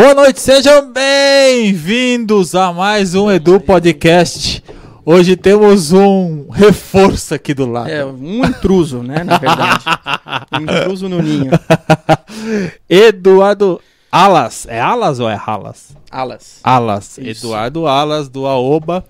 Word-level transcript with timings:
Boa 0.00 0.14
noite, 0.14 0.40
sejam 0.40 0.90
bem-vindos 0.90 2.54
a 2.54 2.72
mais 2.72 3.14
um 3.14 3.30
Edu 3.30 3.60
Podcast. 3.60 4.64
Hoje 5.04 5.36
temos 5.36 5.92
um 5.92 6.48
reforço 6.48 7.34
aqui 7.34 7.52
do 7.52 7.66
lado. 7.66 7.90
É, 7.90 8.02
um 8.02 8.42
intruso, 8.42 9.02
né, 9.02 9.22
na 9.22 9.36
verdade. 9.36 9.84
Um 10.58 10.62
intruso 10.62 11.06
no 11.06 11.20
ninho. 11.20 11.50
Eduardo 12.88 13.78
Alas. 14.10 14.66
É 14.70 14.80
Alas 14.80 15.20
ou 15.20 15.28
é 15.28 15.38
Alas? 15.46 15.94
Alas. 16.10 16.60
Alas. 16.64 17.18
Isso. 17.18 17.46
Eduardo 17.48 17.86
Alas, 17.86 18.26
do 18.26 18.46
Aoba. 18.46 19.04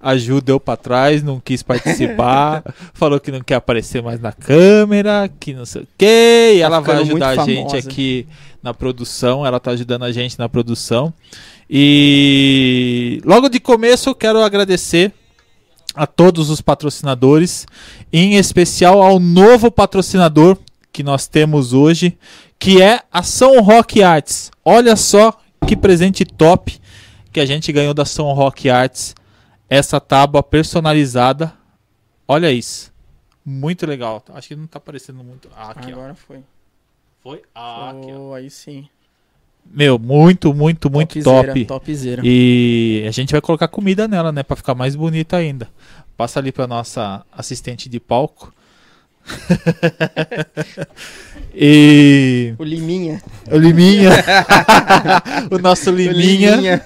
A 0.00 0.16
Ju 0.16 0.40
deu 0.40 0.58
pra 0.58 0.76
trás, 0.76 1.22
não 1.22 1.38
quis 1.38 1.62
participar. 1.62 2.62
falou 2.94 3.20
que 3.20 3.30
não 3.30 3.40
quer 3.40 3.56
aparecer 3.56 4.02
mais 4.02 4.18
na 4.20 4.32
câmera, 4.32 5.30
que 5.38 5.52
não 5.52 5.66
sei 5.66 5.82
o 5.82 5.88
quê. 5.98 6.52
E 6.54 6.60
Tá 6.60 6.66
ela 6.66 6.80
vai 6.80 6.96
ajudar 7.02 7.28
a 7.40 7.44
gente 7.44 7.70
famosa. 7.70 7.78
aqui 7.88 8.26
na 8.62 8.72
produção. 8.72 9.44
Ela 9.44 9.60
tá 9.60 9.72
ajudando 9.72 10.04
a 10.04 10.12
gente 10.12 10.38
na 10.38 10.48
produção. 10.48 11.12
E 12.02 13.20
logo 13.24 13.48
de 13.48 13.60
começo 13.60 14.08
eu 14.10 14.14
quero 14.14 14.40
agradecer 14.42 15.12
a 15.94 16.06
todos 16.06 16.50
os 16.50 16.60
patrocinadores, 16.60 17.66
em 18.12 18.36
especial 18.36 19.02
ao 19.02 19.18
novo 19.20 19.70
patrocinador 19.70 20.56
que 20.92 21.02
nós 21.02 21.26
temos 21.26 21.72
hoje, 21.72 22.16
que 22.58 22.80
é 22.80 23.00
a 23.12 23.22
São 23.22 23.60
Rock 23.60 24.02
Arts. 24.02 24.50
Olha 24.64 24.96
só 24.96 25.36
que 25.66 25.76
presente 25.76 26.24
top 26.24 26.78
que 27.32 27.40
a 27.40 27.46
gente 27.46 27.70
ganhou 27.72 27.94
da 27.94 28.04
São 28.04 28.32
Rock 28.32 28.68
Arts. 28.68 29.14
Essa 29.70 30.00
tábua 30.00 30.42
personalizada. 30.42 31.52
Olha 32.26 32.50
isso. 32.50 32.92
Muito 33.46 33.86
legal. 33.86 34.22
Acho 34.34 34.48
que 34.48 34.56
não 34.56 34.66
tá 34.66 34.78
aparecendo 34.78 35.22
muito. 35.22 35.48
Ah, 35.56 35.70
aqui, 35.70 35.92
ó. 35.92 35.94
Agora 35.94 36.14
foi. 36.16 36.40
Foi? 37.22 37.42
Ah, 37.54 37.90
aqui, 37.90 38.12
ó. 38.12 38.30
Oh, 38.30 38.34
aí 38.34 38.50
sim. 38.50 38.88
Meu, 39.64 39.96
muito, 39.96 40.52
muito, 40.52 40.90
muito 40.90 41.22
Topzera, 41.22 41.48
top. 41.48 41.64
Topzera. 41.66 42.22
E 42.24 43.04
a 43.06 43.12
gente 43.12 43.30
vai 43.30 43.40
colocar 43.40 43.68
comida 43.68 44.08
nela, 44.08 44.32
né? 44.32 44.42
Pra 44.42 44.56
ficar 44.56 44.74
mais 44.74 44.96
bonita 44.96 45.36
ainda. 45.36 45.68
Passa 46.16 46.40
ali 46.40 46.50
pra 46.50 46.66
nossa 46.66 47.24
assistente 47.30 47.88
de 47.88 48.00
palco. 48.00 48.52
e. 51.54 52.54
O 52.58 52.64
Liminha. 52.64 53.22
O 53.48 53.56
Liminha. 53.56 54.10
o 55.50 55.58
nosso 55.58 55.90
O 55.90 55.94
Liminha. 55.94 56.82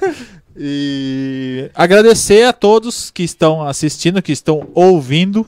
E 0.57 1.71
agradecer 1.75 2.45
a 2.45 2.53
todos 2.53 3.11
que 3.11 3.23
estão 3.23 3.63
assistindo, 3.63 4.23
que 4.23 4.33
estão 4.33 4.69
ouvindo. 4.75 5.47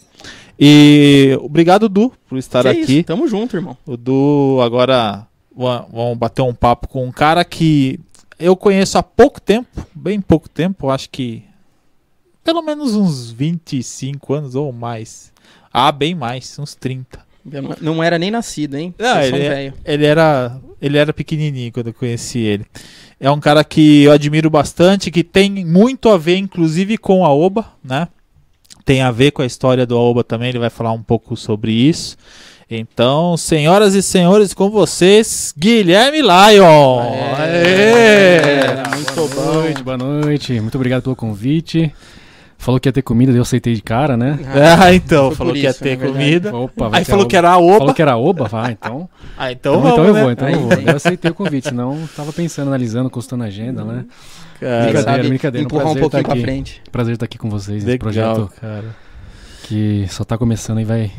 E 0.58 1.36
obrigado, 1.42 1.88
Du, 1.88 2.12
por 2.28 2.38
estar 2.38 2.62
Que 2.62 2.68
aqui. 2.82 2.92
Isso, 2.98 3.04
tamo 3.04 3.28
junto, 3.28 3.56
irmão. 3.56 3.76
O 3.86 3.96
Du 3.96 4.58
agora 4.62 5.26
va- 5.54 5.86
vamos 5.92 6.16
bater 6.18 6.42
um 6.42 6.54
papo 6.54 6.88
com 6.88 7.04
um 7.06 7.12
cara 7.12 7.44
que 7.44 8.00
eu 8.38 8.56
conheço 8.56 8.96
há 8.98 9.02
pouco 9.02 9.40
tempo, 9.40 9.86
bem 9.94 10.20
pouco 10.20 10.48
tempo, 10.48 10.88
acho 10.90 11.08
que 11.10 11.42
pelo 12.42 12.62
menos 12.62 12.94
uns 12.94 13.30
25 13.30 14.32
anos 14.34 14.54
ou 14.54 14.72
mais. 14.72 15.32
Ah, 15.72 15.92
bem 15.92 16.14
mais, 16.14 16.58
uns 16.58 16.74
30. 16.74 17.18
Eu 17.52 17.62
não- 17.62 17.76
Não 17.80 18.02
era 18.02 18.18
nem 18.18 18.30
nascido, 18.30 18.76
hein? 18.76 18.94
Não, 18.98 19.20
ele, 19.22 19.36
é- 19.42 19.72
ele 19.84 20.04
era 20.06 20.58
ele 20.80 20.98
era 20.98 21.12
pequenininho 21.12 21.72
quando 21.72 21.88
eu 21.88 21.94
conheci 21.94 22.38
ele. 22.40 22.66
É 23.18 23.30
um 23.30 23.40
cara 23.40 23.64
que 23.64 24.04
eu 24.04 24.12
admiro 24.12 24.50
bastante, 24.50 25.10
que 25.10 25.24
tem 25.24 25.64
muito 25.64 26.08
a 26.08 26.18
ver 26.18 26.36
inclusive 26.36 26.98
com 26.98 27.24
a 27.24 27.32
Oba, 27.32 27.66
né? 27.82 28.08
Tem 28.84 29.02
a 29.02 29.10
ver 29.10 29.32
com 29.32 29.42
a 29.42 29.46
história 29.46 29.84
do 29.84 29.96
Aoba 29.96 30.22
também, 30.22 30.50
ele 30.50 30.58
vai 30.58 30.70
falar 30.70 30.92
um 30.92 31.02
pouco 31.02 31.36
sobre 31.36 31.72
isso. 31.72 32.16
Então, 32.70 33.36
senhoras 33.36 33.94
e 33.94 34.02
senhores, 34.02 34.52
com 34.52 34.70
vocês, 34.70 35.54
Guilherme 35.56 36.20
Lion. 36.20 37.00
Aê! 37.38 38.40
Aê! 38.40 38.96
Muito 38.96 39.14
boa 39.14 39.28
bom. 39.28 39.52
noite, 39.54 39.82
boa 39.82 39.96
noite. 39.96 40.60
Muito 40.60 40.74
obrigado 40.74 41.02
pelo 41.02 41.16
convite. 41.16 41.92
Falou 42.58 42.80
que 42.80 42.88
ia 42.88 42.92
ter 42.92 43.02
comida, 43.02 43.30
daí 43.32 43.38
eu 43.38 43.42
aceitei 43.42 43.74
de 43.74 43.82
cara, 43.82 44.16
né? 44.16 44.38
Ah, 44.80 44.92
então, 44.94 45.30
falou 45.30 45.52
que 45.52 45.60
ia 45.60 45.70
isso, 45.70 45.82
ter 45.82 45.98
comida. 45.98 46.54
Opa, 46.56 46.88
vai 46.88 47.00
Aí 47.00 47.04
ter 47.04 47.10
falou 47.10 47.26
que 47.26 47.36
era 47.36 47.50
a 47.50 47.58
Oba. 47.58 47.78
Falou 47.78 47.94
que 47.94 48.02
era 48.02 48.16
oba, 48.16 48.44
vai, 48.48 48.72
então. 48.72 49.08
Ah, 49.38 49.52
então, 49.52 49.74
Então, 49.74 49.82
vamos, 49.82 49.92
então 49.92 50.04
eu 50.06 50.14
né? 50.14 50.22
vou, 50.22 50.30
então 50.32 50.48
eu 50.48 50.60
vou. 50.60 50.72
eu 50.72 50.96
aceitei 50.96 51.30
o 51.30 51.34
convite, 51.34 51.68
senão 51.68 52.08
tava 52.16 52.32
pensando, 52.32 52.68
analisando, 52.68 53.10
consultando 53.10 53.44
a 53.44 53.46
agenda, 53.48 53.84
né? 53.84 54.06
Cara, 54.58 54.84
Brincadeira, 54.84 55.02
Sabe 55.02 55.28
brincadeira, 55.28 55.64
um 55.64 55.66
Empurrar 55.66 55.86
um 55.88 55.90
prazer 55.94 56.00
pouquinho 56.00 56.22
tá 56.22 56.28
pra 56.32 56.40
frente. 56.40 56.82
Prazer 56.90 57.14
estar 57.14 57.24
aqui 57.26 57.36
com 57.36 57.50
vocês 57.50 57.84
nesse 57.84 57.98
projeto 57.98 58.50
cara. 58.58 58.96
que 59.64 60.06
só 60.08 60.24
tá 60.24 60.38
começando 60.38 60.80
e 60.80 60.84
vai 60.84 61.10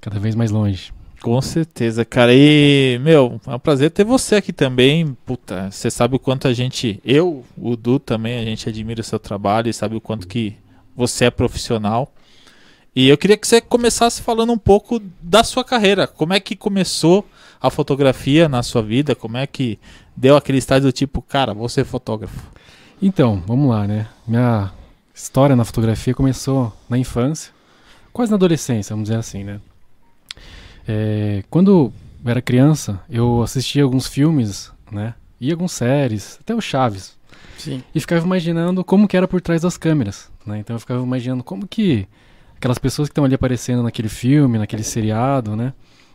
cada 0.00 0.20
vez 0.20 0.36
mais 0.36 0.52
longe. 0.52 0.92
Com 1.20 1.40
certeza, 1.42 2.04
cara. 2.04 2.32
E, 2.32 3.00
meu, 3.02 3.40
é 3.46 3.54
um 3.56 3.58
prazer 3.58 3.90
ter 3.90 4.04
você 4.04 4.36
aqui 4.36 4.52
também. 4.52 5.16
Puta, 5.26 5.68
você 5.72 5.90
sabe 5.90 6.14
o 6.14 6.18
quanto 6.20 6.46
a 6.46 6.52
gente, 6.52 7.00
eu, 7.04 7.42
o 7.58 7.74
Du 7.74 7.98
também, 7.98 8.38
a 8.38 8.44
gente 8.44 8.68
admira 8.68 9.00
o 9.00 9.04
seu 9.04 9.18
trabalho 9.18 9.68
e 9.68 9.72
sabe 9.72 9.96
o 9.96 10.00
quanto 10.00 10.28
que 10.28 10.54
você 10.96 11.26
é 11.26 11.30
profissional. 11.30 12.12
E 12.94 13.08
eu 13.08 13.18
queria 13.18 13.36
que 13.36 13.46
você 13.46 13.60
começasse 13.60 14.22
falando 14.22 14.52
um 14.52 14.58
pouco 14.58 15.00
da 15.20 15.44
sua 15.44 15.62
carreira. 15.62 16.06
Como 16.06 16.32
é 16.32 16.40
que 16.40 16.56
começou 16.56 17.28
a 17.60 17.68
fotografia 17.68 18.48
na 18.48 18.62
sua 18.62 18.82
vida? 18.82 19.14
Como 19.14 19.36
é 19.36 19.46
que 19.46 19.78
deu 20.16 20.34
aquele 20.34 20.56
estágio 20.56 20.88
do 20.88 20.92
tipo, 20.92 21.20
cara, 21.20 21.52
vou 21.52 21.68
ser 21.68 21.84
fotógrafo? 21.84 22.50
Então, 23.00 23.42
vamos 23.46 23.68
lá, 23.68 23.86
né? 23.86 24.08
Minha 24.26 24.72
história 25.14 25.54
na 25.54 25.64
fotografia 25.64 26.14
começou 26.14 26.72
na 26.88 26.96
infância, 26.96 27.52
quase 28.12 28.30
na 28.30 28.36
adolescência, 28.36 28.94
vamos 28.94 29.08
dizer 29.08 29.18
assim, 29.18 29.44
né? 29.44 29.60
É, 30.88 31.44
quando 31.50 31.70
eu 31.70 31.92
era 32.30 32.40
criança, 32.40 33.00
eu 33.10 33.42
assistia 33.42 33.82
alguns 33.82 34.06
filmes, 34.06 34.72
né? 34.90 35.14
E 35.38 35.50
algumas 35.50 35.72
séries, 35.72 36.38
até 36.40 36.54
o 36.54 36.60
Chaves. 36.60 37.14
Sim. 37.58 37.82
E 37.94 38.00
ficava 38.00 38.24
imaginando 38.24 38.82
como 38.82 39.06
que 39.06 39.16
era 39.16 39.28
por 39.28 39.40
trás 39.40 39.60
das 39.60 39.76
câmeras, 39.76 40.30
né? 40.46 40.58
Então 40.58 40.76
eu 40.76 40.80
ficava 40.80 41.02
imaginando 41.02 41.42
como 41.42 41.66
que 41.66 42.06
aquelas 42.56 42.78
pessoas 42.78 43.08
que 43.08 43.12
estão 43.12 43.24
ali 43.24 43.34
aparecendo 43.34 43.82
naquele 43.82 44.08
filme, 44.08 44.58
naquele 44.58 44.82
seriado, 44.82 45.56
né? 45.56 45.72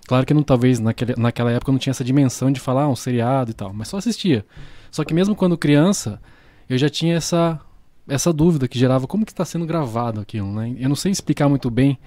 Claro 0.07 0.25
que 0.25 0.33
não, 0.33 0.43
talvez 0.43 0.79
naquele, 0.79 1.15
naquela 1.15 1.51
época 1.51 1.71
não 1.71 1.79
tinha 1.79 1.91
essa 1.91 2.03
dimensão 2.03 2.51
de 2.51 2.59
falar 2.59 2.83
ah, 2.83 2.89
um 2.89 2.95
seriado 2.95 3.51
e 3.51 3.53
tal, 3.53 3.71
mas 3.73 3.87
só 3.87 3.97
assistia. 3.97 4.45
Só 4.89 5.03
que 5.03 5.13
mesmo 5.13 5.35
quando 5.35 5.57
criança, 5.57 6.19
eu 6.69 6.77
já 6.77 6.89
tinha 6.89 7.15
essa 7.15 7.59
essa 8.09 8.33
dúvida 8.33 8.67
que 8.67 8.77
gerava 8.77 9.07
como 9.07 9.25
que 9.25 9.31
está 9.31 9.45
sendo 9.45 9.65
gravado 9.65 10.19
aquilo, 10.19 10.51
né? 10.51 10.75
Eu 10.77 10.89
não 10.89 10.95
sei 10.95 11.11
explicar 11.11 11.47
muito 11.47 11.69
bem 11.69 11.97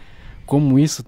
como 0.45 0.79
isso 0.79 1.05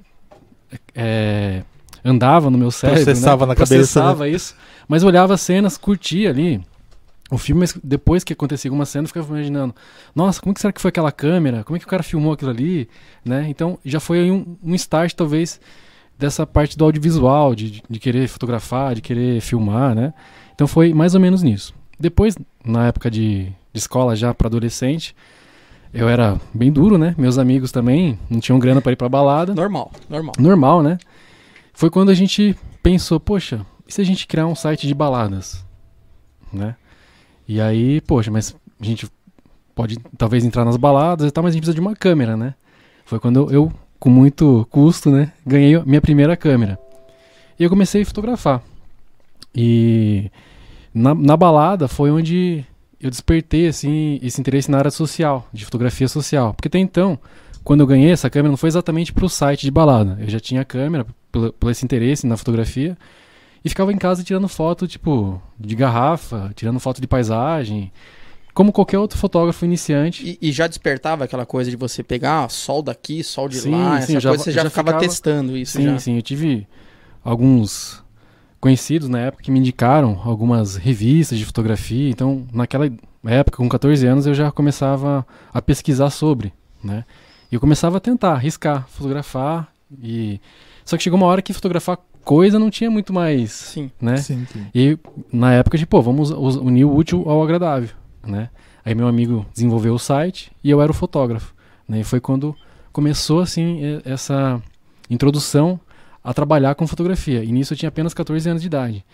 é, 0.94 1.62
andava 2.04 2.50
no 2.50 2.56
meu 2.56 2.70
cérebro, 2.70 3.04
Processava 3.04 3.44
né? 3.44 3.48
na 3.48 3.54
cabeça, 3.54 3.74
Processava 3.74 4.28
isso, 4.28 4.54
mas 4.88 5.02
olhava 5.02 5.34
as 5.34 5.40
cenas, 5.40 5.76
curtia 5.76 6.30
ali, 6.30 6.64
o 7.30 7.38
filme, 7.38 7.60
mas 7.60 7.76
depois 7.82 8.22
que 8.22 8.32
acontecia 8.32 8.68
alguma 8.68 8.86
cena, 8.86 9.04
eu 9.04 9.08
ficava 9.08 9.34
imaginando, 9.34 9.74
nossa, 10.14 10.40
como 10.40 10.54
que 10.54 10.60
será 10.60 10.72
que 10.72 10.80
foi 10.80 10.90
aquela 10.90 11.10
câmera? 11.10 11.64
Como 11.64 11.76
é 11.76 11.80
que 11.80 11.84
o 11.84 11.88
cara 11.88 12.02
filmou 12.02 12.32
aquilo 12.32 12.50
ali? 12.50 12.88
Né? 13.24 13.46
Então 13.48 13.78
já 13.84 13.98
foi 13.98 14.20
aí 14.20 14.30
um, 14.30 14.56
um 14.62 14.74
start, 14.74 15.12
talvez, 15.14 15.60
dessa 16.18 16.46
parte 16.46 16.76
do 16.76 16.84
audiovisual, 16.84 17.54
de, 17.54 17.82
de 17.88 17.98
querer 17.98 18.28
fotografar, 18.28 18.94
de 18.94 19.00
querer 19.00 19.40
filmar, 19.40 19.94
né? 19.94 20.14
Então 20.54 20.66
foi 20.66 20.94
mais 20.94 21.14
ou 21.14 21.20
menos 21.20 21.42
nisso. 21.42 21.74
Depois, 21.98 22.36
na 22.64 22.86
época 22.86 23.10
de, 23.10 23.44
de 23.44 23.78
escola, 23.78 24.14
já 24.14 24.32
para 24.32 24.46
adolescente, 24.48 25.14
eu 25.92 26.08
era 26.08 26.40
bem 26.54 26.70
duro, 26.70 26.96
né? 26.96 27.14
Meus 27.18 27.38
amigos 27.38 27.72
também 27.72 28.18
não 28.30 28.40
tinham 28.40 28.58
grana 28.58 28.80
para 28.80 28.92
ir 28.92 28.96
pra 28.96 29.08
balada 29.08 29.54
Normal, 29.54 29.90
normal. 30.08 30.34
normal, 30.38 30.82
né? 30.82 30.98
Foi 31.72 31.90
quando 31.90 32.10
a 32.10 32.14
gente 32.14 32.56
pensou, 32.82 33.18
poxa, 33.18 33.66
e 33.86 33.92
se 33.92 34.00
a 34.00 34.04
gente 34.04 34.26
criar 34.26 34.46
um 34.46 34.54
site 34.54 34.86
de 34.86 34.94
baladas, 34.94 35.64
né? 36.52 36.76
E 37.48 37.60
aí, 37.60 38.00
poxa, 38.00 38.30
mas 38.30 38.56
a 38.80 38.84
gente 38.84 39.08
pode 39.74 39.98
talvez 40.16 40.44
entrar 40.44 40.64
nas 40.64 40.76
baladas 40.76 41.28
e 41.28 41.30
tal, 41.30 41.44
mas 41.44 41.50
a 41.50 41.54
gente 41.54 41.62
precisa 41.62 41.74
de 41.74 41.80
uma 41.80 41.94
câmera, 41.94 42.36
né? 42.36 42.54
Foi 43.04 43.20
quando 43.20 43.52
eu, 43.52 43.70
com 44.00 44.10
muito 44.10 44.66
custo, 44.70 45.10
né, 45.10 45.32
ganhei 45.46 45.78
minha 45.84 46.00
primeira 46.00 46.36
câmera. 46.36 46.78
E 47.58 47.62
eu 47.62 47.70
comecei 47.70 48.02
a 48.02 48.06
fotografar. 48.06 48.62
E 49.54 50.30
na, 50.92 51.14
na 51.14 51.36
balada 51.36 51.86
foi 51.88 52.10
onde 52.10 52.64
eu 53.00 53.10
despertei 53.10 53.68
assim 53.68 54.18
esse 54.22 54.40
interesse 54.40 54.70
na 54.70 54.78
área 54.78 54.90
social, 54.90 55.48
de 55.52 55.64
fotografia 55.64 56.08
social, 56.08 56.52
porque 56.54 56.68
até 56.68 56.78
então 56.78 57.18
quando 57.62 57.80
eu 57.80 57.86
ganhei 57.86 58.10
essa 58.10 58.30
câmera 58.30 58.50
não 58.50 58.56
foi 58.56 58.68
exatamente 58.68 59.12
para 59.12 59.24
o 59.24 59.28
site 59.28 59.62
de 59.62 59.70
balada. 59.70 60.16
Eu 60.20 60.28
já 60.28 60.40
tinha 60.40 60.60
a 60.60 60.64
câmera 60.64 61.06
pelo 61.30 61.54
esse 61.70 61.84
interesse 61.84 62.26
na 62.26 62.36
fotografia 62.36 62.96
e 63.66 63.68
ficava 63.68 63.92
em 63.92 63.98
casa 63.98 64.22
tirando 64.22 64.46
foto 64.46 64.86
tipo 64.86 65.42
de 65.58 65.74
garrafa, 65.74 66.52
tirando 66.54 66.78
foto 66.78 67.00
de 67.00 67.06
paisagem, 67.08 67.90
como 68.54 68.72
qualquer 68.72 68.98
outro 68.98 69.18
fotógrafo 69.18 69.64
iniciante. 69.64 70.38
E, 70.40 70.48
e 70.48 70.52
já 70.52 70.68
despertava 70.68 71.24
aquela 71.24 71.44
coisa 71.44 71.68
de 71.68 71.76
você 71.76 72.00
pegar 72.02 72.44
ah, 72.44 72.48
sol 72.48 72.80
daqui, 72.80 73.24
sol 73.24 73.48
de 73.48 73.58
Sim, 73.58 73.70
lá, 73.72 74.00
sim, 74.02 74.12
essa 74.12 74.20
já- 74.20 74.28
coisa, 74.30 74.44
você 74.44 74.52
já, 74.52 74.62
já 74.62 74.70
ficava, 74.70 74.88
ficava- 74.92 75.04
testando 75.08 75.56
isso 75.56 75.72
sim, 75.78 75.84
já. 75.84 75.98
sim, 75.98 76.14
eu 76.16 76.22
tive 76.22 76.66
alguns 77.24 78.04
conhecidos 78.60 79.08
na 79.08 79.18
época 79.18 79.42
que 79.42 79.50
me 79.50 79.58
indicaram 79.58 80.20
algumas 80.24 80.76
revistas 80.76 81.36
de 81.38 81.44
fotografia. 81.44 82.08
Então, 82.08 82.46
naquela 82.52 82.88
época, 83.24 83.56
com 83.58 83.68
14 83.68 84.06
anos, 84.06 84.26
eu 84.26 84.34
já 84.34 84.50
começava 84.52 85.26
a 85.52 85.60
pesquisar 85.60 86.10
sobre, 86.10 86.52
né? 86.82 87.04
E 87.50 87.54
eu 87.56 87.60
começava 87.60 87.96
a 87.96 88.00
tentar 88.00 88.32
arriscar, 88.34 88.86
fotografar 88.88 89.68
e 90.02 90.40
Só 90.86 90.96
que 90.96 91.02
chegou 91.02 91.18
uma 91.18 91.26
hora 91.26 91.42
que 91.42 91.52
fotografar 91.52 91.98
coisa 92.24 92.58
não 92.58 92.70
tinha 92.70 92.90
muito 92.90 93.12
mais, 93.12 93.52
Sim. 93.52 93.90
né? 94.00 94.16
Sim, 94.16 94.46
sim. 94.50 94.66
E 94.74 94.98
na 95.30 95.52
época, 95.52 95.76
tipo, 95.76 95.90
pô, 95.90 96.00
vamos 96.00 96.30
unir 96.30 96.84
o 96.84 96.94
útil 96.96 97.28
ao 97.28 97.42
agradável, 97.42 97.90
né? 98.26 98.48
Aí 98.84 98.94
meu 98.94 99.06
amigo 99.08 99.44
desenvolveu 99.52 99.94
o 99.94 99.98
site 99.98 100.50
e 100.62 100.70
eu 100.70 100.80
era 100.80 100.90
o 100.90 100.94
fotógrafo, 100.94 101.52
né? 101.88 102.00
E 102.00 102.04
foi 102.04 102.20
quando 102.20 102.54
começou, 102.92 103.40
assim, 103.40 104.00
essa 104.04 104.62
introdução 105.10 105.78
a 106.22 106.32
trabalhar 106.32 106.74
com 106.74 106.86
fotografia. 106.86 107.44
E 107.44 107.52
nisso 107.52 107.74
eu 107.74 107.76
tinha 107.76 107.88
apenas 107.88 108.14
14 108.14 108.48
anos 108.48 108.62
de 108.62 108.68
idade. 108.68 109.04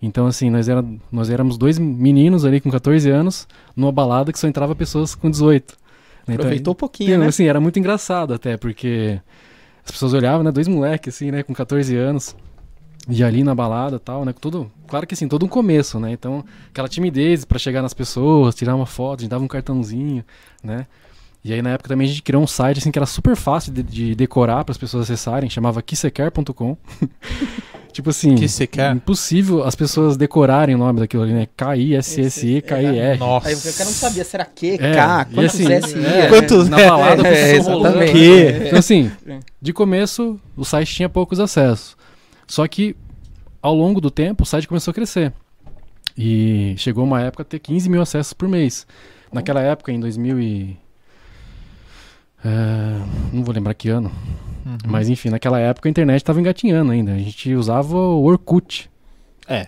Então, 0.00 0.26
assim, 0.26 0.50
nós, 0.50 0.68
era, 0.68 0.84
nós 1.10 1.30
éramos 1.30 1.56
dois 1.56 1.78
meninos 1.78 2.44
ali 2.44 2.60
com 2.60 2.70
14 2.70 3.08
anos 3.08 3.46
numa 3.76 3.92
balada 3.92 4.32
que 4.32 4.38
só 4.38 4.48
entrava 4.48 4.74
pessoas 4.74 5.14
com 5.14 5.30
18. 5.30 5.72
né? 5.72 5.76
Então, 6.24 6.34
Aproveitou 6.34 6.72
um 6.72 6.74
pouquinho, 6.74 7.08
Entendeu? 7.08 7.20
né? 7.20 7.26
Assim, 7.28 7.44
era 7.46 7.60
muito 7.60 7.78
engraçado 7.78 8.34
até, 8.34 8.56
porque 8.56 9.20
as 9.84 9.90
pessoas 9.90 10.12
olhavam, 10.14 10.42
né? 10.42 10.50
Dois 10.50 10.68
moleques, 10.68 11.14
assim, 11.14 11.30
né? 11.30 11.42
Com 11.42 11.52
14 11.52 11.96
anos. 11.96 12.36
E 13.08 13.24
ali 13.24 13.42
na 13.42 13.54
balada 13.54 13.98
tal, 13.98 14.24
né? 14.24 14.32
Tudo, 14.32 14.70
claro 14.86 15.06
que 15.06 15.14
assim, 15.14 15.26
todo 15.26 15.44
um 15.44 15.48
começo, 15.48 15.98
né? 15.98 16.12
Então, 16.12 16.44
aquela 16.70 16.88
timidez 16.88 17.44
pra 17.44 17.58
chegar 17.58 17.82
nas 17.82 17.92
pessoas, 17.92 18.54
tirar 18.54 18.76
uma 18.76 18.86
foto, 18.86 19.20
a 19.20 19.22
gente 19.22 19.30
dava 19.30 19.42
um 19.42 19.48
cartãozinho, 19.48 20.24
né? 20.62 20.86
E 21.44 21.52
aí 21.52 21.60
na 21.60 21.70
época 21.70 21.88
também 21.88 22.06
a 22.06 22.08
gente 22.08 22.22
criou 22.22 22.40
um 22.40 22.46
site 22.46 22.78
assim 22.78 22.92
que 22.92 22.98
era 22.98 23.06
super 23.06 23.34
fácil 23.34 23.72
de, 23.72 23.82
de 23.82 24.14
decorar 24.14 24.64
para 24.64 24.70
as 24.70 24.78
pessoas 24.78 25.10
acessarem, 25.10 25.50
chamava 25.50 25.82
kissequer.com. 25.82 26.76
tipo 27.92 28.10
assim, 28.10 28.34
Que 28.34 28.48
você 28.48 28.66
quer? 28.66 28.94
impossível 28.94 29.62
as 29.64 29.74
pessoas 29.74 30.16
decorarem 30.16 30.74
o 30.74 30.78
nome 30.78 31.00
daquilo 31.00 31.22
ali, 31.22 31.32
né? 31.32 31.46
K-I-S-S-E-K-I-R. 31.56 33.18
Nossa. 33.18 33.48
Aí 33.48 33.54
cara 33.56 33.84
não 33.84 33.92
sabia, 33.92 34.24
será 34.24 34.44
que? 34.44 34.70
É, 34.74 34.92
K? 34.94 35.24
Quantos 35.26 35.54
assim, 35.54 35.72
S? 35.72 35.98
É? 36.06 36.28
Quantos- 36.28 36.68
na 36.68 36.76
balada 36.78 37.22
É, 37.28 37.52
a 37.52 37.56
pessoa 37.58 37.74
rolando. 37.76 38.02
exatamente. 38.02 38.12
Que? 38.60 38.66
Então, 38.66 38.78
assim, 38.78 39.12
É. 39.26 39.38
de 39.60 39.72
começo, 39.72 40.40
o 40.56 40.64
site 40.64 40.94
tinha 40.94 41.08
poucos 41.08 41.38
acessos. 41.38 41.96
Só 42.46 42.66
que, 42.66 42.96
ao 43.60 43.74
longo 43.74 44.00
do 44.00 44.10
tempo, 44.10 44.42
o 44.42 44.46
site 44.46 44.66
começou 44.66 44.90
a 44.90 44.94
crescer. 44.94 45.32
E 46.18 46.74
chegou 46.76 47.04
uma 47.04 47.20
época 47.22 47.42
a 47.42 47.46
ter 47.46 47.58
15 47.58 47.88
mil 47.88 48.02
acessos 48.02 48.32
por 48.32 48.48
mês. 48.48 48.86
Naquela 49.32 49.60
época, 49.62 49.90
em 49.92 49.98
2000 49.98 50.40
e... 50.40 50.76
é, 52.44 52.48
não 53.32 53.42
vou 53.44 53.54
lembrar 53.54 53.72
que 53.74 53.88
ano. 53.88 54.12
Uhum. 54.64 54.78
Mas, 54.86 55.08
enfim, 55.08 55.30
naquela 55.30 55.58
época 55.58 55.88
a 55.88 55.90
internet 55.90 56.22
estava 56.22 56.40
engatinhando 56.40 56.92
ainda. 56.92 57.12
A 57.12 57.18
gente 57.18 57.54
usava 57.54 57.96
o 57.96 58.24
Orkut. 58.24 58.90
É, 59.48 59.66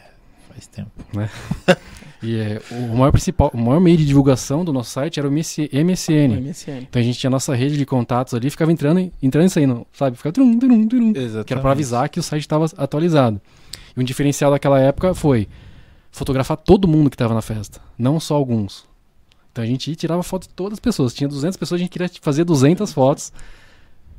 faz 0.49 0.67
tempo. 0.67 0.91
E 2.25 2.38
é, 2.38 2.62
o, 2.70 2.96
maior 2.96 3.12
principal, 3.12 3.50
o 3.52 3.58
maior 3.58 3.81
meio 3.81 3.99
de 3.99 4.06
divulgação 4.06 4.64
do 4.64 4.73
nosso 4.73 4.91
site 4.91 5.20
era 5.20 5.29
o 5.29 5.31
MS 5.31 5.69
MSN. 5.70 6.41
MSN. 6.41 6.79
Então 6.88 7.00
a 7.00 7.05
gente 7.05 7.19
tinha 7.19 7.29
a 7.29 7.31
nossa 7.31 7.55
rede 7.55 7.76
de 7.76 7.85
contatos 7.85 8.32
ali, 8.32 8.49
ficava 8.49 8.73
entrando, 8.73 8.99
e- 8.99 9.12
entrando 9.23 9.46
e 9.46 9.50
saindo, 9.50 9.87
sabe? 9.93 10.17
Ficava 10.17 10.32
trum, 10.32 10.58
trum, 10.58 10.88
trum, 10.88 11.12
Exatamente. 11.14 11.44
que 11.46 11.52
era 11.52 11.61
para 11.61 11.73
avisar 11.73 12.08
que 12.08 12.19
o 12.19 12.23
site 12.23 12.41
estava 12.41 12.64
atualizado. 12.79 13.38
E 13.94 14.00
um 14.00 14.02
diferencial 14.02 14.50
daquela 14.50 14.81
época 14.81 15.14
foi 15.14 15.46
fotografar 16.11 16.56
todo 16.56 16.88
mundo 16.88 17.11
que 17.11 17.14
estava 17.14 17.35
na 17.35 17.43
festa, 17.43 17.79
não 17.99 18.19
só 18.19 18.37
alguns. 18.37 18.87
Então 19.52 19.62
a 19.62 19.67
gente 19.67 19.94
tirava 19.94 20.23
foto 20.23 20.49
de 20.49 20.55
todas 20.55 20.75
as 20.75 20.81
pessoas. 20.81 21.12
Tinha 21.12 21.29
200 21.29 21.58
pessoas, 21.58 21.79
a 21.79 21.82
gente 21.82 21.91
queria 21.91 22.11
fazer 22.23 22.44
200 22.44 22.91
fotos, 22.91 23.35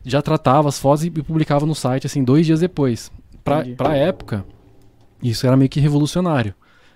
já 0.05 0.21
tratava 0.21 0.69
as 0.69 0.77
fotos 0.79 1.03
e, 1.03 1.07
e 1.07 1.23
publicava 1.23 1.65
no 1.65 1.75
site 1.75 2.05
assim 2.07 2.23
dois 2.23 2.45
dias 2.45 2.59
depois. 2.59 3.11
Para 3.43 3.61
Entendi. 3.61 3.75
a 3.89 3.95
época, 3.95 4.45
isso 5.21 5.45
era 5.45 5.57
meio 5.57 5.69
que 5.69 5.79
revolucionário. 5.79 6.53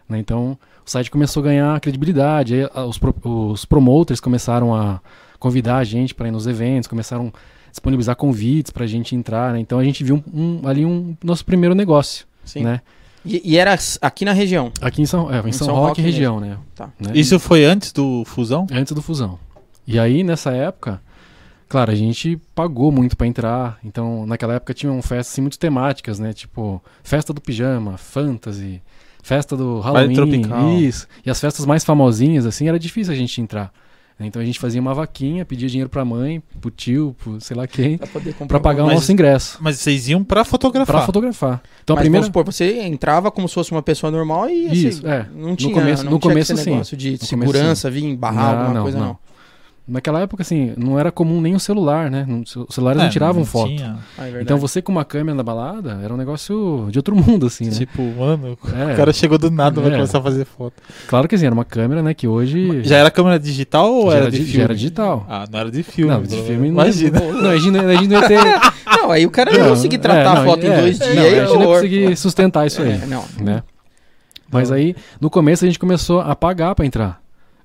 Né? 0.08 0.18
Então 0.20 0.58
o 0.86 0.90
site 0.90 1.12
começou 1.12 1.42
a 1.42 1.44
ganhar 1.46 1.80
credibilidade, 1.80 2.54
aí, 2.56 2.70
a- 2.74 2.86
os, 2.86 2.98
pro- 2.98 3.16
os 3.52 3.66
promoters 3.66 4.20
começaram 4.20 4.74
a 4.76 5.00
convidar 5.40 5.78
a 5.78 5.84
gente 5.84 6.14
para 6.16 6.28
ir 6.28 6.32
nos 6.32 6.48
eventos, 6.48 6.88
começaram 6.88 7.32
a 7.68 7.70
disponibilizar 7.72 8.16
convites 8.16 8.72
para 8.72 8.84
a 8.86 8.88
gente 8.88 9.16
entrar. 9.16 9.54
Né? 9.54 9.60
Então 9.60 9.78
a 9.80 9.84
gente 9.84 10.04
viu 10.04 10.24
um- 10.34 10.60
um- 10.64 10.68
ali 10.68 10.86
um 10.86 11.16
nosso 11.24 11.46
primeiro 11.46 11.76
negócio. 11.76 12.26
Sim. 12.44 12.64
Né? 12.64 12.82
E, 13.26 13.42
e 13.54 13.58
era 13.58 13.78
aqui 14.02 14.24
na 14.26 14.32
região. 14.32 14.72
Aqui 14.82 15.02
em 15.02 15.06
São, 15.06 15.32
é, 15.32 15.40
em 15.42 15.50
Em 15.50 15.52
São, 15.52 15.68
São 15.68 15.76
Roque, 15.76 15.88
Roque 15.90 16.02
região, 16.02 16.40
né? 16.40 16.58
Tá. 16.74 16.90
né? 17.00 17.12
Isso 17.14 17.38
foi 17.40 17.66
antes 17.66 17.92
do 17.92 18.24
Fusão? 18.26 18.66
antes 18.72 18.94
do 18.94 19.02
fusão. 19.02 19.38
E 19.86 20.00
aí 20.00 20.24
nessa 20.24 20.52
época, 20.52 21.02
claro, 21.70 21.92
a 21.92 21.96
gente 21.96 22.38
pagou 22.54 22.92
muito 22.92 23.16
para 23.16 23.28
entrar. 23.28 23.80
Então 23.84 24.26
naquela 24.26 24.56
época 24.56 24.74
tinham 24.74 25.02
festas 25.02 25.34
assim, 25.34 25.42
muito 25.42 25.58
temáticas, 25.58 26.20
né? 26.20 26.34
Tipo 26.34 26.84
festa 27.04 27.32
do 27.32 27.40
pijama, 27.40 27.98
fantasy, 27.98 28.82
festa 29.24 29.56
do 29.56 29.80
Halloween, 29.80 30.14
tropical. 30.16 30.70
isso. 30.80 31.08
E 31.26 31.30
as 31.30 31.40
festas 31.40 31.66
mais 31.66 31.84
famosinhas 31.86 32.46
assim 32.46 32.68
era 32.68 32.78
difícil 32.80 33.14
a 33.14 33.16
gente 33.16 33.40
entrar. 33.40 33.72
Então 34.22 34.42
a 34.42 34.44
gente 34.46 34.60
fazia 34.60 34.82
uma 34.82 34.94
vaquinha, 34.94 35.46
pedia 35.46 35.70
dinheiro 35.70 35.90
pra 35.90 36.04
mãe, 36.04 36.44
pro 36.60 36.70
tio, 36.70 37.16
pro 37.24 37.40
sei 37.40 37.56
lá 37.56 37.66
quem, 37.66 37.98
Pra 37.98 38.06
poder 38.08 38.34
comprar 38.34 38.60
pra 38.60 38.70
pagar 38.70 38.84
o 38.84 38.88
Mas- 38.88 38.96
nosso 38.96 39.12
ingresso, 39.14 39.58
Mas 39.62 39.78
vocês 39.80 40.10
iam 40.10 40.26
pra 40.26 40.44
fotografar. 40.44 40.94
Pra 40.94 41.06
fotografar. 41.06 41.62
Então 41.82 41.96
Mas 41.96 42.02
a 42.02 42.04
primeira 42.04 42.24
vamos 42.24 42.28
supor, 42.28 42.44
você 42.44 42.82
entrava 42.82 43.32
como 43.32 43.48
se 43.48 43.54
fosse 43.56 43.72
uma 43.72 43.82
pessoa 43.82 44.12
normal 44.12 44.50
e 44.50 44.66
assim, 44.68 44.88
Isso, 44.90 45.08
é. 45.08 45.26
não 45.34 45.56
tinha, 45.56 45.74
começo- 45.74 46.04
não 46.04 46.12
no 46.12 46.20
tinha 46.20 46.32
começo, 46.34 46.52
esse 46.52 46.64
sim. 46.66 46.70
negócio 46.72 46.98
de 46.98 47.12
No 47.12 47.18
segurança, 47.26 47.90
vir 47.90 48.14
barrar 48.18 48.44
Não, 48.44 48.60
alguma 48.60 48.74
não, 48.74 48.82
coisa, 48.84 49.00
não. 49.00 49.06
não. 49.08 49.18
Naquela 49.90 50.20
época, 50.22 50.44
assim, 50.44 50.74
não 50.78 51.00
era 51.00 51.12
comum 51.12 51.42
nem 51.42 51.56
o 51.56 51.60
celular, 51.60 52.12
né? 52.12 52.26
Não- 52.28 52.42
Os 52.42 52.74
celulares 52.76 53.02
É, 53.02 53.04
não 53.06 53.10
tiravam 53.12 53.44
foto. 53.44 53.70
tinha. 53.70 53.98
Ah, 54.18 54.28
é. 54.28 54.42
Então 54.42 54.58
você 54.58 54.82
com 54.82 54.92
uma 54.92 55.04
câmera 55.04 55.36
na 55.36 55.42
balada 55.44 56.00
era 56.04 56.14
um 56.14 56.18
negócio 56.18 56.88
de 56.92 57.00
outro 57.00 57.16
mundo, 57.16 57.48
assim, 57.48 57.66
né? 57.66 57.72
Tipo, 57.72 58.02
mano, 58.18 58.58
É. 58.90 58.94
o 58.94 58.96
cara 58.96 59.12
chegou 59.12 59.38
do 59.38 59.50
nada, 59.50 59.82
vai 59.82 59.90
É. 59.92 59.96
começar 59.96 60.20
a 60.20 60.22
fazer 60.22 60.46
foto. 60.46 60.74
Claro 61.08 61.28
que 61.28 61.36
assim, 61.36 61.46
era 61.46 61.54
uma 61.54 61.66
câmera, 61.66 62.02
né, 62.04 62.14
que 62.14 62.28
hoje 62.28 62.84
Já 62.84 62.98
era 62.98 63.10
câmera 63.10 63.40
digital 63.40 63.92
ou 63.92 64.12
já 64.12 64.18
era 64.18 64.32
de 64.32 64.38
filme? 64.38 64.52
já 64.54 64.64
era 64.64 64.76
digital. 64.76 65.26
Ah, 65.28 65.46
não 65.52 65.60
era 65.60 65.72
de 65.72 65.82
filme. 65.84 66.12
Não, 66.14 66.22
de 66.24 66.36
filme 66.44 66.68
não. 66.72 66.84
Imagina. 66.84 67.20
Não, 67.20 67.30
a 67.30 67.34
não- 67.34 67.50
a 67.50 68.02
não 68.02 68.22
ia 68.22 68.28
ter. 68.28 68.40
Não, 69.02 69.12
aí 69.12 69.26
o 69.26 69.30
cara 69.32 69.52
não 69.52 69.60
ia 69.60 69.70
conseguir 69.70 69.98
tratar 70.00 70.20
é, 70.20 70.26
a 70.26 70.36
não, 70.36 70.46
foto 70.46 70.66
em 70.66 70.70
é, 70.70 70.82
dois 70.82 71.00
não, 71.00 71.08
dias. 71.08 71.18
a 71.26 71.30
gente 71.30 71.54
não 71.54 71.62
ia 71.62 71.68
conseguir 71.68 72.16
sustentar 72.18 72.68
isso 72.68 72.82
aí, 72.82 72.92
É, 72.92 73.06
não. 73.06 73.24
né? 73.40 73.64
Mas 74.52 74.72
aí, 74.72 74.96
no 75.22 75.30
começo, 75.30 75.64
a 75.64 75.68
gente 75.68 75.78
começou 75.80 76.22
a 76.22 76.36
pagar 76.36 76.74
pra 76.76 76.86
entrar, 76.86 77.22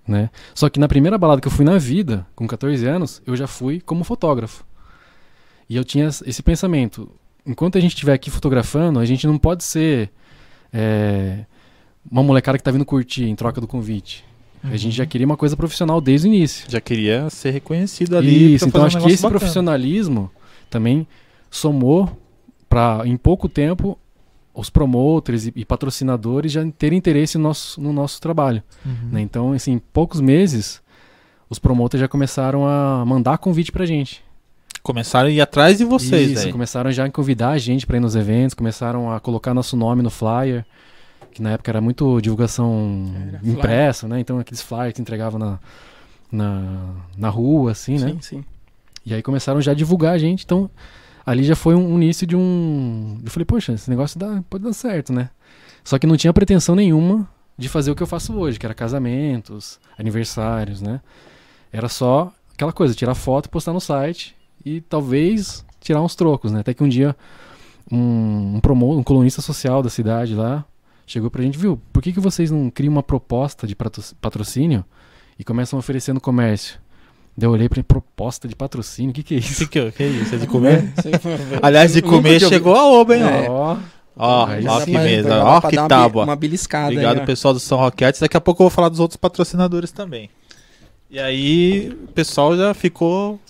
né? 0.07 0.31
Só 0.55 0.69
que 0.69 0.79
na 0.79 0.89
primeira 0.89 1.19
balada 1.19 1.41
que 1.41 1.49
eu 1.49 1.53
fui 1.53 1.65
na 1.65 1.79
vida, 1.79 2.27
com 2.35 2.47
14 2.47 2.87
anos, 2.87 3.23
eu 3.27 3.37
já 3.37 3.47
fui 3.47 3.81
como 3.81 4.05
fotógrafo. 4.05 4.65
E 5.69 5.77
eu 5.77 5.85
tinha 5.85 6.07
esse 6.07 6.43
pensamento: 6.43 7.11
enquanto 7.47 7.79
a 7.79 7.81
gente 7.81 7.93
estiver 7.93 8.13
aqui 8.13 8.31
fotografando, 8.31 8.99
a 8.99 9.05
gente 9.05 9.27
não 9.27 9.39
pode 9.39 9.65
ser 9.65 10.11
é, 10.73 11.45
uma 12.11 12.23
molecada 12.23 12.59
que 12.59 12.65
tá 12.65 12.71
vindo 12.71 12.85
curtir 12.85 13.25
em 13.25 13.35
troca 13.35 13.61
do 13.61 13.67
convite. 13.67 14.25
A 14.63 14.79
gente 14.79 14.97
já 14.97 15.05
queria 15.05 15.27
uma 15.27 15.37
coisa 15.37 15.55
profissional 15.55 16.01
desde 16.01 16.27
o 16.27 16.29
início. 16.29 16.65
Já 16.71 16.81
queria 16.81 17.29
ser 17.29 17.51
reconhecido 17.51 18.17
ali. 18.17 18.55
Isso, 18.55 18.67
então 18.67 18.81
fazer 18.81 18.97
um 18.97 18.99
acho 18.99 19.07
que 19.07 19.13
esse 19.13 19.23
bacana. 19.23 19.39
profissionalismo 19.39 20.31
também 20.71 21.07
somou 21.51 22.11
para 22.67 23.03
em 23.05 23.17
pouco 23.17 23.47
tempo 23.47 23.99
os 24.55 24.71
promoters 24.71 25.47
e, 25.47 25.53
e 25.57 25.65
patrocinadores 25.65 26.53
já 26.53 26.65
terem 26.79 26.97
interesse 26.99 27.37
no 27.37 27.45
nosso, 27.45 27.81
no 27.81 27.93
nosso 27.93 28.21
trabalho. 28.21 28.63
Uhum. 28.87 29.09
né? 29.13 29.21
Então, 29.21 29.53
assim, 29.53 29.73
em 29.73 29.79
poucos 29.79 30.21
meses, 30.21 30.81
os 31.51 31.59
promoters 31.59 32.01
já 32.01 32.09
começaram 32.09 32.67
a 32.67 33.05
mandar 33.05 33.39
convite 33.39 33.73
pra 33.73 33.85
gente. 33.85 34.23
Começaram 34.83 35.29
a 35.29 35.33
ir 35.33 35.41
atrás 35.41 35.79
de 35.79 35.85
vocês, 35.85 36.31
Isso, 36.31 36.41
velho. 36.43 36.53
começaram 36.53 36.93
já 36.93 37.07
a 37.07 37.11
convidar 37.11 37.51
a 37.51 37.59
gente 37.59 37.87
para 37.87 37.97
ir 37.97 38.01
nos 38.01 38.15
eventos, 38.15 38.55
começaram 38.55 39.11
a 39.11 39.19
colocar 39.19 39.55
nosso 39.55 39.77
nome 39.77 40.03
no 40.03 40.11
flyer, 40.11 40.65
que 41.33 41.41
na 41.43 41.53
época 41.53 41.71
era 41.71 41.81
muito 41.81 42.21
divulgação 42.21 43.11
Era 43.29 43.39
flyer. 43.39 43.55
impressa, 43.57 44.07
né? 44.07 44.21
Então 44.21 44.39
aqueles 44.39 44.61
flyers 44.63 44.93
que 44.93 45.01
entregavam 45.01 45.39
na, 45.39 45.59
na, 46.31 46.95
na 47.17 47.29
rua, 47.31 47.73
assim, 47.73 47.99
né? 47.99 48.09
Sim, 48.11 48.19
sim. 48.21 48.45
E 49.07 49.15
aí 49.15 49.23
começaram 49.23 49.61
já 49.61 49.73
a 49.73 49.75
divulgar 49.75 50.13
a 50.15 50.19
gente, 50.19 50.45
então 50.45 50.71
ali 51.25 51.45
já 51.45 51.57
foi 51.57 51.75
um, 51.75 51.97
início 51.97 52.27
de 52.27 52.37
um. 52.37 53.21
Eu 53.25 53.31
falei, 53.31 53.45
poxa, 53.45 53.73
esse 53.73 53.89
negócio 53.89 54.19
dá, 54.19 54.43
pode 54.49 54.65
dar 54.65 54.73
certo, 54.73 55.13
né? 55.13 55.31
Só 55.83 55.99
que 55.99 56.07
não 56.07 56.17
tinha 56.17 56.33
pretensão 56.33 56.75
nenhuma 56.75 57.29
de 57.57 57.69
fazer 57.69 57.91
o 57.91 57.95
que 57.95 58.03
eu 58.03 58.07
faço 58.07 58.35
hoje, 58.35 58.59
que 58.59 58.67
era 58.67 58.75
casamentos, 58.75 59.79
aniversários, 59.99 60.81
né? 60.81 61.01
Era 61.73 61.89
só 61.89 62.33
aquela 62.53 62.73
coisa, 62.73 62.95
tirar 62.95 63.15
foto, 63.15 63.51
postar 63.51 63.73
no 63.73 63.81
site 63.81 64.35
e 64.65 64.81
talvez 64.81 65.65
tirar 65.81 66.01
uns 66.01 66.15
trocos, 66.15 66.53
né? 66.53 66.61
Até 66.61 66.75
que 66.75 66.83
um 66.83 66.89
dia 66.89 67.17
um, 67.91 68.57
um, 68.57 68.61
promo, 68.61 68.97
um 68.97 69.03
colunista 69.03 69.43
social 69.43 69.83
da 69.83 69.91
cidade 69.91 70.35
lá 70.35 70.65
chegou 71.07 71.31
pra 71.31 71.43
gente, 71.43 71.59
viu, 71.59 71.81
por 71.93 72.03
que, 72.03 72.13
que 72.13 72.21
vocês 72.21 72.51
não 72.51 72.71
criam 72.71 72.93
uma 72.93 73.03
proposta 73.03 73.67
de 73.67 73.77
patro- 73.77 74.03
patrocínio 74.21 74.85
e 75.39 75.45
começam 75.45 75.77
a 75.77 75.81
oferecer 75.81 76.13
no 76.13 76.21
comércio? 76.21 76.79
Daí 77.37 77.49
eu 77.49 77.53
olhei 77.53 77.69
pra 77.69 77.79
ele, 77.79 77.85
proposta 77.85 78.47
de 78.47 78.55
patrocínio, 78.55 79.11
o 79.11 79.15
que, 79.15 79.23
que 79.23 79.35
é 79.35 79.39
isso? 79.39 79.67
Que, 79.69 79.91
que, 79.91 79.93
que 79.93 80.03
é 80.03 80.07
isso? 80.07 80.35
É 80.35 80.39
de 80.39 80.47
comer? 80.49 80.83
Sim. 81.03 81.11
Aliás, 81.63 81.93
de 81.93 82.03
comer 82.03 82.41
chegou 82.41 82.75
a 82.77 82.87
oba, 82.87 83.17
hein? 83.17 83.23
É. 83.23 83.49
Ó, 83.51 83.77
Ó, 84.17 84.47
ó, 84.69 84.81
que 84.85 84.93
mesa, 84.93 85.43
ó 85.45 85.61
que 85.61 85.77
uma 85.77 85.89
tábua. 85.89 86.23
Uma 86.23 86.37
beliscada 86.37 86.87
Obrigado, 86.93 87.17
aí, 87.17 87.23
ó. 87.23 87.27
pessoal 87.27 87.53
do 87.53 87.59
São 87.59 87.79
Roquetes. 87.79 88.21
Daqui 88.21 88.37
a 88.37 88.41
pouco 88.41 88.63
eu 88.63 88.67
vou 88.67 88.71
falar 88.71 88.89
dos 88.89 89.01
outros 89.01 89.17
patrocinadores 89.17 89.91
também. 89.91 90.31
E 91.11 91.19
aí, 91.19 91.89
o 92.05 92.13
pessoal 92.13 92.57
já 92.57 92.73
ficou. 92.75 93.41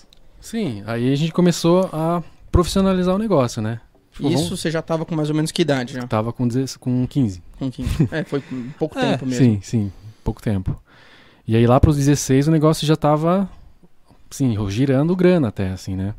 Sim, 0.41 0.81
aí 0.87 1.13
a 1.13 1.15
gente 1.15 1.31
começou 1.31 1.87
a 1.93 2.23
profissionalizar 2.51 3.13
o 3.13 3.19
negócio, 3.19 3.61
né? 3.61 3.79
Tipo, 4.11 4.29
Isso 4.29 4.57
você 4.57 4.71
já 4.71 4.81
tava 4.81 5.05
com 5.05 5.13
mais 5.15 5.29
ou 5.29 5.35
menos 5.35 5.51
que 5.51 5.61
idade 5.61 5.93
já? 5.93 5.99
vamos- 5.99 6.09
Tava 6.09 6.33
com, 6.33 6.47
16 6.47 6.77
com 6.77 7.05
15. 7.05 7.43
Com 7.59 7.69
15. 7.69 8.09
É, 8.11 8.23
foi 8.23 8.41
pouco 8.79 8.97
É, 8.97 9.11
tempo 9.11 9.25
mesmo. 9.27 9.45
Sim, 9.45 9.59
sim, 9.61 9.91
pouco 10.23 10.41
tempo. 10.41 10.75
E 11.47 11.55
aí 11.55 11.67
lá 11.67 11.79
pros 11.79 11.97
16 11.97 12.47
o 12.47 12.51
negócio 12.51 12.87
já 12.87 12.95
tava, 12.95 13.47
sim, 14.35 14.55
girando 14.69 15.15
grana 15.15 15.47
até, 15.49 15.69
assim, 15.69 15.95
né? 15.95 16.13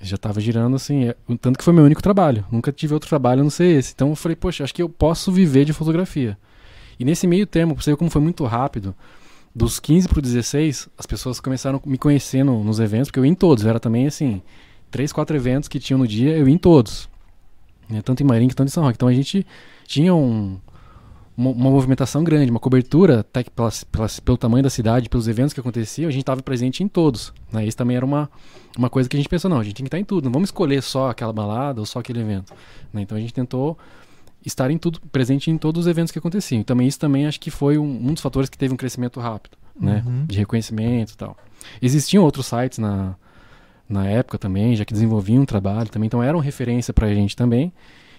Já 0.00 0.16
tava 0.16 0.40
girando 0.40 0.76
assim, 0.76 1.08
é, 1.08 1.16
tanto 1.40 1.58
que 1.58 1.64
foi 1.64 1.74
meu 1.74 1.84
único 1.84 2.02
trabalho. 2.02 2.44
Nunca 2.50 2.72
tive 2.72 2.94
outro 2.94 3.08
trabalho 3.08 3.42
não 3.42 3.50
ser 3.50 3.66
esse. 3.78 3.92
Então 3.94 4.08
eu 4.10 4.16
falei, 4.16 4.34
poxa, 4.34 4.64
acho 4.64 4.74
que 4.74 4.82
eu 4.82 4.88
posso 4.88 5.30
viver 5.30 5.64
de 5.66 5.72
fotografia. 5.74 6.38
E 6.98 7.04
nesse 7.04 7.26
meio 7.26 7.46
tempo, 7.46 7.74
você 7.80 7.90
ver 7.90 7.96
como 7.96 8.10
foi 8.10 8.20
muito 8.20 8.44
rápido, 8.44 8.94
dos 9.54 9.78
15 9.78 10.08
pro 10.08 10.22
16, 10.22 10.88
as 10.96 11.04
pessoas 11.06 11.38
começaram 11.40 11.80
me 11.84 11.98
conhecer 11.98 12.42
no- 12.44 12.64
nos 12.64 12.80
eventos, 12.80 13.08
porque 13.08 13.18
eu 13.18 13.24
ia 13.26 13.30
em 13.30 13.34
todos. 13.34 13.64
Era 13.66 13.78
também 13.80 14.06
assim, 14.06 14.40
três, 14.90 15.12
quatro 15.12 15.36
eventos 15.36 15.68
que 15.68 15.78
tinham 15.78 15.98
no 15.98 16.06
dia, 16.06 16.36
eu 16.36 16.48
ia 16.48 16.54
em 16.54 16.58
todos. 16.58 17.08
Né, 17.88 18.00
Tanto 18.02 18.22
em 18.22 18.26
Marinho 18.26 18.54
quanto 18.54 18.68
em 18.68 18.72
São 18.72 18.82
Roque. 18.84 18.96
Então 18.96 19.08
a 19.08 19.12
gente 19.12 19.46
tinha 19.86 20.14
um, 20.14 20.58
uma, 21.40 21.50
uma 21.50 21.70
movimentação 21.70 22.22
grande, 22.22 22.50
uma 22.50 22.60
cobertura, 22.60 23.20
até 23.20 23.42
que 23.42 23.50
pela, 23.50 23.70
pela- 23.90 24.08
pelo 24.24 24.36
tamanho 24.38 24.62
da 24.62 24.70
cidade, 24.70 25.08
pelos 25.08 25.26
eventos 25.26 25.52
que 25.54 25.60
aconteciam, 25.60 26.08
a 26.08 26.12
gente 26.12 26.22
estava 26.22 26.42
presente 26.42 26.82
em 26.82 26.88
todos. 26.88 27.32
Né? 27.52 27.66
Isso 27.66 27.76
também 27.76 27.96
era 27.96 28.04
uma, 28.04 28.30
uma 28.76 28.90
coisa 28.90 29.08
que 29.08 29.16
a 29.16 29.18
gente 29.18 29.28
pensou, 29.28 29.48
não, 29.50 29.58
a 29.58 29.64
gente 29.64 29.74
tem 29.74 29.84
que 29.84 29.88
estar 29.88 29.98
em 29.98 30.04
tudo, 30.04 30.24
não 30.24 30.32
vamos 30.32 30.48
escolher 30.48 30.82
só 30.82 31.10
aquela 31.10 31.32
balada 31.32 31.80
ou 31.80 31.86
só 31.86 31.98
aquele 32.00 32.20
evento. 32.20 32.52
né? 32.92 33.02
Então 33.02 33.16
a 33.16 33.20
gente 33.20 33.32
tentou 33.32 33.78
estar 34.44 34.70
em 34.70 34.78
tudo, 34.78 35.00
presente 35.12 35.50
em 35.50 35.58
todos 35.58 35.80
os 35.82 35.86
eventos 35.90 36.12
que 36.12 36.18
aconteciam. 36.18 36.60
E 36.60 36.64
também 36.64 36.86
isso 36.86 36.98
também 36.98 37.26
acho 37.26 37.40
que 37.40 37.50
foi 37.50 37.76
um, 37.78 37.84
um 37.84 38.12
dos 38.14 38.22
fatores 38.22 38.48
que 38.48 38.56
teve 38.58 38.72
um 38.72 38.76
crescimento 38.76 39.18
rápido, 39.20 39.56
né? 39.78 40.02
Uhum. 40.06 40.24
De 40.26 40.36
reconhecimento 40.38 41.12
e 41.12 41.16
tal. 41.16 41.36
Existiam 41.82 42.22
outros 42.24 42.46
sites 42.46 42.78
na, 42.78 43.14
na 43.88 44.06
época 44.06 44.38
também, 44.38 44.74
já 44.76 44.84
que 44.84 44.92
desenvolviam 44.92 45.42
um 45.42 45.46
trabalho 45.46 45.88
também, 45.90 46.06
então 46.06 46.22
eram 46.22 46.38
referência 46.38 46.92
pra 46.94 47.12
gente 47.14 47.36
também. 47.36 47.72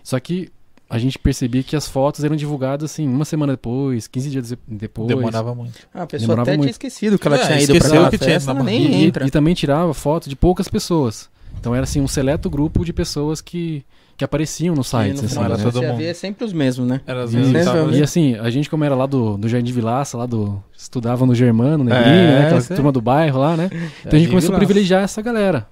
Só 0.03 0.19
que 0.19 0.51
a 0.93 0.99
gente 0.99 1.17
percebia 1.17 1.63
que 1.63 1.75
as 1.75 1.87
fotos 1.87 2.23
eram 2.23 2.35
divulgadas 2.35 2.91
assim, 2.91 3.07
uma 3.07 3.23
semana 3.25 3.53
depois, 3.53 4.07
15 4.07 4.29
dias 4.29 4.49
de- 4.49 4.57
depois. 4.67 5.07
Demorava 5.07 5.55
muito. 5.55 5.79
Ah, 5.93 6.03
a 6.03 6.05
pessoa 6.05 6.19
Demorava 6.27 6.41
até 6.43 6.51
tinha 6.51 6.57
muito. 6.59 6.71
esquecido 6.71 7.17
que 7.17 7.27
ela 7.27 7.37
É, 7.37 7.45
tinha 7.45 7.57
ido 7.61 7.67
pra 7.67 7.77
esqueceu 7.77 7.93
aquela 7.95 8.09
que 8.11 8.17
tinha 8.17 8.29
festa, 8.31 8.53
nem 8.53 8.91
E, 8.91 9.05
entra. 9.05 9.25
e 9.25 9.31
também 9.31 9.53
tirava 9.53 9.93
foto 9.93 10.27
de 10.29 10.35
poucas 10.35 10.67
pessoas. 10.67 11.29
Então 11.59 11.73
era 11.73 11.83
assim 11.85 12.01
um 12.01 12.07
seleto 12.07 12.49
grupo 12.49 12.83
de 12.83 12.91
pessoas 12.91 13.39
que, 13.39 13.83
que 14.17 14.23
apareciam 14.25 14.75
nos 14.75 14.87
E 14.87 14.89
sites. 14.89 15.21
no 15.21 15.25
assim, 15.25 15.27
final 15.29 15.45
era 15.45 15.57
né? 15.57 15.63
todo 15.63 15.81
mundo. 15.81 16.01
é 16.01 16.13
sempre 16.13 16.43
os 16.45 16.51
mesmos, 16.53 16.87
né? 16.87 16.99
Era 17.07 17.23
às 17.23 17.31
E- 17.33 17.35
vezes 17.37 17.51
Sempre 17.51 17.65
tava- 17.65 17.77
é 17.77 17.81
o 17.81 17.85
mesmo. 17.85 17.99
E 17.99 18.03
assim, 18.03 18.35
a 18.35 18.49
gente 18.49 18.69
como 18.69 18.83
era 18.83 18.93
lá 18.95 19.05
do, 19.05 19.37
do 19.37 19.47
Jardim 19.47 19.71
Vilaça, 19.71 20.17
lá 20.17 20.25
do. 20.25 20.61
Estudava 20.77 21.25
no 21.25 21.33
Germano, 21.33 21.83
né? 21.85 21.91
É, 21.95 22.03
né? 22.05 22.45
Aquela 22.47 22.61
turma 22.63 22.91
do 22.91 23.01
bairro 23.01 23.39
lá, 23.39 23.55
né? 23.55 23.69
Então 24.05 24.17
a 24.17 24.19
gente 24.19 24.29
começou 24.29 24.53
a 24.53 24.57
privilegiar 24.57 25.03
essa 25.03 25.21
galera. 25.21 25.67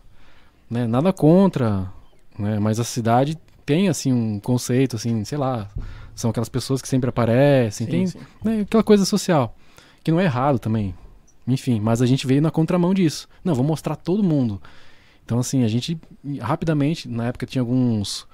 Né? 0.70 0.86
Nada 0.86 1.12
contra, 1.12 1.88
né? 2.38 2.60
Mas 2.60 2.80
a 2.80 2.84
cidade 2.84 3.38
tem 3.70 3.88
assim 3.88 4.12
um 4.12 4.40
conceito, 4.40 4.96
assim, 4.96 5.24
sei 5.24 5.38
lá. 5.38 5.70
São 6.16 6.32
aquelas 6.32 6.50
pessoas 6.50 6.82
que 6.82 6.88
sempre 6.88 7.08
aparecem, 7.08 7.86
Sim, 7.86 7.92
tem 7.92 8.08
sim. 8.08 8.20
né, 8.44 8.62
aquela 8.62 8.84
coisa 8.84 9.06
social. 9.06 9.56
Que 10.04 10.10
não 10.10 10.20
é 10.20 10.24
errado 10.24 10.58
também. 10.58 10.96
Enfim, 11.48 11.80
mas 11.80 12.02
a 12.02 12.08
gente 12.08 12.26
veio 12.26 12.42
na 12.42 12.50
contramão 12.50 12.96
disso. 12.96 13.28
Não, 13.44 13.54
vou 13.54 13.64
mostrar 13.64 13.96
todo 13.96 14.24
mundo. 14.24 14.60
Então, 15.24 15.38
assim, 15.38 15.64
a 15.64 15.68
gente 15.68 16.00
rapidamente, 16.42 17.08
na 17.08 17.28
época 17.28 17.46
tinha 17.46 17.62
alguns 17.62 18.28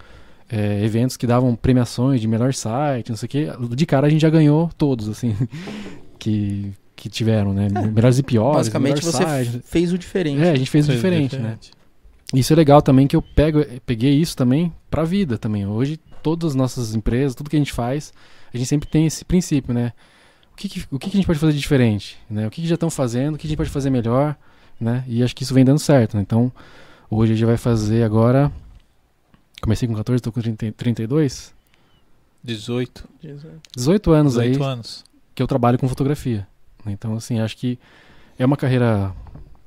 é, 0.49 0.81
eventos 0.85 1.17
que 1.17 1.27
davam 1.27 1.53
premiações 1.53 2.21
de 2.21 2.29
melhor 2.29 2.53
site, 2.53 3.09
não 3.09 3.17
sei 3.17 3.27
o 3.27 3.29
quê. 3.29 3.47
De 3.75 3.85
cara 3.85 4.07
a 4.07 4.09
gente 4.09 4.21
já 4.21 4.29
ganhou 4.29 4.69
todos, 4.77 5.09
assim, 5.09 5.35
que, 6.17 6.71
que 6.95 7.09
tiveram, 7.09 7.53
né? 7.53 7.67
Melhores 7.93 8.17
e 8.19 8.23
piores, 8.23 8.55
Basicamente 8.55 9.03
você 9.03 9.21
site. 9.21 9.61
fez 9.65 9.91
o 9.91 9.97
diferente. 9.97 10.41
É, 10.41 10.51
a 10.51 10.55
gente 10.55 10.71
fez 10.71 10.85
o 10.85 10.87
Fez 10.87 10.97
diferente, 10.97 11.37
né? 11.37 11.57
Isso 12.35 12.53
é 12.53 12.55
legal 12.55 12.81
também 12.81 13.07
que 13.07 13.15
eu 13.15 13.21
pego, 13.21 13.63
peguei 13.85 14.13
isso 14.19 14.35
também 14.35 14.73
pra 14.89 15.03
vida 15.03 15.37
também. 15.37 15.65
Hoje, 15.65 15.97
todas 16.21 16.49
as 16.51 16.55
nossas 16.55 16.93
empresas, 16.95 17.35
tudo 17.35 17.49
que 17.49 17.55
a 17.55 17.59
gente 17.59 17.71
faz, 17.73 18.13
a 18.53 18.57
gente 18.57 18.67
sempre 18.67 18.89
tem 18.89 19.05
esse 19.05 19.23
princípio, 19.23 19.73
né? 19.73 19.93
O 20.51 20.55
que, 20.55 20.69
que- 20.69 20.85
o 20.91 20.97
que, 20.99 21.09
que 21.09 21.17
a 21.17 21.19
gente 21.19 21.25
pode 21.27 21.39
fazer 21.39 21.53
de 21.53 21.59
diferente? 21.59 22.17
Né? 22.29 22.47
O 22.47 22.51
que, 22.51 22.61
que 22.61 22.67
já 22.67 22.75
estão 22.75 22.89
fazendo? 22.89 23.35
O 23.35 23.37
que 23.37 23.45
a 23.45 23.49
gente 23.49 23.57
pode 23.57 23.69
fazer 23.69 23.89
melhor? 23.89 24.35
Né? 24.79 25.03
E 25.07 25.21
acho 25.23 25.35
que 25.35 25.43
isso 25.43 25.53
vem 25.53 25.65
dando 25.65 25.79
certo. 25.79 26.15
Né? 26.15 26.21
Então, 26.21 26.51
hoje 27.09 27.33
a 27.33 27.35
gente 27.35 27.45
vai 27.45 27.57
fazer 27.57 28.03
agora. 28.03 28.51
Comecei 29.61 29.87
com 29.87 29.93
14, 29.95 30.21
tô 30.21 30.31
com 30.31 30.41
30, 30.41 30.71
32. 30.73 31.53
18, 32.43 33.09
18 33.75 34.11
anos 34.11 34.33
18 34.35 34.63
aí 34.63 34.69
anos. 34.71 35.03
que 35.33 35.41
eu 35.41 35.47
trabalho 35.47 35.77
com 35.79 35.87
fotografia. 35.89 36.47
né? 36.85 36.91
Então, 36.91 37.15
assim, 37.15 37.39
acho 37.39 37.57
que 37.57 37.79
é 38.37 38.45
uma 38.45 38.55
carreira, 38.57 39.13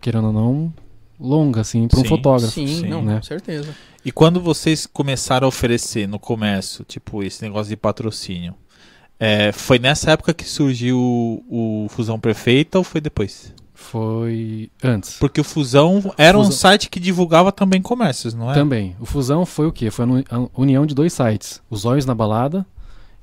querendo 0.01 0.29
ou 0.29 0.33
não, 0.33 0.73
longa, 1.21 1.61
assim, 1.61 1.87
para 1.89 2.01
um 2.01 2.05
fotógrafo. 2.05 2.53
Sim, 2.53 2.67
Sim, 2.67 2.89
não, 2.89 3.03
né? 3.03 3.17
com 3.17 3.23
certeza. 3.23 3.75
E 4.05 4.13
quando 4.13 4.41
vocês 4.41 4.87
começaram 4.87 5.47
a 5.47 5.49
oferecer 5.49 6.07
no 6.09 6.19
comércio, 6.19 6.85
tipo, 6.85 7.23
esse 7.23 7.43
negócio 7.43 7.69
de 7.69 7.77
patrocínio, 7.77 8.55
é, 9.21 9.51
foi 9.53 9.79
nessa 9.79 10.13
época 10.13 10.33
que 10.33 10.45
surgiu 10.49 10.97
o, 10.99 11.85
o 11.85 11.89
Fusão 11.89 12.19
Perfeita 12.21 12.79
ou 12.79 12.85
foi 12.85 13.01
depois? 13.01 13.53
Foi 13.75 14.71
antes. 14.83 15.17
Porque 15.19 15.41
o 15.41 15.45
Fusão 15.45 16.13
era 16.17 16.39
um 16.39 16.45
Fusão- 16.45 16.57
site 16.59 16.89
que 16.91 17.01
divulgava 17.01 17.51
também 17.51 17.81
comércios, 17.83 18.35
não 18.35 18.51
é? 18.51 18.55
Também. 18.55 18.95
O 19.01 19.07
Fusão 19.07 19.45
foi 19.47 19.67
o 19.67 19.73
quê? 19.73 19.91
Foi 19.91 20.05
a 20.05 20.09
uni- 20.09 20.25
a 20.31 20.47
união 20.61 20.85
de 20.87 20.95
dois 20.95 21.13
sites. 21.13 21.61
Os 21.71 21.85
Olhos 21.85 22.05
na 22.07 22.15
Balada 22.15 22.67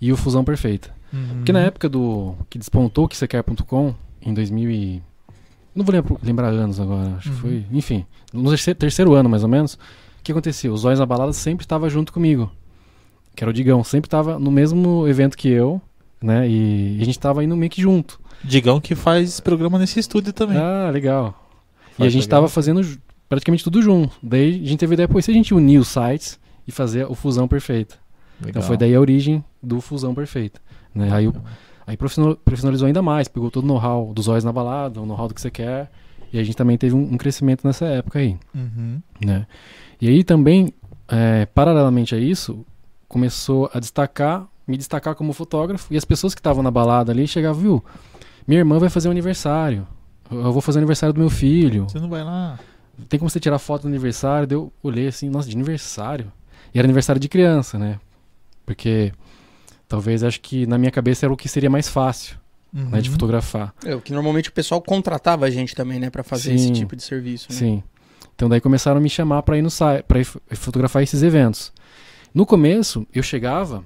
e 0.01 0.11
o 0.11 0.17
Fusão 0.17 0.43
Perfeita. 0.43 0.93
Uhum. 1.13 1.35
Porque 1.37 1.51
na 1.53 1.59
época 1.61 1.87
do 1.87 2.35
que 2.49 2.57
despontou 2.57 3.05
o 3.05 3.07
que 3.07 3.15
você 3.15 3.27
quer.com, 3.27 3.93
em 4.21 4.33
2000 4.33 4.69
e... 4.71 5.03
Não 5.75 5.83
vou 5.83 5.93
lembrar, 5.93 6.17
lembrar 6.23 6.47
anos 6.49 6.79
agora. 6.79 7.15
Acho 7.17 7.29
Uhum. 7.29 7.35
que 7.35 7.41
foi... 7.41 7.65
Enfim, 7.71 8.05
no 8.33 8.49
terceiro, 8.49 8.79
terceiro 8.79 9.13
ano, 9.13 9.29
mais 9.29 9.43
ou 9.43 9.49
menos. 9.49 9.73
O 9.73 10.23
que 10.23 10.31
acontecia? 10.31 10.71
Os 10.71 10.85
Olhos 10.85 10.99
na 10.99 11.05
Balada 11.05 11.33
sempre 11.33 11.65
estava 11.65 11.89
junto 11.89 12.13
comigo. 12.13 12.49
Que 13.35 13.43
era 13.43 13.51
o 13.51 13.53
Digão. 13.53 13.83
Sempre 13.83 14.07
estava 14.07 14.39
no 14.39 14.49
mesmo 14.49 15.05
evento 15.07 15.37
que 15.37 15.49
eu, 15.49 15.81
né? 16.21 16.47
E, 16.47 16.93
e 16.97 17.01
a 17.01 17.05
gente 17.05 17.17
estava 17.17 17.43
indo 17.43 17.55
meio 17.57 17.69
que 17.69 17.81
junto. 17.81 18.19
Digão 18.43 18.79
que 18.79 18.95
faz 18.95 19.39
programa 19.39 19.77
nesse 19.77 19.99
estúdio 19.99 20.31
também. 20.31 20.57
Ah, 20.57 20.89
legal. 20.91 21.45
e 21.91 21.97
Faz 21.97 22.07
a 22.07 22.09
gente 22.09 22.21
programa. 22.23 22.41
tava 22.47 22.49
fazendo 22.49 22.81
praticamente 23.27 23.63
tudo 23.63 23.81
junto. 23.81 24.15
Daí 24.23 24.61
a 24.63 24.67
gente 24.67 24.77
teve 24.79 24.93
a 24.93 24.95
ideia, 24.95 25.07
pô, 25.09 25.19
e 25.19 25.23
se 25.23 25.31
a 25.31 25.33
gente 25.33 25.53
unir 25.53 25.77
os 25.79 25.89
sites 25.89 26.39
e 26.67 26.71
fazer 26.71 27.05
o 27.05 27.13
Fusão 27.15 27.47
Perfeita? 27.47 27.95
Então 28.39 28.47
Legal. 28.47 28.63
foi 28.63 28.77
daí 28.77 28.95
a 28.95 28.99
origem 28.99 29.43
do 29.61 29.81
Fusão 29.81 30.13
Perfeita. 30.15 30.59
Né? 30.93 31.09
Aí, 31.11 31.27
o- 31.27 31.33
aí 31.85 31.97
profissional- 31.97 32.35
profissionalizou 32.35 32.87
ainda 32.87 33.01
mais, 33.01 33.27
pegou 33.27 33.49
todo 33.51 33.63
o 33.63 33.67
know-how 33.67 34.13
dos 34.13 34.27
olhos 34.27 34.43
na 34.43 34.51
balada, 34.51 35.01
o 35.01 35.05
know-how 35.05 35.27
do 35.27 35.33
que 35.33 35.41
você 35.41 35.51
quer. 35.51 35.91
E 36.31 36.39
a 36.39 36.43
gente 36.43 36.55
também 36.55 36.77
teve 36.77 36.95
um, 36.95 37.13
um 37.13 37.17
crescimento 37.17 37.65
nessa 37.65 37.85
época 37.85 38.19
aí. 38.19 38.37
Uhum. 38.53 39.01
Né? 39.23 39.47
E 40.01 40.07
aí 40.07 40.23
também, 40.23 40.73
é, 41.07 41.45
paralelamente 41.45 42.13
a 42.13 42.17
isso, 42.17 42.65
começou 43.07 43.69
a 43.73 43.79
destacar, 43.79 44.47
me 44.67 44.77
destacar 44.77 45.15
como 45.15 45.31
fotógrafo. 45.31 45.93
E 45.93 45.97
as 45.97 46.03
pessoas 46.03 46.33
que 46.33 46.39
estavam 46.39 46.61
na 46.61 46.71
balada 46.71 47.11
ali 47.11 47.27
chegavam, 47.27 47.61
viu? 47.61 47.85
Minha 48.47 48.59
irmã 48.59 48.79
vai 48.79 48.89
fazer 48.89 49.07
um 49.07 49.11
aniversário. 49.11 49.87
Eu 50.29 50.51
vou 50.51 50.61
fazer 50.61 50.79
o 50.79 50.81
aniversário 50.81 51.13
do 51.13 51.19
meu 51.19 51.29
filho. 51.29 51.85
Você 51.87 51.99
não 51.99 52.09
vai 52.09 52.23
lá? 52.23 52.59
Tem 53.07 53.19
como 53.19 53.29
você 53.29 53.39
tirar 53.39 53.59
foto 53.59 53.83
do 53.83 53.87
aniversário? 53.87 54.47
Daí 54.47 54.57
eu 54.57 54.73
olhei 54.81 55.07
assim, 55.07 55.29
nossa, 55.29 55.47
de 55.47 55.55
aniversário. 55.55 56.31
E 56.73 56.79
era 56.79 56.85
aniversário 56.85 57.19
de 57.19 57.29
criança, 57.29 57.77
né? 57.77 57.99
Porque 58.65 59.13
talvez 59.95 60.23
acho 60.23 60.41
que 60.41 60.65
na 60.67 60.77
minha 60.77 60.91
cabeça 60.91 61.25
era 61.25 61.33
o 61.33 61.37
que 61.37 61.47
seria 61.47 61.69
mais 61.69 61.87
fácil, 61.87 62.35
né, 62.73 62.99
de 62.99 63.07
Uhum. 63.09 63.13
fotografar. 63.13 63.73
É, 63.85 63.95
o 63.95 64.01
que 64.01 64.11
normalmente 64.11 64.49
o 64.49 64.51
pessoal 64.51 64.81
contratava 64.81 65.45
a 65.45 65.49
gente 65.49 65.73
também, 65.73 65.99
né, 65.99 66.09
Pra 66.09 66.21
fazer 66.23 66.49
Sim. 66.49 66.55
esse 66.55 66.71
tipo 66.73 66.95
de 66.95 67.01
serviço, 67.03 67.47
né? 67.49 67.57
Sim. 67.57 67.83
Então 68.35 68.49
daí 68.49 68.59
começaram 68.59 68.97
a 68.97 69.01
me 69.01 69.09
chamar 69.09 69.41
para 69.43 69.57
ir 69.57 69.61
no 69.61 69.69
site, 69.69 70.03
para 70.03 70.19
fotografar 70.57 71.01
esses 71.01 71.23
eventos. 71.23 71.71
No 72.33 72.45
começo, 72.45 73.07
eu 73.13 73.23
chegava 73.23 73.85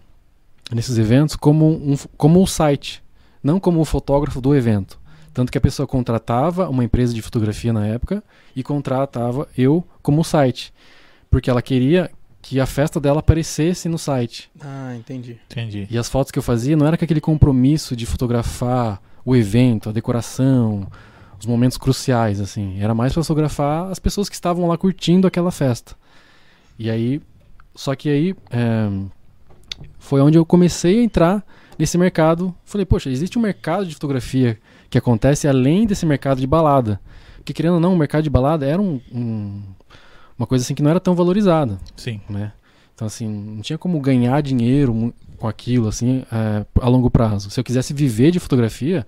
nesses 0.71 0.97
eventos 0.97 1.35
como 1.35 1.67
um 1.69 1.95
como 2.17 2.41
um 2.41 2.47
site, 2.47 3.03
não 3.43 3.59
como 3.59 3.79
o 3.79 3.85
fotógrafo 3.85 4.41
do 4.41 4.55
evento. 4.55 4.99
Tanto 5.31 5.51
que 5.51 5.57
a 5.59 5.61
pessoa 5.61 5.85
contratava 5.87 6.67
uma 6.67 6.83
empresa 6.83 7.13
de 7.13 7.21
fotografia 7.21 7.71
na 7.71 7.85
época 7.85 8.23
e 8.55 8.63
contratava 8.63 9.47
eu 9.55 9.83
como 10.01 10.23
site, 10.23 10.73
porque 11.29 11.47
ela 11.51 11.61
queria 11.61 12.09
que 12.49 12.59
a 12.59 12.65
festa 12.65 12.99
dela 12.99 13.19
aparecesse 13.19 13.87
no 13.87 13.99
site. 13.99 14.49
Ah, 14.59 14.95
entendi. 14.97 15.37
Entendi. 15.51 15.87
E 15.87 15.97
as 15.99 16.09
fotos 16.09 16.31
que 16.31 16.39
eu 16.39 16.43
fazia 16.43 16.75
não 16.75 16.87
era 16.87 16.97
com 16.97 17.05
aquele 17.05 17.21
compromisso 17.21 17.95
de 17.95 18.07
fotografar 18.07 18.99
o 19.23 19.35
evento, 19.35 19.89
a 19.89 19.91
decoração, 19.91 20.87
os 21.39 21.45
momentos 21.45 21.77
cruciais, 21.77 22.41
assim. 22.41 22.81
Era 22.81 22.95
mais 22.95 23.13
para 23.13 23.23
fotografar 23.23 23.91
as 23.91 23.99
pessoas 23.99 24.27
que 24.27 24.33
estavam 24.33 24.67
lá 24.67 24.75
curtindo 24.79 25.27
aquela 25.27 25.51
festa. 25.51 25.95
E 26.79 26.89
aí, 26.89 27.21
só 27.75 27.93
que 27.93 28.09
aí 28.09 28.35
é, 28.49 28.89
foi 29.99 30.19
onde 30.19 30.35
eu 30.39 30.43
comecei 30.43 31.01
a 31.01 31.03
entrar 31.03 31.45
nesse 31.77 31.99
mercado. 31.99 32.55
Falei, 32.65 32.83
poxa, 32.83 33.11
existe 33.11 33.37
um 33.37 33.41
mercado 33.43 33.85
de 33.85 33.93
fotografia 33.93 34.57
que 34.89 34.97
acontece 34.97 35.47
além 35.47 35.85
desse 35.85 36.03
mercado 36.03 36.41
de 36.41 36.47
balada. 36.47 36.99
Porque 37.35 37.53
querendo 37.53 37.75
ou 37.75 37.79
não, 37.79 37.93
o 37.93 37.97
mercado 37.97 38.23
de 38.23 38.29
balada 38.31 38.65
era 38.65 38.81
um- 38.81 38.99
um- 39.13 39.61
uma 40.39 40.47
coisa 40.47 40.63
assim 40.63 40.73
que 40.73 40.81
não 40.81 40.89
era 40.89 40.99
tão 40.99 41.13
valorizada 41.13 41.77
Sim. 41.95 42.21
né? 42.29 42.53
Então, 42.95 43.05
assim, 43.05 43.27
não 43.27 43.61
tinha 43.61 43.77
como 43.77 43.99
ganhar 43.99 44.41
dinheiro 44.41 45.13
com 45.37 45.47
aquilo, 45.47 45.87
assim, 45.87 46.23
é, 46.31 46.65
a 46.81 46.89
longo 46.89 47.09
prazo. 47.09 47.49
Se 47.49 47.57
eu 47.57 47.63
quisesse 47.63 47.93
viver 47.93 48.31
de 48.31 48.39
fotografia, 48.39 49.07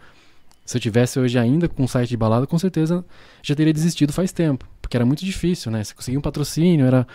se 0.66 0.78
eu 0.78 0.82
tivesse 0.82 1.20
hoje 1.20 1.38
ainda 1.38 1.68
com 1.68 1.84
um 1.84 1.88
site 1.88 2.10
de 2.10 2.16
balada, 2.16 2.48
com 2.48 2.58
certeza 2.58 3.04
já 3.44 3.54
teria 3.54 3.74
desistido 3.74 4.14
faz 4.14 4.32
tempo, 4.32 4.66
porque 4.82 4.96
era 4.96 5.06
muito 5.06 5.26
difícil, 5.26 5.72
né? 5.72 5.84
Você 5.84 5.94
conseguia 5.94 6.18
um 6.18 6.22
patrocínio, 6.22 6.86
era 6.86 7.06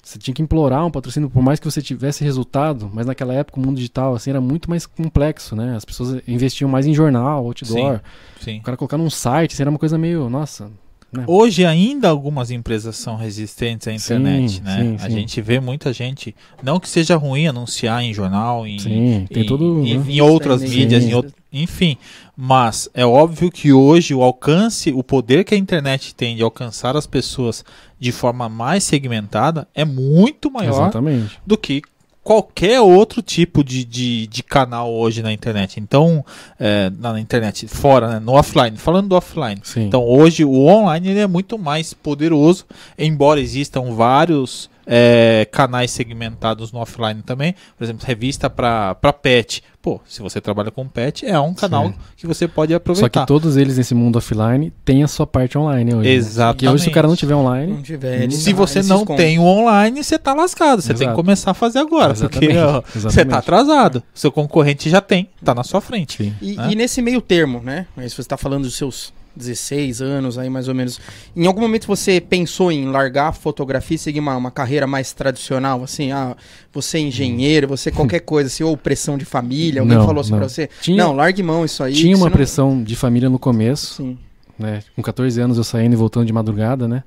você 0.00 0.18
tinha 0.18 0.34
que 0.34 0.42
implorar 0.42 0.86
um 0.86 0.90
patrocínio, 0.90 1.30
por 1.30 1.42
mais 1.42 1.58
que 1.58 1.64
você 1.64 1.80
tivesse 1.80 2.22
resultado, 2.22 2.90
mas 2.92 3.06
naquela 3.06 3.32
época 3.32 3.58
o 3.58 3.62
mundo 3.64 3.76
digital 3.76 4.14
assim 4.14 4.30
era 4.30 4.40
muito 4.40 4.68
mais 4.68 4.86
complexo, 4.86 5.56
né? 5.56 5.74
As 5.74 5.84
pessoas 5.84 6.22
investiam 6.28 6.68
mais 6.68 6.86
em 6.86 6.94
jornal, 6.94 7.44
outdoor. 7.44 8.00
Sim. 8.40 8.58
O 8.58 8.62
cara 8.62 8.76
colocar 8.76 8.98
num 8.98 9.10
site, 9.10 9.54
assim, 9.54 9.62
era 9.62 9.70
uma 9.70 9.78
coisa 9.78 9.98
meio, 9.98 10.28
nossa, 10.28 10.70
né? 11.14 11.24
Hoje 11.26 11.64
ainda 11.64 12.08
algumas 12.08 12.50
empresas 12.50 12.96
são 12.96 13.16
resistentes 13.16 13.88
à 13.88 13.92
internet, 13.92 14.54
Sim, 14.54 14.60
né? 14.62 14.78
sim, 14.78 14.96
A 15.04 15.08
sim. 15.08 15.16
gente 15.16 15.40
vê 15.40 15.60
muita 15.60 15.92
gente, 15.92 16.34
não 16.62 16.78
que 16.80 16.88
seja 16.88 17.16
ruim 17.16 17.46
anunciar 17.46 18.02
em 18.02 18.12
jornal, 18.12 18.66
em, 18.66 18.78
Sim, 18.78 19.26
tem 19.32 19.42
em, 19.42 19.46
todo, 19.46 19.84
em, 19.84 19.98
né? 19.98 20.04
em 20.08 20.20
outras 20.20 20.60
Sim, 20.60 20.68
mídias, 20.68 21.04
sim. 21.04 21.10
em 21.10 21.62
enfim. 21.62 21.96
Mas 22.36 22.88
é 22.92 23.06
óbvio 23.06 23.50
que 23.50 23.72
hoje 23.72 24.12
o 24.12 24.22
alcance, 24.22 24.92
o 24.92 25.04
poder 25.04 25.44
que 25.44 25.54
a 25.54 25.58
internet 25.58 26.14
tem 26.14 26.34
de 26.34 26.42
alcançar 26.42 26.96
as 26.96 27.06
pessoas 27.06 27.64
de 27.98 28.10
forma 28.10 28.48
mais 28.48 28.82
segmentada 28.82 29.68
é 29.74 29.84
muito 29.84 30.50
maior 30.50 30.82
Exatamente. 30.82 31.38
do 31.46 31.56
que 31.56 31.80
qualquer 32.24 32.80
outro 32.80 33.20
tipo 33.20 33.62
de, 33.62 33.84
de, 33.84 34.26
de 34.26 34.42
canal 34.42 34.92
hoje 34.92 35.22
na 35.22 35.30
internet. 35.30 35.78
Então, 35.78 36.24
é, 36.58 36.90
na 36.98 37.20
internet, 37.20 37.68
fora, 37.68 38.08
né, 38.08 38.18
no 38.18 38.32
offline, 38.32 38.78
falando 38.78 39.08
do 39.08 39.14
offline. 39.14 39.60
Sim. 39.62 39.82
Então 39.82 40.02
hoje 40.02 40.44
o 40.44 40.64
online 40.64 41.10
ele 41.10 41.20
é 41.20 41.26
muito 41.26 41.58
mais 41.58 41.92
poderoso, 41.92 42.64
embora 42.98 43.38
existam 43.38 43.94
vários 43.94 44.70
é, 44.86 45.46
canais 45.50 45.90
segmentados 45.90 46.72
no 46.72 46.78
offline 46.80 47.22
também. 47.22 47.54
Por 47.76 47.84
exemplo, 47.84 48.06
revista 48.06 48.48
para 48.50 48.94
pet. 49.20 49.62
Pô, 49.82 50.00
se 50.06 50.22
você 50.22 50.40
trabalha 50.40 50.70
com 50.70 50.88
pet, 50.88 51.26
é 51.26 51.38
um 51.38 51.52
canal 51.52 51.88
Sim. 51.88 51.94
que 52.16 52.26
você 52.26 52.48
pode 52.48 52.72
Só 52.72 52.76
aproveitar. 52.78 53.20
que 53.20 53.26
todos 53.26 53.58
eles 53.58 53.76
nesse 53.76 53.94
mundo 53.94 54.16
offline 54.16 54.72
têm 54.82 55.02
a 55.02 55.06
sua 55.08 55.26
parte 55.26 55.58
online 55.58 55.94
hoje. 55.94 56.08
né? 56.08 56.14
Exatamente. 56.14 56.54
Porque 56.56 56.68
hoje 56.74 56.84
se 56.84 56.88
o 56.88 56.92
cara 56.92 57.06
não 57.06 57.14
tiver 57.16 57.34
online, 57.34 57.72
Não 57.74 57.82
tiver, 57.82 58.22
ele 58.22 58.32
Se 58.32 58.50
tá- 58.52 58.56
você 58.56 58.78
ele 58.78 58.84
se 58.84 58.88
não 58.88 59.00
esconde. 59.00 59.22
tem 59.22 59.38
o 59.38 59.42
online, 59.42 60.02
você 60.02 60.18
tá 60.18 60.32
lascado. 60.32 60.80
Você 60.80 60.88
tem 60.88 60.96
que 60.98 61.04
Exato. 61.04 61.16
começar 61.16 61.50
a 61.50 61.54
fazer 61.54 61.80
agora, 61.80 62.14
porque 62.14 62.46
Exatamente, 62.46 62.58
ó, 62.58 62.80
você 62.82 62.98
exatamente. 62.98 63.30
tá 63.30 63.38
atrasado. 63.38 64.02
Seu 64.14 64.32
concorrente 64.32 64.88
já 64.88 65.02
tem, 65.02 65.28
tá 65.44 65.54
na 65.54 65.62
sua 65.62 65.82
frente. 65.82 66.16
Sim. 66.24 66.34
E, 66.40 66.56
né? 66.56 66.68
e 66.72 66.74
nesse 66.74 67.02
meio 67.02 67.20
termo, 67.20 67.60
né? 67.60 67.86
Mas 67.94 68.14
você 68.14 68.22
está 68.22 68.38
falando 68.38 68.62
dos 68.62 68.74
seus 68.76 69.12
16 69.36 70.00
anos 70.00 70.38
aí, 70.38 70.48
mais 70.48 70.68
ou 70.68 70.74
menos. 70.74 71.00
Em 71.36 71.46
algum 71.46 71.60
momento 71.60 71.86
você 71.86 72.20
pensou 72.20 72.70
em 72.70 72.86
largar 72.86 73.28
a 73.28 73.32
fotografia 73.32 73.94
e 73.96 73.98
seguir 73.98 74.20
uma, 74.20 74.36
uma 74.36 74.50
carreira 74.50 74.86
mais 74.86 75.12
tradicional? 75.12 75.82
Assim, 75.82 76.12
ah, 76.12 76.36
você 76.72 76.98
é 76.98 77.00
engenheiro, 77.00 77.66
você 77.68 77.90
qualquer 77.90 78.20
coisa, 78.26 78.46
assim, 78.48 78.62
ou 78.64 78.76
pressão 78.76 79.18
de 79.18 79.24
família, 79.24 79.80
alguém 79.82 79.96
Não, 79.98 80.06
falou 80.06 80.20
assim 80.20 80.30
não. 80.32 80.38
pra 80.38 80.48
você? 80.48 80.68
Tinha- 80.80 81.04
não, 81.04 81.12
largue 81.14 81.42
mão 81.42 81.64
isso 81.64 81.82
aí. 81.82 81.92
Tinha 81.92 82.14
que 82.14 82.20
uma 82.20 82.26
não- 82.28 82.32
pressão 82.36 82.82
de 82.82 82.94
família 82.96 83.28
no 83.28 83.38
começo, 83.38 83.94
Sim. 84.02 84.18
né? 84.58 84.80
Com 84.94 85.02
14 85.02 85.40
anos 85.40 85.58
eu 85.58 85.64
saindo 85.64 85.92
e 85.92 85.96
voltando 85.96 86.26
de 86.26 86.32
madrugada, 86.32 86.86
né? 86.86 87.02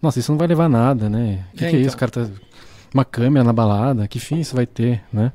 Nossa, 0.00 0.18
isso 0.18 0.30
não 0.32 0.38
vai 0.38 0.48
levar 0.48 0.68
nada, 0.68 1.08
né? 1.08 1.44
O 1.54 1.56
que, 1.56 1.64
É, 1.64 1.68
que 1.70 1.76
é 1.76 1.78
então. 1.78 1.86
isso? 1.86 1.96
O 1.96 1.98
cara 1.98 2.10
tá. 2.10 2.28
Uma 2.92 3.04
câmera 3.04 3.42
na 3.44 3.52
balada, 3.52 4.06
que 4.06 4.18
fim 4.18 4.40
isso 4.40 4.54
vai 4.54 4.66
ter, 4.66 5.00
né? 5.12 5.32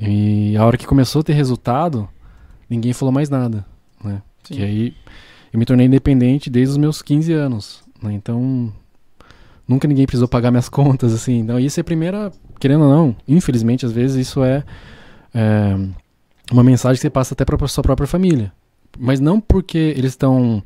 E 0.00 0.56
a 0.56 0.64
hora 0.64 0.76
que 0.76 0.86
começou 0.86 1.20
a 1.20 1.22
ter 1.22 1.32
resultado, 1.34 2.08
ninguém 2.68 2.92
falou 2.92 3.12
mais 3.12 3.30
nada, 3.30 3.64
né? 4.02 4.20
Sim. 4.42 4.58
E 4.58 4.62
aí 4.64 4.94
eu 5.54 5.58
me 5.60 5.64
tornei 5.64 5.86
independente 5.86 6.50
desde 6.50 6.72
os 6.72 6.76
meus 6.76 7.00
15 7.00 7.32
anos, 7.32 7.84
né? 8.02 8.12
Então 8.12 8.72
nunca 9.68 9.86
ninguém 9.86 10.04
precisou 10.04 10.26
pagar 10.26 10.50
minhas 10.50 10.68
contas, 10.68 11.14
assim. 11.14 11.38
Então 11.38 11.60
isso 11.60 11.78
é 11.78 11.82
a 11.82 11.84
primeira, 11.84 12.32
querendo 12.58 12.82
ou 12.82 12.90
não, 12.90 13.16
infelizmente 13.26 13.86
às 13.86 13.92
vezes 13.92 14.26
isso 14.26 14.42
é, 14.42 14.64
é, 15.32 15.76
uma 16.50 16.64
mensagem 16.64 16.96
que 16.96 17.02
você 17.02 17.10
passa 17.10 17.34
até 17.34 17.44
para 17.44 17.68
sua 17.68 17.84
própria 17.84 18.08
família. 18.08 18.52
Mas 18.98 19.20
não 19.20 19.40
porque 19.40 19.78
eles 19.78 20.10
estão 20.10 20.60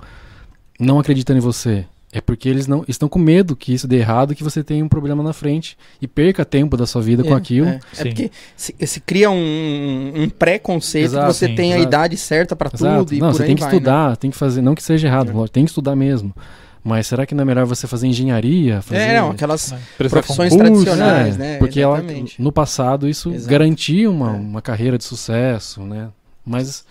não 0.81 0.99
acreditando 0.99 1.39
em 1.39 1.43
você. 1.43 1.85
É 2.11 2.23
porque 2.23 2.49
eles 2.49 2.67
não 2.67 2.85
estão 2.89 3.07
com 3.07 3.19
medo 3.19 3.55
que 3.55 3.73
isso 3.75 3.87
dê 3.87 3.99
errado, 3.99 4.35
que 4.35 4.43
você 4.43 4.65
tenha 4.65 4.83
um 4.83 4.89
problema 4.89 5.23
na 5.23 5.35
frente 5.35 5.77
e 6.01 6.09
perca 6.09 6.43
tempo 6.43 6.75
da 6.75 6.87
sua 6.87 7.03
vida 7.03 7.23
com 7.23 7.35
É, 7.35 7.37
aquilo. 7.37 7.67
É, 7.69 7.81
é 7.99 8.05
porque 8.05 8.31
se, 8.57 8.75
se 8.87 9.01
cria 9.01 9.31
um, 9.31 10.13
um 10.17 10.29
preconceito 10.31 11.05
Exato, 11.05 11.27
que 11.27 11.35
você 11.35 11.47
sim, 11.49 11.55
tem 11.55 11.73
a 11.73 11.77
exato. 11.77 11.89
idade 11.89 12.17
certa 12.17 12.57
pra 12.57 12.71
Exato. 12.73 13.05
tudo 13.05 13.15
e 13.15 13.19
não, 13.19 13.29
por 13.29 13.37
você 13.37 13.43
aí 13.43 13.47
tem 13.49 13.57
que 13.57 13.61
vai, 13.63 13.71
né? 13.71 13.77
estudar, 13.77 14.17
tem 14.17 14.31
que 14.31 14.37
fazer, 14.39 14.63
não 14.63 14.75
que 14.75 14.83
seja 14.83 15.07
errado, 15.07 15.45
É. 15.45 15.49
tem 15.49 15.65
que 15.65 15.71
estudar 15.71 15.95
mesmo. 15.95 16.35
Mas 16.83 17.07
será 17.09 17.27
que 17.27 17.35
não 17.35 17.43
é 17.43 17.45
melhor 17.45 17.67
você 17.67 17.87
fazer 17.87 18.07
engenharia? 18.07 18.81
Fazer... 18.81 19.01
É, 19.03 19.21
não, 19.21 19.33
aquelas 19.33 19.73
né? 19.73 19.79
Profissões 19.99 20.53
concurso, 20.55 20.85
tradicionais, 20.85 21.35
É, 21.35 21.39
né? 21.39 21.57
Porque 21.59 21.79
ela, 21.81 22.03
no 22.39 22.51
passado 22.51 23.07
isso 23.07 23.31
Exato. 23.35 23.51
garantia 23.51 24.11
uma, 24.11 24.31
É. 24.31 24.39
uma 24.39 24.63
carreira 24.63 24.97
de 24.97 25.05
sucesso, 25.05 25.83
né? 25.83 26.09
Mas 26.47 26.87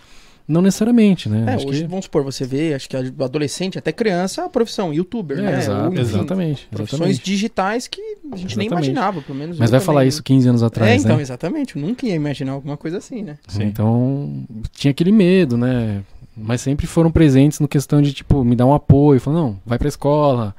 não 0.48 0.62
necessariamente, 0.62 1.28
né? 1.28 1.44
É, 1.46 1.54
Acho 1.54 1.68
hoje, 1.68 1.82
que... 1.82 1.88
vamos 1.88 2.06
supor, 2.06 2.24
você 2.24 2.44
vê, 2.46 2.72
acho 2.72 2.88
que 2.88 2.96
adolescente, 2.96 3.78
até 3.78 3.92
criança, 3.92 4.46
a 4.46 4.48
profissão, 4.48 4.92
youtuber, 4.94 5.38
É, 5.38 5.42
né? 5.42 5.68
Ou, 5.68 5.92
enfim, 5.92 6.00
exatamente, 6.00 6.66
Profissões 6.70 6.92
exatamente. 7.00 7.22
digitais 7.24 7.86
que 7.86 8.00
a 8.00 8.36
gente 8.36 8.56
nem 8.56 8.66
Exatamente. 8.66 8.72
imaginava, 8.72 9.20
pelo 9.20 9.38
menos. 9.38 9.58
Mas 9.58 9.70
vai 9.70 9.78
também, 9.78 9.86
falar 9.86 10.00
né? 10.00 10.06
isso 10.08 10.22
15 10.22 10.48
anos 10.48 10.62
É, 10.62 10.66
atrás, 10.66 11.04
então, 11.04 11.16
né? 11.16 11.22
exatamente. 11.22 11.76
Eu 11.76 11.82
nunca 11.82 12.06
ia 12.06 12.14
imaginar 12.14 12.52
alguma 12.52 12.76
coisa 12.78 12.96
assim, 12.96 13.22
né? 13.22 13.36
Sim. 13.46 13.64
Então, 13.64 14.44
tinha 14.72 14.90
aquele 14.90 15.12
medo, 15.12 15.58
né? 15.58 16.02
Mas 16.34 16.60
sempre 16.62 16.86
foram 16.86 17.10
presentes 17.10 17.60
no 17.60 17.68
questão 17.68 18.00
de, 18.00 18.12
tipo, 18.14 18.42
me 18.42 18.56
dar 18.56 18.64
um 18.64 18.72
apoio. 18.72 19.20
Falar, 19.20 19.36
não, 19.36 19.60
vai 19.66 19.76
pra 19.78 19.88
escola. 19.88 20.54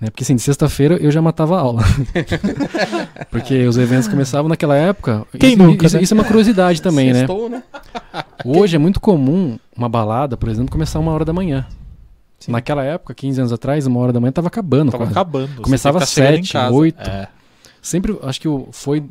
Né? 0.00 0.08
Porque, 0.08 0.22
assim, 0.22 0.34
de 0.34 0.40
sexta-feira 0.40 0.96
eu 0.96 1.10
já 1.10 1.20
matava 1.20 1.56
a 1.56 1.60
aula. 1.60 1.82
Porque 3.30 3.66
os 3.66 3.76
eventos 3.76 4.08
começavam 4.08 4.48
naquela 4.48 4.74
época. 4.74 5.26
Quem 5.38 5.50
isso, 5.50 5.62
nunca, 5.62 5.86
isso, 5.86 5.96
né? 5.96 6.02
isso 6.02 6.14
é 6.14 6.16
uma 6.16 6.24
curiosidade 6.24 6.80
também, 6.80 7.12
né? 7.12 7.20
Sextou, 7.20 7.50
né? 7.50 7.62
Hoje 8.44 8.76
é 8.76 8.78
muito 8.78 8.98
comum 8.98 9.58
uma 9.76 9.88
balada, 9.88 10.36
por 10.36 10.48
exemplo, 10.48 10.72
começar 10.72 10.98
uma 10.98 11.12
hora 11.12 11.24
da 11.24 11.32
manhã. 11.32 11.66
Sim. 12.38 12.52
Naquela 12.52 12.82
época, 12.82 13.12
15 13.12 13.40
anos 13.40 13.52
atrás, 13.52 13.86
uma 13.86 14.00
hora 14.00 14.12
da 14.12 14.20
manhã 14.20 14.32
tava 14.32 14.48
acabando. 14.48 14.90
Tava 14.90 15.04
quase. 15.04 15.12
acabando. 15.12 15.60
Começava 15.60 16.04
sete, 16.06 16.54
casa. 16.54 16.74
oito. 16.74 17.10
É. 17.10 17.28
Sempre, 17.82 18.18
acho 18.22 18.40
que 18.40 18.48
foi 18.72 19.04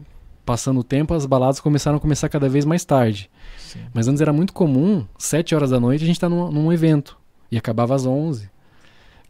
passando 0.44 0.80
o 0.80 0.84
tempo, 0.84 1.14
as 1.14 1.28
baladas 1.28 1.60
começaram 1.60 1.98
a 1.98 2.00
começar 2.00 2.28
cada 2.28 2.50
vez 2.50 2.66
mais 2.66 2.84
tarde. 2.84 3.30
Sim. 3.60 3.82
Mas 3.94 4.08
antes 4.08 4.20
era 4.20 4.34
muito 4.34 4.52
comum, 4.52 5.06
7 5.20 5.54
horas 5.54 5.70
da 5.70 5.80
noite, 5.80 6.04
a 6.04 6.08
gente 6.08 6.20
tá 6.20 6.28
num, 6.28 6.50
num 6.52 6.74
evento. 6.74 7.16
E 7.52 7.58
acabava 7.58 7.94
às 7.94 8.08
11. 8.08 8.49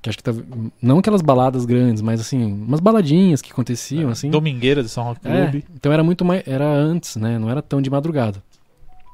Que 0.02 0.10
acho 0.10 0.18
que 0.18 0.24
tava, 0.24 0.42
não 0.82 1.00
aquelas 1.00 1.22
baladas 1.22 1.66
grandes, 1.66 2.02
mas 2.02 2.22
assim, 2.22 2.42
umas 2.42 2.80
baladinhas 2.80 3.42
que 3.42 3.52
aconteciam, 3.52 4.10
assim. 4.10 4.30
Domingueira 4.30 4.82
de 4.82 4.88
São 4.90 5.04
Roque 5.04 5.28
É, 5.28 5.44
Clube. 5.50 5.66
então 5.76 5.92
era 5.92 6.04
muito 6.04 6.24
mais. 6.24 6.42
Era 6.48 6.66
antes, 6.66 7.18
né? 7.18 7.38
Não 7.38 7.50
era 7.50 7.62
tão 7.62 7.82
de 7.82 7.90
madrugada. 7.90 8.42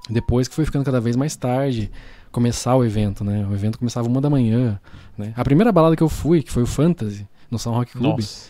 Depois 0.10 0.48
que 0.48 0.54
foi 0.54 0.64
ficando 0.66 0.86
cada 0.86 1.02
vez 1.02 1.16
mais 1.16 1.36
tarde 1.36 1.90
começar 2.32 2.76
o 2.76 2.84
evento, 2.86 3.24
né? 3.24 3.48
O 3.50 3.54
evento 3.54 3.80
começava 3.80 4.08
uma 4.08 4.22
da 4.22 4.30
manhã. 4.30 4.80
Né? 5.18 5.34
A 5.36 5.44
primeira 5.44 5.72
balada 5.72 5.96
que 5.96 6.04
eu 6.04 6.10
fui, 6.10 6.44
que 6.44 6.52
foi 6.52 6.62
o 6.62 6.68
Fantasy, 6.68 7.28
no 7.50 7.58
São 7.58 7.74
Roque 7.74 7.94
Clube, 7.94 8.22
Nossa. 8.22 8.50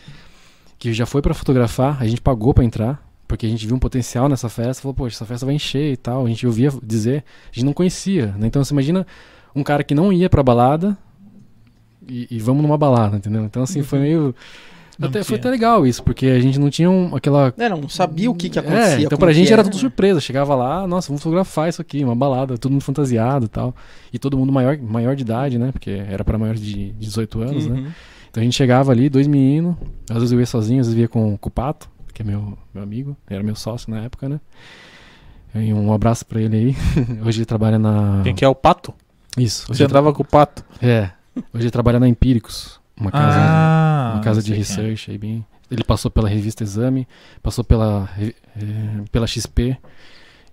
que 0.78 0.92
já 0.92 1.06
foi 1.06 1.22
pra 1.22 1.32
fotografar, 1.32 1.96
a 2.02 2.06
gente 2.06 2.20
pagou 2.20 2.52
pra 2.52 2.64
entrar, 2.64 3.00
porque 3.26 3.46
a 3.46 3.48
gente 3.48 3.66
viu 3.66 3.74
um 3.76 3.78
potencial 3.78 4.28
nessa 4.28 4.50
festa, 4.50 4.82
falou, 4.82 4.92
poxa, 4.94 5.16
essa 5.16 5.24
festa 5.24 5.46
vai 5.46 5.54
encher 5.54 5.92
e 5.92 5.96
tal. 5.96 6.26
A 6.26 6.28
gente 6.28 6.46
ouvia 6.46 6.70
dizer, 6.82 7.24
a 7.50 7.54
gente 7.54 7.64
não 7.64 7.72
conhecia, 7.72 8.34
né? 8.38 8.46
Então 8.48 8.62
você 8.62 8.74
imagina 8.74 9.06
um 9.54 9.62
cara 9.62 9.82
que 9.82 9.94
não 9.94 10.12
ia 10.12 10.28
pra 10.28 10.42
balada 10.42 10.98
e, 12.08 12.26
e 12.30 12.38
vamos 12.38 12.62
numa 12.62 12.76
balada, 12.78 13.16
entendeu? 13.16 13.44
Então 13.44 13.62
assim, 13.62 13.82
foi 13.82 13.98
meio. 14.00 14.34
Não 14.98 15.10
Até, 15.10 15.22
foi 15.22 15.36
até 15.36 15.50
legal 15.50 15.86
isso, 15.86 16.02
porque 16.02 16.24
a 16.26 16.40
gente 16.40 16.58
não 16.58 16.70
tinha 16.70 16.88
um- 16.90 17.14
aquela 17.14 17.52
É, 17.58 17.68
não, 17.68 17.82
não 17.82 17.88
sabia 17.88 18.30
o 18.30 18.34
que, 18.34 18.48
que 18.48 18.58
acontecia. 18.58 18.94
é, 18.96 19.02
então 19.02 19.18
pra 19.18 19.30
gente 19.30 19.52
era 19.52 19.60
era, 19.60 19.64
tudo 19.64 19.74
né? 19.74 19.80
surpresa. 19.80 20.20
Chegava 20.22 20.54
lá, 20.54 20.86
nossa, 20.86 21.08
vamos 21.08 21.22
fotografar 21.22 21.68
isso 21.68 21.82
aqui, 21.82 22.02
uma 22.02 22.16
balada, 22.16 22.56
todo 22.56 22.72
mundo 22.72 22.80
fantasiado 22.80 23.44
e 23.44 23.48
tal. 23.48 23.76
E 24.10 24.18
todo 24.18 24.38
mundo 24.38 24.50
maior, 24.50 24.78
maior 24.78 25.14
de 25.14 25.20
idade, 25.20 25.58
né? 25.58 25.70
Porque 25.70 25.90
era 25.90 26.24
pra 26.24 26.38
maiores 26.38 26.62
de 26.62 26.92
18 26.92 27.42
anos, 27.42 27.66
né? 27.66 27.78
Uhum. 27.78 27.86
Então 28.30 28.40
a 28.40 28.44
gente 28.44 28.54
chegava 28.56 28.90
ali, 28.90 29.10
dois 29.10 29.26
meninos, 29.26 29.76
às 30.08 30.16
vezes 30.16 30.32
eu 30.32 30.40
ia 30.40 30.46
sozinho, 30.46 30.80
às 30.80 30.86
vezes 30.86 30.96
eu 30.98 31.02
ia 31.02 31.08
com, 31.08 31.36
com 31.36 31.48
o 31.48 31.52
Pato, 31.52 31.90
que 32.14 32.22
é 32.22 32.24
meu, 32.24 32.56
meu 32.72 32.82
amigo, 32.82 33.14
era 33.28 33.42
meu 33.42 33.54
sócio 33.54 33.90
na 33.90 34.00
época, 34.00 34.30
né? 34.30 34.40
E 35.54 35.72
um 35.74 35.92
abraço 35.92 36.24
pra 36.24 36.40
ele 36.40 36.56
aí. 36.56 36.76
Hoje 37.24 37.38
ele 37.40 37.46
trabalha 37.46 37.78
na. 37.78 38.20
Quem 38.24 38.34
que 38.34 38.44
é 38.44 38.48
o 38.48 38.54
Pato? 38.54 38.94
Isso. 39.36 39.66
Hoje 39.70 39.76
Você 39.78 39.84
ele 39.84 39.90
tra- 39.92 40.12
com 40.12 40.22
o 40.22 40.26
Pato? 40.26 40.64
É. 40.82 41.10
Hoje 41.52 41.64
ele 41.64 41.70
trabalha 41.70 42.00
na 42.00 42.08
Empíricos, 42.08 42.80
uma 42.98 43.10
casa, 43.10 43.38
ah, 43.38 44.12
uma 44.14 44.22
casa 44.22 44.42
de 44.42 44.52
é. 44.52 44.56
research 44.56 45.10
aí 45.10 45.18
bem. 45.18 45.44
Ele 45.70 45.82
passou 45.84 46.10
pela 46.10 46.28
revista 46.28 46.62
Exame, 46.62 47.06
passou 47.42 47.64
pela, 47.64 48.08
eh, 48.18 48.32
pela 49.10 49.26
XP 49.26 49.76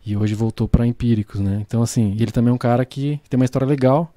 e 0.06 0.18
hoje 0.18 0.34
voltou 0.34 0.68
para 0.68 0.86
Empíricos, 0.88 1.40
né? 1.40 1.60
Então, 1.66 1.82
assim, 1.84 2.16
ele 2.20 2.32
também 2.32 2.52
é 2.52 2.54
um 2.54 2.58
cara 2.58 2.84
que 2.84 3.22
tem 3.30 3.40
uma 3.40 3.46
história 3.46 3.68
legal, 3.68 4.12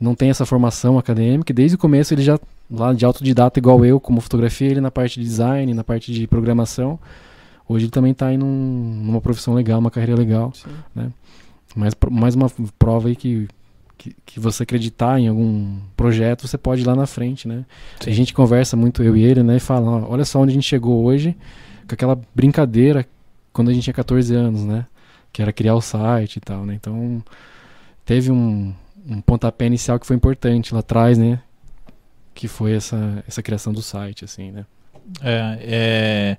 não 0.00 0.14
tem 0.14 0.30
essa 0.30 0.44
formação 0.46 0.98
acadêmica, 0.98 1.52
desde 1.52 1.76
o 1.76 1.78
começo 1.78 2.12
ele 2.14 2.22
já, 2.22 2.38
lá 2.70 2.92
de 2.92 3.04
autodidata 3.04 3.60
igual 3.60 3.84
eu, 3.84 4.00
como 4.00 4.20
fotografia, 4.20 4.68
ele 4.68 4.80
na 4.80 4.90
parte 4.90 5.20
de 5.20 5.26
design, 5.26 5.72
na 5.74 5.84
parte 5.84 6.12
de 6.12 6.26
programação. 6.26 6.98
Hoje 7.68 7.84
ele 7.84 7.92
também 7.92 8.12
tá 8.12 8.32
em 8.32 8.36
num- 8.38 9.02
numa 9.04 9.20
profissão 9.20 9.54
legal, 9.54 9.78
uma 9.78 9.90
carreira 9.90 10.16
legal. 10.18 10.52
Sim. 10.54 11.12
Mas 11.76 11.94
pro- 11.94 12.10
mais 12.10 12.34
uma 12.34 12.50
prova 12.78 13.08
aí 13.08 13.14
que, 13.16 13.48
que, 14.02 14.16
que 14.26 14.40
você 14.40 14.64
acreditar 14.64 15.20
em 15.20 15.28
algum 15.28 15.78
projeto, 15.96 16.48
você 16.48 16.58
pode 16.58 16.82
ir 16.82 16.86
lá 16.86 16.96
na 16.96 17.06
frente, 17.06 17.46
né? 17.46 17.64
A 18.04 18.10
gente 18.10 18.34
conversa 18.34 18.76
muito, 18.76 19.02
eu 19.02 19.16
e 19.16 19.22
ele, 19.22 19.42
né? 19.42 19.56
E 19.56 19.60
fala, 19.60 19.88
ó, 19.88 20.10
olha 20.10 20.24
só 20.24 20.40
onde 20.40 20.50
a 20.50 20.54
gente 20.54 20.66
chegou 20.66 21.04
hoje, 21.04 21.36
com 21.86 21.94
aquela 21.94 22.20
brincadeira 22.34 23.06
quando 23.52 23.70
a 23.70 23.72
gente 23.72 23.84
tinha 23.84 23.94
14 23.94 24.34
anos, 24.34 24.64
né? 24.64 24.86
Que 25.32 25.40
era 25.40 25.52
criar 25.52 25.76
o 25.76 25.80
site 25.80 26.36
e 26.36 26.40
tal, 26.40 26.66
né? 26.66 26.74
Então, 26.74 27.22
teve 28.04 28.32
um, 28.32 28.74
um 29.06 29.20
pontapé 29.20 29.66
inicial 29.66 30.00
que 30.00 30.06
foi 30.06 30.16
importante 30.16 30.74
lá 30.74 30.80
atrás, 30.80 31.16
né? 31.16 31.40
Que 32.34 32.48
foi 32.48 32.72
essa, 32.72 33.22
essa 33.28 33.42
criação 33.42 33.72
do 33.72 33.82
site, 33.82 34.24
assim, 34.24 34.50
né? 34.50 34.66
É, 35.20 35.58
é, 35.60 36.36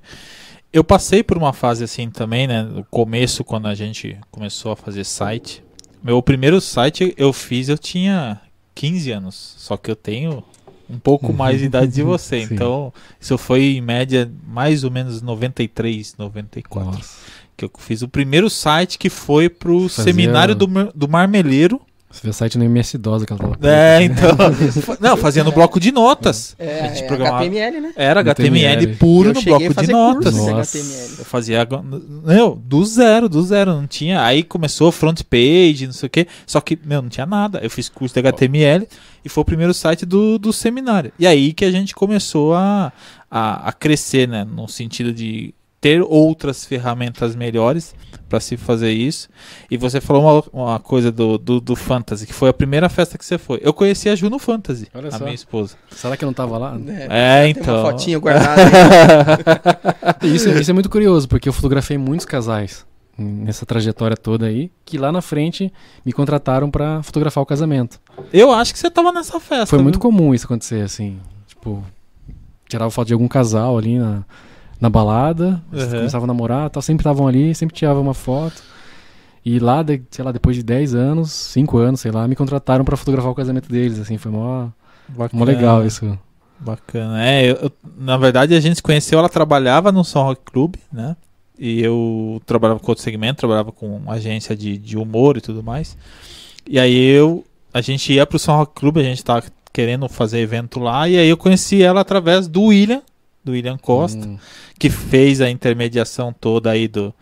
eu 0.71 0.84
passei 0.84 1.23
por 1.23 1.38
uma 1.38 1.54
fase 1.54 1.84
assim 1.84 2.10
também, 2.10 2.45
né? 2.45 2.63
No 2.63 2.84
começo, 2.84 3.43
quando 3.43 3.67
a 3.67 3.76
gente 3.76 4.17
começou 4.32 4.73
a 4.73 4.76
fazer 4.76 5.06
site. 5.06 5.63
Meu 6.03 6.21
primeiro 6.21 6.59
site 6.59 7.13
eu 7.17 7.31
fiz, 7.31 7.69
eu 7.69 7.77
tinha 7.77 8.41
15 8.75 9.11
anos. 9.11 9.55
Só 9.57 9.77
que 9.77 9.89
eu 9.89 9.95
tenho 9.95 10.43
um 10.89 10.99
pouco 10.99 11.31
mais 11.33 11.59
de 11.59 11.65
idade 11.65 11.91
de 11.93 12.03
você. 12.03 12.39
Então, 12.41 12.93
isso 13.19 13.37
foi 13.37 13.77
em 13.77 13.81
média 13.81 14.29
mais 14.45 14.83
ou 14.83 14.91
menos 14.91 15.21
93, 15.21 16.15
94. 16.17 16.91
Nossa. 16.91 17.17
Que 17.55 17.65
eu 17.65 17.71
fiz 17.77 18.01
o 18.01 18.07
primeiro 18.09 18.49
site 18.49 18.97
que 18.97 19.09
foi 19.09 19.47
pro 19.47 19.87
Fazia- 19.87 20.03
seminário 20.11 20.55
do, 20.55 20.67
do 20.93 21.07
Marmeleiro. 21.07 21.79
Você 22.13 22.21
vê 22.21 22.30
o 22.30 22.34
site 22.34 22.60
no 22.60 22.63
MS-DOS, 22.63 23.23
aquela 23.23 23.39
tela 23.39 23.58
É, 23.63 24.04
então. 24.04 24.38
não, 25.02 25.17
fazia 25.17 25.43
no 25.43 25.52
bloco 25.52 25.80
de 25.80 25.91
notas. 25.91 26.56
É, 26.60 26.82
A 26.82 26.88
gente 26.89 27.04
é 27.04 27.08
programava- 27.08 27.43
HTML, 27.43 27.82
né? 27.82 27.93
Era 27.95 28.19
HTML, 28.19 28.67
HTML. 28.67 28.97
puro 28.97 29.30
Eu 29.30 29.34
no 29.34 29.41
bloco 29.41 29.73
de 29.73 29.88
notas. 29.91 30.36
Nossa. 30.36 30.78
HTML. 30.78 31.15
Eu 31.17 31.26
fazia. 31.26 31.67
Não, 32.23 32.56
do 32.56 32.86
zero, 32.86 33.28
do 33.28 33.41
zero. 33.41 33.73
Não 33.73 33.88
tinha. 33.88 34.23
Aí 34.23 34.43
começou 34.43 34.91
front 34.91 35.23
page, 35.23 35.88
não 35.88 35.93
sei 35.93 36.06
o 36.06 36.10
quê. 36.10 36.28
Só 36.45 36.62
que, 36.62 36.78
meu, 36.86 37.02
não 37.02 37.10
tinha 37.10 37.26
nada. 37.26 37.60
Eu 37.63 37.69
fiz 37.69 37.89
curso 37.89 38.13
de 38.13 38.19
HTML 38.19 38.88
e 39.26 39.28
foi 39.28 39.41
o 39.41 39.45
primeiro 39.45 39.73
site 39.73 40.06
do, 40.06 40.38
do 40.38 40.54
seminário. 40.54 41.12
E 41.17 41.26
aí 41.26 41.52
que 41.52 41.65
a 41.65 41.71
gente 41.71 41.95
começou 41.95 42.54
a, 42.54 42.93
a, 43.30 43.69
a 43.69 43.73
crescer, 43.73 44.28
né? 44.28 44.45
No 44.45 44.67
sentido 44.67 45.12
de 45.12 45.52
ter 45.82 46.02
outras 46.02 46.63
ferramentas 46.63 47.36
melhores 47.36 47.95
para 48.27 48.39
se 48.39 48.57
fazer 48.57 48.91
isso. 48.91 49.29
E 49.69 49.77
você 49.77 50.01
falou 50.01 50.43
uma, 50.53 50.63
uma 50.63 50.79
coisa 50.79 51.12
do, 51.12 51.38
do, 51.38 51.59
do 51.59 51.75
Fantasy, 51.75 52.25
que 52.25 52.33
foi 52.33 52.49
a 52.49 52.53
primeira 52.53 52.89
festa 52.89 53.17
que 53.17 53.25
você 53.25 53.38
foi. 53.38 53.59
Eu 53.62 53.73
conheci 53.73 54.09
a 54.09 54.15
Ju 54.15 54.29
no 54.29 54.39
Fantasy, 54.39 54.88
Olha 54.93 55.09
a 55.09 55.12
só. 55.12 55.23
minha 55.23 55.36
esposa. 55.36 55.75
Será 55.91 56.17
que 56.17 56.23
eu 56.23 56.27
não 56.27 56.33
tava 56.33 56.57
lá? 56.57 56.77
É, 57.09 57.43
Tem 57.43 57.51
então. 57.51 57.75
uma 57.81 57.91
fotinha 57.91 58.17
guardada. 58.19 58.62
Isso, 60.23 60.49
isso 60.49 60.71
é 60.71 60.73
muito 60.73 60.89
curioso, 60.89 61.27
porque 61.27 61.47
eu 61.49 61.53
fotografei 61.53 61.97
muitos 61.97 62.25
casais 62.25 62.86
nessa 63.17 63.65
trajetória 63.65 64.17
toda 64.17 64.45
aí, 64.47 64.71
que 64.86 64.97
lá 64.97 65.12
na 65.12 65.21
frente 65.21 65.71
me 66.05 66.12
contrataram 66.12 66.71
pra 66.71 67.03
fotografar 67.03 67.43
o 67.43 67.45
casamento. 67.45 67.99
Eu 68.31 68.51
acho 68.51 68.73
que 68.73 68.79
você 68.79 68.89
tava 68.89 69.12
nessa 69.12 69.39
festa. 69.39 69.67
Foi 69.67 69.79
muito 69.79 69.95
viu? 69.95 70.01
comum 70.01 70.33
isso 70.33 70.45
acontecer, 70.45 70.81
assim. 70.81 71.19
Tipo, 71.47 71.83
tirava 72.67 72.89
foto 72.89 73.07
de 73.07 73.13
algum 73.13 73.27
casal 73.27 73.77
ali 73.77 73.99
na, 73.99 74.23
na 74.79 74.89
balada, 74.89 75.62
eles 75.71 75.86
Uhum. 75.86 75.91
começavam 75.97 76.23
a 76.25 76.27
namorar, 76.27 76.69
tal, 76.69 76.81
sempre 76.81 77.01
estavam 77.01 77.27
ali, 77.27 77.53
sempre 77.55 77.75
tirava 77.75 77.99
uma 77.99 78.13
foto. 78.13 78.62
E 79.45 79.59
lá, 79.59 79.83
de- 79.83 80.01
sei 80.09 80.23
lá, 80.23 80.31
depois 80.31 80.55
de 80.55 80.63
10 80.63 80.95
anos, 80.95 81.31
5 81.31 81.77
anos, 81.77 81.99
sei 81.99 82.12
lá, 82.12 82.27
me 82.27 82.36
contrataram 82.36 82.86
pra 82.86 82.95
fotografar 82.95 83.31
o 83.31 83.36
casamento 83.36 83.67
deles, 83.69 83.99
assim, 83.99 84.17
foi 84.17 84.31
mó, 84.31 84.67
Bacana. 85.09 85.39
mó 85.39 85.45
legal 85.45 85.86
isso. 85.86 86.17
Bacana. 86.59 87.21
É, 87.25 87.51
eu- 87.51 87.55
eu- 87.63 87.71
na 87.97 88.15
verdade 88.17 88.55
a 88.55 88.59
gente 88.59 88.75
se 88.77 88.83
conheceu, 88.83 89.19
ela 89.19 89.27
trabalhava 89.27 89.91
no 89.91 90.03
São 90.03 90.23
Rock 90.23 90.41
Club, 90.45 90.75
né? 90.91 91.15
E 91.59 91.81
eu 91.81 92.41
trabalhava 92.45 92.79
com 92.79 92.89
outro 92.91 93.03
segmento, 93.03 93.39
trabalhava 93.39 93.71
com 93.71 94.01
agência 94.09 94.55
de, 94.55 94.77
de 94.77 94.97
humor 94.97 95.36
e 95.38 95.41
tudo 95.41 95.62
mais. 95.62 95.97
E 96.65 96.79
aí 96.79 96.95
eu, 96.97 97.43
a 97.73 97.81
gente 97.81 98.13
ia 98.13 98.25
pro 98.25 98.39
São 98.39 98.55
Rock 98.55 98.73
Club, 98.75 98.97
a 98.97 99.03
gente 99.03 99.23
tava 99.23 99.43
querendo 99.73 100.07
fazer 100.07 100.39
evento 100.39 100.79
lá, 100.79 101.07
e 101.09 101.17
aí 101.17 101.27
eu 101.27 101.36
conheci 101.38 101.81
ela 101.83 101.99
através 102.01 102.47
do 102.47 102.63
William, 102.63 103.01
do 103.43 103.51
William 103.51 103.77
Costa, 103.77 104.25
Hum, 104.25 104.38
que 104.79 104.89
fez 104.89 105.41
a 105.41 105.49
intermediação 105.49 106.34
toda 106.34 106.71
aí 106.71 106.88
do, 106.88 107.13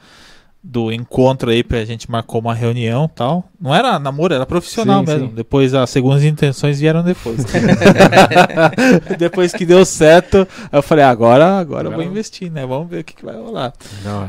do 0.64 0.92
encontro 0.92 1.50
aí 1.50 1.64
pra 1.64 1.84
gente 1.86 2.10
marcou 2.10 2.40
uma 2.40 2.54
reunião 2.54 3.06
e 3.06 3.16
tal. 3.16 3.44
Não 3.60 3.74
era 3.74 3.98
namoro, 3.98 4.34
era 4.34 4.46
profissional 4.46 5.00
Sim, 5.06 5.12
mesmo. 5.12 5.28
sim. 5.30 5.36
Depois 5.36 5.74
as 5.74 5.90
segundas 5.90 6.24
intenções 6.24 6.80
vieram 6.80 7.04
depois. 7.04 7.44
depois 9.18 9.52
que 9.54 9.66
deu 9.66 9.84
certo, 9.86 10.48
eu 10.72 10.82
falei, 10.82 11.04
agora, 11.04 11.60
agora 11.60 11.88
eu 11.88 11.92
vou 11.92 12.04
investir, 12.04 12.52
né? 12.52 12.66
Vamos 12.66 12.90
ver 12.90 13.00
o 13.00 13.04
que, 13.04 13.16
que 13.16 13.26
vai 13.26 13.36
rolar. 13.36 13.74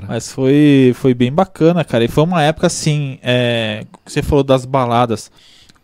Mas 0.08 0.30
foi, 0.32 0.92
foi 0.96 1.14
bem 1.14 1.32
bacana, 1.32 1.84
cara. 1.84 2.04
E 2.04 2.08
foi 2.08 2.24
uma 2.24 2.42
época 2.42 2.66
assim, 2.66 3.18
é, 3.22 3.84
você 4.04 4.22
falou 4.22 4.44
das 4.44 4.64
baladas. 4.64 5.30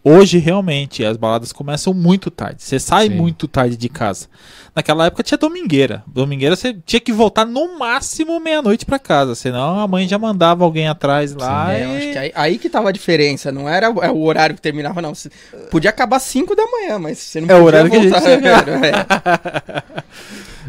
Hoje, 0.09 0.38
realmente, 0.38 1.05
as 1.05 1.16
baladas 1.16 1.53
começam 1.53 1.92
muito 1.92 2.31
tarde. 2.31 2.62
Você 2.62 2.79
sai 2.79 3.09
Sim. 3.09 3.14
muito 3.16 3.47
tarde 3.47 3.77
de 3.77 3.88
casa. 3.88 4.27
Naquela 4.75 5.07
época 5.07 5.23
tinha 5.23 5.37
domingueira. 5.37 6.03
Domingueira 6.07 6.55
você 6.57 6.73
tinha 6.87 7.01
que 7.01 7.12
voltar 7.12 7.44
no 7.44 7.79
máximo 7.79 8.38
meia-noite 8.40 8.87
pra 8.87 8.99
casa. 8.99 9.35
Senão 9.35 9.81
a 9.81 9.88
mãe 9.88 10.07
já 10.09 10.18
mandava 10.18 10.64
alguém 10.64 10.88
atrás 10.88 11.35
lá. 11.35 11.75
É, 11.75 11.85
eu 11.85 11.88
e- 11.90 11.97
acho 11.99 12.12
que 12.12 12.18
aí, 12.18 12.33
aí 12.35 12.59
que 12.59 12.68
tava 12.71 12.88
a 12.88 12.92
diferença. 12.92 13.51
Não 13.53 13.68
era 13.68 13.90
o, 13.90 14.03
é 14.03 14.11
o 14.11 14.23
horário 14.23 14.55
que 14.55 14.62
terminava, 14.62 15.03
não. 15.03 15.14
Você- 15.14 15.31
Podia 15.71 15.90
acabar 15.90 16.18
5 16.21 16.55
da 16.57 16.64
manhã, 16.66 16.99
mas 16.99 17.18
você 17.18 17.40
não 17.40 17.49
É 17.49 17.55
o 17.55 17.64
podia 17.64 17.66
horário 17.66 17.90
que 17.90 17.97
a 17.97 18.03
gente 18.03 18.11
voltar. 18.12 18.29
chegava. 18.31 18.71
É. 18.87 19.99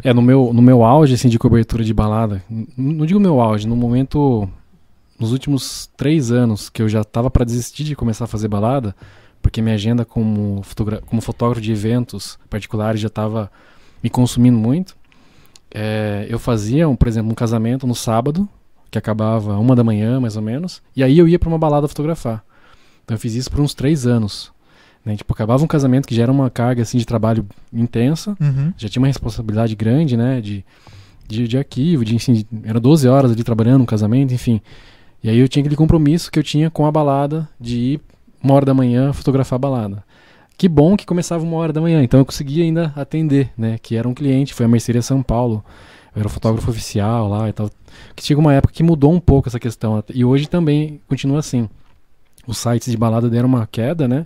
É, 0.02 0.14
no 0.14 0.22
meu, 0.22 0.52
no 0.54 0.62
meu 0.62 0.82
auge, 0.84 1.14
assim, 1.16 1.28
de 1.28 1.38
cobertura 1.38 1.84
de 1.84 1.94
balada, 1.94 2.42
não 2.78 3.06
digo 3.06 3.20
meu 3.20 3.42
auge, 3.42 3.68
no 3.68 3.76
momento, 3.76 4.50
nos 5.20 5.34
últimos 5.34 5.90
três 5.98 6.32
anos 6.32 6.70
que 6.70 6.82
eu 6.82 6.88
já 6.88 7.04
tava 7.04 7.30
pra 7.30 7.44
desistir 7.44 7.84
de 7.84 7.98
começar 7.98 8.24
a 8.24 8.28
fazer 8.28 8.48
balada, 8.48 8.96
porque 9.42 9.62
minha 9.62 9.76
agenda 9.76 10.04
como, 10.06 10.62
como 11.06 11.22
fotógrafo 11.22 11.62
de 11.62 11.72
eventos 11.72 12.38
particulares 12.50 13.00
já 13.02 13.10
tava 13.10 13.52
me 14.04 14.10
consumindo 14.10 14.58
muito, 14.58 14.96
é, 15.72 16.26
eu 16.30 16.40
fazia, 16.40 16.88
um, 16.88 16.96
por 16.96 17.08
exemplo, 17.08 17.32
um 17.32 17.36
casamento 17.36 17.86
no 17.86 17.96
sábado, 17.96 18.48
que 18.92 18.98
acabava 18.98 19.58
uma 19.58 19.76
da 19.76 19.84
manhã, 19.84 20.20
mais 20.20 20.36
ou 20.36 20.42
menos, 20.42 20.82
e 20.96 21.04
aí 21.04 21.18
eu 21.18 21.28
ia 21.28 21.38
pra 21.38 21.48
uma 21.50 21.60
balada 21.60 21.88
fotografar. 21.88 22.44
Então 23.06 23.16
eu 23.16 23.20
fiz 23.20 23.36
isso 23.36 23.52
por 23.52 23.60
uns 23.60 23.74
três 23.74 24.06
anos. 24.08 24.52
Né? 25.06 25.16
Tipo, 25.16 25.32
acabava 25.34 25.64
um 25.64 25.68
casamento 25.68 26.08
que 26.08 26.16
já 26.16 26.24
era 26.24 26.32
uma 26.32 26.50
carga 26.50 26.82
assim, 26.82 26.98
de 26.98 27.06
trabalho 27.06 27.46
intensa, 27.72 28.36
Uhum. 28.40 28.74
já 28.78 28.90
tinha 28.90 29.02
uma 29.02 29.08
responsabilidade 29.08 29.76
grande, 29.76 30.18
né? 30.18 30.42
De, 30.42 30.66
de, 31.28 31.48
de 31.48 31.58
arquivo, 31.58 32.04
de 32.04 32.16
enfim, 32.16 32.46
era 32.64 32.80
12 32.80 33.08
horas 33.08 33.32
ali 33.32 33.44
trabalhando 33.44 33.80
no 33.80 33.86
casamento, 33.86 34.34
enfim. 34.34 34.60
E 35.24 35.30
aí 35.30 35.38
eu 35.38 35.48
tinha 35.48 35.62
aquele 35.62 35.76
compromisso 35.76 36.32
que 36.32 36.40
eu 36.40 36.44
tinha 36.44 36.70
com 36.72 36.86
a 36.86 36.92
balada 36.92 37.48
de 37.60 37.78
ir 37.78 38.02
uma 38.42 38.54
hora 38.54 38.66
da 38.66 38.74
manhã 38.74 39.14
fotografar 39.14 39.58
a 39.58 39.60
balada. 39.60 40.04
Que 40.58 40.68
bom 40.68 40.98
que 40.98 41.06
começava 41.06 41.44
uma 41.44 41.58
hora 41.58 41.72
da 41.72 41.80
manhã, 41.80 42.04
então 42.04 42.20
eu 42.20 42.26
conseguia 42.26 42.64
ainda 42.64 42.92
atender, 42.96 43.50
né? 43.58 43.78
Que 43.82 43.96
era 43.96 44.08
um 44.08 44.14
cliente, 44.14 44.54
foi 44.54 44.66
a 44.66 44.70
Merceria 44.70 45.02
São 45.02 45.24
Paulo, 45.24 45.64
eu 46.14 46.20
era 46.20 46.28
o 46.28 46.32
fotógrafo 46.32 46.70
oficial 46.70 47.30
lá 47.30 47.48
e 47.48 47.54
tal. 47.54 47.70
Que 48.16 48.24
chegou 48.24 48.42
uma 48.44 48.54
época 48.54 48.74
que 48.74 48.84
mudou 48.84 49.14
um 49.14 49.20
pouco 49.20 49.48
essa 49.48 49.60
questão, 49.60 50.04
e 50.14 50.26
hoje 50.26 50.50
também 50.50 51.00
continua 51.08 51.40
assim. 51.40 51.70
Os 52.46 52.58
sites 52.58 52.92
de 52.92 52.98
balada 52.98 53.30
deram 53.30 53.48
uma 53.48 53.68
queda, 53.68 54.08
né? 54.08 54.26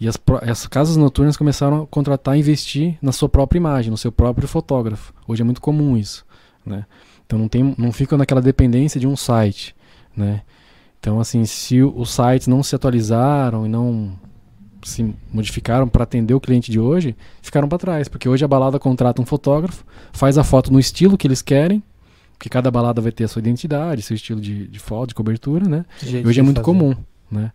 E 0.00 0.08
as, 0.08 0.18
as 0.42 0.66
casas 0.66 0.96
noturnas 0.96 1.36
começaram 1.36 1.82
a 1.82 1.86
contratar 1.86 2.36
e 2.36 2.40
investir 2.40 2.96
na 3.02 3.12
sua 3.12 3.28
própria 3.28 3.58
imagem, 3.58 3.90
no 3.90 3.98
seu 3.98 4.10
próprio 4.10 4.48
fotógrafo. 4.48 5.12
Hoje 5.28 5.42
é 5.42 5.44
muito 5.44 5.60
comum 5.60 5.96
isso, 5.96 6.24
né? 6.64 6.86
Então 7.26 7.38
não, 7.38 7.46
tem, 7.46 7.74
não 7.78 7.92
fica 7.92 8.16
naquela 8.16 8.40
dependência 8.40 8.98
de 8.98 9.06
um 9.06 9.14
site, 9.14 9.76
né? 10.16 10.40
Então, 11.00 11.18
assim, 11.18 11.44
se 11.46 11.82
os 11.82 12.10
sites 12.10 12.46
não 12.46 12.62
se 12.62 12.76
atualizaram 12.76 13.64
e 13.64 13.68
não 13.68 14.12
se 14.82 15.14
modificaram 15.32 15.88
para 15.88 16.04
atender 16.04 16.34
o 16.34 16.40
cliente 16.40 16.70
de 16.70 16.78
hoje, 16.78 17.16
ficaram 17.42 17.68
para 17.68 17.78
trás. 17.78 18.06
Porque 18.08 18.28
hoje 18.28 18.44
a 18.44 18.48
balada 18.48 18.78
contrata 18.78 19.20
um 19.20 19.26
fotógrafo, 19.26 19.84
faz 20.12 20.36
a 20.38 20.44
foto 20.44 20.72
no 20.72 20.78
estilo 20.78 21.16
que 21.18 21.26
eles 21.26 21.40
querem, 21.42 21.82
porque 22.32 22.48
cada 22.48 22.70
balada 22.70 23.00
vai 23.00 23.12
ter 23.12 23.24
a 23.24 23.28
sua 23.28 23.40
identidade, 23.40 24.02
seu 24.02 24.14
estilo 24.14 24.40
de, 24.40 24.66
de 24.68 24.78
foto, 24.78 25.08
de 25.10 25.14
cobertura, 25.14 25.66
né? 25.68 25.84
Jeito 26.02 26.26
Hoje 26.28 26.40
é 26.40 26.42
muito 26.42 26.56
fazer. 26.56 26.64
comum, 26.66 26.94
né? 27.30 27.50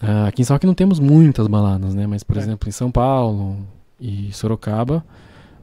Ah, 0.00 0.28
aqui 0.28 0.42
em 0.42 0.44
São 0.44 0.54
Roque 0.54 0.66
não 0.66 0.74
temos 0.74 0.98
muitas 1.00 1.46
baladas, 1.46 1.94
né? 1.94 2.06
Mas, 2.06 2.22
por 2.22 2.36
É. 2.36 2.40
exemplo, 2.40 2.68
em 2.68 2.72
São 2.72 2.90
Paulo 2.90 3.56
e 4.00 4.30
Sorocaba, 4.32 5.04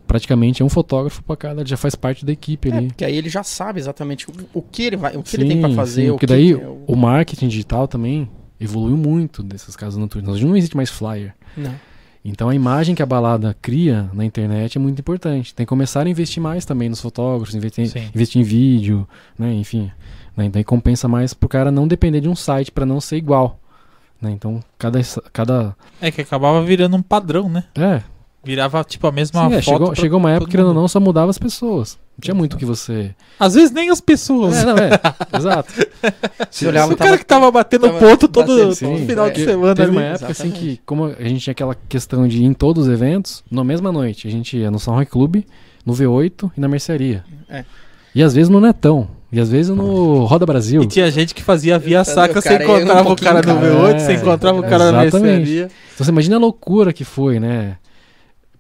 praticamente 0.08 0.62
é 0.62 0.66
um 0.66 0.70
fotógrafo 0.70 1.24
para 1.24 1.36
cada, 1.36 1.62
ele 1.62 1.70
já 1.70 1.78
faz 1.78 1.96
parte 1.96 2.26
da 2.26 2.32
equipe 2.32 2.70
É, 2.70 2.78
ali. 2.78 2.88
porque 2.88 3.06
aí 3.06 3.16
ele 3.16 3.30
já 3.30 3.44
sabe 3.44 3.80
exatamente 3.80 4.30
o, 4.30 4.34
o 4.54 4.62
que 4.62 4.84
ele 4.84 4.98
vai, 4.98 5.16
o 5.18 5.24
que 5.24 5.36
ele 5.36 5.46
tem 5.48 5.60
pra 5.60 5.70
Sim, 5.70 5.76
fazer. 5.76 6.02
sim, 6.04 6.10
o 6.10 6.14
porque 6.14 6.26
que 6.28 6.34
daí 6.34 6.56
que 6.56 6.62
é 6.62 6.68
o- 6.68 6.84
o 6.88 6.96
marketing 6.96 7.48
digital 7.48 7.88
também 7.88 8.30
evoluiu 8.60 8.96
muito 8.98 9.44
dessas 9.44 9.76
casas 9.76 9.98
noturnas. 9.98 10.36
Hoje 10.36 10.46
não 10.46 10.56
existe 10.56 10.76
mais 10.78 10.90
flyer. 10.90 11.34
Não. 11.58 11.74
Então 12.24 12.50
a 12.50 12.56
imagem 12.56 12.96
que 12.96 13.04
a 13.04 13.06
balada 13.06 13.56
cria 13.62 14.10
na 14.14 14.26
internet 14.26 14.78
é 14.78 14.82
muito 14.82 15.00
importante. 15.00 15.54
Tem 15.54 15.64
que 15.66 15.70
começar 15.70 16.06
a 16.06 16.10
investir 16.10 16.42
mais 16.42 16.66
também 16.66 16.90
nos 16.90 17.00
fotógrafos, 17.00 17.54
investir, 17.54 17.88
Sim. 17.88 18.10
investir 18.16 18.42
em 18.42 18.44
vídeo, 18.44 19.08
né? 19.38 19.54
Enfim. 19.54 19.92
Né? 20.36 20.50
Daí 20.50 20.64
compensa 20.64 21.08
mais 21.08 21.34
pro 21.36 21.48
cara 21.48 21.70
não 21.72 21.88
depender 21.88 22.22
de 22.22 22.28
um 22.28 22.36
site 22.36 22.72
para 22.72 22.86
não 22.86 23.00
ser 23.00 23.18
igual. 23.18 23.60
Né? 24.20 24.32
Então 24.32 24.60
cada. 24.78 25.00
cada 25.32 25.76
É 26.02 26.10
que 26.10 26.22
acabava 26.22 26.64
virando 26.64 26.96
um 26.98 27.02
padrão, 27.02 27.48
né? 27.48 27.66
é, 27.76 28.02
Virava 28.46 28.84
tipo 28.84 29.08
a 29.08 29.12
mesma 29.12 29.42
sim, 29.50 29.56
é, 29.56 29.62
foto. 29.62 29.64
chegou, 29.74 29.88
pra 29.92 29.96
chegou 30.02 30.20
uma 30.20 30.30
época 30.30 30.40
todo 30.42 30.50
que, 30.50 30.52
querendo 30.58 30.68
ou 30.70 30.74
não, 30.74 30.88
só 30.88 31.00
mudava 31.00 31.30
as 31.32 31.38
pessoas. 31.38 31.98
Não 32.18 32.22
tinha 32.22 32.36
muito 32.36 32.54
o 32.54 32.58
que 32.58 32.64
você. 32.66 33.14
Às 33.40 33.56
vezes 33.56 33.72
nem 33.72 33.90
as 33.90 34.00
pessoas. 34.00 34.56
É, 34.58 34.66
não, 34.66 34.76
é, 34.78 34.92
exato. 35.38 35.74
Olhava, 36.66 36.94
o 36.94 36.98
cara 36.98 37.10
tava- 37.10 37.18
que 37.18 37.26
tava 37.26 37.52
batendo 37.52 37.88
tava 37.88 38.00
ponto 38.00 38.28
todo 38.28 38.48
batendo 38.48 38.76
Sim, 38.76 39.06
final 39.08 39.26
de 39.26 39.32
porque 39.34 39.46
semana 39.52 39.76
Teve 39.76 39.88
ali. 39.90 39.98
uma 39.98 40.04
época 40.06 40.32
assim 40.32 40.48
Exatamente. 40.48 40.76
que, 40.78 40.82
como 40.86 41.06
a 41.06 41.24
gente 41.24 41.42
tinha 41.42 41.52
aquela 41.52 41.76
questão 41.90 42.28
de 42.28 42.38
ir 42.42 42.46
em 42.46 42.54
todos 42.54 42.88
os 42.88 42.94
eventos, 42.94 43.44
na 43.52 43.64
mesma 43.64 43.92
noite, 43.92 44.28
a 44.28 44.32
gente 44.32 44.58
ia 44.58 44.72
no 44.72 44.80
São 44.80 44.94
Roque 44.96 45.12
Clube, 45.12 45.46
no 45.86 45.94
V8 45.94 46.52
e 46.56 46.62
na 46.62 46.68
mercearia. 46.68 47.24
É. 47.50 47.66
E 48.14 48.24
às 48.24 48.34
vezes 48.34 48.48
no 48.50 48.62
Netão. 48.62 49.10
E 49.32 49.40
às 49.40 49.50
vezes 49.50 49.76
no 49.76 50.24
Roda 50.24 50.46
Brasil. 50.46 50.82
E 50.82 50.88
tinha 50.88 51.12
gente 51.12 51.36
que 51.36 51.44
fazia 51.44 51.78
via 51.78 51.98
Eu 51.98 52.06
sacra, 52.06 52.40
o 52.40 52.42
você 52.42 52.48
ia 52.54 52.60
um 52.60 52.64
encontrava 52.64 53.10
o 53.12 53.16
cara 53.18 53.42
no 53.42 53.44
cara. 53.44 53.60
V8, 53.60 53.96
É, 53.96 54.00
você 54.00 54.14
encontrava 54.14 54.60
o 54.60 54.64
cara 54.64 54.92
na 54.94 55.04
exatamente. 55.06 55.36
mercearia. 55.40 55.64
Então 55.94 56.06
você 56.06 56.12
imagina 56.12 56.36
a 56.38 56.40
loucura 56.40 56.94
que 56.94 57.04
foi, 57.04 57.40
né? 57.42 57.76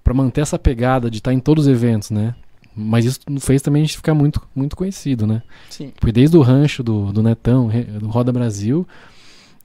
Pra 0.05 0.13
manter 0.13 0.41
essa 0.41 0.57
pegada 0.57 1.11
de 1.11 1.17
estar 1.17 1.33
em 1.33 1.39
todos 1.39 1.65
os 1.65 1.71
eventos, 1.71 2.11
né? 2.11 2.33
Mas 2.73 3.05
isso 3.05 3.19
fez 3.39 3.61
também 3.61 3.81
a 3.81 3.85
gente 3.85 3.97
ficar 3.97 4.13
muito, 4.13 4.41
muito 4.55 4.75
conhecido, 4.75 5.25
né? 5.27 5.41
Sim. 5.69 5.91
Foi 5.99 6.11
desde 6.11 6.37
o 6.37 6.41
rancho 6.41 6.81
do, 6.83 7.11
do 7.11 7.21
Netão, 7.23 7.69
do 7.99 8.07
Roda 8.07 8.31
Brasil, 8.31 8.87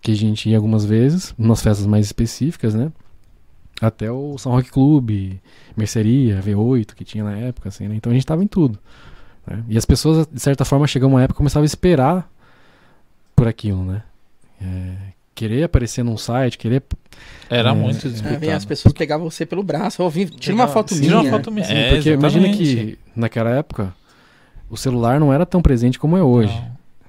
que 0.00 0.12
a 0.12 0.16
gente 0.16 0.48
ia 0.48 0.56
algumas 0.56 0.84
vezes, 0.84 1.34
umas 1.38 1.62
festas 1.62 1.86
mais 1.86 2.06
específicas, 2.06 2.74
né? 2.74 2.90
até 3.80 4.10
o 4.10 4.36
São 4.36 4.52
Rock 4.52 4.70
Club, 4.70 5.38
Merceria, 5.76 6.40
V8 6.42 6.94
que 6.94 7.04
tinha 7.04 7.24
na 7.24 7.36
época, 7.36 7.70
assim, 7.70 7.88
né? 7.88 7.94
Então 7.94 8.12
a 8.12 8.14
gente 8.14 8.26
tava 8.26 8.44
em 8.44 8.46
tudo. 8.46 8.78
né? 9.46 9.64
E 9.68 9.78
as 9.78 9.86
pessoas, 9.86 10.26
de 10.26 10.40
certa 10.40 10.64
forma, 10.64 10.86
chegou 10.86 11.08
uma 11.08 11.22
época 11.22 11.38
começavam 11.38 11.64
a 11.64 11.66
esperar 11.66 12.30
por 13.34 13.48
aquilo, 13.48 13.82
né? 13.82 14.02
É, 14.60 14.96
querer 15.34 15.64
aparecer 15.64 16.02
num 16.04 16.16
site, 16.16 16.58
querer. 16.58 16.82
Era 17.48 17.70
É, 17.70 17.72
muito 17.74 18.06
É, 18.06 18.10
disputado. 18.10 18.38
vem 18.40 18.52
as 18.52 18.64
pessoas 18.64 18.92
pegavam 18.92 19.28
você 19.30 19.44
pelo 19.46 19.62
braço, 19.62 20.08
vim, 20.08 20.26
tira 20.26 20.54
uma 20.54 20.68
foto 20.68 20.94
Sim, 20.94 21.00
minha. 21.00 21.08
Tira 21.10 21.20
uma 21.22 21.30
foto 21.30 21.50
minha. 21.50 21.64
Sim, 21.66 21.72
É, 21.74 21.94
porque 21.94 22.10
imagina 22.12 22.48
que 22.50 22.98
naquela 23.16 23.50
época 23.50 23.94
o 24.68 24.76
celular 24.76 25.18
não 25.18 25.32
era 25.32 25.44
tão 25.46 25.60
presente 25.60 25.98
como 25.98 26.16
é 26.16 26.22
hoje. 26.22 26.56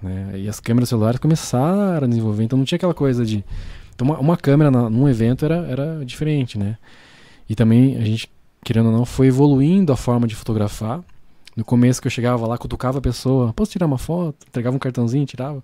Né? 0.02 0.32
E 0.40 0.50
as 0.50 0.60
câmeras 0.60 0.90
celulares 0.90 1.20
começaram 1.20 2.06
a 2.06 2.08
desenvolver, 2.08 2.44
então 2.44 2.58
não 2.58 2.66
tinha 2.66 2.78
aquela 2.78 2.94
coisa 2.94 3.24
de. 3.26 3.44
Então, 3.94 4.08
uma, 4.08 4.18
uma 4.20 4.38
câmera 4.38 4.72
na- 4.72 4.90
num 4.90 5.08
evento 5.08 5.46
era, 5.46 5.58
era 5.68 6.04
diferente, 6.06 6.58
né? 6.58 6.78
E 7.48 7.54
também 7.54 7.98
a 7.98 8.02
gente, 8.04 8.28
querendo 8.64 8.88
ou 8.88 8.92
não, 8.92 9.06
foi 9.06 9.28
evoluindo 9.28 9.94
a 9.94 9.98
forma 9.98 10.26
de 10.28 10.36
fotografar. 10.36 11.02
No 11.56 11.64
começo 11.64 12.02
que 12.02 12.08
eu 12.08 12.12
chegava 12.12 12.48
lá, 12.48 12.58
cutucava 12.58 12.98
a 12.98 13.02
pessoa, 13.02 13.54
posso 13.54 13.72
tirar 13.74 13.86
uma 13.86 13.98
foto? 14.00 14.38
Entregava 14.48 14.76
um 14.76 14.80
cartãozinho, 14.80 15.26
tirava. 15.26 15.62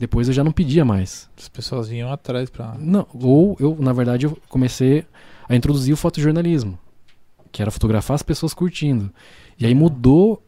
Depois 0.00 0.26
eu 0.28 0.32
já 0.34 0.42
não 0.42 0.50
pedia 0.50 0.82
mais. 0.84 1.28
As 1.38 1.46
pessoas 1.48 1.88
vinham 1.88 2.10
atrás 2.10 2.48
pra. 2.48 2.74
Não, 2.78 3.06
ou 3.12 3.54
eu, 3.60 3.76
na 3.78 3.92
verdade, 3.92 4.24
eu 4.26 4.36
comecei 4.48 5.04
a 5.46 5.54
introduzir 5.54 5.92
o 5.92 5.96
fotojornalismo, 5.96 6.78
que 7.52 7.60
era 7.60 7.70
fotografar 7.70 8.14
as 8.14 8.22
pessoas 8.22 8.54
curtindo. 8.54 9.10
E 9.58 9.66
aí 9.66 9.74
mudou 9.74 10.42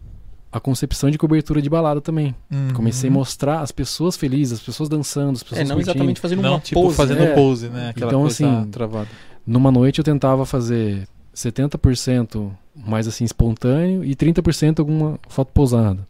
a 0.50 0.58
concepção 0.58 1.10
de 1.10 1.18
cobertura 1.18 1.60
de 1.60 1.68
balada 1.68 2.00
também. 2.00 2.34
Uhum. 2.50 2.72
Comecei 2.72 3.10
a 3.10 3.12
mostrar 3.12 3.60
as 3.60 3.70
pessoas 3.70 4.16
felizes, 4.16 4.54
as 4.58 4.64
pessoas 4.64 4.88
dançando, 4.88 5.36
as 5.36 5.42
pessoas 5.42 5.60
É, 5.60 5.64
não 5.64 5.76
curtindo. 5.76 5.90
exatamente 5.90 6.20
fazendo 6.20 6.40
Não, 6.42 6.52
uma 6.54 6.60
tipo, 6.60 6.82
pose. 6.82 6.96
fazendo 6.96 7.18
né? 7.20 7.32
É. 7.32 7.34
pose, 7.34 7.68
né? 7.68 7.88
Aquela 7.90 8.10
Então, 8.10 8.20
coisa 8.22 8.46
assim, 8.58 8.70
travada. 8.70 9.08
Numa 9.46 9.70
noite 9.70 9.98
eu 9.98 10.04
tentava 10.04 10.46
fazer 10.46 11.06
70% 11.34 12.50
mais 12.74 13.06
assim 13.06 13.24
espontâneo 13.24 14.02
e 14.04 14.14
30% 14.16 14.78
alguma 14.80 15.18
foto 15.28 15.52
pousada. 15.52 16.06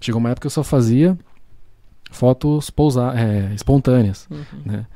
Chegou 0.00 0.20
uma 0.20 0.30
época 0.30 0.42
que 0.42 0.46
eu 0.46 0.50
só 0.50 0.62
fazia 0.62 1.18
fotos 2.14 2.70
pousa 2.70 3.12
é, 3.18 3.52
espontâneas, 3.54 4.26
Uhum. 4.30 4.44
né? 4.64 4.86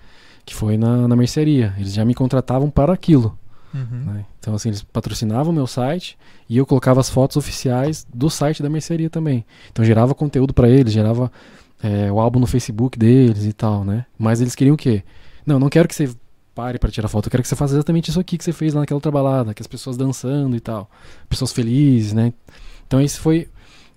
Que 0.45 0.55
foi 0.55 0.77
na, 0.79 1.07
na 1.07 1.15
mercearia. 1.15 1.75
Eles 1.77 1.93
já 1.93 2.05
me 2.05 2.15
contratavam 2.15 2.71
para 2.71 2.93
aquilo. 2.93 3.39
Uhum. 3.75 4.05
né? 4.15 4.25
Então, 4.41 4.55
assim, 4.55 4.71
eles 4.71 4.83
patrocinavam 4.83 5.53
o 5.53 5.55
meu 5.55 5.67
site 5.67 6.17
e 6.49 6.57
eu 6.57 6.65
colocava 6.65 7.01
as 7.01 7.11
fotos 7.11 7.37
oficiais 7.37 8.07
do 8.15 8.31
site 8.31 8.63
da 8.63 8.71
mercearia 8.71 9.11
também. 9.11 9.45
Então, 9.71 9.85
gerava 9.85 10.15
conteúdo 10.15 10.55
para 10.55 10.69
eles, 10.71 10.91
gerava 10.93 11.31
é, 11.83 12.11
o 12.11 12.19
álbum 12.19 12.41
no 12.41 12.47
Facebook 12.47 12.99
deles 12.99 13.45
e 13.45 13.53
tal, 13.53 13.85
né? 13.85 14.07
Mas 14.19 14.41
eles 14.41 14.55
queriam 14.55 14.73
o 14.75 14.77
quê? 14.77 15.03
Não, 15.45 15.59
não 15.59 15.69
quero 15.69 15.87
que 15.87 15.95
você 15.95 16.09
pare 16.55 16.79
para 16.79 16.91
tirar 16.91 17.09
foto, 17.09 17.27
eu 17.27 17.31
quero 17.31 17.43
que 17.43 17.49
você 17.49 17.55
faça 17.55 17.75
exatamente 17.75 18.09
isso 18.11 18.19
aqui 18.19 18.37
que 18.37 18.43
você 18.43 18.53
fez 18.53 18.73
lá 18.75 18.81
naquela 18.81 18.97
outra 18.97 19.13
balada, 19.13 19.55
que 19.55 19.63
as 19.63 19.67
pessoas 19.69 19.97
dançando 19.97 20.57
e 20.57 20.61
tal, 20.61 20.91
pessoas 21.29 21.53
felizes, 21.53 22.13
né? 22.15 22.33
Então, 22.87 23.01
isso 23.01 23.21
foi 23.21 23.49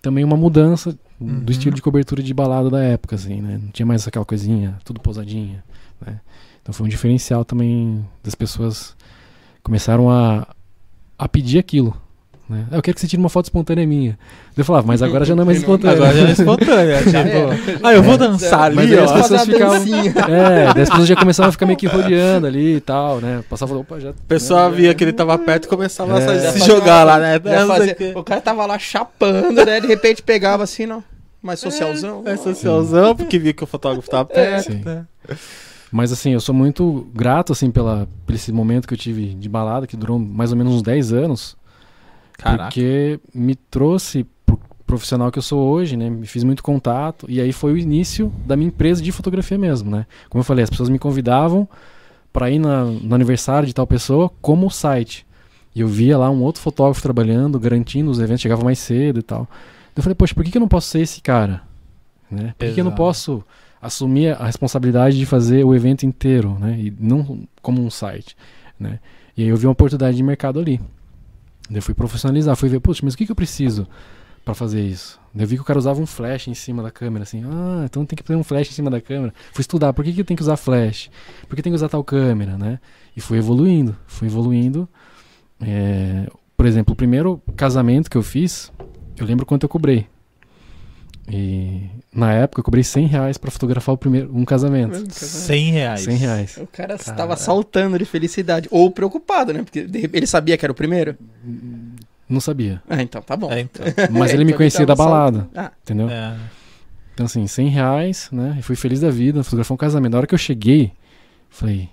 também 0.01 0.23
uma 0.23 0.35
mudança 0.37 0.95
Uhum. 1.21 1.39
do 1.41 1.51
estilo 1.51 1.75
de 1.75 1.81
cobertura 1.81 2.21
de 2.23 2.33
balada 2.33 2.69
da 2.69 2.81
época, 2.83 3.15
assim, 3.15 3.41
né? 3.41 3.59
Não 3.61 3.69
tinha 3.71 3.85
mais 3.85 4.07
aquela 4.07 4.25
coisinha, 4.25 4.77
tudo 4.83 4.99
pousadinha, 4.99 5.63
né? 6.05 6.19
Então 6.61 6.73
foi 6.73 6.85
um 6.85 6.89
diferencial 6.89 7.43
também 7.45 8.05
das 8.23 8.35
pessoas 8.35 8.95
começaram 9.63 10.09
a, 10.09 10.47
a 11.17 11.27
pedir 11.27 11.59
aquilo, 11.59 11.95
né? 12.49 12.65
"Ah, 12.71 12.75
Eu 12.77 12.81
quero 12.81 12.95
que 12.95 13.01
você 13.01 13.07
tire 13.07 13.19
uma 13.21 13.29
foto 13.29 13.45
espontânea 13.45 13.85
minha. 13.87 14.17
Eu 14.57 14.65
falava, 14.65 14.85
mas 14.85 15.01
agora 15.01 15.23
já 15.23 15.33
não 15.35 15.43
é 15.43 15.45
mais 15.45 15.57
espontânea. 15.63 15.95
Agora 15.95 16.13
já 16.13 16.27
é 16.27 16.31
espontânea. 16.31 17.03
Já 17.09 17.23
tipo, 17.23 17.77
ah, 17.87 17.93
eu 17.93 18.03
vou 18.03 18.17
dançar 18.17 18.71
Mas 18.73 18.85
ali, 18.85 18.93
aí 18.95 18.99
ó. 18.99 19.05
as 19.05 19.11
pessoas 19.13 19.45
ficavam-. 19.45 19.81
É, 20.29 20.67
as 20.67 20.73
pessoas 20.89 21.07
já 21.07 21.15
começavam 21.15 21.49
a 21.49 21.51
ficar 21.51 21.65
meio 21.65 21.77
que 21.77 21.87
rodeando 21.87 22.45
ali 22.47 22.75
e 22.75 22.81
tal, 22.81 23.21
né? 23.21 23.43
Passava, 23.49 23.75
opa, 23.77 23.99
já. 23.99 24.09
A 24.09 24.13
pessoa 24.27 24.69
via 24.69 24.93
que 24.93 25.03
ele 25.03 25.13
tava 25.13 25.37
perto 25.37 25.65
e 25.65 25.67
começava 25.67 26.19
É. 26.19 26.47
a 26.47 26.51
se 26.51 26.59
jogar 26.65 27.03
lá, 27.05 27.17
né? 27.19 27.39
fazia- 27.39 27.95
o. 28.15 28.19
O 28.19 28.23
cara 28.23 28.41
tava 28.41 28.65
lá 28.65 28.77
chapando, 28.77 29.65
né? 29.65 29.79
De 29.79 29.87
repente 29.87 30.21
pegava 30.21 30.63
assim, 30.63 30.85
não. 30.85 31.03
Mais 31.41 31.59
socialzão. 31.59 32.23
É 32.25 32.37
socialzão, 32.37 33.15
porque 33.15 33.39
viu 33.39 33.53
que 33.53 33.63
o 33.63 33.67
fotógrafo 33.67 34.09
tava 34.09 34.25
perto, 34.25 34.71
Sim. 34.73 34.81
né? 34.85 35.05
Mas 35.91 36.11
assim, 36.11 36.31
eu 36.31 36.39
sou 36.39 36.53
muito 36.55 37.07
grato 37.13 37.51
assim 37.51 37.69
pela 37.71 38.07
por 38.25 38.33
esse 38.33 38.51
momento 38.51 38.87
que 38.87 38.93
eu 38.93 38.97
tive 38.97 39.33
de 39.33 39.49
balada 39.49 39.85
que 39.87 39.97
durou 39.97 40.17
mais 40.19 40.51
ou 40.51 40.57
menos 40.57 40.73
uns 40.75 40.81
10 40.81 41.11
anos. 41.11 41.57
Caraca. 42.37 42.63
Porque 42.65 43.19
me 43.33 43.55
trouxe 43.55 44.25
pro 44.45 44.59
profissional 44.85 45.31
que 45.31 45.37
eu 45.39 45.43
sou 45.43 45.59
hoje, 45.69 45.97
né? 45.97 46.09
Me 46.09 46.25
fiz 46.27 46.43
muito 46.43 46.61
contato 46.63 47.25
e 47.29 47.41
aí 47.41 47.51
foi 47.51 47.73
o 47.73 47.77
início 47.77 48.31
da 48.45 48.55
minha 48.55 48.67
empresa 48.69 49.01
de 49.01 49.11
fotografia 49.11 49.57
mesmo, 49.57 49.89
né? 49.91 50.05
Como 50.29 50.39
eu 50.41 50.45
falei, 50.45 50.63
as 50.63 50.69
pessoas 50.69 50.89
me 50.89 50.97
convidavam 50.99 51.67
para 52.31 52.49
ir 52.49 52.59
na- 52.59 52.85
no 52.85 53.13
aniversário 53.15 53.67
de 53.67 53.73
tal 53.73 53.85
pessoa 53.87 54.31
como 54.41 54.69
site. 54.69 55.25
E 55.75 55.81
eu 55.81 55.87
via 55.87 56.17
lá 56.17 56.29
um 56.29 56.41
outro 56.41 56.61
fotógrafo 56.61 57.01
trabalhando, 57.01 57.59
garantindo 57.59 58.09
os 58.11 58.19
eventos, 58.19 58.41
chegava 58.41 58.63
mais 58.63 58.79
cedo 58.79 59.19
e 59.19 59.23
tal. 59.23 59.47
Eu 59.95 60.03
falei, 60.03 60.15
poxa, 60.15 60.33
por 60.33 60.43
que, 60.43 60.51
que 60.51 60.57
eu 60.57 60.61
não 60.61 60.67
posso 60.67 60.87
ser 60.87 61.01
esse 61.01 61.21
cara? 61.21 61.63
Né? 62.29 62.53
Por 62.57 62.67
que, 62.67 62.73
que 62.75 62.79
eu 62.79 62.85
não 62.85 62.95
posso 62.95 63.43
assumir 63.81 64.39
a 64.39 64.45
responsabilidade 64.45 65.17
de 65.17 65.25
fazer 65.25 65.65
o 65.65 65.73
evento 65.73 66.05
inteiro, 66.05 66.57
né? 66.59 66.79
E 66.79 66.93
não 66.99 67.43
como 67.61 67.83
um 67.83 67.89
site, 67.89 68.37
né? 68.79 68.99
E 69.35 69.43
aí 69.43 69.49
eu 69.49 69.57
vi 69.57 69.65
uma 69.65 69.71
oportunidade 69.71 70.15
de 70.15 70.23
mercado 70.23 70.59
ali. 70.59 70.79
Eu 71.69 71.81
fui 71.81 71.93
profissionalizar, 71.93 72.55
fui 72.55 72.69
ver, 72.69 72.79
poxa, 72.79 73.01
mas 73.03 73.13
o 73.13 73.17
que, 73.17 73.25
que 73.25 73.31
eu 73.31 73.35
preciso 73.35 73.87
para 74.45 74.53
fazer 74.53 74.81
isso? 74.81 75.19
Eu 75.35 75.47
vi 75.47 75.55
que 75.55 75.61
o 75.61 75.65
cara 75.65 75.79
usava 75.79 76.01
um 76.01 76.05
flash 76.05 76.47
em 76.47 76.53
cima 76.53 76.83
da 76.83 76.91
câmera, 76.91 77.23
assim, 77.23 77.43
ah, 77.45 77.83
então 77.85 78.05
tem 78.05 78.15
que 78.15 78.23
ter 78.23 78.35
um 78.35 78.43
flash 78.43 78.69
em 78.69 78.73
cima 78.73 78.89
da 78.89 78.99
câmera. 78.99 79.33
Fui 79.53 79.61
estudar, 79.61 79.93
por 79.93 80.03
que, 80.03 80.13
que 80.13 80.21
eu 80.21 80.25
tenho 80.25 80.37
que 80.37 80.43
usar 80.43 80.57
flash? 80.57 81.09
Por 81.47 81.55
que 81.55 81.61
tem 81.61 81.71
que 81.71 81.75
usar 81.75 81.89
tal 81.89 82.03
câmera, 82.03 82.57
né? 82.57 82.79
E 83.15 83.21
fui 83.21 83.37
evoluindo, 83.37 83.95
fui 84.05 84.27
evoluindo. 84.27 84.87
É, 85.61 86.29
por 86.57 86.65
exemplo, 86.65 86.93
o 86.93 86.95
primeiro 86.95 87.41
casamento 87.55 88.09
que 88.09 88.17
eu 88.17 88.23
fiz, 88.23 88.71
eu 89.23 89.27
lembro 89.27 89.45
quanto 89.45 89.63
eu 89.63 89.69
cobrei. 89.69 90.07
E 91.29 91.83
na 92.13 92.33
época 92.33 92.59
eu 92.59 92.63
cobrei 92.63 92.83
100 92.83 93.05
reais 93.05 93.37
pra 93.37 93.51
fotografar 93.51 93.93
o 93.93 93.97
primeiro, 93.97 94.35
um 94.35 94.43
casamento. 94.43 95.13
100 95.13 95.71
reais. 95.71 96.01
100 96.01 96.15
reais. 96.17 96.57
O 96.57 96.67
cara 96.67 96.95
estava 96.95 97.37
saltando 97.37 97.97
de 97.97 98.05
felicidade. 98.05 98.67
Ou 98.71 98.91
preocupado, 98.91 99.53
né? 99.53 99.63
Porque 99.63 99.87
ele 100.11 100.27
sabia 100.27 100.57
que 100.57 100.65
era 100.65 100.71
o 100.71 100.75
primeiro. 100.75 101.15
Não 102.27 102.41
sabia. 102.41 102.81
Ah, 102.89 103.01
então 103.01 103.21
tá 103.21 103.35
bom. 103.35 103.51
É, 103.51 103.61
então. 103.61 103.85
Mas 104.11 104.33
ele 104.33 104.43
me 104.43 104.53
conhecia 104.53 104.85
da 104.85 104.95
balada. 104.95 105.47
Ah, 105.55 105.71
entendeu? 105.81 106.09
É. 106.09 106.35
Então, 107.13 107.25
assim, 107.25 107.45
100 107.45 107.67
reais, 107.67 108.29
né? 108.31 108.55
E 108.59 108.61
fui 108.61 108.75
feliz 108.75 108.99
da 108.99 109.09
vida, 109.09 109.43
fotografar 109.43 109.75
um 109.75 109.77
casamento. 109.77 110.13
Na 110.13 110.19
hora 110.19 110.27
que 110.27 110.33
eu 110.33 110.39
cheguei, 110.39 110.91
falei, 111.49 111.89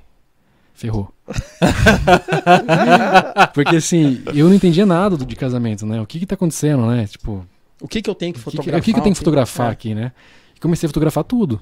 ferrou. 0.75 1.13
Porque, 3.55 3.77
assim, 3.77 4.23
eu 4.35 4.47
não 4.49 4.55
entendia 4.55 4.87
nada 4.87 5.17
de 5.17 5.37
casamento, 5.37 5.87
né? 5.87 6.01
O 6.01 6.07
que 6.07 6.19
que 6.19 6.27
tá 6.27 6.35
acontecendo, 6.35 6.87
né? 6.87 7.07
Tipo, 7.07 7.45
o 7.81 7.89
que 7.89 8.03
que 8.03 8.11
eu 8.11 8.15
tenho 8.15 8.33
que 8.33 8.41
o 8.41 8.43
que, 8.43 8.51
que, 8.51 8.57
fotografar? 8.57 8.81
o 8.81 8.83
que 8.83 8.93
que 8.93 8.99
eu 8.99 9.03
tenho 9.03 9.15
que 9.15 9.19
fotografar 9.19 9.69
É. 9.69 9.73
aqui, 9.73 9.95
né? 9.95 10.13
E 10.57 10.61
comecei 10.61 10.87
a 10.87 10.91
fotografar 10.91 11.25
tudo. 11.25 11.61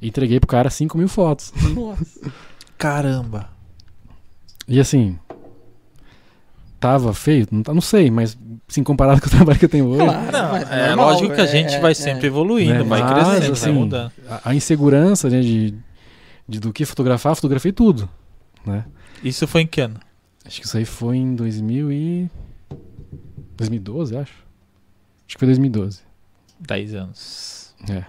E 0.00 0.08
entreguei 0.08 0.40
pro 0.40 0.48
cara 0.48 0.68
5 0.70 0.96
mil 0.98 1.08
fotos. 1.08 1.52
Nossa. 1.74 2.30
Caramba. 2.76 3.48
E 4.68 4.80
assim, 4.80 5.16
tava 6.80 7.14
feio? 7.14 7.46
Não, 7.50 7.62
tá- 7.62 7.72
não 7.72 7.80
sei, 7.80 8.10
mas, 8.10 8.36
assim, 8.68 8.82
comparado 8.82 9.20
com 9.22 9.28
o 9.28 9.30
trabalho 9.30 9.58
que 9.58 9.64
eu 9.64 9.68
tenho 9.68 9.86
hoje, 9.86 10.04
Claro, 10.04 10.32
Não, 10.32 10.52
mas 10.52 10.70
é 10.70 10.88
normal, 10.88 11.10
lógico 11.12 11.34
que 11.34 11.40
a 11.40 11.44
é- 11.44 11.46
gente 11.46 11.74
é- 11.74 11.80
vai 11.80 11.92
é. 11.92 11.94
sempre 11.94 12.26
evoluindo, 12.26 12.74
Né, 12.74 12.82
vai 12.82 13.00
mas, 13.00 13.12
crescendo, 13.12 13.52
assim, 13.52 13.64
vai 13.66 13.72
mudando. 13.72 14.12
a, 14.28 14.50
a 14.50 14.54
insegurança, 14.54 15.30
né, 15.30 15.40
de, 15.40 15.74
de 16.48 16.60
do 16.60 16.72
que 16.72 16.84
fotografar, 16.84 17.34
fotografei 17.36 17.72
tudo, 17.72 18.08
né? 18.66 18.84
Isso 19.22 19.46
foi 19.46 19.62
em 19.62 19.66
que 19.66 19.80
ano? 19.80 19.98
Acho 20.44 20.60
que 20.60 20.66
isso 20.66 20.76
aí 20.76 20.84
foi 20.84 21.16
em 21.16 21.34
2000 21.34 21.92
e... 21.92 22.30
2012, 23.56 24.16
acho. 24.16 24.32
Acho 25.26 25.36
que 25.36 25.38
foi 25.38 25.48
2012. 25.48 26.00
10 26.60 26.94
anos. 26.94 27.74
É, 27.90 28.04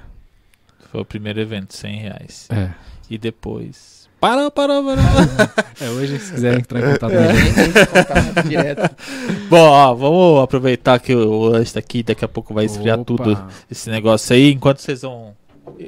Foi 0.91 1.02
o 1.02 1.06
primeiro 1.06 1.39
evento, 1.39 1.74
100 1.76 2.00
reais. 2.00 2.48
é. 2.52 2.72
E 3.10 3.17
depois. 3.17 4.10
Parou, 4.20 4.52
parou, 4.52 4.84
parou. 4.84 5.04
É, 5.80 5.89
hoje, 5.91 6.20
se 6.20 6.34
quiser 6.34 6.58
entrar 6.60 6.80
em 6.80 6.91
contato 6.93 7.13
É, 7.13 7.86
contar 7.86 8.43
direto. 8.43 8.96
Bom, 9.48 9.58
ó, 9.70 9.93
vamos 9.93 10.43
aproveitar 10.43 11.00
que 11.00 11.13
o 11.15 11.46
lanche 11.46 11.74
tá 11.74 11.80
aqui, 11.80 12.02
daqui 12.04 12.26
a 12.26 12.28
pouco 12.28 12.54
vai 12.54 12.65
esfriar 12.65 13.00
Opa. 13.00 13.06
tudo 13.06 13.48
esse 13.72 13.89
negócio 13.89 14.36
aí. 14.36 14.52
Enquanto 14.52 14.80
vocês 14.80 15.04
vão 15.04 15.37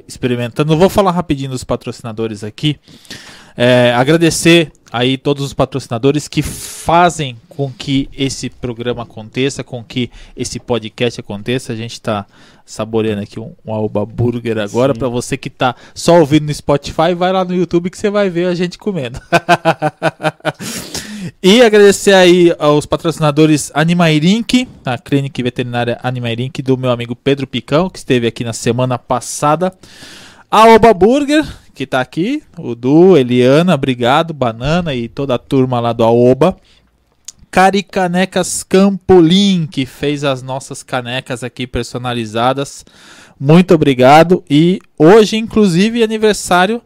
experimentando, 0.06 0.72
eu 0.72 0.78
vou 0.78 0.88
falar 0.88 1.10
rapidinho 1.10 1.50
dos 1.50 1.64
patrocinadores 1.64 2.44
aqui. 2.44 2.78
É, 3.56 3.92
agradecer 3.94 4.72
aí 4.92 5.18
todos 5.18 5.44
os 5.44 5.52
patrocinadores 5.52 6.26
que 6.28 6.40
fazem 6.40 7.36
com 7.48 7.70
que 7.70 8.08
esse 8.16 8.48
programa 8.48 9.02
aconteça, 9.02 9.62
com 9.62 9.84
que 9.84 10.10
esse 10.36 10.58
podcast 10.58 11.20
aconteça. 11.20 11.72
A 11.72 11.76
gente 11.76 11.92
está 11.92 12.26
saboreando 12.64 13.22
aqui 13.22 13.38
um, 13.38 13.52
um 13.66 13.72
Alba 13.72 14.06
Burger 14.06 14.58
agora. 14.58 14.94
Para 14.94 15.08
você 15.08 15.36
que 15.36 15.50
tá 15.50 15.74
só 15.94 16.18
ouvindo 16.18 16.46
no 16.46 16.54
Spotify, 16.54 17.14
vai 17.14 17.32
lá 17.32 17.44
no 17.44 17.54
YouTube 17.54 17.90
que 17.90 17.98
você 17.98 18.08
vai 18.08 18.30
ver 18.30 18.46
a 18.46 18.54
gente 18.54 18.78
comendo. 18.78 19.20
E 21.42 21.60
agradecer 21.62 22.14
aí 22.14 22.54
aos 22.58 22.86
patrocinadores 22.86 23.70
Animairink, 23.74 24.66
a 24.84 24.96
clínica 24.96 25.42
veterinária 25.42 25.98
Animairink 26.02 26.62
do 26.62 26.78
meu 26.78 26.90
amigo 26.90 27.14
Pedro 27.14 27.46
Picão, 27.46 27.90
que 27.90 27.98
esteve 27.98 28.26
aqui 28.26 28.42
na 28.42 28.52
semana 28.52 28.98
passada. 28.98 29.72
A 30.50 30.66
Oba 30.68 30.94
Burger, 30.94 31.44
que 31.74 31.86
tá 31.86 32.00
aqui, 32.00 32.42
o 32.58 32.74
Du, 32.74 33.16
Eliana, 33.16 33.74
obrigado, 33.74 34.32
Banana 34.32 34.94
e 34.94 35.08
toda 35.08 35.34
a 35.34 35.38
turma 35.38 35.78
lá 35.78 35.92
do 35.92 36.04
Aoba. 36.04 36.56
Caricanecas 37.50 38.62
Campolim, 38.62 39.66
que 39.66 39.84
fez 39.84 40.24
as 40.24 40.42
nossas 40.42 40.82
canecas 40.82 41.44
aqui 41.44 41.66
personalizadas. 41.66 42.84
Muito 43.38 43.74
obrigado. 43.74 44.42
E 44.48 44.78
hoje, 44.96 45.36
inclusive, 45.36 46.02
aniversário 46.02 46.80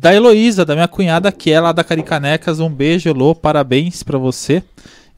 da 0.00 0.14
Heloísa, 0.14 0.64
da 0.64 0.74
minha 0.74 0.88
cunhada, 0.88 1.30
que 1.30 1.52
é 1.52 1.60
lá 1.60 1.72
da 1.72 1.84
Caricanecas. 1.84 2.58
Um 2.58 2.70
beijo, 2.70 3.10
Elo, 3.10 3.34
parabéns 3.34 4.02
para 4.02 4.16
você. 4.16 4.62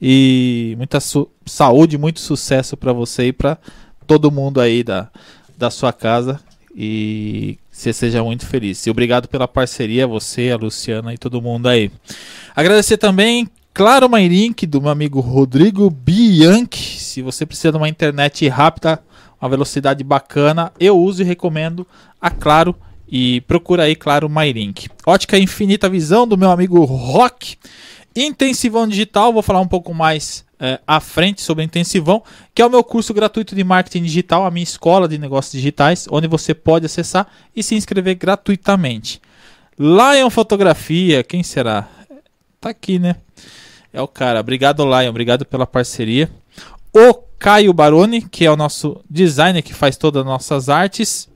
E 0.01 0.75
muita 0.77 0.99
saúde, 1.47 1.97
muito 1.97 2.19
sucesso 2.19 2.77
para 2.77 2.93
você 2.93 3.29
e 3.29 3.33
para 3.33 3.57
todo 4.09 4.33
mundo 4.33 4.61
aí 4.61 4.83
da, 4.83 5.09
da 5.57 5.71
sua 5.71 5.93
casa. 5.93 6.41
E 6.75 7.59
você 7.71 7.93
seja 7.93 8.25
muito 8.25 8.45
feliz. 8.45 8.85
E 8.85 8.91
obrigado 8.91 9.29
pela 9.29 9.47
parceria, 9.47 10.05
você, 10.05 10.51
a 10.51 10.57
Luciana 10.57 11.15
e 11.15 11.19
todo 11.19 11.41
mundo 11.41 11.69
aí. 11.69 11.89
Agradecer 12.57 12.97
também 12.97 13.49
Claro 13.73 14.09
MyLink 14.09 14.67
do 14.67 14.83
meu 14.83 14.91
amigo 14.91 15.21
Rodrigo 15.21 15.89
Bianchi. 15.91 16.99
Se 16.99 17.23
você 17.23 17.47
precisa 17.47 17.71
de 17.71 17.77
uma 17.77 17.89
internet 17.89 18.49
rápida, 18.49 19.01
uma 19.41 19.49
velocidade 19.49 20.03
bacana, 20.03 20.73
eu 20.81 20.99
uso 20.99 21.23
e 21.23 21.25
recomendo 21.25 21.87
a 22.21 22.31
Claro 22.31 22.75
e 23.15 23.43
procura 23.43 23.83
aí 23.83 23.95
Claro 23.95 24.27
MyLink. 24.27 24.89
Ótica 25.05 25.39
Infinita 25.39 25.87
Visão 25.87 26.27
do 26.27 26.39
meu 26.39 26.51
amigo 26.51 26.83
Rock. 26.85 27.59
Intensivão 28.17 28.89
Digital, 28.89 29.35
vou 29.35 29.43
falar 29.43 29.61
um 29.61 29.69
pouco 29.69 29.93
mais 29.93 30.47
é, 30.59 30.81
à 30.87 30.99
frente 30.99 31.43
sobre 31.43 31.63
Intensivão, 31.63 32.23
que 32.55 32.63
é 32.63 32.67
o 32.67 32.71
meu 32.71 32.83
curso 32.83 33.13
gratuito 33.13 33.55
de 33.55 33.63
marketing 33.63 34.05
digital, 34.05 34.47
a 34.47 34.51
minha 34.51 34.65
escola 34.65 35.07
de 35.07 35.19
negócios 35.19 35.53
digitais, 35.53 36.07
onde 36.11 36.27
você 36.27 36.55
pode 36.55 36.87
acessar 36.87 37.27
e 37.55 37.63
se 37.63 37.75
inscrever 37.75 38.15
gratuitamente. 38.15 39.21
Lion 39.79 40.31
Fotografia, 40.31 41.23
quem 41.23 41.43
será? 41.43 41.89
Tá 42.59 42.71
aqui, 42.71 42.99
né? 42.99 43.17
É 43.93 44.01
o 44.01 44.09
cara. 44.09 44.41
Obrigado, 44.41 44.85
Lion. 44.85 45.11
Obrigado 45.11 45.45
pela 45.45 45.67
parceria. 45.67 46.31
O 46.95 47.13
Caio 47.39 47.75
Baroni, 47.75 48.23
que 48.23 48.47
é 48.47 48.51
o 48.51 48.57
nosso 48.57 49.03
designer 49.09 49.63
que 49.63 49.75
faz 49.75 49.99
todas 49.99 50.21
as 50.21 50.27
nossas 50.27 50.69
artes. 50.71 51.32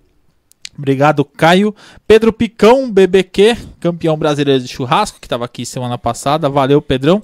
Obrigado, 0.76 1.24
Caio. 1.24 1.74
Pedro 2.06 2.32
Picão, 2.32 2.90
BBQ, 2.90 3.56
campeão 3.80 4.16
brasileiro 4.16 4.62
de 4.62 4.68
churrasco, 4.68 5.18
que 5.18 5.26
estava 5.26 5.44
aqui 5.44 5.64
semana 5.64 5.96
passada. 5.96 6.48
Valeu, 6.48 6.82
Pedrão. 6.82 7.22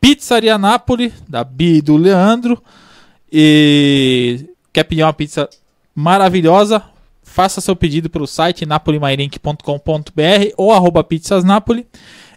Pizzaria 0.00 0.56
Napoli, 0.58 1.12
da 1.28 1.42
Bi 1.42 1.76
e 1.76 1.82
do 1.82 1.96
Leandro. 1.96 2.62
E 3.32 4.48
quer 4.72 4.84
pedir 4.84 5.02
uma 5.02 5.12
pizza 5.12 5.48
maravilhosa? 5.94 6.82
Faça 7.22 7.60
seu 7.60 7.74
pedido 7.74 8.08
pelo 8.08 8.26
site 8.26 8.64
napolimairink.com.br 8.64 10.52
ou 10.56 10.72
arroba 10.72 11.02
pizzasnapoli. 11.02 11.86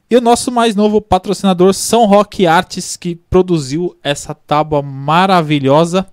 E 0.09 0.15
o 0.15 0.21
nosso 0.21 0.49
mais 0.51 0.73
novo 0.75 1.01
patrocinador, 1.01 1.73
São 1.73 2.05
Roque 2.05 2.47
Artes, 2.47 2.95
que 2.95 3.13
produziu 3.13 3.95
essa 4.01 4.33
tábua 4.33 4.81
maravilhosa. 4.81 6.07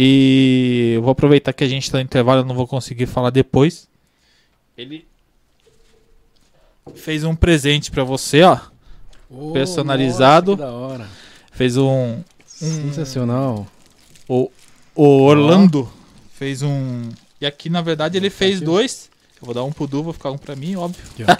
E 0.00 0.92
eu 0.94 1.02
vou 1.02 1.10
aproveitar 1.10 1.52
que 1.52 1.64
a 1.64 1.68
gente 1.68 1.82
está 1.82 1.98
no 1.98 2.04
intervalo, 2.04 2.42
eu 2.42 2.44
não 2.44 2.54
vou 2.54 2.68
conseguir 2.68 3.06
falar 3.06 3.30
depois. 3.30 3.88
Ele 4.76 5.04
fez 6.94 7.24
um 7.24 7.34
presente 7.34 7.90
para 7.90 8.04
você, 8.04 8.42
ó. 8.42 8.60
Oh, 9.28 9.50
personalizado. 9.50 10.52
Nossa, 10.52 10.62
que 10.62 10.70
da 10.70 10.72
hora. 10.72 11.08
Fez 11.50 11.76
um, 11.76 12.12
um 12.14 12.22
Sensacional. 12.46 13.66
o, 14.28 14.48
o 14.94 15.22
Orlando 15.22 15.92
fez 16.32 16.62
um. 16.62 17.08
E 17.40 17.46
aqui, 17.46 17.68
na 17.68 17.82
verdade, 17.82 18.16
ele 18.16 18.30
fez 18.30 18.58
aqui, 18.58 18.64
ó. 18.64 18.66
dois. 18.66 19.10
Eu 19.40 19.46
vou 19.46 19.54
dar 19.54 19.62
um 19.62 19.70
pro 19.70 19.86
Du, 19.86 20.02
vou 20.02 20.12
ficar 20.12 20.30
um 20.32 20.38
pra 20.38 20.56
mim, 20.56 20.74
óbvio. 20.76 21.00
Aqui, 21.06 21.22
aqui, 21.22 21.38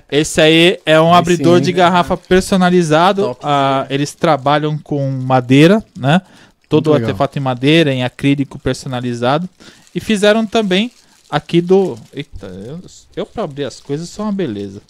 Esse 0.10 0.40
aí 0.40 0.80
é 0.86 1.00
um 1.00 1.12
Aí 1.12 1.18
abridor 1.18 1.58
sim. 1.58 1.64
de 1.64 1.72
garrafa 1.72 2.16
personalizado. 2.16 3.22
Top. 3.24 3.40
Ah, 3.44 3.86
eles 3.90 4.14
trabalham 4.14 4.78
com 4.78 5.10
madeira, 5.10 5.84
né? 5.96 6.20
Todo 6.68 6.86
Muito 6.86 6.90
o 6.90 6.94
legal. 6.94 7.08
artefato 7.10 7.38
em 7.38 7.42
madeira, 7.42 7.92
em 7.92 8.04
acrílico 8.04 8.58
personalizado. 8.58 9.48
E 9.94 10.00
fizeram 10.00 10.46
também 10.46 10.90
aqui 11.28 11.60
do. 11.60 11.98
Eita, 12.12 12.46
eu, 12.46 12.80
eu 13.16 13.26
pra 13.26 13.44
abrir 13.44 13.64
as 13.64 13.80
coisas 13.80 14.08
sou 14.08 14.24
uma 14.24 14.32
beleza. 14.32 14.80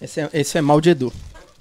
Esse 0.00 0.20
é, 0.22 0.30
esse 0.32 0.58
é 0.58 0.60
mal 0.60 0.80
de 0.80 0.90
Edu. 0.90 1.12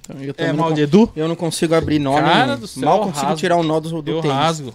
Então, 0.01 0.23
eu 0.23 0.33
É 0.37 0.51
mal 0.53 0.71
de 0.73 0.81
Edu? 0.81 1.11
Eu 1.15 1.27
não 1.27 1.35
consigo 1.35 1.75
abrir 1.75 1.99
nome. 1.99 2.21
Cara 2.21 2.57
do 2.57 2.67
céu, 2.67 2.83
mal 2.83 2.99
consigo 3.03 3.25
rasgo. 3.25 3.39
tirar 3.39 3.57
o 3.57 3.63
nó 3.63 3.79
do, 3.79 4.01
do 4.01 4.11
Eu 4.11 4.21
tênis. 4.21 4.35
rasgo. 4.37 4.73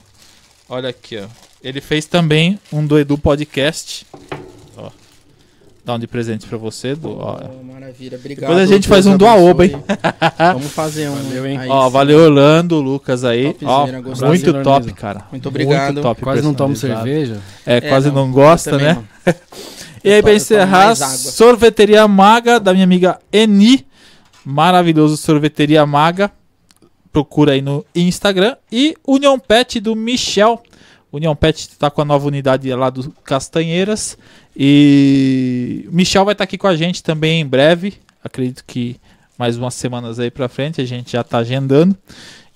Olha 0.69 0.91
aqui, 0.91 1.19
ó. 1.19 1.27
Ele 1.64 1.81
fez 1.81 2.05
também 2.05 2.59
um 2.70 2.87
do 2.87 2.98
Edu 2.98 3.16
Podcast. 3.16 4.07
Ó. 4.77 4.90
Dá 5.85 5.94
um 5.94 5.98
de 5.98 6.07
presente 6.07 6.46
pra 6.46 6.59
você, 6.59 6.94
Du. 6.94 7.18
Ó, 7.18 7.38
Oh, 7.42 7.64
maravilha, 7.64 8.18
obrigado. 8.18 8.50
Depois 8.50 8.70
a 8.70 8.72
gente 8.72 8.87
faz 8.87 9.07
um 9.07 9.16
do 9.16 9.27
Aoba, 9.27 9.64
abençoe. 9.64 9.83
Vamos 10.53 10.72
fazer 10.72 11.09
um. 11.09 11.14
Valeu, 11.14 11.46
hein? 11.46 11.59
aí 11.59 11.68
Ó, 11.70 11.88
valeu 11.88 12.18
Orlando, 12.20 12.81
Lucas 12.81 13.24
aí. 13.24 13.57
Ó, 13.64 13.87
gostei. 14.03 14.29
muito 14.29 14.44
Prazer 14.44 14.62
top, 14.62 14.85
enorme. 14.87 14.92
cara. 14.92 15.27
Muito 15.31 15.48
obrigado. 15.48 15.92
Muito 15.94 16.03
top, 16.03 16.20
Quase 16.22 16.42
não 16.42 16.55
tomo 16.55 16.77
cerveja. 16.77 17.40
É, 17.66 17.77
É, 17.79 17.81
quase 17.81 18.11
não, 18.11 18.27
eu 18.27 18.33
gosta, 18.33 18.70
também 18.70 18.87
né? 18.88 18.94
não. 19.27 19.35
E 20.05 20.12
aí, 20.12 20.22
pra 20.22 20.35
encerrar, 20.35 20.94
sorveteria 20.96 22.07
maga 22.07 22.61
da 22.61 22.74
minha 22.74 22.85
amiga 22.85 23.18
Eni. 23.33 23.87
Maravilhoso 24.44 25.16
sorveteria 25.16 25.87
maga. 25.87 26.31
Procura 27.11 27.53
aí 27.53 27.62
no 27.62 27.83
Instagram. 27.94 28.55
E 28.70 28.94
União 29.07 29.38
Pet 29.38 29.81
do 29.81 29.96
Michel. 29.96 30.62
União 31.16 31.35
Pet 31.37 31.70
tá 31.79 31.90
com 31.90 32.03
a 32.03 32.05
nova 32.05 32.27
unidade 32.27 32.72
lá 32.74 32.90
do 32.90 33.11
Castanheiras. 33.24 34.18
E 34.57 35.87
o 35.88 35.94
Michel 35.94 36.24
vai 36.24 36.33
estar 36.33 36.44
aqui 36.44 36.59
com 36.59 36.66
a 36.66 36.77
gente 36.77 37.03
também 37.03 37.40
em 37.40 37.46
breve. 37.46 37.94
Acredito 38.22 38.64
que 38.66 38.96
mais 39.38 39.57
umas 39.57 39.74
semanas 39.74 40.18
aí 40.18 40.31
pra 40.31 40.48
frente. 40.48 40.81
A 40.81 40.85
gente 40.85 41.12
já 41.12 41.22
tá 41.22 41.38
agendando. 41.38 41.96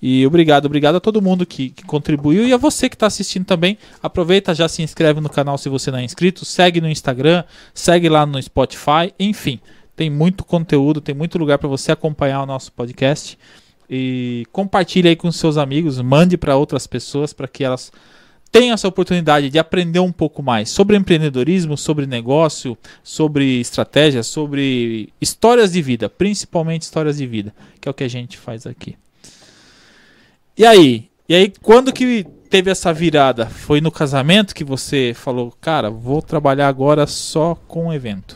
E 0.01 0.25
obrigado, 0.25 0.65
obrigado 0.65 0.95
a 0.95 0.99
todo 0.99 1.21
mundo 1.21 1.45
que, 1.45 1.71
que 1.71 1.83
contribuiu 1.83 2.47
e 2.47 2.53
a 2.53 2.57
você 2.57 2.87
que 2.87 2.95
está 2.95 3.07
assistindo 3.07 3.45
também. 3.45 3.77
Aproveita, 4.01 4.55
já 4.55 4.67
se 4.67 4.81
inscreve 4.81 5.19
no 5.19 5.29
canal 5.29 5.57
se 5.57 5.67
você 5.67 5.91
não 5.91 5.99
é 5.99 6.03
inscrito, 6.03 6.45
segue 6.45 6.79
no 6.79 6.89
Instagram, 6.89 7.43
segue 7.73 8.07
lá 8.07 8.25
no 8.25 8.41
Spotify, 8.41 9.13
enfim, 9.19 9.59
tem 9.97 10.09
muito 10.09 10.45
conteúdo, 10.45 11.01
tem 11.01 11.13
muito 11.13 11.37
lugar 11.37 11.57
para 11.57 11.67
você 11.67 11.91
acompanhar 11.91 12.41
o 12.41 12.45
nosso 12.45 12.71
podcast 12.71 13.37
e 13.89 14.45
compartilhe 14.53 15.09
aí 15.09 15.15
com 15.17 15.29
seus 15.33 15.57
amigos, 15.57 15.99
mande 15.99 16.37
para 16.37 16.55
outras 16.55 16.87
pessoas 16.87 17.33
para 17.33 17.49
que 17.49 17.65
elas 17.65 17.91
tenham 18.51 18.73
essa 18.73 18.87
oportunidade 18.87 19.49
de 19.49 19.59
aprender 19.59 19.99
um 19.99 20.11
pouco 20.11 20.41
mais 20.41 20.69
sobre 20.69 20.97
empreendedorismo, 20.97 21.77
sobre 21.77 22.05
negócio, 22.05 22.77
sobre 23.03 23.59
estratégia, 23.59 24.23
sobre 24.23 25.09
histórias 25.21 25.71
de 25.71 25.81
vida, 25.81 26.09
principalmente 26.09 26.83
histórias 26.83 27.17
de 27.17 27.27
vida, 27.27 27.53
que 27.79 27.87
é 27.87 27.91
o 27.91 27.93
que 27.93 28.03
a 28.03 28.09
gente 28.09 28.37
faz 28.37 28.65
aqui. 28.65 28.95
E 30.57 30.65
aí? 30.65 31.09
E 31.27 31.35
aí, 31.35 31.53
quando 31.61 31.93
que 31.93 32.25
teve 32.49 32.71
essa 32.71 32.91
virada? 32.91 33.45
Foi 33.45 33.79
no 33.79 33.91
casamento 33.91 34.55
que 34.55 34.63
você 34.63 35.13
falou, 35.15 35.53
cara, 35.61 35.89
vou 35.89 36.21
trabalhar 36.21 36.67
agora 36.67 37.05
só 37.05 37.55
com 37.67 37.93
evento? 37.93 38.35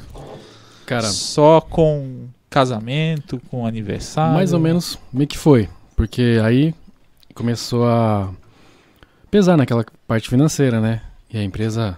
Cara, 0.86 1.08
Só 1.08 1.62
com 1.62 2.28
casamento, 2.50 3.42
com 3.50 3.66
aniversário? 3.66 4.34
mais 4.36 4.54
ou 4.54 4.60
menos 4.60 5.00
meio 5.12 5.28
que 5.28 5.38
foi. 5.38 5.68
Porque 5.96 6.40
aí 6.44 6.74
começou 7.34 7.88
a 7.88 8.30
pesar 9.34 9.58
naquela 9.58 9.84
parte 10.08 10.30
financeira, 10.30 10.80
né? 10.80 11.02
E 11.28 11.40
a 11.40 11.44
empresa 11.44 11.98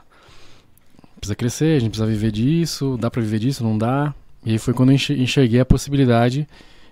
precisa 1.18 1.36
crescer, 1.36 1.76
a 1.76 1.80
gente 1.80 1.90
precisa 1.90 2.08
viver 2.10 2.32
disso, 2.32 2.96
dá 2.98 3.12
pra 3.12 3.22
viver 3.22 3.40
disso, 3.40 3.62
não 3.62 3.78
dá. 3.78 4.14
E 4.46 4.52
aí 4.52 4.58
foi 4.58 4.74
quando 4.74 4.92
eu 4.92 4.96
enxer- 4.96 5.20
enxerguei 5.20 5.60
a 5.60 5.66
possibilidade 5.66 6.48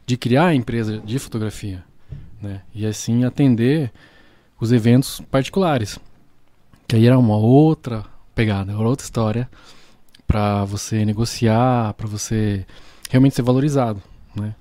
de 0.06 0.18
criar 0.18 0.48
a 0.48 0.54
empresa 0.54 0.98
de 1.00 1.18
fotografia, 1.18 1.82
né? 2.42 2.60
E 2.76 2.86
assim 2.86 3.24
atender 3.24 3.90
os 4.60 4.74
eventos 4.74 5.22
particulares. 5.32 5.98
Que 6.90 6.98
aí 6.98 7.08
era 7.08 7.18
uma 7.18 7.38
outra 7.38 8.04
pegada, 8.36 8.74
era 8.74 8.82
outra 8.82 9.06
história 9.06 9.50
pra 10.28 10.66
você 10.66 11.06
negociar, 11.06 11.94
pra 11.94 12.06
você 12.06 12.66
realmente 13.10 13.36
ser 13.36 13.44
valorizado, 13.44 14.04
né? 14.36 14.54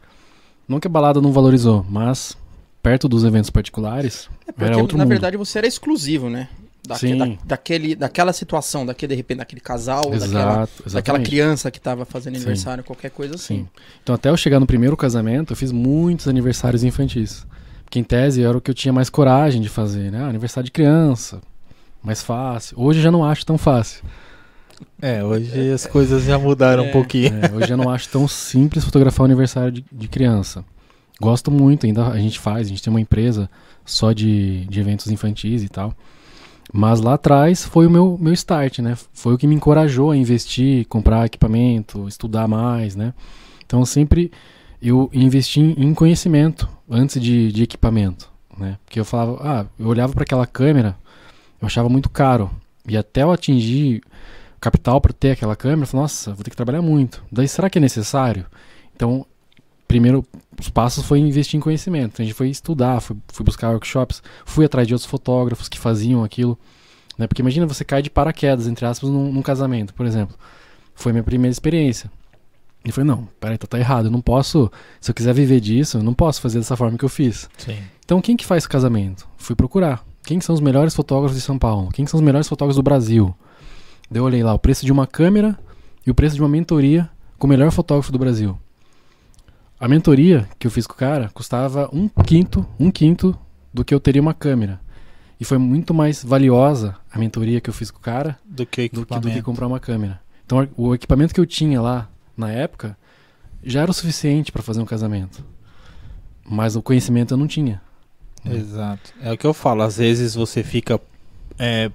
Não 0.69 0.79
que 0.79 0.87
a 0.87 0.91
balada 0.91 1.21
não 1.21 1.33
valorizou, 1.33 1.85
mas 1.91 2.37
perto 2.83 3.09
dos 3.09 3.25
eventos 3.25 3.51
particulares 3.51 4.29
É 4.47 4.53
porque, 4.53 4.65
era 4.65 4.79
outro 4.79 4.99
na 4.99 5.05
mundo. 5.05 5.11
verdade, 5.11 5.37
você 5.37 5.59
era 5.59 5.67
exclusivo, 5.67 6.29
né? 6.29 6.49
Daque- 6.87 7.01
Sim. 7.01 7.17
da- 7.17 7.39
daquele, 7.45 7.95
daquela 7.95 8.33
situação, 8.33 8.85
daquele, 8.85 9.11
de 9.11 9.17
repente, 9.17 9.39
daquele 9.39 9.61
casal, 9.61 10.03
daquela, 10.03 10.17
Exato, 10.17 10.33
daquela 10.39 10.87
exatamente. 10.89 11.27
criança 11.31 11.71
que 11.71 11.81
tava 11.81 12.05
fazendo 12.05 12.33
Sim. 12.35 12.41
aniversário, 12.41 12.83
qualquer 12.83 13.11
coisa 13.11 13.37
assim. 13.37 13.59
Sim. 13.59 13.69
Então, 14.03 14.15
até 14.17 14.31
eu 14.31 14.37
chegar 14.37 14.59
no 14.59 14.67
primeiro 14.67 14.97
casamento, 14.97 15.53
eu 15.53 15.57
fiz 15.57 15.71
muitos 15.71 16.27
aniversários 16.27 16.83
infantis. 16.83 17.47
Porque, 17.85 18.01
em 18.01 18.03
tese, 18.03 18.43
era 18.43 18.57
o 18.59 18.61
que 18.61 18.69
eu 18.71 18.75
tinha 18.75 18.93
mais 18.93 19.09
coragem 19.09 19.61
de 19.63 19.69
fazer, 19.69 20.11
né? 20.11 20.23
Ah, 20.25 20.29
aniversário 20.29 20.65
de 20.65 20.73
criança, 20.73 21.41
mais 22.03 22.21
fácil. 22.21 22.75
Hoje 22.81 22.99
eu 22.99 23.03
já 23.05 23.11
não 23.13 23.25
acho 23.25 23.47
tão 23.47 23.57
fácil. 23.57 24.03
É, 25.01 25.23
hoje 25.23 25.71
as 25.71 25.87
coisas 25.87 26.25
já 26.25 26.37
mudaram 26.37 26.85
É. 26.85 26.89
um 26.89 26.91
pouquinho. 26.91 27.33
É, 27.45 27.53
hoje 27.55 27.71
eu 27.73 27.77
não 27.77 27.89
acho 27.91 28.09
tão 28.09 28.27
simples 28.27 28.85
fotografar 28.85 29.21
o 29.21 29.25
aniversário 29.27 29.71
de, 29.71 29.85
de 29.93 30.09
criança. 30.09 30.65
Gosto 31.23 31.53
muito, 31.53 31.87
ainda 31.87 32.09
a 32.09 32.19
gente 32.19 32.41
faz, 32.41 32.67
a 32.67 32.71
gente 32.71 32.83
tem 32.83 32.93
uma 32.93 33.01
empresa 33.01 33.49
só 33.85 34.11
de, 34.13 34.67
de 34.67 34.81
eventos 34.81 35.07
infantis 35.07 35.63
e 35.63 35.69
tal. 35.69 35.95
Mas 36.73 37.01
lá 37.01 37.15
atrás 37.15 37.65
foi 37.65 37.87
o 37.87 37.91
meu, 37.91 38.19
meu 38.21 38.33
start, 38.33 38.81
né? 38.81 38.99
Foi 39.13 39.33
o 39.33 39.39
que 39.39 39.47
me 39.47 39.55
encorajou 39.55 40.11
a 40.11 40.17
investir, 40.17 40.85
comprar 40.89 41.25
equipamento, 41.25 42.09
estudar 42.09 42.49
mais, 42.49 42.97
né? 42.97 43.15
Então 43.65 43.85
sempre 43.85 44.33
eu 44.83 45.09
investi 45.13 45.61
em 45.61 45.95
conhecimento 45.95 46.69
antes 46.91 47.23
de, 47.23 47.53
de 47.53 47.63
equipamento, 47.63 48.29
né? 48.59 48.77
Porque 48.85 48.99
eu 48.99 49.05
falava, 49.05 49.39
ah, 49.43 49.67
eu 49.79 49.87
olhava 49.87 50.13
para 50.13 50.25
aquela 50.25 50.45
câmera, 50.47 50.97
eu 51.61 51.67
achava 51.67 51.89
muito 51.89 52.11
caro. 52.11 52.51
E 52.85 52.97
até 52.97 53.23
eu 53.23 53.31
atingir 53.31 54.03
capital 54.61 55.01
para 55.01 55.13
ter 55.13 55.31
aquela 55.31 55.55
câmera, 55.55 55.83
eu 55.83 55.87
falei, 55.87 56.03
nossa, 56.03 56.35
vou 56.35 56.43
ter 56.43 56.51
que 56.51 56.57
trabalhar 56.57 56.83
muito. 56.83 57.23
Daí 57.31 57.47
será 57.47 57.71
que 57.71 57.79
é 57.79 57.81
necessário? 57.81 58.45
Então, 58.97 59.25
primeiro 59.93 60.25
os 60.59 60.71
passos 60.71 61.05
foi 61.05 61.19
investir 61.19 61.59
em 61.59 61.61
conhecimento. 61.61 62.23
A 62.23 62.25
gente 62.25 62.35
foi 62.35 62.49
estudar, 62.49 63.01
foi, 63.01 63.15
fui 63.29 63.45
buscar 63.45 63.71
workshops, 63.71 64.23
fui 64.47 64.65
atrás 64.65 64.89
de 64.89 64.95
outros 64.95 65.09
fotógrafos 65.09 65.69
que 65.69 65.79
faziam 65.79 66.25
aquilo. 66.25 66.59
Né? 67.19 67.27
Porque 67.27 67.43
imagina 67.43 67.67
você 67.67 67.85
cair 67.85 68.03
de 68.03 68.09
paraquedas, 68.09 68.67
entre 68.67 68.87
aspas, 68.87 69.11
num, 69.11 69.31
num 69.31 69.43
casamento, 69.43 69.93
por 69.93 70.07
exemplo. 70.07 70.35
Foi 70.95 71.13
minha 71.13 71.23
primeira 71.23 71.53
experiência. 71.53 72.11
E 72.83 72.91
falei, 72.91 73.07
não, 73.07 73.29
peraí, 73.39 73.59
tá, 73.59 73.67
tá 73.67 73.79
errado. 73.79 74.07
Eu 74.07 74.11
não 74.11 74.23
posso, 74.23 74.73
se 74.99 75.11
eu 75.11 75.15
quiser 75.15 75.35
viver 75.35 75.61
disso, 75.61 75.99
eu 75.99 76.03
não 76.03 76.15
posso 76.15 76.41
fazer 76.41 76.59
dessa 76.59 76.75
forma 76.75 76.97
que 76.97 77.05
eu 77.05 77.09
fiz. 77.09 77.51
Sim. 77.59 77.77
Então, 78.03 78.21
quem 78.23 78.35
que 78.35 78.47
faz 78.47 78.67
casamento? 78.67 79.29
Fui 79.37 79.55
procurar. 79.55 80.03
Quem 80.25 80.41
são 80.41 80.55
os 80.55 80.61
melhores 80.61 80.95
fotógrafos 80.95 81.37
de 81.37 81.43
São 81.43 81.59
Paulo? 81.59 81.91
Quem 81.93 82.07
são 82.07 82.19
os 82.19 82.25
melhores 82.25 82.49
fotógrafos 82.49 82.77
do 82.77 82.83
Brasil? 82.83 83.35
Daí 84.11 84.21
eu 84.21 84.25
olhei 84.25 84.43
lá 84.43 84.55
o 84.55 84.59
preço 84.59 84.87
de 84.87 84.93
uma 84.93 85.07
câmera 85.07 85.59
e 86.07 86.11
o 86.11 86.15
preço 86.15 86.35
de 86.35 86.41
uma 86.41 86.49
mentoria 86.49 87.11
com 87.39 87.47
o 87.47 87.51
melhor 87.51 87.71
fotógrafo 87.71 88.11
do 88.11 88.19
Brasil. 88.19 88.59
A 89.83 89.89
mentoria 89.89 90.49
que 90.61 90.67
eu 90.69 90.71
fiz 90.71 90.87
com 90.87 90.95
o 90.95 90.97
cara 90.97 91.29
custava 91.35 91.91
um 91.93 92.09
quinto, 92.09 92.65
um 92.79 92.89
quinto 92.89 93.37
do 93.75 93.85
que 93.85 93.93
eu 93.93 93.99
teria 93.99 94.23
uma 94.23 94.33
câmera. 94.33 94.81
E 95.41 95.45
foi 95.45 95.59
muito 95.59 95.93
mais 95.93 96.23
valiosa 96.23 96.95
a 97.11 97.19
mentoria 97.19 97.61
que 97.61 97.69
eu 97.69 97.75
fiz 97.75 97.91
com 97.91 97.99
o 97.99 98.01
cara 98.01 98.39
Do 98.45 98.65
que 98.65 98.89
do 98.89 99.05
que, 99.05 99.19
do 99.19 99.29
que 99.29 99.43
comprar 99.43 99.67
uma 99.67 99.81
câmera. 99.81 100.21
Então 100.47 100.69
o 100.77 100.95
equipamento 100.95 101.35
que 101.35 101.41
eu 101.41 101.47
tinha 101.47 101.81
lá 101.81 102.09
na 102.37 102.49
época 102.49 102.97
já 103.61 103.83
era 103.83 103.91
o 103.91 103.95
suficiente 103.95 104.53
para 104.53 104.63
fazer 104.63 104.81
um 104.81 104.87
casamento. 104.87 105.45
Mas 106.49 106.77
o 106.77 106.81
conhecimento 106.81 107.35
eu 107.35 107.37
não 107.37 107.49
tinha. 107.49 107.83
Exato. 108.45 109.13
É 109.21 109.33
o 109.33 109.37
que 109.37 109.49
eu 109.49 109.53
falo. 109.53 109.83
Às 109.83 109.97
vezes 109.97 110.37
você 110.37 110.63
fica 110.63 111.01
é, 111.59 111.91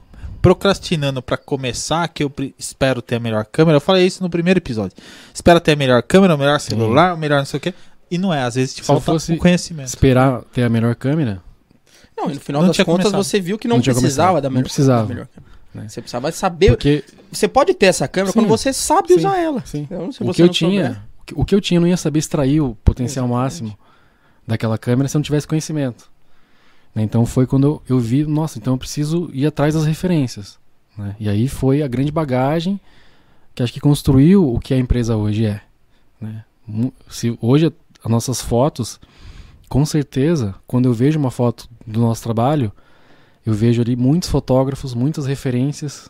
procrastinando 0.48 1.22
pra 1.22 1.36
começar, 1.36 2.08
que 2.08 2.24
eu 2.24 2.32
espero 2.58 3.02
ter 3.02 3.16
a 3.16 3.20
melhor 3.20 3.44
câmera. 3.46 3.76
Eu 3.76 3.82
falei 3.82 4.06
isso 4.08 4.24
no 4.24 4.30
primeiro 4.30 4.60
episódio. 4.60 4.96
Espera 5.34 5.60
ter 5.60 5.74
a 5.74 5.76
melhor 5.76 6.02
câmera, 6.02 6.36
o 6.36 6.38
melhor 6.38 6.58
celular, 6.60 7.14
o 7.16 7.18
melhor 7.18 7.40
não 7.40 7.46
sei 7.46 7.58
o 7.58 7.62
quê. 7.62 7.74
E 8.10 8.18
não 8.18 8.34
é. 8.34 8.44
Às 8.44 8.56
vezes 8.56 8.74
te 8.74 8.82
Se 8.82 8.88
falta 8.88 9.04
fosse 9.04 9.34
o 9.34 9.38
conhecimento. 9.38 9.88
Esperar 9.88 10.42
ter 10.54 10.64
a 10.64 10.70
melhor 10.70 10.96
câmera, 10.96 11.42
Não, 12.18 12.32
e 12.32 12.36
no 12.36 12.40
final 12.40 12.62
Não 12.62 12.70
das 12.70 12.78
contas 12.78 13.12
começado. 13.12 13.24
você 13.24 13.42
viu 13.42 13.58
que 13.60 13.68
não, 13.68 13.76
Não 13.78 13.84
precisava 13.84 14.40
da 14.42 14.48
Não 14.50 14.54
melhor, 14.56 14.64
precisava. 14.64 15.02
da 15.04 15.08
melhor 15.14 15.28
câmera. 15.28 15.54
né? 15.76 15.90
Você 15.90 16.02
precisava 16.02 16.32
saber. 16.32 16.68
porque 16.70 17.04
Você 17.30 17.48
pode 17.50 17.74
ter 17.74 17.88
essa 17.88 18.08
câmera 18.08 18.32
Sim. 18.32 18.40
quando 18.40 18.48
você 18.48 18.72
sabe 18.72 19.10
Sim. 19.10 19.16
usar 19.20 19.38
ela. 19.38 19.62
sim, 19.66 19.82
Então, 19.82 20.12
se 20.14 20.24
o 20.24 20.26
você 20.28 20.36
que 20.38 20.42
eu 20.42 20.46
não 20.46 20.54
tinha, 20.54 20.86
souber- 20.86 21.02
o 21.20 21.26
que- 21.26 21.34
o 21.42 21.46
que 21.46 21.56
eu 21.56 21.60
tinha 21.62 21.78
eu 21.78 21.82
não 21.82 21.88
ia 21.90 21.98
saber 21.98 22.20
extrair 22.20 22.62
o 22.62 22.74
potencial 22.86 23.26
Exatamente. 23.26 23.44
máximo 23.44 23.80
daquela 24.48 24.78
câmera 24.78 25.10
se 25.10 25.18
eu 25.18 25.20
não 25.20 25.24
tivesse 25.24 25.46
conhecimento. 25.46 26.10
Né? 26.94 27.04
Então 27.04 27.26
foi 27.26 27.46
quando 27.46 27.68
eu, 27.68 27.82
eu 27.90 28.00
vi, 28.00 28.26
nossa, 28.26 28.58
então 28.58 28.74
eu 28.74 28.78
preciso 28.78 29.30
ir 29.34 29.46
atrás 29.46 29.74
das 29.74 29.86
referências. 29.86 30.60
né? 30.98 31.16
E 31.20 31.30
aí 31.30 31.48
foi 31.48 31.82
a 31.82 31.88
grande 31.88 32.12
bagagem 32.12 32.80
que 33.54 33.64
acho 33.64 33.74
que 33.74 33.80
construiu 33.80 34.54
o 34.54 34.60
que 34.60 34.74
a 34.74 34.78
empresa 34.78 35.16
hoje 35.16 35.46
é. 35.46 35.62
né? 36.22 36.44
Se 37.10 37.38
hoje 37.42 37.72
as 38.04 38.12
nossas 38.12 38.42
fotos, 38.42 39.00
com 39.70 39.86
certeza, 39.86 40.54
quando 40.68 40.86
eu 40.86 40.94
vejo 40.94 41.18
uma 41.18 41.32
foto 41.32 41.68
do 41.86 42.00
nosso 42.00 42.22
trabalho, 42.22 42.72
eu 43.46 43.54
vejo 43.54 43.82
ali 43.82 43.96
muitos 43.96 44.30
fotógrafos, 44.30 44.94
muitas 44.94 45.26
referências 45.26 46.10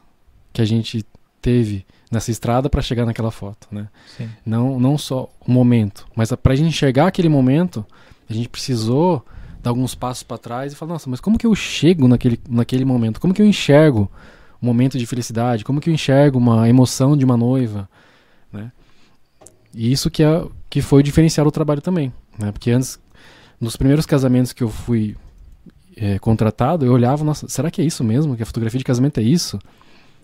que 0.52 0.62
a 0.62 0.66
gente 0.66 1.06
teve 1.42 1.86
nessa 2.12 2.32
estrada 2.32 2.70
para 2.70 2.82
chegar 2.82 3.06
naquela 3.06 3.32
foto, 3.32 3.68
né? 3.72 3.88
Sim. 4.18 4.30
Não, 4.46 4.80
não 4.80 4.98
só 4.98 5.30
o 5.46 5.52
momento, 5.52 6.08
mas 6.16 6.32
para 6.32 6.54
a 6.54 6.56
gente 6.56 6.70
enxergar 6.70 7.08
aquele 7.08 7.30
momento, 7.30 7.86
a 8.30 8.34
gente 8.34 8.50
precisou 8.50 9.24
alguns 9.68 9.96
passos 9.96 10.24
para 10.24 10.38
trás 10.38 10.74
e 10.74 10.76
falar, 10.76 10.94
nossa, 10.94 11.10
mas 11.10 11.20
como 11.20 11.38
que 11.38 11.46
eu 11.46 11.54
chego 11.56 12.08
naquele, 12.08 12.40
naquele 12.50 12.86
momento? 12.86 13.20
Como 13.20 13.34
que 13.34 13.42
eu 13.42 13.46
enxergo 13.46 14.10
um 14.62 14.66
momento 14.66 14.98
de 14.98 15.06
felicidade? 15.06 15.64
Como 15.64 15.80
que 15.80 15.90
eu 15.90 15.94
enxergo 15.94 16.38
uma 16.38 16.68
emoção 16.68 17.16
de 17.16 17.26
uma 17.26 17.38
noiva? 17.38 17.90
Né? 18.52 18.72
E 19.74 19.92
isso 19.92 20.10
que, 20.10 20.24
é, 20.24 20.46
que 20.70 20.82
foi 20.82 21.04
diferenciar 21.04 21.46
o 21.46 21.52
trabalho 21.52 21.82
também, 21.82 22.12
né? 22.38 22.52
Porque 22.52 22.72
antes, 22.72 23.00
nos 23.60 23.76
primeiros 23.76 24.06
casamentos 24.06 24.54
que 24.54 24.64
eu 24.64 24.70
fui 24.70 25.16
eh, 25.96 26.20
contratado, 26.20 26.86
eu 26.86 26.94
olhava, 26.94 27.24
nossa, 27.24 27.48
será 27.50 27.72
que 27.72 27.82
é 27.82 27.86
isso 27.86 28.04
mesmo? 28.04 28.36
Que 28.36 28.44
a 28.44 28.46
fotografia 28.46 28.78
de 28.78 28.84
casamento 28.84 29.20
é 29.20 29.24
isso? 29.24 29.60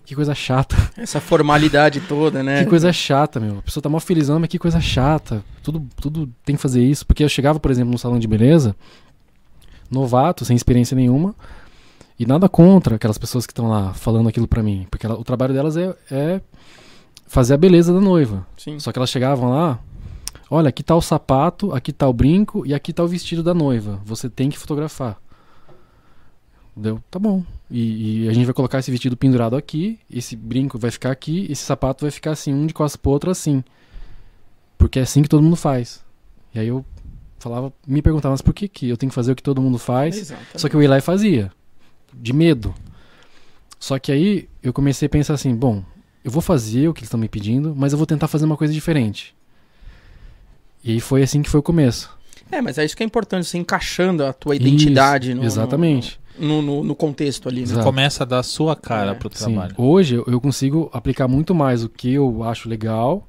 Que 0.04 0.14
coisa 0.14 0.34
chata. 0.34 0.76
Essa 0.96 1.20
formalidade 1.20 2.00
toda, 2.02 2.42
né? 2.42 2.62
Que 2.62 2.70
coisa 2.70 2.92
chata, 2.92 3.40
meu. 3.40 3.58
A 3.58 3.62
pessoa 3.62 3.82
tá 3.82 3.88
mó 3.88 3.98
felizão, 3.98 4.38
mas 4.38 4.48
que 4.48 4.58
coisa 4.58 4.80
chata. 4.80 5.42
Tudo, 5.62 5.86
tudo 6.00 6.30
tem 6.44 6.56
que 6.56 6.62
fazer 6.62 6.84
isso. 6.84 7.06
Porque 7.06 7.24
eu 7.24 7.28
chegava, 7.28 7.58
por 7.58 7.70
exemplo, 7.70 7.90
num 7.90 7.98
salão 7.98 8.18
de 8.18 8.28
beleza, 8.28 8.76
novato, 9.90 10.44
sem 10.44 10.56
experiência 10.56 10.94
nenhuma, 10.94 11.34
e 12.18 12.24
nada 12.26 12.48
contra 12.48 12.96
aquelas 12.96 13.18
pessoas 13.18 13.46
que 13.46 13.52
estão 13.52 13.68
lá 13.68 13.92
falando 13.94 14.28
aquilo 14.28 14.46
pra 14.48 14.62
mim. 14.62 14.86
Porque 14.90 15.06
ela- 15.06 15.18
o 15.18 15.24
trabalho 15.24 15.52
delas 15.54 15.76
é, 15.76 15.94
é 16.10 16.40
fazer 17.26 17.54
a 17.54 17.56
beleza 17.58 17.92
da 17.92 18.00
noiva. 18.00 18.46
Sim. 18.56 18.78
Só 18.78 18.92
que 18.92 18.98
elas 18.98 19.10
chegavam 19.10 19.50
lá, 19.50 19.78
olha, 20.50 20.68
aqui 20.68 20.82
tá 20.82 20.94
o 20.94 21.00
sapato, 21.02 21.72
aqui 21.72 21.92
tá 21.92 22.08
o 22.08 22.12
brinco 22.12 22.64
e 22.66 22.72
aqui 22.74 22.92
tá 22.92 23.02
o 23.02 23.08
vestido 23.08 23.42
da 23.42 23.52
noiva. 23.54 24.00
Você 24.04 24.28
tem 24.30 24.48
que 24.50 24.58
fotografar. 24.58 25.18
Deu, 26.76 27.00
tá 27.10 27.18
bom. 27.18 27.42
E, 27.70 28.24
e 28.24 28.28
a 28.28 28.32
gente 28.32 28.44
vai 28.46 28.54
colocar 28.54 28.78
esse 28.80 28.90
vestido 28.90 29.16
pendurado 29.16 29.56
aqui, 29.56 29.98
esse 30.10 30.34
brinco 30.36 30.78
vai 30.78 30.90
ficar 30.90 31.10
aqui, 31.12 31.46
esse 31.50 31.62
sapato 31.62 32.04
vai 32.04 32.10
ficar 32.10 32.32
assim, 32.32 32.52
um 32.52 32.66
de 32.66 32.74
costas 32.74 32.96
pro 32.96 33.12
outro 33.12 33.30
assim. 33.30 33.62
Porque 34.76 34.98
é 34.98 35.02
assim 35.02 35.22
que 35.22 35.28
todo 35.28 35.42
mundo 35.42 35.56
faz. 35.56 36.04
E 36.54 36.58
aí 36.58 36.68
eu 36.68 36.84
falava, 37.44 37.72
me 37.86 38.00
perguntava, 38.02 38.32
mas 38.32 38.42
por 38.42 38.52
que, 38.54 38.66
que 38.66 38.88
eu 38.88 38.96
tenho 38.96 39.10
que 39.10 39.14
fazer 39.14 39.32
o 39.32 39.36
que 39.36 39.42
todo 39.42 39.60
mundo 39.62 39.78
faz? 39.78 40.16
Exatamente. 40.16 40.60
Só 40.60 40.68
que 40.68 40.74
eu 40.74 40.82
ia 40.82 40.88
lá 40.90 40.98
e 40.98 41.00
fazia. 41.02 41.52
De 42.12 42.32
medo. 42.32 42.74
Só 43.78 43.98
que 43.98 44.10
aí 44.10 44.48
eu 44.62 44.72
comecei 44.72 45.06
a 45.06 45.08
pensar 45.10 45.34
assim, 45.34 45.54
bom, 45.54 45.84
eu 46.24 46.30
vou 46.30 46.40
fazer 46.40 46.88
o 46.88 46.94
que 46.94 47.00
eles 47.00 47.08
estão 47.08 47.20
me 47.20 47.28
pedindo, 47.28 47.74
mas 47.76 47.92
eu 47.92 47.98
vou 47.98 48.06
tentar 48.06 48.28
fazer 48.28 48.46
uma 48.46 48.56
coisa 48.56 48.72
diferente. 48.72 49.34
E 50.82 50.92
aí 50.92 51.00
foi 51.00 51.22
assim 51.22 51.42
que 51.42 51.50
foi 51.50 51.60
o 51.60 51.62
começo. 51.62 52.10
É, 52.50 52.60
mas 52.60 52.78
é 52.78 52.84
isso 52.84 52.96
que 52.96 53.02
é 53.02 53.06
importante, 53.06 53.46
você 53.46 53.58
encaixando 53.58 54.24
a 54.24 54.32
tua 54.32 54.54
identidade 54.56 55.30
Isso, 55.30 55.40
no, 55.40 55.44
exatamente. 55.44 56.20
No, 56.38 56.60
no, 56.62 56.82
no 56.84 56.94
contexto 56.94 57.48
ali, 57.48 57.64
né? 57.66 57.82
Começa 57.82 58.22
a 58.24 58.26
dar 58.26 58.38
a 58.40 58.42
sua 58.42 58.74
cara 58.74 59.12
É, 59.12 59.14
pro 59.14 59.30
Sim. 59.32 59.44
trabalho. 59.44 59.74
Hoje 59.78 60.16
eu- 60.26 60.40
consigo 60.40 60.90
aplicar 60.92 61.28
muito 61.28 61.54
mais 61.54 61.84
o 61.84 61.88
que 61.88 62.12
eu 62.12 62.42
acho 62.42 62.68
legal, 62.68 63.28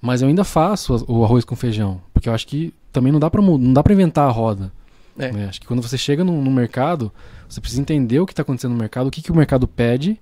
mas 0.00 0.20
eu 0.20 0.28
ainda 0.28 0.44
faço 0.44 1.04
o 1.08 1.24
arroz 1.24 1.44
com 1.44 1.54
feijão, 1.54 2.00
porque 2.12 2.28
eu 2.28 2.34
acho 2.34 2.46
que 2.46 2.74
também 2.92 3.10
não 3.10 3.18
dá 3.18 3.30
para 3.30 3.40
não 3.40 3.72
dá 3.72 3.82
para 3.82 3.92
inventar 3.92 4.28
a 4.28 4.30
roda. 4.30 4.72
É. 5.18 5.30
né? 5.30 5.46
Acho 5.46 5.60
que 5.60 5.66
quando 5.66 5.82
você 5.82 5.98
chega 5.98 6.24
no, 6.24 6.42
no 6.42 6.50
mercado, 6.50 7.12
você 7.48 7.60
precisa 7.60 7.80
entender 7.80 8.20
o 8.20 8.26
que 8.26 8.32
está 8.32 8.42
acontecendo 8.42 8.72
no 8.72 8.78
mercado, 8.78 9.06
o 9.06 9.10
que, 9.10 9.20
que 9.20 9.30
o 9.30 9.36
mercado 9.36 9.66
pede, 9.68 10.18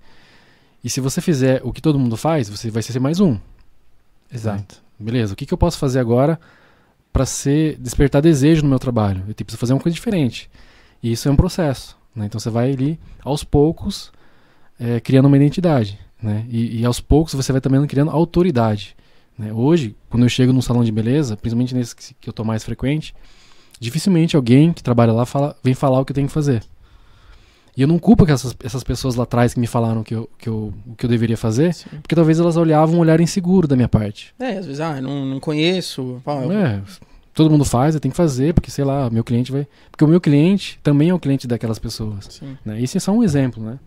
e 0.83 0.91
se 0.91 1.01
você 1.01 1.21
fizer 1.21 1.61
o 1.63 1.73
que 1.73 1.81
todo 1.81 1.99
mundo 1.99 2.17
faz, 2.17 2.49
você 2.49 2.71
vai 2.71 2.83
ser 2.83 2.99
mais 2.99 3.21
um. 3.21 3.39
Exato. 4.33 4.83
Beleza, 4.99 5.33
o 5.33 5.37
que, 5.37 5.47
que 5.47 5.55
eu 5.55 5.59
posso 5.59 5.79
fazer 5.79 5.99
agora 5.99 6.41
para 7.13 7.27
ser 7.27 7.77
despertar 7.79 8.23
desejo 8.23 8.63
no 8.63 8.69
meu 8.69 8.79
trabalho? 8.79 9.25
Eu 9.29 9.35
preciso 9.35 9.59
fazer 9.59 9.73
uma 9.73 9.81
coisa 9.81 9.95
diferente. 9.95 10.51
E 11.03 11.13
isso 11.13 11.29
é 11.29 11.33
um 11.33 11.37
processo. 11.37 11.97
né? 12.15 12.27
Então 12.27 12.39
você 12.39 12.51
vai 12.51 12.73
ali, 12.73 12.99
aos 13.23 13.43
poucos, 13.45 14.13
eh, 14.79 15.01
criando 15.01 15.27
uma 15.27 15.37
identidade. 15.37 15.99
Né? 16.23 16.47
E, 16.49 16.81
e 16.81 16.85
aos 16.85 17.01
poucos 17.01 17.35
você 17.35 17.53
vai 17.53 17.61
também 17.61 17.85
criando 17.87 18.11
autoridade. 18.11 18.97
Né? 19.41 19.53
Hoje, 19.53 19.97
quando 20.09 20.23
eu 20.25 20.29
chego 20.29 20.53
num 20.53 20.63
salão 20.63 20.85
de 20.85 20.93
beleza, 20.93 21.37
principalmente 21.37 21.75
nesse 21.75 21.97
que, 21.97 22.15
que 22.21 22.29
eu 22.29 22.33
tô 22.33 22.45
mais 22.45 22.63
frequente, 22.63 23.15
dificilmente 23.81 24.37
alguém 24.37 24.73
que 24.73 24.83
trabalha 24.83 25.13
lá 25.13 25.25
fala, 25.25 25.57
vem 25.65 25.75
falar 25.75 25.99
o 26.01 26.05
que 26.05 26.13
eu 26.13 26.15
tenho 26.15 26.27
que 26.29 26.33
fazer. 26.33 26.63
E 27.77 27.83
eu 27.83 27.89
não 27.89 27.99
culpo 27.99 28.27
que 28.27 28.33
essas, 28.33 28.55
essas 28.63 28.83
pessoas 28.85 29.15
lá 29.15 29.23
atrás 29.23 29.55
que 29.55 29.61
me 29.61 29.67
falaram 29.67 30.03
que 30.03 30.15
eu, 30.15 30.29
que 30.39 30.49
eu, 30.49 30.75
o 30.87 30.95
que 30.97 31.07
eu 31.07 31.09
deveria 31.11 31.37
fazer, 31.37 31.73
Sim. 31.73 31.89
porque 32.03 32.15
talvez 32.15 32.39
elas 32.39 32.57
olhavam 32.57 32.97
um 32.97 32.99
olhar 32.99 33.21
inseguro 33.21 33.67
da 33.67 33.77
minha 33.77 33.89
parte. 33.89 34.35
É, 34.39 34.59
às 34.59 34.67
vezes, 34.67 34.81
ah, 34.81 35.01
não, 35.01 35.25
não 35.25 35.41
conheço. 35.41 36.21
pá, 36.25 36.35
eu- 36.43 36.53
É, 36.53 36.83
todo 37.33 37.49
mundo 37.49 37.65
faz, 37.65 37.95
eu 37.95 38.01
tenho 38.01 38.11
que 38.13 38.17
fazer, 38.17 38.53
porque 38.53 38.71
sei 38.71 38.85
lá, 38.85 39.09
meu 39.09 39.25
cliente 39.25 39.51
vai. 39.53 39.67
Porque 39.91 40.05
o 40.05 40.09
meu 40.09 40.21
cliente 40.21 40.79
também 40.83 41.09
é 41.11 41.15
o 41.15 41.19
cliente 41.19 41.47
daquelas 41.47 41.79
pessoas. 41.79 42.27
Sim. 42.29 42.59
Né? 42.65 42.83
Esse 42.83 42.97
é 42.99 43.01
só 43.01 43.13
um 43.13 43.23
exemplo, 43.23 43.63
né? 43.65 43.79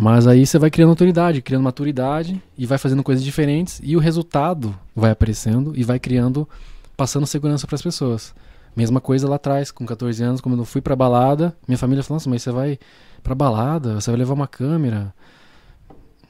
Mas 0.00 0.26
aí 0.26 0.46
você 0.46 0.58
vai 0.58 0.70
criando 0.70 0.88
autoridade, 0.88 1.42
criando 1.42 1.62
maturidade 1.62 2.42
e 2.56 2.64
vai 2.64 2.78
fazendo 2.78 3.02
coisas 3.02 3.22
diferentes 3.22 3.82
e 3.84 3.94
o 3.96 3.98
resultado 3.98 4.74
vai 4.96 5.10
aparecendo 5.10 5.74
e 5.76 5.84
vai 5.84 5.98
criando, 5.98 6.48
passando 6.96 7.26
segurança 7.26 7.66
para 7.66 7.74
as 7.76 7.82
pessoas. 7.82 8.34
Mesma 8.74 8.98
coisa 8.98 9.28
lá 9.28 9.36
atrás, 9.36 9.70
com 9.70 9.84
14 9.84 10.22
anos, 10.24 10.40
quando 10.40 10.56
eu 10.56 10.64
fui 10.64 10.80
pra 10.80 10.96
balada, 10.96 11.54
minha 11.68 11.76
família 11.76 12.02
falou: 12.02 12.16
Nossa, 12.16 12.30
mas 12.30 12.42
você 12.42 12.50
vai 12.50 12.78
pra 13.22 13.34
balada, 13.34 14.00
você 14.00 14.10
vai 14.10 14.16
levar 14.16 14.32
uma 14.32 14.48
câmera. 14.48 15.12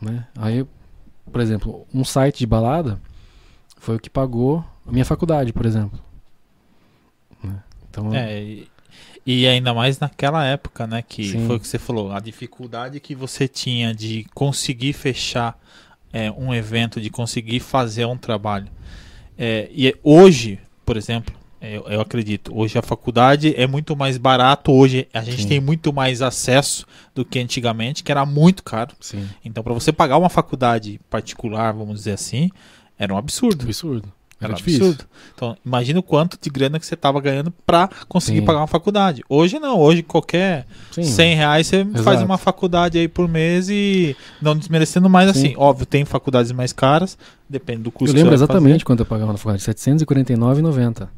Né? 0.02 0.26
Aí, 0.36 0.66
por 1.30 1.40
exemplo, 1.40 1.86
um 1.94 2.02
site 2.02 2.40
de 2.40 2.46
balada 2.46 3.00
foi 3.76 3.94
o 3.94 4.00
que 4.00 4.10
pagou 4.10 4.64
a 4.84 4.90
minha 4.90 5.04
faculdade, 5.04 5.52
por 5.52 5.64
exemplo. 5.64 5.96
Né? 7.40 7.62
Então, 7.88 8.12
É, 8.12 8.42
e, 8.42 8.68
E 9.24 9.46
ainda 9.46 9.74
mais 9.74 9.98
naquela 9.98 10.44
época, 10.44 10.86
né? 10.86 11.02
Que 11.06 11.24
Sim. 11.24 11.46
foi 11.46 11.56
o 11.56 11.60
que 11.60 11.68
você 11.68 11.78
falou, 11.78 12.12
a 12.12 12.20
dificuldade 12.20 12.98
que 13.00 13.14
você 13.14 13.46
tinha 13.46 13.94
de 13.94 14.26
conseguir 14.34 14.92
fechar 14.92 15.58
é, 16.12 16.30
um 16.30 16.54
evento, 16.54 17.00
de 17.00 17.10
conseguir 17.10 17.60
fazer 17.60 18.04
um 18.06 18.16
trabalho. 18.16 18.68
É, 19.38 19.68
e 19.72 19.94
hoje, 20.02 20.58
por 20.84 20.96
exemplo, 20.96 21.34
eu, 21.60 21.86
eu 21.88 22.00
acredito, 22.00 22.52
hoje 22.56 22.78
a 22.78 22.82
faculdade 22.82 23.54
é 23.54 23.66
muito 23.66 23.94
mais 23.94 24.16
barato, 24.16 24.72
hoje 24.72 25.06
a 25.12 25.22
gente 25.22 25.42
Sim. 25.42 25.48
tem 25.48 25.60
muito 25.60 25.92
mais 25.92 26.22
acesso 26.22 26.86
do 27.14 27.24
que 27.24 27.38
antigamente, 27.38 28.02
que 28.02 28.10
era 28.10 28.24
muito 28.24 28.62
caro. 28.62 28.94
Sim. 28.98 29.28
Então, 29.44 29.62
para 29.62 29.74
você 29.74 29.92
pagar 29.92 30.16
uma 30.16 30.30
faculdade 30.30 30.98
particular, 31.10 31.72
vamos 31.72 31.96
dizer 31.96 32.12
assim, 32.12 32.50
era 32.98 33.12
um 33.12 33.18
absurdo. 33.18 33.64
Absurdo. 33.64 34.10
Era 34.40 34.52
Era 34.52 34.54
difícil. 34.54 34.86
absurdo. 34.86 35.04
Então, 35.34 35.56
imagina 35.64 36.00
o 36.00 36.02
quanto 36.02 36.38
de 36.40 36.48
grana 36.48 36.80
que 36.80 36.86
você 36.86 36.94
estava 36.94 37.20
ganhando 37.20 37.52
para 37.66 37.90
conseguir 38.08 38.38
Sim. 38.40 38.44
pagar 38.46 38.60
uma 38.60 38.66
faculdade. 38.66 39.22
Hoje 39.28 39.58
não, 39.58 39.78
hoje 39.78 40.02
qualquer 40.02 40.66
Sim. 40.90 41.02
100 41.02 41.34
reais 41.34 41.66
você 41.66 41.84
faz 41.84 42.06
Exato. 42.06 42.24
uma 42.24 42.38
faculdade 42.38 42.98
aí 42.98 43.06
por 43.06 43.28
mês 43.28 43.68
e 43.68 44.16
não 44.40 44.56
desmerecendo 44.56 45.10
mais 45.10 45.30
Sim. 45.32 45.38
assim. 45.48 45.54
Óbvio, 45.58 45.84
tem 45.84 46.06
faculdades 46.06 46.52
mais 46.52 46.72
caras, 46.72 47.18
depende 47.48 47.82
do 47.82 47.90
custo 47.92 48.10
Eu 48.10 48.14
que 48.14 48.18
lembro 48.22 48.34
exatamente 48.34 48.84
quanto 48.84 49.00
eu 49.00 49.06
pagava 49.06 49.32
na 49.32 49.38
faculdade. 49.38 49.64
R$ 49.66 49.74
749,90. 49.74 51.08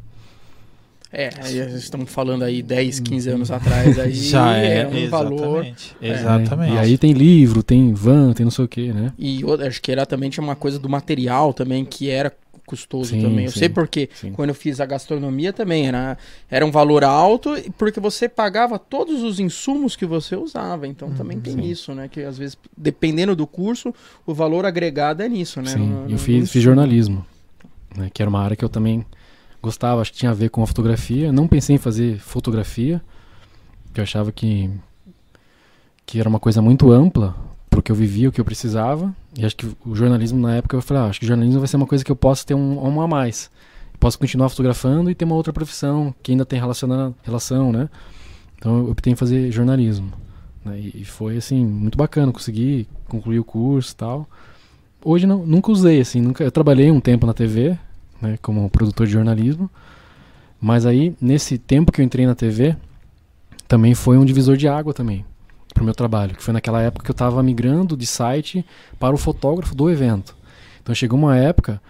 É, 1.14 1.28
aí 1.42 1.58
estamos 1.76 2.10
falando 2.10 2.42
aí 2.42 2.62
10, 2.62 3.00
15 3.00 3.28
anos 3.30 3.50
atrás, 3.50 3.98
aí 3.98 4.14
fazer. 4.14 4.14
Já 4.30 4.56
é, 4.56 4.78
era 4.78 4.88
um 4.88 5.08
valor. 5.10 5.58
exatamente. 5.62 5.96
É. 6.00 6.10
Exatamente. 6.10 6.74
E 6.74 6.78
aí 6.78 6.98
tem 6.98 7.12
livro, 7.12 7.62
tem 7.62 7.92
van, 7.92 8.32
tem 8.32 8.44
não 8.44 8.50
sei 8.50 8.64
o 8.64 8.68
que, 8.68 8.92
né? 8.92 9.12
E 9.18 9.42
acho 9.68 9.82
que 9.82 9.92
era 9.92 10.06
também 10.06 10.30
tinha 10.30 10.42
uma 10.42 10.56
coisa 10.56 10.78
do 10.78 10.88
material 10.88 11.52
também 11.52 11.84
que 11.84 12.08
era 12.08 12.32
custoso 12.72 13.10
Sim, 13.10 13.20
também. 13.20 13.44
Eu 13.44 13.50
sim. 13.52 13.58
sei 13.58 13.68
porque 13.68 14.08
Sim. 14.14 14.32
quando 14.32 14.48
eu 14.48 14.54
fiz 14.54 14.80
a 14.80 14.86
gastronomia 14.86 15.52
também 15.52 15.86
era, 15.86 16.16
era 16.50 16.64
um 16.64 16.70
valor 16.70 17.04
alto 17.04 17.50
porque 17.76 18.00
você 18.00 18.30
pagava 18.30 18.78
todos 18.78 19.22
os 19.22 19.38
insumos 19.38 19.94
que 19.94 20.06
você 20.06 20.34
usava. 20.34 20.86
Então 20.88 21.12
também 21.12 21.38
tem 21.38 21.66
isso, 21.70 21.92
né? 21.94 22.08
Que 22.08 22.22
às 22.22 22.38
vezes, 22.38 22.56
dependendo 22.74 23.36
do 23.36 23.46
curso, 23.46 23.94
o 24.24 24.32
valor 24.32 24.64
agregado 24.64 25.22
é 25.22 25.28
nisso, 25.28 25.60
né? 25.60 25.70
Sim, 25.72 25.86
No- 25.86 26.04
no- 26.06 26.10
eu 26.10 26.18
fiz, 26.18 26.50
fiz 26.50 26.62
jornalismo, 26.62 27.26
né, 27.94 28.10
que 28.12 28.22
era 28.22 28.30
uma 28.30 28.40
área 28.40 28.56
que 28.56 28.64
eu 28.64 28.70
também 28.70 29.04
gostava, 29.60 30.00
acho 30.00 30.12
que 30.12 30.18
tinha 30.18 30.30
a 30.30 30.34
ver 30.34 30.48
com 30.48 30.62
a 30.62 30.66
fotografia. 30.66 31.30
Não 31.30 31.46
pensei 31.46 31.76
em 31.76 31.78
fazer 31.78 32.18
fotografia, 32.18 33.02
porque 33.84 34.00
eu 34.00 34.04
achava 34.04 34.32
que, 34.32 34.70
que 36.06 36.18
era 36.18 36.28
uma 36.28 36.40
coisa 36.40 36.62
muito 36.62 36.90
ampla, 36.90 37.36
porque 37.68 37.92
eu 37.92 37.96
vivia 37.96 38.28
o 38.28 38.32
que 38.32 38.40
eu 38.40 38.44
precisava. 38.44 39.14
E 39.36 39.44
acho 39.44 39.56
que 39.56 39.66
o 39.86 39.94
jornalismo, 39.94 40.40
na 40.40 40.56
época, 40.56 40.76
eu 40.76 40.82
falei, 40.82 41.02
ah, 41.02 41.06
acho 41.06 41.20
que 41.20 41.24
o 41.24 41.28
jornalismo 41.28 41.60
vai 41.60 41.68
ser 41.68 41.76
uma 41.76 41.86
coisa 41.86 42.04
que 42.04 42.12
eu 42.12 42.16
posso 42.16 42.46
ter 42.46 42.54
um, 42.54 42.84
um 42.84 43.00
a 43.00 43.08
mais. 43.08 43.50
Posso 43.98 44.18
continuar 44.18 44.48
fotografando 44.48 45.10
e 45.10 45.14
ter 45.14 45.24
uma 45.24 45.34
outra 45.34 45.52
profissão 45.52 46.14
que 46.22 46.32
ainda 46.32 46.44
tem 46.44 46.60
relação, 46.60 47.72
né? 47.72 47.88
Então 48.58 48.78
eu 48.78 48.90
optei 48.90 49.12
em 49.12 49.16
fazer 49.16 49.50
jornalismo. 49.50 50.12
né, 50.64 50.78
E 50.78 51.02
e 51.02 51.04
foi, 51.04 51.36
assim, 51.36 51.64
muito 51.64 51.96
bacana, 51.96 52.32
consegui 52.32 52.86
concluir 53.08 53.38
o 53.38 53.44
curso 53.44 53.92
e 53.92 53.96
tal 53.96 54.28
hoje 55.04 55.26
não, 55.26 55.44
nunca 55.44 55.70
usei 55.70 56.00
assim, 56.00 56.20
nunca. 56.20 56.44
Eu 56.44 56.50
trabalhei 56.52 56.90
um 56.90 57.00
tempo 57.00 57.26
na 57.26 57.34
TV, 57.34 57.76
né, 58.20 58.38
como 58.40 58.68
produtor 58.70 59.06
de 59.06 59.12
jornalismo. 59.12 59.70
Mas 60.60 60.86
aí 60.86 61.14
nesse 61.20 61.58
tempo 61.58 61.90
que 61.90 62.00
eu 62.00 62.04
entrei 62.04 62.26
na 62.26 62.34
TV, 62.34 62.76
também 63.66 63.94
foi 63.94 64.16
um 64.16 64.24
divisor 64.24 64.56
de 64.56 64.68
água 64.68 64.94
também 64.94 65.24
pro 65.72 65.84
meu 65.84 65.94
trabalho, 65.94 66.34
que 66.34 66.42
foi 66.42 66.52
naquela 66.52 66.80
época 66.82 67.04
que 67.04 67.10
eu 67.10 67.14
estava 67.14 67.42
migrando 67.42 67.96
de 67.96 68.06
site 68.06 68.64
para 68.98 69.14
o 69.14 69.18
fotógrafo 69.18 69.74
do 69.74 69.90
evento. 69.90 70.36
Então 70.82 70.94
chegou 70.94 71.18
uma 71.18 71.36
época 71.36 71.80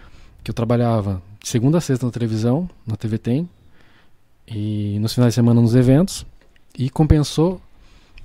que 0.43 0.51
eu 0.51 0.55
trabalhava 0.55 1.21
de 1.41 1.49
segunda 1.49 1.77
a 1.77 1.81
sexta 1.81 2.05
na 2.05 2.11
televisão, 2.11 2.69
na 2.85 2.95
TV 2.95 3.17
Tem, 3.17 3.49
e 4.47 4.97
nos 4.99 5.13
finais 5.13 5.31
de 5.31 5.35
semana 5.35 5.61
nos 5.61 5.75
eventos, 5.75 6.25
e 6.77 6.89
compensou 6.89 7.61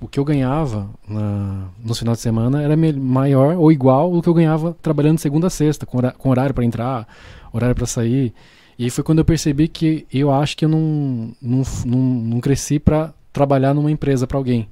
o 0.01 0.07
que 0.07 0.19
eu 0.19 0.23
ganhava 0.25 0.89
na, 1.07 1.67
nos 1.83 1.99
finais 1.99 2.17
de 2.19 2.21
semana 2.21 2.61
era 2.61 2.75
maior 2.77 3.55
ou 3.57 3.71
igual 3.71 4.11
do 4.11 4.21
que 4.21 4.29
eu 4.29 4.33
ganhava 4.33 4.75
trabalhando 4.81 5.15
de 5.15 5.21
segunda 5.21 5.47
a 5.47 5.49
sexta, 5.49 5.85
com, 5.85 5.97
hora- 5.97 6.15
com 6.17 6.29
horário 6.29 6.53
para 6.55 6.63
entrar, 6.63 7.07
horário 7.51 7.75
para 7.75 7.85
sair. 7.85 8.33
E 8.77 8.89
foi 8.89 9.03
quando 9.03 9.19
eu 9.19 9.25
percebi 9.25 9.67
que 9.67 10.07
eu 10.11 10.31
acho 10.31 10.55
que 10.55 10.63
eu 10.63 10.69
não, 10.69 11.33
não, 11.41 11.63
não, 11.85 11.99
não 11.99 12.39
cresci 12.39 12.79
para 12.79 13.13
trabalhar 13.33 13.73
numa 13.73 13.91
empresa 13.91 14.25
para 14.25 14.37
alguém. 14.37 14.69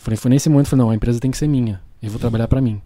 Falei, 0.00 0.16
foi 0.16 0.30
nesse 0.30 0.48
momento 0.48 0.68
falei, 0.68 0.84
não, 0.84 0.90
a 0.90 0.94
empresa 0.94 1.20
tem 1.20 1.30
que 1.30 1.36
ser 1.36 1.46
minha, 1.46 1.80
eu 2.02 2.10
vou 2.10 2.18
trabalhar 2.18 2.48
para 2.48 2.60
mim. 2.60 2.80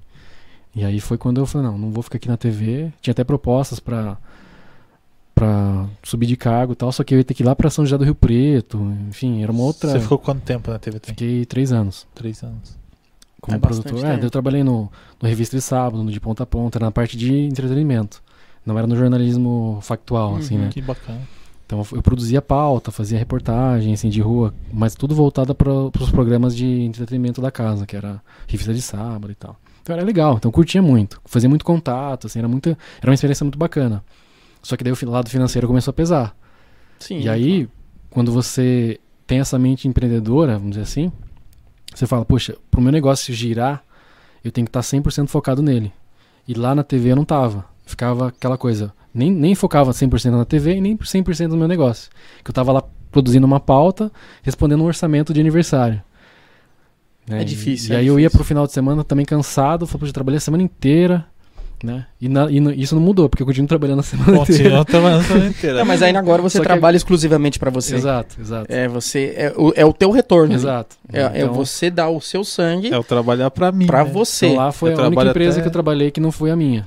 E 0.74 0.84
aí 0.84 0.98
foi 1.00 1.16
quando 1.16 1.40
eu 1.40 1.46
falei, 1.46 1.68
não, 1.68 1.78
não 1.78 1.90
vou 1.90 2.02
ficar 2.02 2.16
aqui 2.16 2.26
na 2.28 2.36
TV. 2.36 2.92
Tinha 3.00 3.12
até 3.12 3.22
propostas 3.24 3.78
para 3.80 4.16
para 5.34 5.86
subir 6.02 6.26
de 6.26 6.36
cargo 6.36 6.72
e 6.74 6.76
tal, 6.76 6.92
só 6.92 7.02
que 7.02 7.12
eu 7.12 7.18
ia 7.18 7.24
ter 7.24 7.34
que 7.34 7.42
ir 7.42 7.46
lá 7.46 7.56
para 7.56 7.68
São 7.68 7.84
José 7.84 7.98
do 7.98 8.04
Rio 8.04 8.14
Preto, 8.14 8.78
enfim, 9.08 9.42
era 9.42 9.50
uma 9.50 9.62
outra. 9.64 9.90
Você 9.90 10.00
ficou 10.00 10.16
quanto 10.18 10.42
tempo 10.42 10.70
na 10.70 10.78
TV? 10.78 11.00
Fiquei 11.02 11.44
três 11.44 11.72
anos 11.72 12.06
Três 12.14 12.42
anos. 12.42 12.76
como 13.40 13.56
É 13.56 13.60
produtor. 13.60 14.04
É, 14.04 14.24
eu 14.24 14.30
trabalhei 14.30 14.62
no, 14.62 14.90
no 15.20 15.28
Revista 15.28 15.56
de 15.56 15.62
Sábado, 15.62 16.02
no 16.04 16.10
De 16.12 16.20
Ponta 16.20 16.44
a 16.44 16.46
Ponta, 16.46 16.78
era 16.78 16.84
na 16.86 16.92
parte 16.92 17.16
de 17.16 17.32
entretenimento. 17.32 18.22
Não 18.64 18.78
era 18.78 18.86
no 18.86 18.96
jornalismo 18.96 19.78
factual, 19.82 20.36
assim, 20.36 20.54
Uhum. 20.56 20.62
né? 20.64 20.68
Que 20.70 20.80
bacana. 20.80 21.20
Então 21.82 21.96
eu- 21.96 22.02
produzia 22.02 22.40
pauta, 22.40 22.90
fazia 22.90 23.18
reportagem, 23.18 23.92
assim, 23.92 24.08
de 24.08 24.20
rua, 24.20 24.54
mas 24.72 24.94
tudo 24.94 25.14
voltado 25.14 25.54
para 25.54 25.70
os 25.72 26.10
programas 26.10 26.54
de 26.56 26.66
entretenimento 26.82 27.40
da 27.40 27.50
casa, 27.50 27.86
que 27.86 27.96
era 27.96 28.20
Revista 28.46 28.72
de 28.72 28.80
Sábado 28.82 29.30
e 29.30 29.34
tal. 29.34 29.56
Então 29.82 29.94
era 29.94 30.04
legal, 30.04 30.36
então 30.36 30.50
curtia 30.50 30.80
muito, 30.80 31.20
fazia 31.24 31.48
muito 31.48 31.64
contato, 31.64 32.26
assim, 32.26 32.38
era, 32.38 32.48
muita, 32.48 32.70
era 33.02 33.10
uma 33.10 33.14
experiência 33.14 33.44
muito 33.44 33.58
bacana. 33.58 34.02
Só 34.62 34.76
que 34.76 34.84
daí 34.84 34.92
o 34.92 35.10
lado 35.10 35.28
financeiro 35.28 35.66
começou 35.66 35.90
a 35.90 35.94
pesar. 35.94 36.34
Sim, 36.98 37.20
E 37.20 37.28
aí, 37.28 37.68
quando 38.08 38.32
você 38.32 38.98
tem 39.26 39.40
essa 39.40 39.58
mente 39.58 39.86
empreendedora, 39.86 40.54
vamos 40.54 40.70
dizer 40.70 40.82
assim, 40.82 41.12
você 41.94 42.06
fala, 42.06 42.24
poxa, 42.24 42.56
pro 42.70 42.80
meu 42.80 42.90
negócio 42.92 43.34
girar, 43.34 43.84
eu 44.42 44.50
tenho 44.50 44.64
que 44.66 44.70
estar 44.70 44.80
100% 44.82 45.28
focado 45.28 45.60
nele. 45.62 45.92
E 46.48 46.54
lá 46.54 46.74
na 46.74 46.82
TV 46.82 47.10
eu 47.12 47.16
não 47.16 47.24
tava. 47.24 47.64
Ficava 47.84 48.28
aquela 48.28 48.56
coisa, 48.56 48.92
nem, 49.14 49.30
nem 49.30 49.54
focava 49.54 49.92
100% 49.92 50.30
na 50.32 50.44
TV 50.44 50.76
e 50.76 50.80
nem 50.80 50.96
100% 50.96 51.48
no 51.48 51.56
meu 51.56 51.68
negócio. 51.68 52.10
Que 52.42 52.50
eu 52.50 52.54
tava 52.54 52.72
lá 52.72 52.82
produzindo 53.12 53.46
uma 53.46 53.60
pauta, 53.60 54.10
respondendo 54.42 54.82
um 54.82 54.86
orçamento 54.86 55.32
de 55.32 55.40
aniversário. 55.40 56.02
Né? 57.28 57.38
É 57.38 57.42
E- 57.42 57.44
difícil, 57.44 57.92
E, 57.92 57.96
é 57.96 58.00
aí 58.00 58.06
eu 58.06 58.14
ia 58.18 58.24
difícil. 58.26 58.38
pro 58.38 58.44
final 58.46 58.66
de 58.66 58.72
semana 58.72 59.02
também 59.04 59.24
cansado, 59.24 59.86
falei, 59.86 60.00
poxa, 60.00 60.10
eu 60.10 60.14
trabalhei 60.14 60.36
a 60.38 60.40
semana 60.40 60.62
inteira, 60.62 61.24
né? 61.82 62.06
E, 62.20 62.28
na- 62.28 62.50
e 62.50 62.60
no- 62.60 62.72
isso 62.72 62.94
não 62.94 63.00
mudou, 63.02 63.28
porque 63.28 63.42
eu 63.42 63.46
continuo 63.46 63.68
trabalhando 63.68 64.00
a 64.00 64.02
semana 64.02 64.38
inteira. 64.38 64.46
Continua 64.62 64.84
trabalhando 64.86 65.20
a 65.20 65.24
semana 65.24 65.46
inteira. 65.48 65.78
Não, 65.78 65.84
mas 65.86 66.02
aí 66.02 66.14
agora 66.16 66.42
você 66.42 66.58
Só 66.58 66.62
que- 66.62 66.68
trabalha 66.68 66.96
exclusivamente 66.96 67.58
para 67.58 67.70
você. 67.70 67.94
Exato, 67.94 68.36
exato. 68.40 68.66
É 68.72 68.88
você 68.88 69.32
é 69.36 69.54
o, 69.56 69.72
é 69.76 69.84
o 69.86 69.92
teu 69.92 70.10
retorno. 70.10 70.52
Exato. 70.54 70.96
É, 71.12 71.20
é 71.22 71.42
Então- 71.42 71.54
você 71.54 71.88
dar 71.90 72.08
o 72.10 72.20
seu 72.20 72.42
sangue 72.44 72.92
É 72.92 72.98
o 72.98 73.04
trabalhar 73.04 73.50
pra 73.50 73.70
mim. 73.72 73.86
pra 73.86 74.04
né? 74.04 74.10
você. 74.10 74.46
Então 74.46 74.58
lá 74.58 74.72
foi 74.72 74.92
Eu 74.92 75.00
a 75.00 75.06
única 75.08 75.24
empresa 75.26 75.52
até- 75.52 75.62
que 75.62 75.68
eu 75.68 75.72
trabalhei 75.72 76.10
que 76.10 76.20
não 76.20 76.32
foi 76.32 76.50
a 76.50 76.56
minha. 76.56 76.86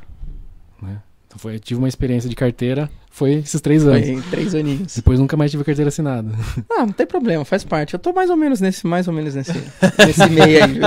Foi, 1.38 1.56
eu 1.56 1.60
tive 1.60 1.80
uma 1.80 1.88
experiência 1.88 2.30
de 2.30 2.36
carteira, 2.36 2.90
foi 3.10 3.34
esses 3.34 3.60
três 3.62 3.86
anos. 3.86 4.08
Foi 4.08 4.22
três 4.30 4.54
aninhos. 4.54 4.96
Depois 4.96 5.20
nunca 5.20 5.36
mais 5.36 5.50
tive 5.50 5.64
carteira 5.64 5.90
assinada. 5.90 6.30
Ah, 6.70 6.86
não 6.86 6.92
tem 6.94 7.08
problema, 7.08 7.44
faz 7.44 7.64
parte. 7.64 7.96
Eu 7.96 8.00
tô 8.00 8.14
mais 8.14 8.30
ou 8.30 8.36
menos 8.36 8.62
nesse, 8.62 8.86
mais 8.86 9.08
ou 9.08 9.14
menos 9.14 9.34
nesse, 9.34 9.54
nesse 10.06 10.30
meio 10.30 10.64
aí. 10.64 10.74
viu? 10.74 10.84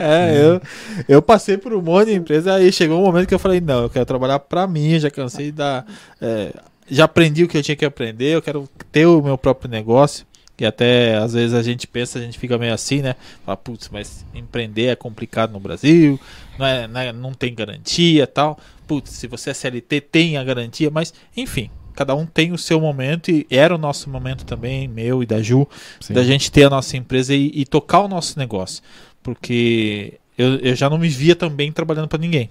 É, 0.00 0.42
eu, 0.42 0.62
eu 1.06 1.20
passei 1.20 1.58
por 1.58 1.74
um 1.74 1.82
monte 1.82 2.06
de 2.06 2.14
empresa, 2.14 2.54
aí 2.54 2.72
chegou 2.72 2.98
um 2.98 3.04
momento 3.04 3.28
que 3.28 3.34
eu 3.34 3.38
falei, 3.38 3.60
não, 3.60 3.82
eu 3.82 3.90
quero 3.90 4.06
trabalhar 4.06 4.38
pra 4.38 4.66
mim, 4.66 4.98
já 4.98 5.10
cansei 5.10 5.52
da. 5.52 5.84
é, 6.20 6.54
já 6.90 7.04
aprendi 7.04 7.44
o 7.44 7.48
que 7.48 7.58
eu 7.58 7.62
tinha 7.62 7.76
que 7.76 7.84
aprender, 7.84 8.34
eu 8.34 8.42
quero 8.42 8.68
ter 8.90 9.06
o 9.06 9.22
meu 9.22 9.36
próprio 9.36 9.70
negócio. 9.70 10.26
Que 10.60 10.66
até 10.66 11.16
às 11.16 11.32
vezes 11.32 11.54
a 11.54 11.62
gente 11.62 11.86
pensa, 11.86 12.18
a 12.18 12.22
gente 12.22 12.38
fica 12.38 12.58
meio 12.58 12.74
assim, 12.74 13.00
né? 13.00 13.16
Fala, 13.46 13.56
putz, 13.56 13.88
mas 13.88 14.26
empreender 14.34 14.88
é 14.88 14.94
complicado 14.94 15.52
no 15.54 15.58
Brasil, 15.58 16.20
não, 16.58 16.66
é, 16.66 16.86
não, 16.86 17.00
é- 17.00 17.12
não 17.14 17.32
tem 17.32 17.54
garantia 17.54 18.26
tal. 18.26 18.58
Putz, 18.86 19.08
se 19.10 19.26
você 19.26 19.48
é 19.48 19.54
CLT, 19.54 20.02
tem 20.02 20.36
a 20.36 20.44
garantia, 20.44 20.90
mas 20.90 21.14
enfim, 21.34 21.70
cada 21.94 22.14
um 22.14 22.26
tem 22.26 22.52
o 22.52 22.58
seu 22.58 22.78
momento 22.78 23.30
e 23.30 23.46
era 23.48 23.74
o 23.74 23.78
nosso 23.78 24.10
momento 24.10 24.44
também, 24.44 24.86
meu 24.86 25.22
e 25.22 25.26
da 25.26 25.40
Ju, 25.40 25.66
Sim. 25.98 26.12
da 26.12 26.22
gente 26.22 26.52
ter 26.52 26.64
a 26.64 26.68
nossa 26.68 26.94
empresa 26.94 27.34
e, 27.34 27.50
e 27.54 27.64
tocar 27.64 28.00
o 28.00 28.08
nosso 28.08 28.38
negócio. 28.38 28.82
Porque 29.22 30.20
eu, 30.36 30.56
eu 30.56 30.74
já 30.76 30.90
não 30.90 30.98
me 30.98 31.08
via 31.08 31.34
também 31.34 31.72
trabalhando 31.72 32.06
para 32.08 32.18
ninguém. 32.18 32.50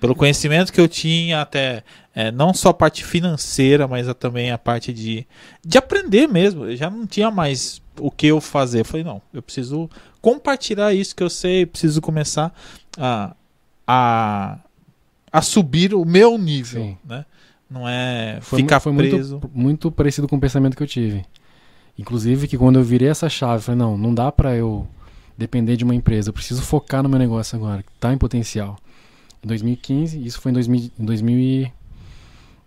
Pelo 0.00 0.14
conhecimento 0.14 0.72
que 0.72 0.80
eu 0.80 0.88
tinha, 0.88 1.40
até 1.40 1.82
é, 2.14 2.30
não 2.30 2.52
só 2.52 2.70
a 2.70 2.74
parte 2.74 3.04
financeira, 3.04 3.88
mas 3.88 4.06
também 4.14 4.50
a 4.50 4.58
parte 4.58 4.92
de, 4.92 5.26
de 5.64 5.78
aprender 5.78 6.26
mesmo. 6.26 6.66
Eu 6.66 6.76
já 6.76 6.90
não 6.90 7.06
tinha 7.06 7.30
mais 7.30 7.80
o 7.98 8.10
que 8.10 8.26
eu 8.26 8.40
fazer. 8.40 8.80
Eu 8.80 8.84
falei, 8.84 9.04
não, 9.04 9.20
eu 9.32 9.42
preciso 9.42 9.90
compartilhar 10.20 10.92
isso 10.92 11.14
que 11.14 11.22
eu 11.22 11.30
sei, 11.30 11.66
preciso 11.66 12.00
começar 12.00 12.54
a, 12.98 13.34
a, 13.86 14.58
a 15.32 15.42
subir 15.42 15.94
o 15.94 16.04
meu 16.04 16.36
nível. 16.36 16.82
Sim. 16.82 16.98
Né? 17.04 17.24
Não 17.68 17.88
é 17.88 18.38
Foi, 18.42 18.60
ficar 18.60 18.80
foi 18.80 18.94
preso. 18.94 19.40
muito, 19.40 19.50
muito 19.54 19.90
parecido 19.90 20.28
com 20.28 20.36
o 20.36 20.40
pensamento 20.40 20.76
que 20.76 20.82
eu 20.82 20.86
tive. 20.86 21.24
Inclusive 21.98 22.46
que 22.46 22.58
quando 22.58 22.78
eu 22.78 22.84
virei 22.84 23.08
essa 23.08 23.28
chave, 23.28 23.56
eu 23.56 23.62
falei, 23.62 23.78
não, 23.78 23.96
não 23.96 24.14
dá 24.14 24.30
pra 24.30 24.54
eu 24.54 24.86
depender 25.36 25.76
de 25.76 25.84
uma 25.84 25.94
empresa, 25.94 26.30
eu 26.30 26.32
preciso 26.32 26.62
focar 26.62 27.02
no 27.02 27.08
meu 27.08 27.18
negócio 27.18 27.56
agora, 27.56 27.82
que 27.82 27.90
tá 27.98 28.12
em 28.12 28.18
potencial. 28.18 28.78
Em 29.42 29.46
2015, 29.46 30.24
isso 30.24 30.40
foi 30.40 30.50
em 30.50 30.54
2000, 30.54 30.90
em 30.98 31.04
2000 31.04 31.38
e 31.38 31.72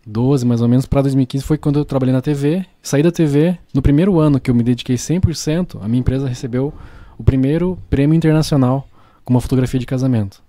12 0.06 0.46
mais 0.46 0.62
ou 0.62 0.68
menos, 0.68 0.86
para 0.86 1.02
2015 1.04 1.44
foi 1.44 1.58
quando 1.58 1.80
eu 1.80 1.86
trabalhei 1.86 2.14
na 2.14 2.22
TV. 2.22 2.66
Saí 2.82 3.04
da 3.04 3.12
TV, 3.12 3.58
no 3.74 3.82
primeiro 3.82 4.20
ano 4.20 4.40
que 4.40 4.50
eu 4.50 4.56
me 4.56 4.64
dediquei 4.64 4.96
100%, 4.96 5.80
a 5.82 5.88
minha 5.88 6.00
empresa 6.00 6.28
recebeu 6.28 6.74
o 7.18 7.24
primeiro 7.24 7.78
prêmio 7.90 8.16
internacional 8.16 8.88
com 9.24 9.34
uma 9.34 9.42
fotografia 9.42 9.80
de 9.80 9.86
casamento. 9.86 10.42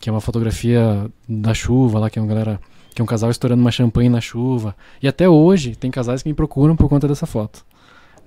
Que 0.00 0.08
é 0.08 0.12
uma 0.12 0.20
fotografia 0.20 1.10
da 1.28 1.54
chuva 1.54 1.98
lá, 1.98 2.10
que 2.10 2.18
é 2.18 2.22
uma 2.22 2.28
galera, 2.28 2.60
que 2.94 3.00
é 3.00 3.04
um 3.04 3.06
casal 3.06 3.30
estourando 3.30 3.60
uma 3.60 3.70
champanhe 3.70 4.08
na 4.08 4.20
chuva. 4.20 4.74
E 5.00 5.06
até 5.06 5.28
hoje 5.28 5.76
tem 5.76 5.90
casais 5.90 6.22
que 6.22 6.28
me 6.28 6.34
procuram 6.34 6.74
por 6.74 6.88
conta 6.88 7.06
dessa 7.06 7.26
foto. 7.26 7.64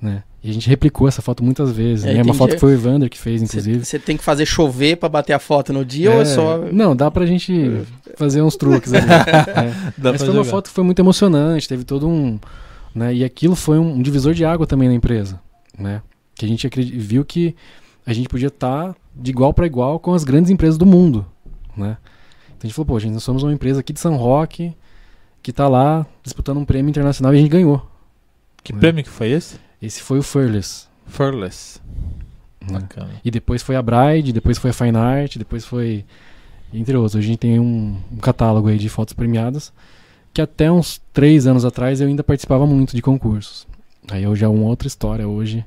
Né? 0.01 0.23
E 0.43 0.49
a 0.49 0.53
gente 0.53 0.69
replicou 0.69 1.07
essa 1.07 1.21
foto 1.21 1.43
muitas 1.43 1.71
vezes. 1.71 2.05
É, 2.05 2.13
né? 2.13 2.15
Uma 2.17 2.25
tem 2.25 2.33
foto 2.33 2.53
que 2.53 2.59
foi 2.59 2.71
o 2.71 2.73
Evander 2.75 3.09
que 3.09 3.17
fez, 3.17 3.41
inclusive. 3.41 3.83
Você 3.83 3.97
tem 3.97 4.15
que 4.15 4.23
fazer 4.23 4.45
chover 4.45 4.97
pra 4.97 5.09
bater 5.09 5.33
a 5.33 5.39
foto 5.39 5.73
no 5.73 5.83
dia 5.83 6.11
ou 6.11 6.21
é 6.21 6.25
só. 6.25 6.59
Não, 6.71 6.95
dá 6.95 7.09
pra 7.09 7.25
gente 7.25 7.81
fazer 8.15 8.41
uns 8.41 8.55
truques 8.55 8.93
ali. 8.93 9.05
né? 9.05 9.93
Dá 9.97 10.11
Mas 10.11 10.17
pra 10.17 10.19
foi 10.19 10.29
uma 10.29 10.43
jogar. 10.43 10.49
foto 10.49 10.67
que 10.67 10.73
foi 10.73 10.83
muito 10.83 10.99
emocionante, 10.99 11.67
teve 11.67 11.83
todo 11.83 12.07
um. 12.07 12.39
Né, 12.93 13.13
e 13.13 13.23
aquilo 13.23 13.55
foi 13.55 13.77
um, 13.77 13.95
um 13.95 14.01
divisor 14.01 14.33
de 14.33 14.45
água 14.45 14.65
também 14.65 14.87
na 14.87 14.95
empresa. 14.95 15.39
Né? 15.77 16.01
Que 16.33 16.45
a 16.45 16.47
gente 16.47 16.67
viu 16.97 17.25
que 17.25 17.55
a 18.05 18.13
gente 18.13 18.29
podia 18.29 18.47
estar 18.47 18.95
de 19.15 19.31
igual 19.31 19.53
para 19.53 19.65
igual 19.65 19.99
com 19.99 20.13
as 20.13 20.23
grandes 20.23 20.49
empresas 20.49 20.77
do 20.77 20.85
mundo. 20.85 21.25
Né? 21.75 21.97
Então 22.45 22.59
a 22.63 22.67
gente 22.67 22.73
falou, 22.73 22.87
pô, 22.87 22.99
gente, 22.99 23.13
nós 23.13 23.23
somos 23.23 23.43
uma 23.43 23.53
empresa 23.53 23.81
aqui 23.81 23.91
de 23.91 23.99
São 23.99 24.15
Roque 24.15 24.73
que 25.43 25.51
tá 25.51 25.67
lá 25.67 26.05
disputando 26.23 26.57
um 26.57 26.65
prêmio 26.65 26.89
internacional 26.89 27.33
e 27.33 27.37
a 27.37 27.41
gente 27.41 27.51
ganhou. 27.51 27.85
Que 28.63 28.73
né? 28.73 28.79
prêmio 28.79 29.03
que 29.03 29.09
foi 29.09 29.29
esse? 29.29 29.59
Esse 29.81 30.01
foi 30.01 30.19
o 30.19 30.23
Fearless. 30.23 30.87
Furless. 31.05 31.79
né? 32.61 32.79
Bacana. 32.79 33.11
E 33.23 33.31
depois 33.31 33.61
foi 33.61 33.75
a 33.75 33.81
Bride, 33.81 34.33
depois 34.33 34.57
foi 34.57 34.71
a 34.71 34.73
Fine 34.73 34.97
Art, 34.97 35.37
depois 35.37 35.65
foi. 35.65 36.05
Entre 36.73 36.95
outros. 36.95 37.15
Hoje 37.15 37.27
a 37.27 37.29
gente 37.29 37.39
tem 37.39 37.59
um, 37.59 37.97
um 38.11 38.17
catálogo 38.17 38.67
aí 38.67 38.77
de 38.77 38.89
fotos 38.89 39.13
premiadas. 39.13 39.71
Que 40.33 40.41
até 40.41 40.71
uns 40.71 41.01
três 41.13 41.47
anos 41.47 41.63
atrás 41.63 42.01
eu 42.01 42.07
ainda 42.07 42.23
participava 42.23 42.65
muito 42.67 42.95
de 42.95 43.01
concursos. 43.01 43.65
Aí 44.09 44.27
hoje 44.27 44.43
é 44.43 44.47
uma 44.47 44.67
outra 44.67 44.87
história. 44.87 45.27
Hoje, 45.27 45.65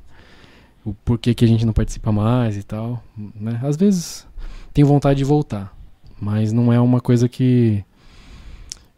o 0.85 0.93
porquê 0.93 1.33
que 1.33 1.43
a 1.43 1.47
gente 1.47 1.65
não 1.65 1.73
participa 1.73 2.11
mais 2.11 2.55
e 2.55 2.63
tal. 2.63 3.03
Né? 3.17 3.59
Às 3.63 3.75
vezes 3.75 4.27
tenho 4.73 4.87
vontade 4.87 5.17
de 5.17 5.23
voltar. 5.23 5.75
Mas 6.19 6.53
não 6.53 6.71
é 6.71 6.79
uma 6.79 7.01
coisa 7.01 7.27
que. 7.27 7.83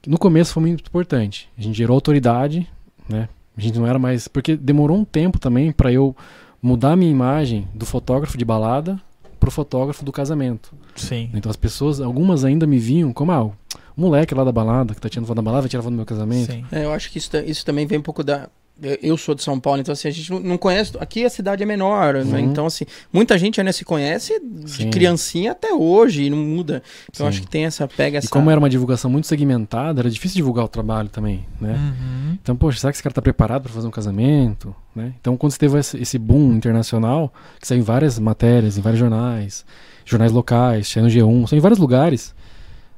que 0.01 0.09
no 0.09 0.17
começo 0.17 0.53
foi 0.53 0.61
muito 0.61 0.85
importante. 0.85 1.49
A 1.57 1.61
gente 1.61 1.77
gerou 1.77 1.95
autoridade, 1.95 2.67
né? 3.07 3.29
A 3.55 3.61
gente 3.61 3.77
não 3.77 3.87
era 3.87 3.99
mais. 3.99 4.27
Porque 4.27 4.55
demorou 4.55 4.97
um 4.97 5.05
tempo 5.05 5.39
também 5.39 5.71
pra 5.71 5.91
eu 5.91 6.15
mudar 6.61 6.93
a 6.93 6.95
minha 6.95 7.11
imagem 7.11 7.67
do 7.73 7.85
fotógrafo 7.85 8.37
de 8.37 8.45
balada 8.45 8.99
pro 9.39 9.51
fotógrafo 9.51 10.05
do 10.05 10.11
casamento. 10.11 10.73
Sim. 10.95 11.29
Então 11.33 11.49
as 11.49 11.57
pessoas, 11.57 11.99
algumas 11.99 12.45
ainda 12.45 12.65
me 12.65 12.79
viam 12.79 13.11
como 13.11 13.31
ah, 13.31 13.43
o 13.43 13.53
moleque 13.97 14.33
lá 14.33 14.43
da 14.43 14.51
balada, 14.51 14.95
que 14.95 15.01
tá 15.01 15.09
tirando 15.09 15.27
foto 15.27 15.35
da 15.35 15.41
balada, 15.41 15.63
vai 15.63 15.69
tirar 15.69 15.83
foto 15.83 15.91
do 15.91 15.97
meu 15.97 16.05
casamento. 16.05 16.51
Sim. 16.51 16.65
É, 16.71 16.85
eu 16.85 16.93
acho 16.93 17.11
que 17.11 17.17
isso, 17.17 17.35
isso 17.45 17.65
também 17.65 17.85
vem 17.85 17.99
um 17.99 18.01
pouco 18.01 18.23
da. 18.23 18.49
Eu- 18.81 19.17
sou 19.17 19.35
de 19.35 19.43
São 19.43 19.59
Paulo, 19.59 19.79
então 19.81 19.93
assim, 19.93 20.07
a 20.07 20.11
gente 20.11 20.31
não- 20.31 20.57
conhece. 20.57 20.91
Aqui 20.99 21.23
a 21.23 21.29
cidade 21.29 21.61
é 21.63 21.65
menor, 21.65 22.15
né? 22.15 22.21
Uhum. 22.21 22.39
Então, 22.39 22.65
assim, 22.65 22.85
muita 23.11 23.37
gente 23.37 23.59
ainda 23.59 23.71
se 23.71 23.85
conhece 23.85 24.39
de 24.41 24.69
Sim. 24.71 24.89
criancinha 24.89 25.51
até 25.51 25.73
hoje 25.73 26.23
e 26.23 26.29
não 26.29 26.37
muda. 26.37 26.81
Então, 27.09 27.27
acho 27.27 27.41
que 27.41 27.47
tem 27.47 27.65
essa. 27.65 27.87
Pega 27.87 28.17
essa. 28.17 28.27
E 28.27 28.29
como 28.29 28.49
era 28.49 28.59
uma 28.59 28.69
divulgação 28.69 29.09
muito 29.09 29.27
segmentada, 29.27 30.01
era 30.01 30.09
difícil 30.09 30.35
divulgar 30.37 30.65
o 30.65 30.67
trabalho 30.67 31.09
também, 31.09 31.45
né? 31.61 31.73
Uhum. 31.73 32.37
Então, 32.41 32.55
poxa, 32.55 32.79
será 32.79 32.91
que 32.91 32.95
esse 32.97 33.03
cara 33.03 33.13
tá 33.13 33.21
preparado 33.21 33.63
para 33.63 33.71
fazer 33.73 33.87
um 33.87 33.91
casamento? 33.91 34.75
Né? 34.95 35.13
Então, 35.19 35.35
quando 35.37 35.51
você 35.53 35.59
teve 35.59 35.77
esse, 35.79 36.17
boom 36.17 36.53
internacional, 36.53 37.33
que 37.59 37.67
saiu 37.67 37.79
em 37.79 37.83
várias 37.83 38.19
matérias, 38.19 38.77
em 38.77 38.81
vários 38.81 38.99
jornais, 38.99 39.65
jornais 40.05 40.31
locais, 40.31 40.87
saiu 40.87 41.03
no 41.05 41.09
G1, 41.09 41.47
saiu 41.47 41.57
em 41.57 41.61
vários 41.61 41.79
lugares, 41.79 42.33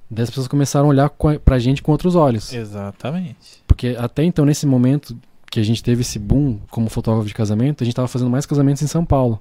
daí 0.09 0.23
as 0.23 0.29
pessoas 0.29 0.47
começaram 0.47 0.87
a 0.87 0.89
olhar 0.89 1.09
pra 1.43 1.57
gente 1.59 1.81
com 1.81 1.91
outros 1.91 2.15
olhos. 2.15 2.53
Exatamente. 2.53 3.63
Porque 3.67 3.95
até 3.97 4.23
então, 4.23 4.45
nesse 4.45 4.65
momento 4.65 5.15
que 5.55 5.59
a 5.61 5.63
gente 5.63 5.81
teve 5.81 6.01
esse 6.01 6.19
boom 6.19 6.59
como 6.69 6.89
fotógrafo 6.89 7.25
de 7.25 7.33
casamento, 7.33 7.81
a 7.81 7.85
gente 7.85 7.95
tava 7.95 8.09
fazendo 8.09 8.29
mais 8.29 8.45
casamentos 8.45 8.81
em 8.83 8.87
São 8.87 9.05
Paulo, 9.05 9.39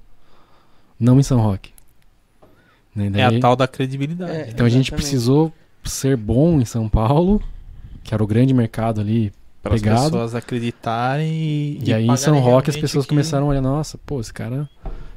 não 0.98 1.18
em 1.18 1.24
São 1.24 1.40
Roque. 1.40 1.72
Né? 2.94 3.06
É 3.06 3.10
Daí- 3.10 3.36
a 3.38 3.40
tal 3.40 3.56
da 3.56 3.66
credibilidade. 3.66 4.30
É. 4.30 4.48
então 4.48 4.64
a 4.64 4.68
gente 4.68 4.86
Exatamente. 4.88 4.92
precisou 4.92 5.52
ser 5.82 6.16
bom 6.16 6.60
em 6.60 6.64
São 6.64 6.88
Paulo, 6.88 7.42
que 8.04 8.14
era 8.14 8.22
o 8.22 8.28
grande 8.28 8.54
mercado 8.54 9.00
ali. 9.00 9.32
Para 9.60 9.74
as 9.74 9.82
pessoas 9.82 10.36
acreditarem 10.36 11.32
e. 11.32 11.80
E, 11.84 11.92
aí 11.92 12.06
em 12.06 12.16
São 12.16 12.38
Roque 12.38 12.70
as 12.70 12.76
pessoas 12.76 13.04
que 13.06 13.08
começaram 13.08 13.46
a 13.46 13.48
olhar, 13.48 13.60
nossa, 13.62 13.98
pô, 14.06 14.20
esse 14.20 14.32
cara. 14.32 14.68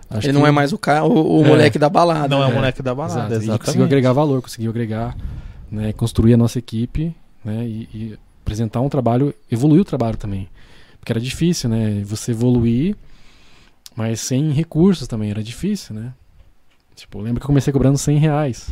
acho 0.09 0.25
Ele 0.25 0.33
que- 0.33 0.39
não 0.39 0.47
é 0.47 0.51
mais 0.51 0.73
o, 0.73 0.79
cara, 0.79 1.03
o, 1.05 1.41
o 1.41 1.45
É. 1.45 1.47
moleque 1.47 1.77
da 1.77 1.89
balada. 1.89 2.27
Não 2.27 2.41
é 2.41 2.45
o 2.47 2.49
né? 2.49 2.55
moleque 2.55 2.81
da 2.81 2.95
balada, 2.95 3.13
Exato, 3.19 3.25
a 3.27 3.35
gente 3.35 3.43
exatamente. 3.43 3.65
conseguiu 3.65 3.85
agregar 3.85 4.13
valor, 4.13 4.41
conseguiu 4.41 4.71
agregar, 4.71 5.15
né, 5.69 5.93
construir 5.93 6.33
a 6.33 6.37
nossa 6.37 6.57
equipe, 6.57 7.13
né, 7.45 7.67
e, 7.67 7.89
e 7.93 8.19
apresentar 8.41 8.81
um 8.81 8.89
trabalho, 8.89 9.31
evoluir 9.51 9.81
o 9.81 9.85
trabalho 9.85 10.17
também. 10.17 10.47
Porque 11.07 11.13
era 11.13 11.21
difícil, 11.21 11.69
né, 11.69 12.01
você 12.03 12.31
evoluir, 12.31 12.93
mas 13.95 14.19
sem 14.19 14.51
recursos 14.51 15.07
também, 15.07 15.31
era 15.31 15.41
difícil, 15.41 15.95
né. 15.95 16.13
Tipo, 16.97 17.19
eu 17.19 17.21
lembro 17.21 17.39
que 17.39 17.45
eu 17.45 17.47
comecei 17.47 17.71
cobrando 17.71 17.97
100 17.97 18.17
reais. 18.17 18.69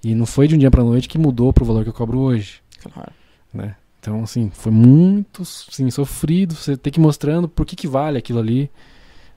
E 0.00 0.14
não 0.14 0.24
foi 0.24 0.46
de 0.46 0.54
um 0.54 0.58
dia 0.58 0.70
pra 0.70 0.84
noite 0.84 1.08
que 1.08 1.18
mudou 1.18 1.52
pro 1.52 1.64
valor 1.64 1.82
que 1.82 1.88
eu 1.88 1.92
cobro 1.92 2.20
hoje, 2.20 2.60
Claro. 2.80 3.10
né. 3.52 3.74
Então, 3.98 4.22
assim, 4.22 4.52
foi 4.54 4.70
muito, 4.70 5.42
assim, 5.42 5.90
sofrido, 5.90 6.54
você 6.54 6.76
ter 6.76 6.92
que 6.92 7.00
ir 7.00 7.02
mostrando 7.02 7.48
por 7.48 7.66
que 7.66 7.74
que 7.74 7.88
vale 7.88 8.18
aquilo 8.18 8.38
ali, 8.38 8.70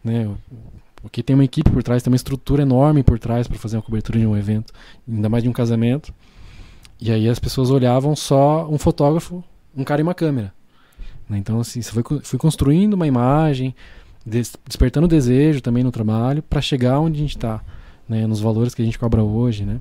né, 0.04 0.30
porque 0.98 1.24
tem 1.24 1.34
uma 1.34 1.44
equipe 1.44 1.72
por 1.72 1.82
trás, 1.82 2.04
tem 2.04 2.12
uma 2.12 2.18
estrutura 2.18 2.62
enorme 2.62 3.02
por 3.02 3.18
trás 3.18 3.48
para 3.48 3.58
fazer 3.58 3.78
uma 3.78 3.82
cobertura 3.82 4.20
de 4.20 4.28
um 4.28 4.38
evento, 4.38 4.72
ainda 5.10 5.28
mais 5.28 5.42
de 5.42 5.50
um 5.50 5.54
casamento. 5.54 6.14
E 7.02 7.12
aí 7.12 7.28
as 7.28 7.40
pessoas 7.40 7.72
olhavam 7.72 8.16
só 8.16 8.70
um 8.70 8.78
fotógrafo, 8.78 9.44
um 9.76 9.84
cara 9.84 10.02
e 10.02 10.04
uma 10.04 10.14
câmera. 10.14 10.56
Né? 11.30 11.38
Então, 11.38 11.60
assim, 11.60 11.82
você 11.82 11.92
foi, 11.92 12.04
foi 12.22 12.40
construindo 12.40 12.94
uma 12.94 13.08
imagem, 13.08 13.76
des- 14.26 14.56
despertando 14.66 15.08
desejo 15.08 15.62
também 15.62 15.84
no 15.84 15.92
trabalho 15.92 16.42
para 16.44 16.62
chegar 16.62 17.00
onde 17.00 17.18
a 17.18 17.22
gente 17.22 17.36
está, 17.38 17.62
né, 18.08 18.26
nos 18.28 18.40
valores 18.40 18.74
que 18.74 18.82
a 18.82 18.86
gente 18.86 18.98
cobra 19.00 19.24
hoje, 19.24 19.66
né? 19.66 19.80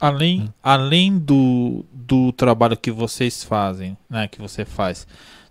Além, 0.00 0.40
Hum. 0.42 0.48
além 0.62 1.18
do, 1.18 1.84
do 1.92 2.32
trabalho 2.32 2.76
que 2.76 2.90
vocês 2.90 3.44
fazem, 3.44 3.96
né, 4.08 4.26
que 4.28 4.40
você 4.40 4.64
faz 4.64 5.06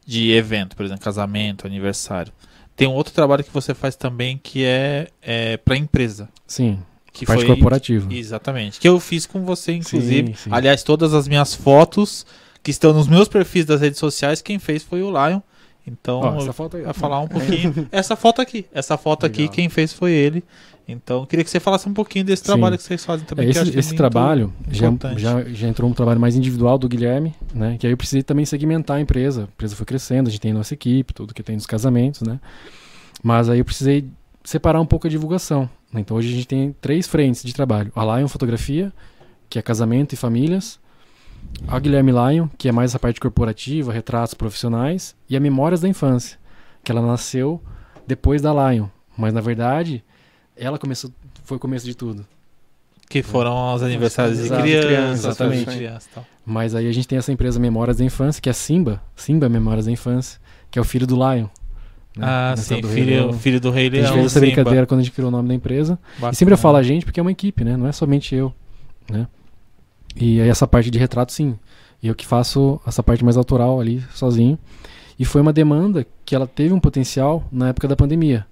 de 0.06 0.32
evento, 0.32 0.76
por 0.76 0.86
exemplo, 0.86 1.04
casamento, 1.04 1.68
aniversário, 1.68 2.34
tem 2.76 2.88
um 2.88 2.94
outro 2.94 3.14
trabalho 3.14 3.44
que 3.44 3.52
você 3.54 3.74
faz 3.76 3.96
também 3.96 4.40
que 4.42 4.64
é, 4.66 5.08
é 5.22 5.58
para 5.58 5.76
empresa, 5.78 6.30
Sim, 6.48 6.80
que 7.14 7.26
parte 7.28 7.40
foi 7.42 7.48
corporativa. 7.48 8.12
exatamente, 8.12 8.80
que 8.80 8.88
eu 8.88 9.00
fiz 9.00 9.26
com 9.28 9.44
você 9.46 9.74
inclusive. 9.74 10.30
Sim, 10.30 10.34
sim. 10.36 10.50
Aliás, 10.52 10.82
todas 10.82 11.14
as 11.14 11.28
minhas 11.28 11.54
fotos 11.54 12.26
que 12.70 12.72
estão 12.72 12.94
nos 12.94 13.08
meus 13.08 13.28
perfis 13.28 13.66
das 13.66 13.82
redes 13.82 13.98
sociais, 13.98 14.44
quem 14.44 14.60
fez 14.60 14.84
foi 14.84 15.02
o 15.02 15.10
Lion. 15.10 15.40
Então, 15.88 16.22
eu 16.22 16.42
essa 16.42 16.54
foto 16.54 16.78
aí. 16.78 16.84
Vai 16.84 16.94
falar 16.94 17.20
um 17.20 17.28
pouquinho. 17.28 17.74
essa 17.92 18.16
foto 18.16 18.42
aqui. 18.42 18.64
Essa 18.72 18.96
foto 18.96 19.26
aqui, 19.26 19.42
Legal. 19.42 19.56
quem 19.56 19.70
fez 19.70 19.92
foi 19.92 20.12
ele. 20.12 20.44
Então, 20.88 21.26
queria 21.26 21.44
que 21.44 21.50
você 21.50 21.60
falasse 21.60 21.90
um 21.90 21.94
pouquinho 21.96 22.26
desse 22.26 22.44
Sim. 22.44 22.48
trabalho 22.48 22.78
que 22.78 22.84
vocês 22.84 23.04
fazem 23.04 23.26
também. 23.26 23.48
É, 23.48 23.50
esse 23.50 23.76
esse 23.76 23.96
trabalho 23.96 24.54
já, 24.70 24.92
já, 25.18 25.44
já 25.46 25.68
entrou 25.68 25.90
um 25.90 25.94
trabalho 25.94 26.20
mais 26.20 26.36
individual 26.36 26.78
do 26.78 26.88
Guilherme, 26.88 27.34
né? 27.56 27.76
Que 27.80 27.88
aí 27.88 27.94
eu 27.94 27.98
precisei 27.98 28.22
também 28.22 28.46
segmentar 28.46 28.98
a 28.98 29.02
empresa. 29.02 29.42
A 29.42 29.44
empresa 29.46 29.76
foi 29.76 29.86
crescendo, 29.88 30.28
a 30.28 30.32
gente 30.32 30.42
tem 30.42 30.54
nossa 30.54 30.76
equipe, 30.76 31.12
tudo 31.12 31.34
que 31.34 31.42
tem 31.42 31.56
nos 31.56 31.66
casamentos, 31.66 32.22
né? 32.22 32.40
Mas 33.24 33.50
aí 33.50 33.58
eu 33.58 33.66
precisei 33.66 34.06
separar 34.44 34.80
um 34.80 34.86
pouco 34.86 35.08
a 35.08 35.10
divulgação. 35.10 35.68
né? 35.92 36.02
Então 36.02 36.16
hoje 36.16 36.32
a 36.32 36.36
gente 36.36 36.48
tem 36.48 36.76
três 36.80 37.08
frentes 37.08 37.44
de 37.44 37.52
trabalho. 37.52 37.92
A 37.96 38.18
Lion 38.18 38.28
Fotografia, 38.28 38.94
que 39.50 39.58
é 39.58 39.62
casamento 39.64 40.14
e 40.14 40.16
famílias. 40.16 40.80
A 41.68 41.80
Guilherme 41.80 42.12
Lion, 42.12 42.48
que 42.58 42.68
é 42.68 42.72
mais 42.72 42.92
essa 42.92 43.00
parte 43.00 43.20
corporativa, 43.20 43.92
retratos 43.94 44.34
profissionais. 44.34 45.16
E 45.30 45.36
a 45.36 45.40
Memórias 45.40 45.82
da 45.82 45.88
Infância, 45.88 46.38
que 46.84 46.92
ela 46.92 47.02
nasceu 47.02 47.62
depois 48.08 48.42
da 48.42 48.52
Lion. 48.72 48.88
Mas 49.18 49.34
na 49.34 49.42
verdade, 49.42 50.04
ela 50.56 50.80
começou, 50.80 51.12
foi 51.44 51.58
o 51.58 51.60
começo 51.60 51.86
de 51.86 51.96
tudo. 51.96 52.26
Que 53.10 53.24
foram 53.24 53.74
os 53.74 53.82
aniversários 53.84 54.38
de 54.38 54.48
criança, 54.50 54.88
criança, 54.88 55.12
exatamente. 55.30 55.56
exatamente. 55.62 55.78
Criança, 55.78 56.10
tal. 56.14 56.26
Mas 56.46 56.76
aí 56.76 56.88
a 56.88 56.92
gente 56.92 57.08
tem 57.08 57.18
essa 57.18 57.32
empresa 57.32 57.60
Memórias 57.60 57.98
da 57.98 58.04
Infância, 58.06 58.42
que 58.42 58.50
é 58.50 58.52
a 58.52 58.54
Simba, 58.54 59.02
Simba 59.16 59.50
Memórias 59.50 59.86
da 59.86 59.92
Infância, 59.92 60.40
que 60.72 60.78
é 60.78 60.82
o 60.82 60.86
filho 60.86 61.08
do 61.08 61.16
Lion. 61.16 61.48
né? 62.16 62.22
Ah, 62.22 62.50
Nessa 62.52 62.76
sim, 62.76 62.84
filho, 62.84 63.06
Leão. 63.08 63.34
filho 63.34 63.60
do 63.60 63.72
Rei 63.72 63.88
A 63.88 63.92
gente 63.92 64.02
Leão. 64.04 64.14
fez 64.14 64.26
essa 64.28 64.40
brincadeira 64.40 64.86
quando 64.86 65.00
a 65.00 65.04
gente 65.04 65.12
criou 65.14 65.28
o 65.30 65.32
nome 65.32 65.48
da 65.48 65.54
empresa. 65.56 66.00
Bacana. 66.16 66.34
E 66.34 66.36
sempre 66.36 66.54
eu 66.54 66.58
falo 66.58 66.78
a 66.78 66.84
gente 66.84 67.04
porque 67.04 67.20
é 67.20 67.24
uma 67.24 67.32
equipe, 67.32 67.64
né? 67.64 67.76
Não 67.76 67.88
é 67.88 67.92
somente 67.92 68.36
eu, 68.36 68.54
né? 69.10 69.28
E 70.16 70.42
aí 70.42 70.50
essa 70.50 70.68
parte 70.68 70.90
de 70.90 71.00
retrato, 71.00 71.32
sim. 71.32 71.58
E 72.02 72.08
eu 72.08 72.16
que 72.16 72.26
faço 72.26 72.80
essa 72.86 73.04
parte 73.04 73.24
mais 73.24 73.38
autoral 73.38 73.80
ali, 73.80 74.04
sozinho. 74.14 74.58
E 75.18 75.26
foi 75.26 75.42
uma 75.42 75.52
demanda 75.52 76.06
que 76.26 76.34
ela 76.34 76.48
teve 76.48 76.74
um 76.74 76.80
potencial 76.80 77.44
na 77.52 77.70
época 77.70 77.88
da 77.88 77.96
pandemia. 77.96 78.46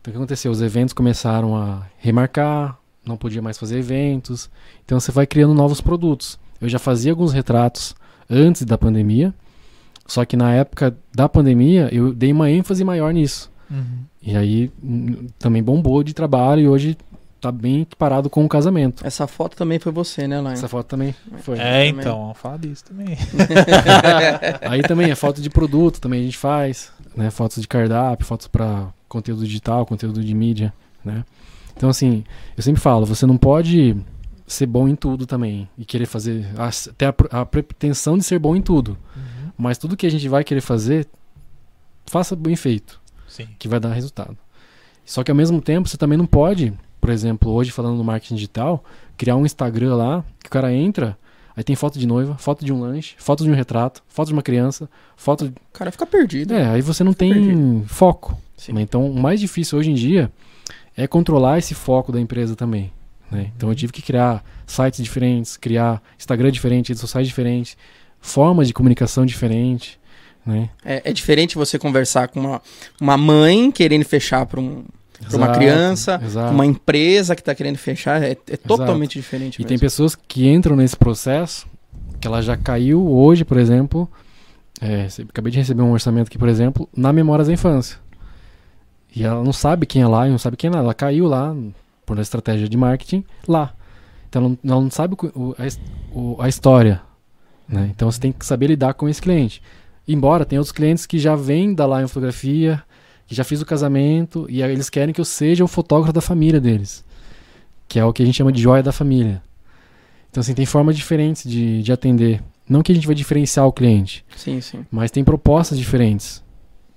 Então 0.00 0.10
o 0.10 0.12
que 0.12 0.18
aconteceu? 0.18 0.50
Os 0.52 0.60
eventos 0.60 0.92
começaram 0.92 1.56
a 1.56 1.86
remarcar, 1.98 2.78
não 3.04 3.16
podia 3.16 3.40
mais 3.40 3.58
fazer 3.58 3.78
eventos. 3.78 4.50
Então 4.84 5.00
você 5.00 5.10
vai 5.10 5.26
criando 5.26 5.54
novos 5.54 5.80
produtos. 5.80 6.38
Eu 6.60 6.68
já 6.68 6.78
fazia 6.78 7.12
alguns 7.12 7.32
retratos 7.32 7.94
antes 8.28 8.64
da 8.64 8.76
pandemia, 8.76 9.34
só 10.06 10.24
que 10.24 10.36
na 10.36 10.52
época 10.52 10.96
da 11.14 11.28
pandemia 11.28 11.88
eu 11.92 12.12
dei 12.12 12.32
uma 12.32 12.50
ênfase 12.50 12.84
maior 12.84 13.12
nisso. 13.12 13.50
Uhum. 13.70 14.04
E 14.22 14.36
aí 14.36 14.70
hum, 14.82 15.26
também 15.38 15.62
bombou 15.62 16.02
de 16.02 16.12
trabalho 16.12 16.62
e 16.62 16.68
hoje 16.68 16.96
tá 17.40 17.50
bem 17.50 17.82
equiparado 17.82 18.28
com 18.28 18.44
o 18.44 18.48
casamento. 18.48 19.06
Essa 19.06 19.26
foto 19.26 19.56
também 19.56 19.78
foi 19.78 19.90
você, 19.92 20.28
né, 20.28 20.40
Lain? 20.40 20.52
Essa 20.54 20.68
foto 20.68 20.86
também 20.86 21.14
foi. 21.38 21.58
É, 21.58 21.86
também. 21.86 21.88
então, 22.00 22.20
vamos 22.20 22.38
falar 22.38 22.58
disso 22.58 22.84
também. 22.84 23.16
Aí 24.68 24.82
também 24.82 25.10
é 25.10 25.14
foto 25.14 25.40
de 25.40 25.48
produto, 25.50 26.00
também 26.00 26.20
a 26.20 26.24
gente 26.24 26.38
faz, 26.38 26.92
né? 27.16 27.30
Fotos 27.30 27.60
de 27.60 27.68
cardápio, 27.68 28.26
fotos 28.26 28.46
para 28.46 28.88
conteúdo 29.08 29.44
digital, 29.44 29.86
conteúdo 29.86 30.22
de 30.22 30.34
mídia, 30.34 30.72
né? 31.04 31.24
Então 31.76 31.88
assim, 31.88 32.24
eu 32.56 32.62
sempre 32.62 32.80
falo, 32.80 33.06
você 33.06 33.24
não 33.26 33.36
pode 33.38 33.96
ser 34.46 34.66
bom 34.66 34.86
em 34.88 34.94
tudo 34.96 35.26
também 35.26 35.68
e 35.78 35.84
querer 35.84 36.06
fazer 36.06 36.46
a- 36.58 36.70
ter 36.96 37.06
a, 37.30 37.40
a 37.40 37.46
pretensão 37.46 38.18
de 38.18 38.24
ser 38.24 38.38
bom 38.38 38.54
em 38.56 38.60
tudo, 38.60 38.98
mas 39.56 39.78
tudo 39.78 39.96
que 39.96 40.06
a 40.06 40.10
gente 40.10 40.28
vai 40.28 40.44
querer 40.44 40.60
fazer, 40.60 41.06
faça 42.06 42.34
bem 42.36 42.56
feito, 42.56 43.00
Sim. 43.28 43.48
que 43.58 43.68
vai 43.68 43.78
dar 43.80 43.92
resultado. 43.92 44.36
Só 45.04 45.24
que 45.24 45.30
ao 45.30 45.36
mesmo 45.36 45.60
tempo, 45.60 45.88
você 45.88 45.96
também 45.96 46.18
não 46.18 46.26
pode, 46.26 46.72
por 47.00 47.10
exemplo, 47.10 47.50
hoje 47.52 47.70
falando 47.70 47.96
no 47.96 48.04
marketing 48.04 48.34
digital, 48.34 48.84
criar 49.16 49.36
um 49.36 49.46
Instagram 49.46 49.94
lá, 49.94 50.24
que 50.42 50.48
o 50.48 50.50
cara 50.50 50.72
entra, 50.72 51.16
aí 51.56 51.64
tem 51.64 51.74
foto 51.76 51.98
de 51.98 52.06
noiva, 52.06 52.36
foto 52.38 52.64
de 52.64 52.72
um 52.72 52.80
lanche, 52.80 53.14
foto 53.18 53.44
de 53.44 53.50
um 53.50 53.54
retrato, 53.54 54.02
foto 54.08 54.28
de 54.28 54.32
uma 54.34 54.42
criança, 54.42 54.88
foto 55.16 55.46
O 55.46 55.72
cara 55.72 55.90
fica 55.90 56.06
perdido. 56.06 56.54
é, 56.54 56.68
aí 56.68 56.82
você 56.82 57.02
não 57.02 57.12
tem 57.12 57.32
perdido. 57.32 57.84
foco. 57.86 58.38
Né? 58.68 58.82
Então, 58.82 59.10
o 59.10 59.14
mais 59.18 59.40
difícil 59.40 59.78
hoje 59.78 59.90
em 59.90 59.94
dia 59.94 60.30
é 60.96 61.06
controlar 61.06 61.58
esse 61.58 61.74
foco 61.74 62.12
da 62.12 62.20
empresa 62.20 62.54
também. 62.54 62.92
né? 63.30 63.50
Então, 63.56 63.68
eu 63.68 63.74
tive 63.74 63.92
que 63.92 64.02
criar 64.02 64.44
sites 64.66 65.02
diferentes, 65.02 65.56
criar 65.56 66.02
Instagram 66.18 66.50
diferente, 66.50 66.88
redes 66.88 67.00
sociais 67.00 67.26
diferentes, 67.26 67.76
formas 68.20 68.68
de 68.68 68.74
comunicação 68.74 69.24
diferentes. 69.24 69.98
Né? 70.44 70.68
É, 70.84 71.10
é 71.10 71.12
diferente 71.12 71.56
você 71.56 71.78
conversar 71.78 72.28
com 72.28 72.40
uma, 72.40 72.62
uma 73.00 73.16
mãe 73.16 73.70
querendo 73.70 74.04
fechar 74.04 74.46
para 74.46 74.60
um, 74.60 74.84
pra 75.28 75.36
uma 75.36 75.48
criança, 75.52 76.20
exato. 76.24 76.52
uma 76.54 76.64
empresa 76.66 77.34
que 77.34 77.42
está 77.42 77.54
querendo 77.54 77.76
fechar. 77.76 78.22
É, 78.22 78.32
é 78.32 78.56
totalmente 78.56 79.18
diferente. 79.18 79.54
E 79.60 79.64
tem 79.64 79.74
mesmo. 79.74 79.80
pessoas 79.86 80.14
que 80.14 80.48
entram 80.48 80.74
nesse 80.76 80.96
processo, 80.96 81.66
que 82.20 82.26
ela 82.26 82.40
já 82.42 82.56
caiu 82.56 83.06
hoje, 83.10 83.44
por 83.44 83.56
exemplo. 83.58 84.10
é, 84.80 85.06
acabei 85.28 85.52
de 85.52 85.58
receber 85.58 85.82
um 85.82 85.92
orçamento 85.92 86.28
aqui, 86.28 86.38
por 86.38 86.48
exemplo, 86.48 86.88
na 86.96 87.12
Memórias 87.12 87.48
da 87.48 87.54
Infância. 87.54 87.98
E 89.14 89.24
ela 89.24 89.42
não 89.42 89.52
sabe 89.52 89.86
quem 89.86 90.02
é 90.02 90.06
lá, 90.06 90.26
e 90.26 90.30
não 90.30 90.38
sabe 90.38 90.56
quem 90.56 90.68
é 90.68 90.72
lá. 90.72 90.78
Ela 90.78 90.94
caiu 90.94 91.26
lá, 91.26 91.54
por 92.06 92.16
uma 92.16 92.22
estratégia 92.22 92.68
de 92.68 92.76
marketing, 92.76 93.24
lá. 93.46 93.72
Então 94.28 94.42
ela 94.42 94.48
não, 94.62 94.72
ela 94.72 94.80
não 94.82 94.90
sabe 94.90 95.16
o 95.34 95.54
a, 95.58 96.16
o- 96.18 96.36
a 96.40 96.48
história. 96.48 97.00
Né? 97.68 97.90
Então 97.94 98.10
você 98.10 98.20
tem 98.20 98.32
que 98.32 98.46
saber 98.46 98.68
lidar 98.68 98.94
com 98.94 99.08
esse 99.08 99.20
cliente. 99.20 99.60
Embora 100.06 100.44
tem 100.44 100.58
outros 100.58 100.72
clientes 100.72 101.06
que 101.06 101.18
já 101.18 101.34
vêm 101.36 101.74
da 101.74 101.86
Lion 101.86 102.08
Fotografia, 102.08 102.82
que 103.30 103.34
já 103.36 103.44
fiz 103.44 103.62
o 103.62 103.64
casamento, 103.64 104.44
e 104.48 104.60
eles 104.60 104.90
querem 104.90 105.14
que 105.14 105.20
eu 105.20 105.24
seja 105.24 105.62
o 105.62 105.68
fotógrafo 105.68 106.12
da 106.12 106.20
família 106.20 106.60
deles. 106.60 107.04
Que 107.86 108.00
é 108.00 108.04
o 108.04 108.12
que 108.12 108.24
a 108.24 108.26
gente 108.26 108.34
chama 108.34 108.50
de 108.50 108.60
joia 108.60 108.82
da 108.82 108.90
família. 108.90 109.40
Então, 110.28 110.40
assim, 110.40 110.52
tem 110.52 110.66
formas 110.66 110.96
diferentes 110.96 111.48
de, 111.48 111.80
de 111.80 111.92
atender. 111.92 112.42
Não 112.68 112.82
que 112.82 112.90
a 112.90 112.94
gente 112.94 113.06
vai 113.06 113.14
diferenciar 113.14 113.64
o 113.68 113.72
cliente, 113.72 114.24
Sim, 114.36 114.60
sim. 114.60 114.84
mas 114.90 115.12
tem 115.12 115.22
propostas 115.22 115.78
diferentes. 115.78 116.42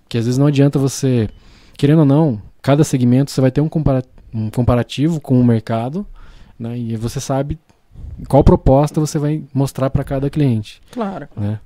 Que 0.10 0.18
às 0.18 0.26
vezes 0.26 0.40
não 0.40 0.48
adianta 0.48 0.80
você, 0.80 1.30
querendo 1.78 2.00
ou 2.00 2.06
não, 2.06 2.42
cada 2.64 2.84
segmento 2.84 3.30
você 3.30 3.40
vai 3.40 3.52
ter 3.52 3.62
um, 3.62 3.70
compara 3.70 4.04
um 4.34 4.50
comparativo 4.50 5.22
com 5.22 5.40
o 5.40 5.44
mercado, 5.46 6.04
né? 6.58 6.76
E 6.76 6.96
você 6.98 7.20
sabe 7.20 7.60
qual 8.28 8.44
proposta 8.44 9.00
você 9.00 9.20
vai 9.20 9.44
mostrar 9.54 9.92
para 9.92 10.04
cada 10.04 10.32
cliente, 10.32 10.82
Claro. 10.92 11.28
né? 11.38 11.60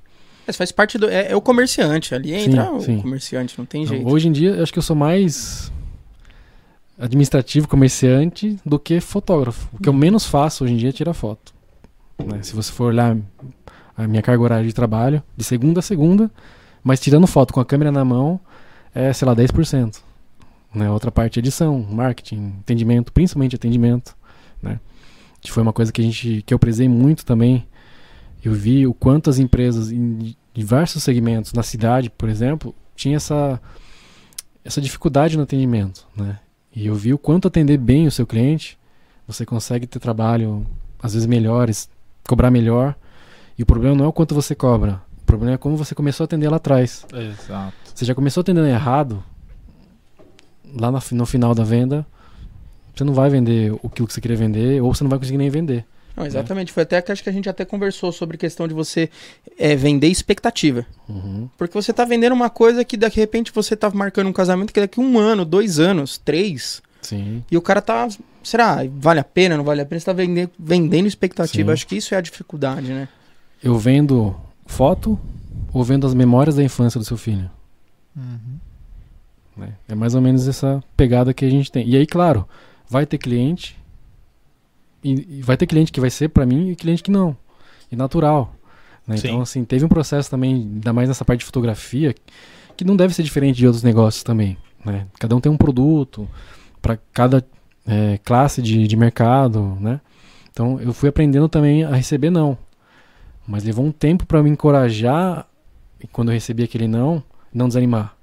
Mas 0.48 0.56
faz 0.56 0.72
parte 0.72 0.96
do. 0.96 1.10
É, 1.10 1.32
é 1.32 1.36
o 1.36 1.42
comerciante. 1.42 2.14
Ali 2.14 2.30
Sim, 2.30 2.50
entra 2.50 2.72
o 2.72 2.80
sim. 2.80 3.02
comerciante, 3.02 3.54
não 3.58 3.66
tem 3.66 3.84
jeito. 3.84 4.08
hoje 4.08 4.28
em 4.28 4.32
dia, 4.32 4.52
eu 4.52 4.62
acho 4.62 4.72
que 4.72 4.78
eu 4.78 4.82
sou 4.82 4.96
mais 4.96 5.70
administrativo, 6.98 7.68
comerciante, 7.68 8.58
do 8.64 8.78
que 8.78 8.98
fotógrafo. 8.98 9.68
O 9.74 9.82
que 9.82 9.90
eu 9.90 9.92
menos 9.92 10.24
faço 10.24 10.64
hoje 10.64 10.72
em 10.72 10.76
dia 10.78 10.88
é 10.88 10.92
tirar 10.92 11.12
foto. 11.12 11.52
né? 12.24 12.40
Se 12.42 12.54
você 12.54 12.72
for 12.72 12.86
olhar 12.86 13.14
a 13.94 14.08
minha 14.08 14.22
carga 14.22 14.42
horária 14.42 14.66
de 14.66 14.72
trabalho, 14.72 15.22
de 15.36 15.44
segunda 15.44 15.80
a 15.80 15.82
segunda, 15.82 16.30
mas 16.82 16.98
tirando 16.98 17.26
foto 17.26 17.52
com 17.52 17.60
a 17.60 17.64
câmera 17.64 17.92
na 17.92 18.02
mão, 18.02 18.40
é, 18.94 19.12
sei 19.12 19.28
lá, 19.28 19.36
10%. 19.36 20.00
Né? 20.74 20.90
Outra 20.90 21.10
parte 21.10 21.38
é 21.38 21.40
edição, 21.40 21.78
marketing, 21.78 22.54
atendimento, 22.60 23.12
principalmente 23.12 23.54
atendimento. 23.54 24.16
Né? 24.62 24.80
Que 25.42 25.52
foi 25.52 25.62
uma 25.62 25.74
coisa 25.74 25.92
que, 25.92 26.00
a 26.00 26.04
gente, 26.04 26.42
que 26.46 26.54
eu 26.54 26.58
prezei 26.58 26.88
muito 26.88 27.24
também. 27.26 27.66
Eu 28.42 28.54
vi 28.54 28.86
o 28.86 28.94
quanto 28.94 29.28
as 29.28 29.38
empresas 29.38 29.92
em 29.92 30.34
diversos 30.58 31.04
segmentos, 31.04 31.52
na 31.52 31.62
cidade, 31.62 32.10
por 32.10 32.28
exemplo, 32.28 32.74
tinha 32.96 33.16
essa, 33.16 33.60
essa 34.64 34.80
dificuldade 34.80 35.36
no 35.36 35.44
atendimento. 35.44 36.04
Né? 36.16 36.36
E 36.74 36.88
eu 36.88 36.96
vi 36.96 37.14
o 37.14 37.18
quanto 37.18 37.46
atender 37.46 37.78
bem 37.78 38.08
o 38.08 38.10
seu 38.10 38.26
cliente, 38.26 38.76
você 39.24 39.46
consegue 39.46 39.86
ter 39.86 40.00
trabalho, 40.00 40.66
às 41.00 41.14
vezes 41.14 41.28
melhores, 41.28 41.88
cobrar 42.26 42.50
melhor. 42.50 42.96
E 43.56 43.62
o 43.62 43.66
problema 43.66 43.94
não 43.94 44.04
é 44.04 44.08
o 44.08 44.12
quanto 44.12 44.34
você 44.34 44.52
cobra, 44.52 45.00
o 45.22 45.24
problema 45.24 45.54
é 45.54 45.58
como 45.58 45.76
você 45.76 45.94
começou 45.94 46.24
a 46.24 46.26
atender 46.26 46.48
lá 46.48 46.56
atrás. 46.56 47.06
Exato. 47.12 47.76
Você 47.94 48.04
já 48.04 48.14
começou 48.14 48.40
atendendo 48.40 48.66
errado, 48.66 49.22
lá 50.74 50.90
no 50.90 51.26
final 51.26 51.54
da 51.54 51.62
venda, 51.62 52.04
você 52.92 53.04
não 53.04 53.14
vai 53.14 53.30
vender 53.30 53.78
o 53.80 53.88
que 53.88 54.02
você 54.02 54.20
queria 54.20 54.36
vender, 54.36 54.82
ou 54.82 54.92
você 54.92 55.04
não 55.04 55.08
vai 55.08 55.20
conseguir 55.20 55.38
nem 55.38 55.50
vender. 55.50 55.86
Não, 56.16 56.26
exatamente. 56.26 56.72
Foi 56.72 56.82
até 56.82 57.00
que 57.00 57.12
acho 57.12 57.22
que 57.22 57.28
a 57.28 57.32
gente 57.32 57.48
até 57.48 57.64
conversou 57.64 58.10
sobre 58.10 58.36
questão 58.36 58.66
de 58.66 58.74
você 58.74 59.08
é, 59.56 59.76
vender 59.76 60.08
expectativa. 60.08 60.84
Uhum. 61.08 61.48
Porque 61.56 61.74
você 61.74 61.92
tá 61.92 62.04
vendendo 62.04 62.32
uma 62.32 62.50
coisa 62.50 62.84
que 62.84 62.96
de 62.96 63.08
repente 63.08 63.52
você 63.54 63.76
tá 63.76 63.88
marcando 63.90 64.26
um 64.26 64.32
casamento 64.32 64.72
que 64.72 64.80
daqui 64.80 65.00
um 65.00 65.18
ano, 65.18 65.44
dois 65.44 65.78
anos, 65.78 66.18
três, 66.18 66.82
Sim. 67.00 67.44
e 67.50 67.56
o 67.56 67.62
cara 67.62 67.80
tá. 67.80 68.08
Será? 68.42 68.78
Vale 68.90 69.20
a 69.20 69.24
pena? 69.24 69.56
Não 69.56 69.64
vale 69.64 69.80
a 69.80 69.86
pena? 69.86 70.00
Você 70.00 70.06
tá 70.06 70.12
vendendo, 70.12 70.50
vendendo 70.58 71.06
expectativa. 71.06 71.70
Sim. 71.70 71.72
Acho 71.72 71.86
que 71.86 71.96
isso 71.96 72.14
é 72.14 72.18
a 72.18 72.20
dificuldade, 72.20 72.88
né? 72.92 73.08
Eu 73.62 73.78
vendo 73.78 74.34
foto 74.66 75.18
ou 75.72 75.84
vendo 75.84 76.06
as 76.06 76.14
memórias 76.14 76.56
da 76.56 76.62
infância 76.62 76.98
do 76.98 77.04
seu 77.04 77.16
filho. 77.16 77.50
Uhum. 78.16 78.58
né? 79.56 79.74
É 79.88 79.94
mais 79.94 80.14
ou 80.14 80.20
menos 80.20 80.48
essa 80.48 80.82
pegada 80.96 81.32
que 81.32 81.44
a 81.44 81.50
gente 81.50 81.70
tem. 81.70 81.88
E 81.88 81.96
aí, 81.96 82.06
claro, 82.06 82.48
vai 82.88 83.06
ter 83.06 83.18
cliente 83.18 83.76
e, 85.02 85.38
e 85.38 85.42
vai 85.42 85.56
ter 85.56 85.66
cliente 85.66 85.92
que 85.92 86.00
vai 86.00 86.10
ser 86.10 86.28
pra 86.28 86.46
mim 86.46 86.70
e 86.70 86.76
cliente 86.76 87.02
que 87.02 87.10
não. 87.10 87.36
E 87.90 87.96
natural. 87.96 88.54
né? 89.06 89.16
Então, 89.18 89.40
assim, 89.40 89.64
teve 89.64 89.84
um 89.84 89.88
processo 89.88 90.30
também, 90.30 90.54
ainda 90.54 90.92
mais 90.92 91.08
nessa 91.08 91.24
parte 91.24 91.40
de 91.40 91.46
fotografia, 91.46 92.14
que 92.76 92.84
não 92.84 92.96
deve 92.96 93.14
ser 93.14 93.22
diferente 93.22 93.56
de 93.56 93.66
outros 93.66 93.82
negócios 93.82 94.22
também. 94.22 94.56
Né? 94.84 95.06
Cada 95.18 95.34
um 95.34 95.40
tem 95.40 95.50
um 95.50 95.56
produto 95.56 96.28
para 96.80 96.98
cada 97.12 97.44
é, 97.86 98.18
classe 98.18 98.60
de, 98.60 98.86
de 98.86 98.96
mercado, 98.96 99.76
né? 99.80 100.00
Então, 100.50 100.80
eu 100.80 100.92
fui 100.92 101.08
aprendendo 101.08 101.48
também 101.48 101.84
a 101.84 101.94
receber 101.94 102.30
não. 102.30 102.58
Mas 103.46 103.64
levou 103.64 103.84
um 103.84 103.92
tempo 103.92 104.26
para 104.26 104.42
me 104.42 104.50
encorajar, 104.50 105.46
e 106.02 106.06
quando 106.06 106.28
eu 106.28 106.34
recebi 106.34 106.64
aquele 106.64 106.88
não, 106.88 107.22
não 107.54 107.68
desanimar. 107.68 108.17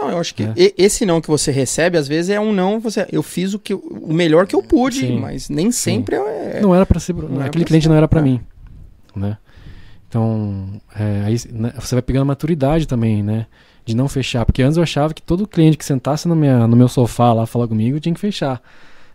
Não, 0.00 0.10
eu 0.10 0.18
acho 0.18 0.34
que 0.34 0.42
É. 0.44 0.54
esse 0.78 1.04
não 1.04 1.20
que 1.20 1.28
você 1.28 1.50
recebe, 1.52 1.98
às 1.98 2.08
vezes, 2.08 2.30
é 2.30 2.40
um 2.40 2.52
não. 2.52 2.80
Você, 2.80 3.06
eu 3.12 3.22
fiz 3.22 3.52
o, 3.54 3.58
que, 3.58 3.74
o 3.74 4.12
melhor 4.12 4.46
que 4.46 4.54
eu 4.56 4.62
pude, 4.62 5.00
Sim. 5.00 5.20
mas 5.20 5.48
nem 5.50 5.70
sempre 5.70 6.16
é. 6.16 6.60
não 6.62 6.74
era 6.74 6.86
para 6.86 6.98
ser, 6.98 7.14
não 7.14 7.42
aquele 7.42 7.64
cliente 7.64 7.82
ser, 7.84 7.88
não 7.90 7.96
era 7.96 8.08
para 8.08 8.20
é. 8.20 8.22
mim, 8.22 8.40
né? 9.14 9.36
Então, 10.08 10.80
é, 10.96 11.22
aí 11.26 11.36
né, 11.52 11.72
você 11.78 11.94
vai 11.94 12.02
pegando 12.02 12.26
maturidade 12.26 12.86
também, 12.88 13.22
né? 13.22 13.46
De 13.84 13.94
não 13.94 14.08
fechar, 14.08 14.44
porque 14.44 14.62
antes 14.62 14.76
eu 14.76 14.82
achava 14.82 15.14
que 15.14 15.22
todo 15.22 15.46
cliente 15.46 15.76
que 15.76 15.84
sentasse 15.84 16.26
na 16.26 16.34
minha, 16.34 16.66
no 16.66 16.76
meu 16.76 16.88
sofá 16.88 17.32
lá 17.32 17.46
falar 17.46 17.68
comigo 17.68 18.00
tinha 18.00 18.14
que 18.14 18.20
fechar, 18.20 18.60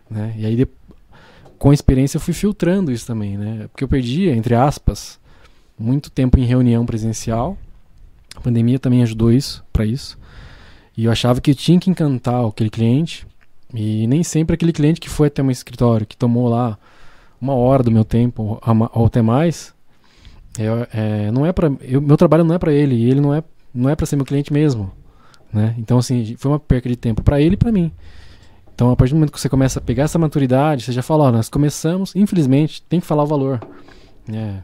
né? 0.09 0.33
E 0.38 0.45
aí 0.45 0.55
de- 0.55 0.67
com 1.57 1.71
a 1.71 1.73
experiência 1.73 2.17
eu 2.17 2.21
fui 2.21 2.33
filtrando 2.33 2.91
isso 2.91 3.05
também, 3.07 3.38
né? 3.38 3.67
Porque 3.71 3.83
eu 3.83 3.88
perdi, 3.88 4.29
entre 4.29 4.55
aspas, 4.55 5.19
muito 5.77 6.09
tempo 6.09 6.39
em 6.39 6.45
reunião 6.45 6.86
presencial. 6.86 7.57
A 8.36 8.39
pandemia 8.41 8.77
também 8.79 9.01
ajudou 9.03 9.31
isso, 9.31 9.63
para 9.73 9.86
isso. 9.86 10.17
E 10.98 11.06
eu 11.06 11.12
achava 11.12 11.41
que 11.41 11.52
eu 11.52 11.56
tinha 11.56 11.80
que 11.80 11.89
encantar 11.89 12.46
aquele 12.46 12.70
cliente. 12.70 13.28
E 13.74 14.08
nem 14.08 14.24
sempre 14.24 14.54
aquele 14.54 14.72
cliente 14.72 15.02
que 15.02 15.10
foi 15.10 15.28
até 15.28 15.43
meu 15.43 15.52
escritório, 15.52 16.06
que 16.06 16.16
tomou 16.16 16.48
lá 16.48 16.78
uma 17.41 17.54
hora 17.54 17.84
do 17.84 17.91
meu 17.91 18.06
tempo 18.06 18.60
ou 18.64 19.06
até 19.06 19.22
mais, 19.22 19.74
é, 20.58 20.88
é, 20.93 21.32
não 21.32 21.46
é 21.46 21.52
para 21.52 21.70
meu 21.70 22.16
trabalho 22.16 22.43
não 22.43 22.56
é 22.56 22.58
para 22.58 22.72
ele 22.72 23.10
ele 23.10 23.20
não 23.20 23.34
é 23.34 23.43
não 23.74 23.89
é 23.89 23.96
para 23.96 24.06
ser 24.06 24.16
meu 24.16 24.26
cliente 24.26 24.54
mesmo, 24.54 24.91
né? 25.52 25.76
Então 25.78 25.98
assim 25.98 26.36
foi 26.38 26.52
uma 26.52 26.60
perca 26.60 26.88
de 26.88 26.96
tempo 26.96 27.22
para 27.22 27.41
ele 27.41 27.56
e 27.56 27.58
para 27.58 27.72
mim. 27.72 27.91
Então 28.74 28.89
a 28.89 28.96
partir 28.96 29.14
do 29.14 29.18
momento 29.18 29.34
que 29.34 29.39
você 29.39 29.50
começa 29.50 29.80
a 29.80 29.82
pegar 29.82 30.04
essa 30.04 30.18
maturidade, 30.18 30.84
você 30.84 30.93
já 30.93 31.02
fala, 31.02 31.26
ó, 31.26 31.32
nós 31.32 31.50
começamos, 31.50 32.16
infelizmente 32.16 32.82
tem 32.84 33.00
que 33.02 33.06
falar 33.06 33.24
o 33.24 33.28
valor, 33.28 33.60
é, 34.32 34.60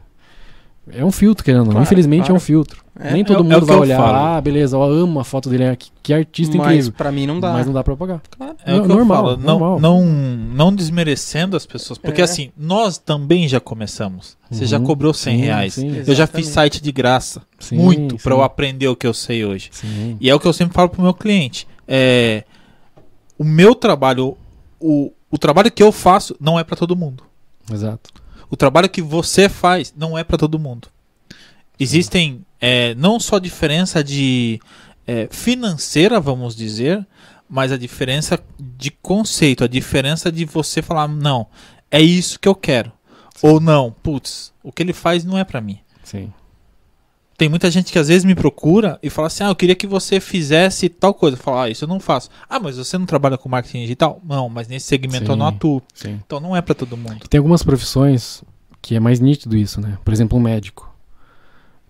é 0.90 1.04
um 1.04 1.12
filtro 1.12 1.44
querendo, 1.44 1.60
ou 1.60 1.66
não. 1.66 1.72
Claro, 1.72 1.86
infelizmente 1.86 2.20
claro. 2.22 2.34
é 2.34 2.36
um 2.36 2.40
filtro. 2.40 2.82
É, 2.98 3.12
Nem 3.12 3.22
é 3.22 3.24
todo 3.24 3.40
é 3.40 3.42
mundo 3.54 3.64
vai 3.66 3.76
eu 3.76 3.80
olhar, 3.80 3.96
falo. 3.98 4.16
ah, 4.36 4.40
beleza, 4.40 4.76
ó, 4.76 4.84
amo 4.90 5.18
a 5.18 5.24
foto 5.24 5.48
dele, 5.48 5.74
que, 5.76 5.90
que 6.02 6.12
artista 6.12 6.56
mas 6.58 6.66
incrível, 6.66 6.92
pra 6.92 7.10
mim 7.10 7.26
não 7.26 7.40
dá. 7.40 7.52
mas 7.52 7.66
não 7.66 7.72
dá 7.72 7.82
para 7.82 7.96
pagar. 7.96 8.20
Claro. 8.36 8.54
É 8.66 8.74
o 8.74 8.76
Não, 8.78 8.84
que 8.86 8.90
eu 8.92 8.96
normal, 8.96 9.24
falo, 9.24 9.36
não, 9.38 9.58
normal. 9.58 9.80
não, 9.80 10.04
não 10.04 10.74
desmerecendo 10.74 11.56
as 11.56 11.64
pessoas, 11.64 11.98
porque 11.98 12.20
É. 12.20 12.24
assim, 12.24 12.50
nós 12.56 12.98
também 12.98 13.48
já 13.48 13.58
começamos. 13.60 14.36
Você 14.50 14.66
já 14.66 14.78
Uhum. 14.78 14.84
cobrou 14.84 15.14
100 15.14 15.36
Sim, 15.38 15.42
reais. 15.44 15.74
sim. 15.74 15.86
Eu 15.88 15.94
já 16.14 16.26
fiz 16.26 16.40
Exatamente. 16.40 16.46
site 16.48 16.82
de 16.82 16.92
graça, 16.92 17.42
Sim, 17.58 17.76
muito, 17.76 18.16
pra 18.18 18.34
sim. 18.34 18.38
eu 18.38 18.44
aprender 18.44 18.88
o 18.88 18.94
que 18.96 19.06
eu 19.06 19.14
sei 19.14 19.44
hoje. 19.44 19.70
Sim. 19.72 20.16
E 20.20 20.28
é 20.28 20.34
o 20.34 20.38
que 20.40 20.46
eu 20.46 20.52
sempre 20.52 20.74
falo 20.74 20.88
pro 20.90 21.00
meu 21.02 21.14
cliente. 21.14 21.66
É, 21.88 22.44
o 23.38 23.44
meu 23.44 23.74
trabalho, 23.74 24.36
o, 24.78 25.10
o 25.30 25.38
trabalho 25.38 25.70
que 25.72 25.82
eu 25.82 25.90
faço 25.90 26.36
não 26.38 26.58
é 26.58 26.62
pra 26.64 26.76
todo 26.76 26.94
mundo. 26.94 27.24
Exato. 27.72 28.10
O 28.52 28.56
trabalho 28.56 28.90
que 28.90 29.00
você 29.00 29.48
faz 29.48 29.94
não 29.96 30.18
é 30.18 30.22
pra 30.22 30.36
todo 30.36 30.58
mundo. 30.58 30.88
Existem 31.80 32.44
é, 32.60 32.94
não 32.96 33.18
só 33.18 33.38
diferença 33.38 34.04
de 34.04 34.60
é, 35.06 35.26
financeira, 35.30 36.20
vamos 36.20 36.54
dizer, 36.54 37.06
mas 37.48 37.72
a 37.72 37.78
diferença 37.78 38.38
de 38.60 38.90
conceito, 38.90 39.64
a 39.64 39.66
diferença 39.66 40.30
de 40.30 40.44
você 40.44 40.82
falar 40.82 41.08
não, 41.08 41.46
é 41.90 42.02
isso 42.02 42.38
que 42.38 42.46
eu 42.46 42.54
quero, 42.54 42.92
ou 43.42 43.58
não, 43.58 43.90
putz, 44.02 44.52
o 44.62 44.70
que 44.70 44.82
ele 44.82 44.92
faz 44.92 45.24
não 45.24 45.38
é 45.38 45.44
pra 45.44 45.62
mim. 45.62 45.78
Sim. 46.04 46.30
Tem 47.42 47.48
muita 47.48 47.68
gente 47.72 47.90
que 47.90 47.98
às 47.98 48.06
vezes 48.06 48.24
me 48.24 48.36
procura 48.36 49.00
e 49.02 49.10
fala 49.10 49.26
assim: 49.26 49.42
Ah, 49.42 49.48
eu 49.48 49.56
queria 49.56 49.74
que 49.74 49.84
você 49.84 50.20
fizesse 50.20 50.88
tal 50.88 51.12
coisa. 51.12 51.36
Eu 51.36 51.40
falo, 51.42 51.58
ah, 51.58 51.68
isso 51.68 51.82
eu 51.82 51.88
não 51.88 51.98
faço. 51.98 52.30
Ah, 52.48 52.60
mas 52.60 52.76
você 52.76 52.96
não 52.96 53.04
trabalha 53.04 53.36
com 53.36 53.48
marketing 53.48 53.80
digital? 53.80 54.20
Não, 54.24 54.48
mas 54.48 54.68
nesse 54.68 54.86
segmento 54.86 55.32
eu 55.32 55.34
não 55.34 55.48
Sim. 55.48 55.56
atuo. 55.56 55.82
Sim. 55.92 56.20
Então 56.24 56.38
não 56.38 56.54
é 56.54 56.62
pra 56.62 56.72
todo 56.72 56.96
mundo. 56.96 57.26
Tem 57.28 57.38
algumas 57.38 57.64
profissões 57.64 58.44
que 58.80 58.94
é 58.94 59.00
mais 59.00 59.18
nítido 59.18 59.56
isso, 59.56 59.80
né? 59.80 59.98
Por 60.04 60.14
exemplo, 60.14 60.38
um 60.38 60.40
médico. 60.40 60.88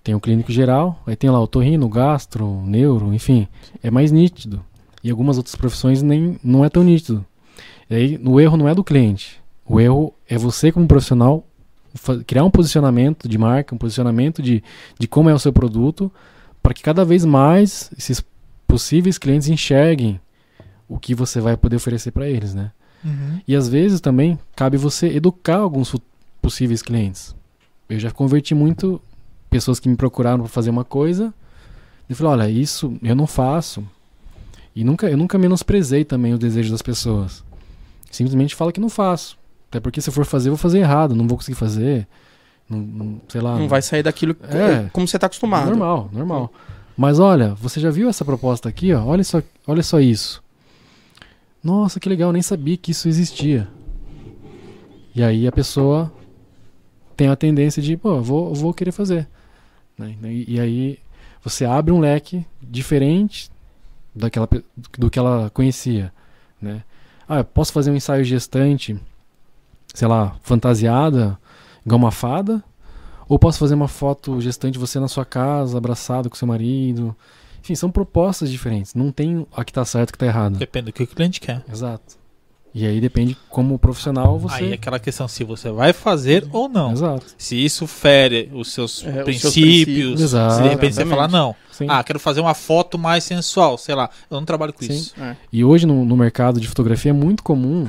Tem 0.03 0.15
o 0.15 0.21
clínico 0.21 0.51
geral, 0.51 0.99
aí 1.07 1.17
tem 1.17 1.29
lá 1.29 1.39
o 1.39 1.47
torrino, 1.47 1.85
o 1.85 1.91
gastro, 1.91 2.47
o 2.47 2.67
neuro, 2.67 3.13
enfim. 3.13 3.47
É 3.83 3.91
mais 3.91 4.11
nítido. 4.11 4.65
E 5.05 5.11
algumas 5.11 5.37
outras 5.37 5.55
profissões 5.55 6.01
nem 6.01 6.41
não 6.43 6.65
é 6.65 6.71
tão 6.71 6.83
nítido. 6.83 7.27
E 7.91 7.95
aí 7.95 8.21
o 8.25 8.41
erro 8.41 8.57
não 8.57 8.71
é 8.71 8.75
do 8.75 8.83
cliente. 8.83 9.39
O 9.67 9.79
erro 9.79 10.15
é 10.27 10.39
você 10.39 10.73
como 10.73 10.89
profissional 10.89 11.45
criar 12.27 12.45
um 12.45 12.51
posicionamento 12.51 13.29
de 13.29 13.39
marca, 13.39 13.75
um 13.75 13.79
posicionamento 13.79 14.43
de, 14.43 14.63
de 14.99 15.07
como 15.07 15.29
é 15.29 15.35
o 15.35 15.39
seu 15.39 15.53
produto, 15.53 16.11
para 16.63 16.75
que 16.75 16.83
cada 16.83 17.05
vez 17.05 17.25
mais 17.25 17.91
esses 17.97 18.23
possíveis 18.67 19.19
clientes 19.19 19.49
enxerguem 19.49 20.21
o 20.89 20.99
que 20.99 21.15
você 21.15 21.41
vai 21.41 21.57
poder 21.57 21.77
oferecer 21.77 22.11
para 22.11 22.29
eles, 22.29 22.55
né? 22.55 22.71
E 23.47 23.57
às 23.57 23.69
vezes 23.69 24.01
também 24.01 24.39
cabe 24.55 24.77
você 24.77 25.09
educar 25.09 25.59
alguns 25.59 25.95
possíveis 26.41 26.83
clientes. 26.83 27.35
Eu 27.89 27.99
já 27.99 28.11
converti 28.11 28.55
muito 28.55 29.01
pessoas 29.51 29.79
que 29.79 29.89
me 29.89 29.97
procuraram 29.97 30.41
para 30.41 30.49
fazer 30.49 30.71
uma 30.71 30.85
coisa. 30.85 31.33
E 32.09 32.15
falei, 32.15 32.33
olha, 32.33 32.51
isso 32.51 32.97
eu 33.03 33.15
não 33.15 33.27
faço. 33.27 33.85
E 34.75 34.83
nunca, 34.83 35.11
eu 35.11 35.17
nunca 35.17 35.39
menosprezei 35.39 36.05
também 36.05 36.33
o 36.33 36.39
desejo 36.39 36.71
das 36.71 36.83
pessoas. 36.83 37.45
Simplesmente 38.11 38.55
falo 38.55 38.73
que 38.73 38.81
não 38.81 38.89
faço. 38.89 39.39
Até 39.73 39.81
porque 39.81 40.03
se 40.03 40.11
eu 40.11 40.13
for 40.13 40.27
fazer, 40.27 40.51
eu 40.51 40.53
vou 40.53 40.59
fazer 40.59 40.81
errado, 40.81 41.15
não 41.15 41.27
vou 41.27 41.39
conseguir 41.39 41.57
fazer. 41.57 42.07
Não, 42.69 42.79
não- 42.79 43.21
sei 43.27 43.41
lá. 43.41 43.59
Não 43.59 43.69
vai 43.69 43.81
sair 43.81 44.03
daquilo 44.03 44.37
É. 44.43 44.87
como 44.93 45.09
você 45.09 45.19
tá 45.19 45.25
acostumado. 45.29 45.65
Normal, 45.71 46.11
normal. 46.13 46.53
Mas 46.95 47.19
olha, 47.19 47.55
você 47.55 47.81
já 47.81 47.91
viu 47.91 48.07
essa 48.07 48.23
proposta 48.23 48.69
aqui, 48.69 48.93
ó? 48.93 49.03
Olha 49.03 49.25
só, 49.25 49.41
olha 49.67 49.83
só 49.83 49.99
isso. 49.99 50.43
Nossa, 51.65 51.99
que 51.99 52.07
legal, 52.07 52.31
nem 52.33 52.43
sabia 52.43 52.77
que 52.77 52.91
isso 52.91 53.09
existia. 53.09 53.67
E 55.15 55.23
aí 55.23 55.47
a 55.47 55.53
pessoa 55.53 56.13
tem 57.17 57.29
a 57.29 57.37
tendência 57.37 57.81
de, 57.83 57.97
pô, 57.97 58.21
vou, 58.21 58.55
vou 58.55 58.75
querer 58.75 58.93
fazer. 58.93 59.27
né? 59.97 60.15
E, 60.25 60.57
e 60.57 60.61
aí 60.61 60.99
você 61.43 61.65
abre 61.65 61.93
um 61.95 61.99
leque 61.99 62.45
diferente 62.61 63.51
daquela, 64.15 64.47
do 64.99 65.09
que 65.11 65.19
ela 65.19 65.49
conhecia, 65.55 66.13
né? 66.61 66.83
Ah, 67.27 67.39
eu 67.39 67.45
posso 67.45 67.73
fazer 67.73 67.91
um 67.91 67.97
ensaio 67.97 68.23
gestante, 68.23 68.99
sei 69.95 70.09
lá, 70.09 70.37
fantasiada, 70.43 71.39
igual 71.85 71.99
uma 71.99 72.11
fada, 72.11 72.63
ou 73.29 73.39
posso 73.39 73.59
fazer 73.59 73.75
uma 73.75 73.89
foto 73.89 74.41
gestante 74.41 74.75
de 74.75 74.79
você 74.79 74.99
na 75.01 75.09
sua 75.09 75.25
casa, 75.25 75.79
abraçado 75.79 76.29
com 76.29 76.37
seu 76.37 76.47
marido. 76.49 77.15
Enfim, 77.63 77.75
são 77.75 77.91
propostas 77.91 78.51
diferentes. 78.51 78.95
Não 78.95 79.13
tem 79.13 79.47
a 79.55 79.65
que 79.65 79.73
tá 79.73 79.85
certo 79.85 80.09
e 80.09 80.11
a 80.11 80.13
que 80.13 80.19
tá 80.19 80.27
errado. 80.27 80.59
Depende 80.59 80.87
do 80.87 80.93
que 80.93 81.05
o 81.05 81.07
cliente 81.07 81.41
quer. 81.41 81.63
Exato. 81.71 82.21
E 82.75 82.87
aí 82.87 83.01
depende 83.03 83.37
como 83.51 83.79
profissional 83.79 84.39
você. 84.39 84.65
Aí 84.65 84.71
é 84.71 84.75
aquela 84.75 84.99
questão 84.99 85.29
se 85.29 85.45
você 85.45 85.71
vai 85.71 85.93
fazer 85.93 86.49
ou 86.51 86.71
não. 86.71 86.93
Exato. 86.93 87.27
Se 87.37 87.63
isso 87.63 87.87
fere 87.87 88.51
os 88.55 88.73
seus 88.73 89.05
É, 89.05 89.09
os 89.09 89.13
seus 89.13 89.25
princípios, 89.25 89.53
princípios. 89.53 90.21
Exato. 90.23 90.55
se 90.55 90.63
de 90.63 90.69
repente 90.71 90.95
você 90.95 91.03
Exatamente. 91.03 91.15
falar 91.15 91.29
não. 91.29 91.55
Sim. 91.71 91.87
Ah, 91.89 92.03
quero 92.03 92.19
fazer 92.19 92.41
uma 92.41 92.55
foto 92.55 92.99
mais 92.99 93.25
sensual, 93.25 93.77
sei 93.77 93.95
lá. 93.95 94.09
Eu 94.31 94.39
não 94.39 94.45
trabalho 94.47 94.73
com 94.73 94.83
Sim. 94.85 94.93
isso. 94.93 95.15
É. 95.21 95.37
E 95.53 95.63
hoje 95.63 95.87
no, 95.87 96.03
no 96.05 96.17
mercado 96.17 96.59
de 96.59 96.67
fotografia 96.67 97.11
é 97.11 97.13
muito 97.13 97.43
comum, 97.43 97.89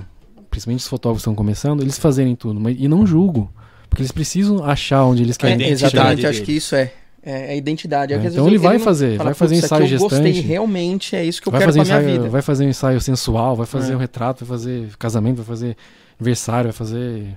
principalmente 0.54 0.82
os 0.82 0.88
fotógrafos 0.88 1.22
estão 1.22 1.34
começando, 1.34 1.82
eles 1.82 1.98
fazerem 1.98 2.36
tudo. 2.36 2.60
Mas, 2.60 2.78
e 2.80 2.88
não 2.88 3.06
julgo. 3.08 3.52
Porque 3.90 4.02
eles 4.04 4.12
precisam 4.12 4.64
achar 4.64 5.04
onde 5.04 5.24
eles 5.24 5.36
A 5.36 5.40
querem 5.40 5.66
É, 5.66 5.70
exatamente, 5.70 6.16
dele. 6.18 6.28
acho 6.28 6.42
que 6.44 6.52
isso 6.52 6.76
é. 6.76 6.92
É 7.26 7.52
a 7.52 7.56
identidade. 7.56 8.12
É 8.12 8.18
É, 8.18 8.20
então 8.20 8.32
vezes 8.32 8.48
ele 8.48 8.58
vai 8.58 8.78
fazer, 8.80 9.18
fala, 9.18 9.30
vai 9.30 9.34
fazer 9.34 9.56
"Putz, 9.56 9.66
isso 9.66 9.74
aqui 9.76 9.84
ensaio 9.86 9.96
Eu 9.98 10.10
gostei 10.10 10.28
gestante. 10.34 10.48
realmente, 10.48 11.16
é 11.16 11.24
isso 11.26 11.42
que 11.42 11.48
eu 11.48 11.52
vai 11.52 11.62
quero 11.62 11.72
fazer 11.72 11.80
pra 11.80 11.86
minha 11.96 12.02
ensaio, 12.04 12.18
vida. 12.20 12.30
vai 12.30 12.42
fazer 12.42 12.66
um 12.66 12.70
ensaio 12.70 13.02
sensual, 13.02 13.56
vai 13.56 13.66
fazer 13.66 13.94
É. 13.94 13.96
um 13.96 14.00
retrato, 14.00 14.44
vai 14.46 14.58
fazer 14.58 14.90
casamento, 15.00 15.38
vai 15.38 15.46
fazer 15.46 15.78
aniversário, 16.20 16.64
vai 16.66 16.74
fazer 16.74 17.28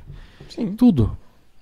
Sim. 0.48 0.74
tudo. 0.74 1.16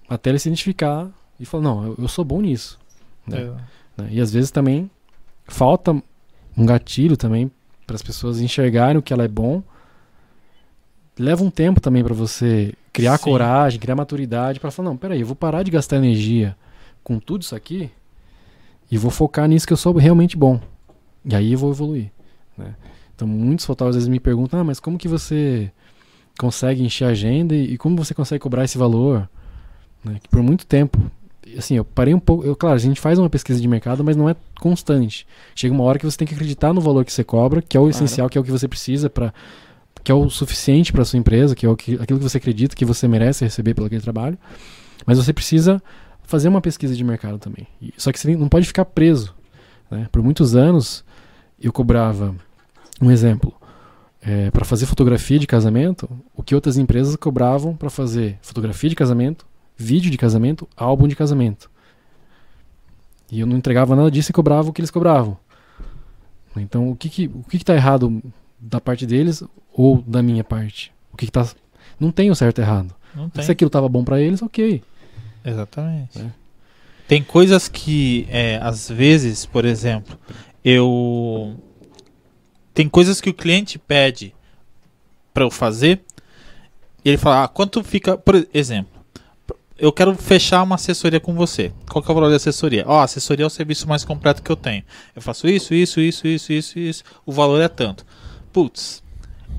Até 0.09 0.31
ele 0.31 0.39
se 0.39 0.49
identificar 0.49 1.09
e 1.39 1.45
falar, 1.45 1.63
não, 1.65 1.85
eu, 1.85 1.95
eu 1.99 2.09
sou 2.09 2.25
bom 2.25 2.41
nisso. 2.41 2.79
né? 3.27 3.41
É. 3.99 4.03
né? 4.03 4.09
E 4.11 4.21
às 4.21 4.33
vezes 4.33 4.51
também 4.51 4.91
falta 5.47 5.93
um 6.57 6.65
gatilho 6.67 7.17
também 7.17 7.51
para 7.87 7.97
as 7.97 8.03
pessoas 8.03 8.41
enxergarem 8.41 8.97
o 8.97 9.03
que 9.03 9.13
ela 9.13 9.25
é 9.25 9.29
bom. 9.29 9.63
Leva 11.19 11.45
um 11.45 11.51
tempo 11.51 11.81
também 11.81 12.03
para 12.03 12.15
você 12.15 12.75
criar 12.93 13.19
Sim. 13.19 13.25
coragem, 13.25 13.81
criar 13.81 13.95
maturidade 13.95 14.59
para 14.59 14.71
falar, 14.71 14.89
não, 14.89 14.97
peraí, 14.97 15.21
eu 15.21 15.27
vou 15.27 15.37
parar 15.37 15.63
de 15.63 15.71
gastar 15.71 15.97
energia 15.97 16.57
com 17.03 17.19
tudo 17.19 17.43
isso 17.43 17.55
aqui 17.55 17.91
e 18.91 18.99
vou 18.99 19.11
focar 19.11 19.49
nisso 19.49 19.67
que 19.67 19.73
eu 19.73 19.77
sou 19.77 19.93
realmente 19.97 20.37
bom. 20.37 20.61
E 21.25 21.35
aí 21.35 21.53
eu 21.53 21.59
vou 21.59 21.71
evoluir. 21.71 22.11
né? 22.57 22.75
Então 23.15 23.29
muitos 23.29 23.65
fotógrafos 23.65 23.97
às 23.97 24.03
vezes 24.03 24.09
me 24.09 24.21
perguntam, 24.21 24.61
ah, 24.61 24.65
mas 24.65 24.81
como 24.81 24.99
que 24.99 25.09
você 25.09 25.71
consegue 26.39 26.83
encher 26.83 27.05
a 27.05 27.09
agenda 27.09 27.55
e, 27.55 27.75
e 27.75 27.79
como 27.79 27.97
você 27.97 28.13
consegue 28.13 28.41
cobrar 28.41 28.65
esse 28.65 28.77
valor? 28.77 29.29
Né? 30.05 30.19
Que 30.23 30.29
por 30.29 30.43
muito 30.43 30.67
tempo 30.67 30.99
assim, 31.59 31.77
eu 31.77 31.85
parei 31.85 32.15
um 32.15 32.21
pouco. 32.21 32.45
Eu, 32.45 32.57
claro, 32.57 32.75
a 32.75 32.79
gente 32.79 33.01
faz 33.01 33.19
uma 33.19 33.29
pesquisa 33.29 33.61
de 33.61 33.69
mercado, 33.69 34.03
mas 34.03 34.17
não 34.17 34.29
é 34.29 34.37
constante. 34.61 35.27
Chega 35.55 35.75
uma 35.75 35.85
hora 35.85 35.99
que 35.99 36.05
você 36.05 36.17
tem 36.17 36.27
que 36.27 36.35
acreditar 36.35 36.73
no 36.73 36.81
valor 36.81 37.05
que 37.05 37.13
você 37.13 37.23
cobra, 37.23 37.61
que 37.61 37.77
é 37.77 37.81
o 37.81 37.89
essencial, 37.89 38.29
que 38.29 38.39
é 38.39 38.41
o 38.41 38.45
que 38.45 38.51
você 38.51 38.67
precisa 38.67 39.11
para 39.11 39.33
que 40.05 40.13
é 40.13 40.15
o 40.15 40.29
suficiente 40.29 40.93
para 40.93 41.05
sua 41.05 41.19
empresa, 41.19 41.55
que 41.55 41.65
é 41.65 41.69
o 41.69 41.75
que, 41.75 41.95
aquilo 41.95 42.19
que 42.19 42.29
você 42.29 42.37
acredita 42.37 42.77
que 42.77 42.85
você 42.85 43.09
merece 43.09 43.43
receber 43.43 43.73
pelo 43.73 43.87
aquele 43.87 44.03
trabalho. 44.03 44.39
Mas 45.07 45.17
você 45.17 45.33
precisa 45.33 45.83
fazer 46.23 46.49
uma 46.49 46.61
pesquisa 46.61 46.95
de 46.95 47.03
mercado 47.03 47.39
também. 47.39 47.67
Só 47.97 48.13
que 48.13 48.21
você 48.21 48.37
não 48.37 48.49
pode 48.49 48.67
ficar 48.67 48.85
preso. 48.85 49.35
né? 49.91 50.07
Por 50.13 50.23
muitos 50.23 50.55
anos 50.55 51.03
eu 51.59 51.73
cobrava 51.73 52.35
um 53.01 53.11
exemplo 53.11 53.53
para 54.53 54.65
fazer 54.65 54.87
fotografia 54.87 55.39
de 55.39 55.47
casamento, 55.47 56.09
o 56.35 56.43
que 56.43 56.55
outras 56.55 56.79
empresas 56.79 57.17
cobravam 57.17 57.77
para 57.77 57.91
fazer 57.91 58.39
fotografia 58.41 58.89
de 58.89 58.97
casamento, 58.97 59.47
vídeo 59.77 60.11
de 60.11 60.17
casamento, 60.17 60.69
álbum 60.77 61.07
de 61.07 61.17
casamento. 61.17 61.71
E 63.31 63.41
eu 63.41 63.47
não 63.47 63.57
entregava 63.57 63.97
nada 63.97 64.11
disso 64.11 64.31
e 64.31 64.33
cobrava 64.33 64.69
o 64.69 64.73
que 64.73 64.81
eles 64.81 64.91
cobravam. 64.91 65.37
Então, 66.57 66.89
o 66.89 66.97
que 66.97 67.09
que, 67.09 67.27
o 67.27 67.43
que, 67.43 67.59
que 67.59 67.65
tá 67.65 67.75
errado 67.75 68.23
da 68.65 68.81
parte 68.81 69.07
deles 69.07 69.43
ou 69.73 70.03
da 70.03 70.23
minha 70.23 70.43
parte? 70.43 70.93
O 71.13 71.17
que, 71.17 71.27
que 71.27 71.33
tá. 71.33 71.47
Não 72.01 72.11
tem 72.11 72.31
o 72.31 72.35
certo 72.35 72.59
e 72.59 72.63
errado. 72.63 72.95
Não 73.15 73.29
tem. 73.29 73.45
Se 73.45 73.53
aquilo 73.53 73.71
tava 73.71 73.89
bom 73.89 74.03
para 74.03 74.21
eles, 74.21 74.43
ok. 74.43 74.83
Exatamente. 75.45 76.19
É. 76.19 76.27
Tem 77.07 77.23
coisas 77.23 77.69
que, 77.69 78.27
é, 78.31 78.59
às 78.63 78.89
vezes, 78.89 79.45
por 79.45 79.65
exemplo, 79.65 80.19
eu. 80.65 81.55
Tem 82.73 82.89
coisas 82.89 83.21
que 83.21 83.31
o 83.31 83.35
cliente 83.35 83.79
pede 83.79 84.35
para 85.33 85.45
eu 85.45 85.51
fazer 85.51 86.01
e 87.05 87.11
ele 87.11 87.19
fala: 87.19 87.45
ah, 87.45 87.49
quanto 87.49 87.85
fica. 87.85 88.17
Por 88.17 88.49
exemplo, 88.53 88.93
eu 89.79 89.93
quero 89.93 90.15
fechar 90.15 90.63
uma 90.63 90.77
assessoria 90.77 91.21
com 91.21 91.35
você. 91.35 91.73
Qual 91.91 92.03
que 92.03 92.11
é 92.11 92.13
o 92.13 92.15
valor 92.15 92.31
da 92.31 92.37
assessoria? 92.37 92.85
Ó, 92.87 93.01
a 93.01 93.05
assessoria 93.05 93.45
é 93.45 93.47
o 93.47 93.51
serviço 93.51 93.87
mais 93.87 94.05
completo 94.05 94.43
que 94.43 94.51
eu 94.51 94.57
tenho. 94.57 94.83
Eu 95.15 95.21
faço 95.21 95.47
isso, 95.47 95.75
isso, 95.75 96.01
isso, 96.01 96.27
isso, 96.27 96.53
isso, 96.53 96.79
isso. 96.79 97.05
O 97.27 97.33
valor 97.33 97.61
é 97.61 97.69
tanto. 97.69 98.07
Putz. 98.55 99.03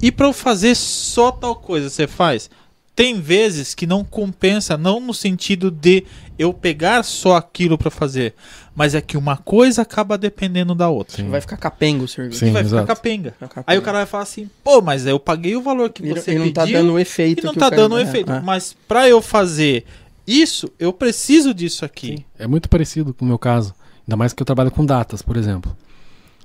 E 0.02 0.12
para 0.12 0.26
eu 0.28 0.34
fazer 0.34 0.74
só 0.74 1.32
tal 1.32 1.56
coisa, 1.56 1.90
você 1.90 2.08
faz? 2.08 2.50
Tem 2.96 3.20
vezes 3.20 3.76
que 3.76 3.86
não 3.86 4.06
compensa, 4.06 4.78
não 4.78 5.02
no 5.02 5.14
sentido 5.14 5.70
de 5.70 6.06
eu 6.40 6.54
pegar 6.54 7.04
só 7.04 7.36
aquilo 7.36 7.78
para 7.78 7.92
fazer, 7.92 8.34
mas 8.74 8.96
é 8.96 9.02
que 9.02 9.18
uma 9.18 9.36
coisa 9.36 9.82
acaba 9.82 10.18
dependendo 10.18 10.74
da 10.74 10.88
outra. 10.88 11.18
Sim. 11.18 11.30
Vai 11.30 11.42
ficar 11.42 11.58
capengo 11.58 12.06
o 12.06 12.08
serviço. 12.08 12.40
Sim. 12.40 12.54
Vai 12.54 12.64
ficar 12.64 12.76
exato. 12.78 12.88
capenga. 12.88 13.36
Vai 13.38 13.50
ficar 13.50 13.64
Aí 13.68 13.78
o 13.78 13.82
cara 13.82 13.98
vai 13.98 14.06
falar 14.06 14.24
assim: 14.24 14.50
pô, 14.64 14.82
mas 14.82 15.06
eu 15.06 15.20
paguei 15.20 15.58
o 15.58 15.62
valor 15.62 15.90
que 15.90 16.06
E, 16.06 16.10
você 16.14 16.36
e 16.36 16.40
não 16.40 16.52
tá 16.54 16.62
pediu 16.62 16.80
dando 16.80 16.94
o 16.94 17.00
efeito. 17.00 17.42
e 17.42 17.46
não 17.46 17.54
tá 17.54 17.70
dando 17.70 17.96
o 17.96 18.00
é, 18.00 18.04
efeito. 18.04 18.32
é. 18.32 18.40
Mas 18.40 18.74
para 18.88 19.10
eu 19.10 19.22
fazer 19.22 19.84
isso, 20.26 20.72
eu 20.80 20.94
preciso 20.94 21.54
disso 21.54 21.84
aqui. 21.84 22.18
Sim, 22.18 22.26
é 22.40 22.48
muito 22.48 22.70
parecido 22.70 23.14
com 23.14 23.26
o 23.26 23.28
meu 23.28 23.38
caso. 23.38 23.74
Ainda 24.08 24.16
mais 24.16 24.32
que 24.32 24.42
eu 24.42 24.46
trabalho 24.46 24.72
com 24.72 24.86
datas, 24.86 25.22
por 25.22 25.36
exemplo. 25.36 25.76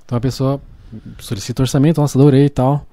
Então 0.03 0.17
a 0.17 0.21
pessoa 0.21 0.61
solicita 1.19 1.61
orçamento, 1.61 2.01
nossa, 2.01 2.17
adorei 2.17 2.45
e 2.45 2.49
tal. 2.49 2.85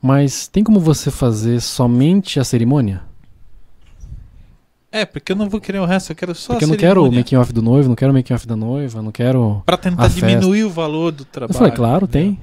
Mas 0.00 0.46
tem 0.46 0.62
como 0.62 0.78
você 0.78 1.10
fazer 1.10 1.60
somente 1.60 2.38
a 2.38 2.44
cerimônia? 2.44 3.02
É, 4.92 5.04
porque 5.04 5.32
eu 5.32 5.36
não 5.36 5.48
vou 5.48 5.60
querer 5.60 5.78
o 5.78 5.84
resto, 5.84 6.12
eu 6.12 6.16
quero 6.16 6.34
só 6.34 6.54
Porque 6.54 6.64
a 6.64 6.66
eu 6.66 6.70
não 6.70 6.76
quero 6.76 7.04
o 7.04 7.12
making 7.12 7.36
off 7.36 7.52
do 7.52 7.60
noivo, 7.60 7.88
não 7.88 7.96
quero 7.96 8.12
o 8.12 8.14
making 8.14 8.32
off 8.32 8.46
da 8.46 8.56
noiva, 8.56 9.02
não 9.02 9.12
quero. 9.12 9.62
Pra 9.66 9.76
tentar 9.76 10.04
a 10.04 10.10
festa. 10.10 10.26
diminuir 10.26 10.64
o 10.64 10.70
valor 10.70 11.12
do 11.12 11.24
trabalho. 11.24 11.54
Eu 11.54 11.58
falei, 11.58 11.72
claro, 11.72 12.06
tem. 12.06 12.38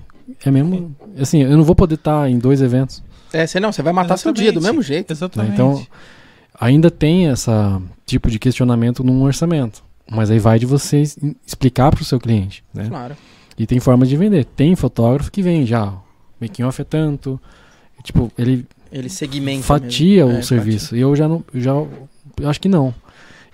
É 0.46 0.52
mesmo. 0.52 0.96
Assim, 1.20 1.42
eu 1.42 1.58
não 1.58 1.64
vou 1.64 1.76
poder 1.76 1.96
estar 1.96 2.30
em 2.30 2.38
dois 2.38 2.62
eventos. 2.62 3.04
É, 3.32 3.48
você 3.48 3.60
não, 3.60 3.72
você 3.72 3.82
vai 3.82 3.94
matar 3.94 4.18
seu 4.18 4.32
dia 4.32 4.52
do 4.52 4.60
Exatamente. 4.60 4.78
mesmo 4.78 4.84
jeito. 4.84 5.12
Exatamente. 5.12 5.54
Então, 5.54 5.86
ainda 6.60 6.92
tem 6.92 7.28
essa 7.28 7.82
tipo 8.06 8.30
de 8.30 8.38
questionamento 8.38 9.04
num 9.04 9.24
orçamento. 9.24 9.84
Mas 10.10 10.30
aí 10.30 10.38
vai 10.38 10.60
de 10.60 10.66
você 10.66 11.02
explicar 11.48 11.92
para 11.92 12.02
o 12.02 12.06
seu 12.06 12.20
cliente, 12.20 12.64
né? 12.74 12.88
Claro. 12.88 13.16
E 13.58 13.66
tem 13.68 13.80
forma 13.80 14.06
de 14.06 14.16
vender. 14.18 14.46
Tem 14.46 14.76
fotógrafo 14.76 15.32
que 15.32 15.42
vende 15.42 15.68
já. 15.68 15.86
ó, 15.86 15.94
Making 16.42 16.64
off 16.64 16.82
é 16.82 16.86
tanto. 16.86 17.40
Tipo, 18.04 18.32
ele 18.38 18.66
Ele 18.92 19.10
segmenta. 19.10 19.64
fatia 19.64 20.26
mesmo. 20.26 20.38
o 20.38 20.40
É, 20.40 20.44
serviço. 20.44 20.96
E 20.96 21.00
eu 21.02 21.16
já 21.16 21.28
não. 21.28 21.44
eu 21.54 21.62
Já, 21.62 21.72
eu 21.72 22.50
acho 22.50 22.60
que 22.60 22.68
não. 22.68 22.94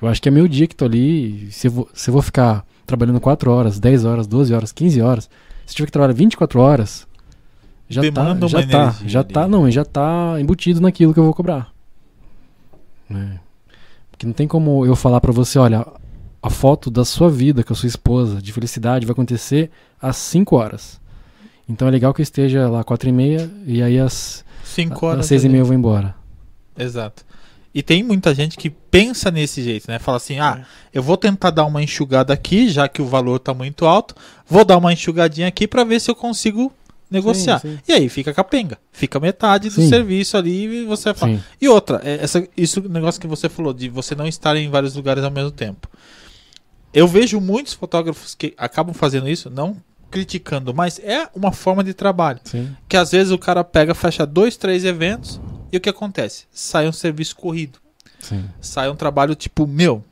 Eu 0.01 0.07
acho 0.07 0.21
que 0.21 0.29
é 0.29 0.31
meu 0.31 0.47
dia 0.47 0.65
que 0.67 0.75
tô 0.75 0.85
ali. 0.85 1.51
Se 1.51 1.67
eu 1.67 1.71
vou, 1.71 1.89
se 1.93 2.09
eu 2.09 2.13
vou 2.13 2.21
ficar 2.21 2.65
trabalhando 2.85 3.19
4 3.19 3.51
horas, 3.51 3.79
10 3.79 4.05
horas, 4.05 4.25
12 4.27 4.53
horas, 4.53 4.71
15 4.71 5.01
horas. 5.01 5.29
Se 5.65 5.75
tiver 5.75 5.85
que 5.87 5.91
trabalhar 5.91 6.13
24 6.13 6.59
horas, 6.59 7.05
já 7.87 8.01
Demanda 8.01 8.39
tá. 8.41 8.47
Já 8.47 8.67
tá. 8.67 8.95
Já 9.05 9.19
ali. 9.19 9.33
tá. 9.33 9.47
Não, 9.47 9.69
já 9.69 9.85
tá 9.85 10.37
embutido 10.39 10.79
naquilo 10.81 11.13
que 11.13 11.19
eu 11.19 11.25
vou 11.25 11.33
cobrar. 11.33 11.71
Né? 13.09 13.39
Porque 14.09 14.25
não 14.25 14.33
tem 14.33 14.47
como 14.47 14.85
eu 14.85 14.95
falar 14.95 15.21
pra 15.21 15.31
você, 15.31 15.59
olha, 15.59 15.85
a 16.41 16.49
foto 16.49 16.89
da 16.89 17.03
sua 17.03 17.29
vida 17.29 17.63
com 17.63 17.73
a 17.73 17.75
sua 17.75 17.87
esposa 17.87 18.41
de 18.41 18.53
felicidade 18.53 19.05
vai 19.05 19.13
acontecer 19.13 19.69
às 20.01 20.17
5 20.17 20.55
horas. 20.55 20.99
Então 21.67 21.87
é 21.87 21.91
legal 21.91 22.13
que 22.13 22.21
eu 22.21 22.23
esteja 22.23 22.67
lá 22.69 22.83
4 22.83 23.09
e 23.09 23.11
meia 23.11 23.49
e 23.65 23.81
aí 23.81 23.99
às, 23.99 24.43
Cinco 24.63 25.05
horas. 25.05 25.21
às 25.21 25.25
6 25.27 25.45
e 25.45 25.49
meia 25.49 25.61
eu 25.61 25.65
vou 25.65 25.75
embora. 25.75 26.15
Exato. 26.77 27.25
E 27.73 27.83
tem 27.83 28.01
muita 28.01 28.33
gente 28.33 28.57
que 28.57 28.69
pensa 28.69 29.29
nesse 29.29 29.61
jeito, 29.61 29.89
né? 29.89 29.99
Fala 29.99 30.17
assim: 30.17 30.39
ah, 30.39 30.65
eu 30.91 31.03
vou 31.03 31.15
tentar 31.15 31.51
dar 31.51 31.65
uma 31.65 31.83
enxugada 31.83 32.33
aqui, 32.33 32.67
já 32.67 32.87
que 32.87 33.01
o 33.01 33.05
valor 33.05 33.37
tá 33.37 33.53
muito 33.53 33.85
alto, 33.85 34.15
vou 34.47 34.65
dar 34.65 34.77
uma 34.77 34.91
enxugadinha 34.91 35.47
aqui 35.47 35.67
pra 35.67 35.83
ver 35.83 36.01
se 36.01 36.09
eu 36.09 36.15
consigo 36.15 36.73
negociar. 37.11 37.59
Sim, 37.59 37.73
sim. 37.75 37.79
E 37.87 37.93
aí 37.93 38.09
fica 38.09 38.33
capenga. 38.33 38.77
Fica 38.91 39.19
metade 39.19 39.69
do 39.69 39.75
Sim. 39.75 39.89
serviço 39.89 40.35
ali 40.35 40.81
e 40.81 40.85
você 40.85 41.13
fala. 41.13 41.33
Sim. 41.33 41.43
E 41.61 41.67
outra, 41.67 42.01
é, 42.03 42.23
essa, 42.23 42.47
isso 42.57 42.81
negócio 42.89 43.21
que 43.21 43.27
você 43.27 43.47
falou, 43.47 43.73
de 43.73 43.87
você 43.89 44.15
não 44.15 44.27
estar 44.27 44.55
em 44.55 44.69
vários 44.69 44.95
lugares 44.95 45.23
ao 45.23 45.31
mesmo 45.31 45.51
tempo. 45.51 45.87
Eu 46.93 47.07
vejo 47.07 47.39
muitos 47.39 47.73
fotógrafos 47.73 48.33
que 48.35 48.53
acabam 48.57 48.93
fazendo 48.93 49.29
isso, 49.29 49.49
não 49.49 49.77
criticando, 50.09 50.73
mas 50.73 50.99
é 50.99 51.29
uma 51.35 51.51
forma 51.51 51.83
de 51.83 51.93
trabalho. 51.93 52.39
Sim. 52.43 52.75
Que 52.87 52.97
às 52.97 53.11
vezes 53.11 53.31
o 53.31 53.37
cara 53.37 53.63
pega, 53.63 53.93
fecha 53.93 54.25
dois, 54.25 54.57
três 54.57 54.83
eventos 54.83 55.39
e 55.71 55.77
o 55.77 55.79
que 55.79 55.89
acontece? 55.89 56.45
Sai 56.51 56.87
um 56.87 56.91
serviço 56.91 57.35
corrido. 57.35 57.79
Sim. 58.19 58.45
Sai 58.59 58.89
um 58.89 58.95
trabalho 58.95 59.35
tipo, 59.35 59.67
meu, 59.67 60.03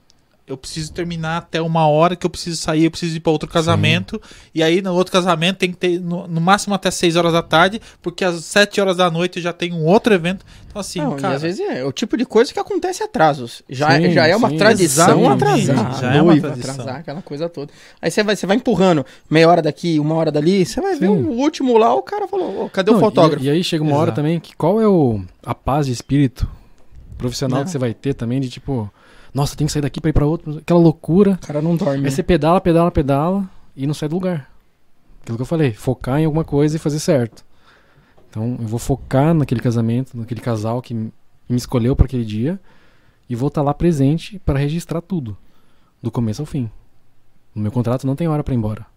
eu 0.47 0.55
preciso 0.55 0.93
terminar 0.93 1.39
até 1.39 1.61
uma 1.61 1.87
hora 1.87 2.15
que 2.15 2.25
eu 2.25 2.29
preciso 2.29 2.55
sair, 2.55 2.85
eu 2.85 2.91
preciso 2.91 3.17
ir 3.17 3.19
para 3.19 3.31
outro 3.33 3.49
casamento. 3.49 4.19
E 4.55 4.63
aí 4.63 4.81
no 4.81 4.93
outro 4.93 5.11
casamento 5.11 5.57
tem 5.57 5.71
que 5.71 5.77
ter 5.77 5.99
no, 5.99 6.25
no 6.25 6.39
máximo 6.39 6.73
até 6.73 6.89
6 6.89 7.17
horas 7.17 7.33
da 7.33 7.43
tarde, 7.43 7.81
porque 8.01 8.23
às 8.23 8.45
7 8.45 8.79
horas 8.79 8.95
da 8.95 9.11
noite 9.11 9.37
eu 9.39 9.43
já 9.43 9.51
tenho 9.51 9.75
um 9.75 9.83
outro 9.85 10.13
evento. 10.13 10.45
Então 10.65 10.79
assim, 10.79 10.99
Não, 10.99 11.17
e 11.17 11.21
cara, 11.21 11.35
às 11.35 11.41
vezes 11.41 11.59
é 11.59 11.83
o 11.83 11.91
tipo 11.91 12.15
de 12.15 12.25
coisa 12.25 12.53
que 12.53 12.59
acontece 12.59 13.03
atrasos. 13.03 13.61
Já, 13.69 13.97
Sim, 13.97 14.11
já 14.13 14.25
é 14.25 14.35
uma 14.37 14.49
sim, 14.49 14.57
tradição 14.57 15.29
atrasar. 15.29 15.99
Já 15.99 16.13
é 16.15 16.21
uma 16.21 16.39
tradição. 16.39 16.71
atrasar, 16.71 16.95
aquela 17.01 17.21
coisa 17.21 17.49
toda. 17.49 17.73
Aí 18.01 18.09
você 18.09 18.23
vai, 18.23 18.35
você 18.37 18.45
vai 18.47 18.55
empurrando 18.55 19.05
meia 19.29 19.49
hora 19.49 19.61
daqui, 19.61 19.99
uma 19.99 20.15
hora 20.15 20.31
dali, 20.31 20.65
você 20.65 20.79
vai 20.79 20.95
ver 20.95 21.07
Sim. 21.07 21.23
o 21.25 21.31
último 21.31 21.77
lá, 21.77 21.93
o 21.93 22.01
cara 22.01 22.25
falou, 22.25 22.63
"Ô, 22.65 22.69
cadê 22.69 22.89
Não, 22.89 22.97
o 22.97 23.01
fotógrafo? 23.01 23.43
E, 23.43 23.47
e 23.47 23.51
aí 23.51 23.63
chega 23.65 23.83
uma 23.83 23.95
hora 23.97 24.11
Exato. 24.11 24.15
também 24.15 24.39
que 24.39 24.55
qual 24.55 24.79
é 24.79 24.87
o, 24.87 25.19
a 25.45 25.53
paz 25.53 25.87
de 25.87 25.91
espírito 25.91 26.47
profissional 27.17 27.59
Não. 27.59 27.65
que 27.65 27.71
você 27.71 27.77
vai 27.77 27.93
ter 27.93 28.13
também 28.13 28.39
de 28.39 28.49
tipo, 28.49 28.89
nossa, 29.37 29.55
tem 29.55 29.67
que 29.67 29.73
sair 29.73 29.83
daqui 29.83 30.01
pra 30.01 30.09
ir 30.09 30.13
pra 30.13 30.25
outro, 30.25 30.57
aquela 30.57 30.79
loucura. 30.79 31.33
O 31.33 31.45
cara 31.45 31.61
não 31.61 31.75
dorme. 31.75 31.97
Aí 31.97 32.01
né? 32.01 32.09
você 32.09 32.23
pedala, 32.23 32.59
pedala, 32.59 32.89
pedala 32.89 33.47
e 33.75 33.85
não 33.85 33.93
sai 33.93 34.09
do 34.09 34.15
lugar. 34.15 34.51
Aquilo 35.21 35.37
que 35.37 35.43
eu 35.43 35.45
falei, 35.45 35.73
focar 35.73 36.19
em 36.19 36.25
alguma 36.25 36.43
coisa 36.43 36.75
e 36.75 36.79
fazer 36.79 36.99
certo. 36.99 37.45
Então 38.27 38.57
eu 38.59 38.65
vou 38.65 38.79
focar 38.79 39.35
naquele 39.35 39.61
casamento, 39.61 40.17
naquele 40.17 40.41
casal 40.41 40.81
que 40.81 40.95
me 40.95 41.11
escolheu 41.49 41.95
pra 41.95 42.07
aquele 42.07 42.25
dia 42.25 42.59
e 43.29 43.35
vou 43.35 43.49
estar 43.49 43.61
lá 43.61 43.75
presente 43.75 44.39
para 44.39 44.57
registrar 44.57 45.01
tudo, 45.01 45.37
do 46.01 46.09
começo 46.09 46.41
ao 46.41 46.45
fim. 46.47 46.67
No 47.53 47.61
meu 47.61 47.71
contrato 47.71 48.07
não 48.07 48.15
tem 48.15 48.27
hora 48.27 48.43
pra 48.43 48.55
ir 48.55 48.57
embora. 48.57 48.87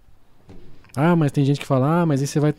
Ah, 0.96 1.14
mas 1.14 1.32
tem 1.32 1.44
gente 1.44 1.60
que 1.60 1.66
fala, 1.66 2.00
ah, 2.00 2.06
mas 2.06 2.22
aí 2.22 2.26
você 2.26 2.40
vai, 2.40 2.54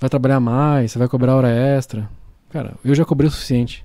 vai 0.00 0.08
trabalhar 0.08 0.40
mais, 0.40 0.92
você 0.92 0.98
vai 0.98 1.06
cobrar 1.06 1.36
hora 1.36 1.50
extra. 1.50 2.08
Cara, 2.48 2.72
eu 2.82 2.94
já 2.94 3.04
cobrei 3.04 3.28
o 3.28 3.30
suficiente. 3.30 3.84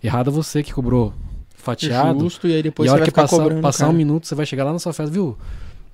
Errado 0.00 0.30
é 0.30 0.32
você 0.32 0.62
que 0.62 0.72
cobrou 0.72 1.12
fatiado. 1.60 2.20
Justo, 2.20 2.48
e 2.48 2.54
aí 2.54 2.62
depois 2.62 2.86
e 2.86 2.90
a 2.90 2.92
hora 2.94 3.00
vai 3.00 3.06
que 3.06 3.10
ficar 3.10 3.22
passar, 3.22 3.36
cobrando. 3.36 3.60
passar 3.62 3.78
cara. 3.84 3.92
um 3.92 3.96
minuto, 3.96 4.26
você 4.26 4.34
vai 4.34 4.46
chegar 4.46 4.64
lá 4.64 4.72
na 4.72 4.78
sua 4.78 4.92
festa, 4.92 5.12
viu? 5.12 5.36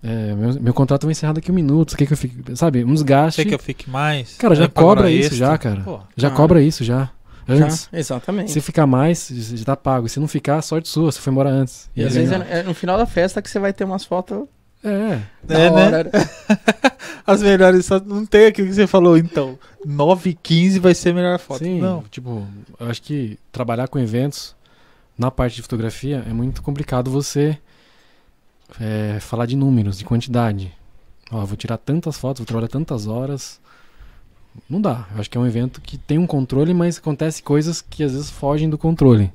É, 0.03 0.35
meu, 0.35 0.55
meu 0.61 0.75
contrato 0.75 1.03
vai 1.05 1.13
encerrar 1.13 1.33
daqui 1.33 1.51
um 1.51 1.55
minuto. 1.55 1.91
Você 1.91 1.97
quer 1.97 2.07
que 2.07 2.13
eu 2.13 2.17
fique. 2.17 2.57
Sabe, 2.57 2.85
um 2.85 2.93
desgaste. 2.95 3.43
Você 3.43 3.49
que 3.49 3.55
eu 3.55 3.59
fique 3.59 3.91
mais? 3.91 4.37
Cara, 4.37 4.55
já 4.55 4.69
cobra 4.69 5.11
isso 5.11 5.33
extra? 5.35 5.39
já, 5.39 5.59
cara. 5.59 5.81
Pô, 5.81 6.01
Já 6.17 6.29
Ah. 6.29 6.31
cobra 6.33 6.63
isso 6.63 6.85
já. 6.85 7.11
Já, 7.49 7.65
Antes. 7.67 7.89
exatamente. 7.93 8.51
Se 8.51 8.61
ficar 8.61 8.87
mais, 8.87 9.29
já 9.33 9.65
tá 9.65 9.77
pago. 9.77 10.09
Se 10.09 10.19
não 10.19 10.27
ficar, 10.27 10.61
sorte 10.63 10.89
sua, 10.89 11.13
você 11.13 11.21
foi 11.21 11.33
embora 11.33 11.49
antes. 11.49 11.89
E 11.95 12.03
às 12.03 12.17
aí- 12.17 12.27
vezes 12.27 12.33
é, 12.49 12.59
é 12.59 12.63
no 12.65 12.75
final 12.75 12.99
da 12.99 13.07
festa 13.07 13.41
que 13.41 13.49
você 13.49 13.59
vai 13.61 13.73
ter 13.73 13.85
umas 13.85 14.05
fotos 14.05 14.45
É, 14.83 15.21
da 15.45 15.59
É, 15.59 15.71
né? 15.71 15.87
hora. 15.87 16.11
As 17.25 17.43
melhores 17.43 17.87
só 17.87 18.01
não 18.01 18.27
tem 18.27 18.47
aquilo 18.47 18.67
que 18.69 18.75
você 18.75 18.87
falou, 18.87 19.17
então. 19.17 19.57
9 19.85 20.31
e 20.31 20.35
15 20.35 20.79
vai 20.81 20.93
ser 20.95 21.11
a 21.11 21.15
melhor 21.15 21.39
foto. 21.39 21.59
sim. 21.63 21.81
Não. 21.81 22.03
Tipo, 22.11 22.45
eu 22.81 22.89
acho 22.91 23.01
que 23.03 23.39
trabalhar 23.53 23.87
com 23.87 23.99
eventos 24.01 24.56
na 25.19 25.31
parte 25.31 25.57
de 25.57 25.63
fotografia 25.63 26.25
é 26.29 26.33
muito 26.33 26.63
complicado 26.63 27.11
você 27.11 27.59
é, 28.81 29.19
falar 29.21 29.47
de 29.47 29.57
números, 29.57 29.99
de 29.99 30.05
quantidade. 30.05 30.73
Ó, 31.31 31.45
vou 31.45 31.57
tirar 31.57 31.79
tantas 31.79 32.17
fotos, 32.17 32.41
vou 32.41 32.47
trabalhar 32.47 32.69
tantas 32.69 33.07
horas. 33.07 33.61
Não 34.69 34.81
dá. 34.81 35.07
Eu 35.15 35.21
acho 35.21 35.31
que 35.31 35.37
é 35.37 35.41
um 35.41 35.47
evento 35.47 35.81
que 35.81 35.99
tem 35.99 36.19
um 36.19 36.27
controle, 36.27 36.73
mas 36.73 36.99
acontece 36.99 37.43
coisas 37.43 37.81
que 37.83 38.03
às 38.03 38.13
vezes 38.13 38.31
fogem 38.31 38.69
do 38.71 38.79
controle. 38.79 39.33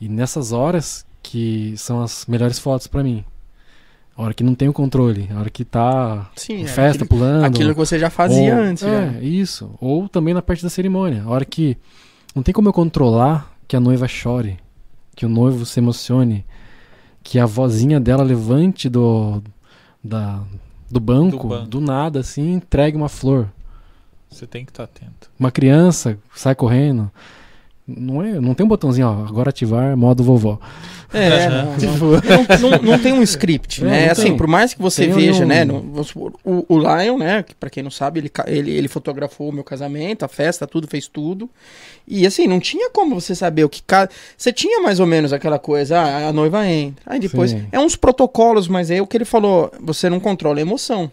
E 0.00 0.08
nessas 0.08 0.52
horas 0.52 1.06
que 1.22 1.74
são 1.78 2.02
as 2.02 2.26
melhores 2.26 2.58
fotos 2.58 2.86
pra 2.86 3.02
mim. 3.02 3.24
A 4.16 4.22
hora 4.22 4.34
que 4.34 4.44
não 4.44 4.54
tem 4.54 4.68
o 4.68 4.72
controle, 4.72 5.28
a 5.34 5.40
hora 5.40 5.50
que 5.50 5.64
tá 5.64 6.30
Sim, 6.36 6.54
em 6.58 6.64
é, 6.64 6.68
festa 6.68 7.02
aquilo, 7.04 7.20
pulando. 7.20 7.44
aquilo 7.44 7.70
que 7.70 7.76
você 7.76 7.98
já 7.98 8.10
fazia 8.10 8.54
Ou- 8.54 8.60
antes. 8.62 8.82
É, 8.84 9.12
já. 9.14 9.20
isso. 9.20 9.74
Ou 9.80 10.08
também 10.08 10.32
na 10.32 10.42
parte 10.42 10.62
da 10.62 10.70
cerimônia. 10.70 11.22
A 11.24 11.30
hora 11.30 11.44
que 11.44 11.76
não 12.34 12.42
tem 12.42 12.52
como 12.54 12.68
eu 12.68 12.72
controlar 12.72 13.52
que 13.66 13.74
a 13.74 13.80
noiva 13.80 14.06
chore, 14.06 14.56
que 15.14 15.24
o 15.26 15.28
noivo 15.28 15.64
se 15.64 15.80
emocione, 15.80 16.44
que 17.22 17.38
a 17.38 17.46
vozinha 17.46 17.98
dela 18.00 18.22
levante 18.22 18.88
do, 18.88 19.42
da, 20.02 20.42
do, 20.90 21.00
banco, 21.00 21.38
Do 21.38 21.48
banco. 21.48 21.68
do 21.68 21.80
nada, 21.80 22.20
assim, 22.20 22.52
entregue 22.54 22.96
uma 22.96 23.08
flor. 23.08 23.48
Você 24.30 24.46
tem 24.46 24.64
que 24.64 24.72
estar 24.72 24.84
atento. 24.84 25.30
Uma 25.38 25.50
criança 25.50 26.18
sai 26.34 26.54
correndo. 26.54 27.10
Não, 27.86 28.22
é, 28.22 28.40
não 28.40 28.54
tem 28.54 28.64
um 28.64 28.68
botãozinho, 28.68 29.06
ó, 29.06 29.26
agora 29.28 29.50
ativar 29.50 29.94
modo 29.96 30.24
vovó. 30.24 30.58
É, 31.12 31.46
Aham. 31.46 31.64
não, 31.64 31.70
não. 31.70 31.78
Tipo, 31.78 32.60
não, 32.60 32.70
não- 32.70 32.82
não 32.92 32.98
tem 32.98 33.12
um 33.12 33.22
script, 33.22 33.82
É, 33.84 33.86
né? 33.86 34.10
assim, 34.10 34.22
tem. 34.28 34.36
por 34.38 34.46
mais 34.46 34.72
que 34.74 34.80
você 34.82 35.04
Tem 35.06 35.12
veja, 35.14 35.44
um- 35.44 35.46
né? 35.46 35.64
no- 35.64 35.80
vamos 35.80 36.08
supor, 36.08 36.32
o, 36.42 36.64
o 36.68 36.78
Lion, 36.78 37.18
né? 37.18 37.42
Que 37.42 37.54
pra 37.54 37.68
quem 37.68 37.82
não 37.82 37.90
sabe, 37.90 38.18
ele, 38.20 38.28
ca- 38.30 38.46
ele, 38.48 38.70
ele 38.72 38.88
fotografou 38.88 39.50
o 39.50 39.52
meu 39.52 39.62
casamento, 39.62 40.24
a 40.24 40.28
festa, 40.28 40.66
tudo, 40.66 40.88
fez 40.88 41.06
tudo. 41.06 41.48
E 42.08 42.26
assim, 42.26 42.46
não 42.48 42.58
tinha 42.58 42.90
como 42.90 43.20
você 43.20 43.34
saber 43.34 43.64
o 43.64 43.68
que 43.68 43.82
cada. 43.86 44.10
Você 44.36 44.50
tinha 44.52 44.80
mais 44.80 44.98
ou 44.98 45.06
menos 45.06 45.32
aquela 45.32 45.58
coisa, 45.58 46.00
ah, 46.00 46.28
a 46.28 46.32
noiva 46.32 46.66
entra. 46.66 47.02
Aí 47.06 47.20
depois. 47.20 47.50
Sim. 47.50 47.66
É 47.70 47.78
uns 47.78 47.94
protocolos, 47.96 48.66
mas 48.66 48.90
aí 48.90 49.00
o 49.00 49.06
que 49.06 49.16
ele 49.16 49.24
falou, 49.26 49.70
você 49.80 50.08
não 50.10 50.18
controla 50.18 50.58
a 50.58 50.62
emoção. 50.62 51.10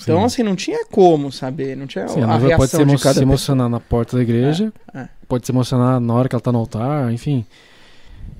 Então, 0.00 0.18
sim. 0.20 0.24
assim, 0.24 0.42
não 0.42 0.54
tinha 0.54 0.86
como 0.86 1.30
saber, 1.32 1.76
não 1.76 1.86
tinha 1.86 2.06
Sim, 2.08 2.20
a, 2.20 2.24
a 2.24 2.38
noiva 2.38 2.56
pode 2.56 2.70
se, 2.70 2.76
reação 2.76 2.86
de 2.96 3.02
cada 3.02 3.14
se 3.14 3.20
pessoa. 3.20 3.22
emocionar 3.22 3.68
na 3.68 3.80
porta 3.80 4.16
da 4.16 4.22
igreja, 4.22 4.72
É, 4.94 5.00
é. 5.00 5.08
pode 5.26 5.44
se 5.44 5.52
emocionar 5.52 6.00
na 6.00 6.14
hora 6.14 6.28
que 6.28 6.34
ela 6.34 6.40
tá 6.40 6.52
no 6.52 6.58
altar, 6.58 7.12
enfim. 7.12 7.44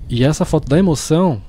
E 0.07 0.23
essa 0.23 0.45
foto 0.45 0.67
da 0.67 0.77
emoção, 0.79 1.41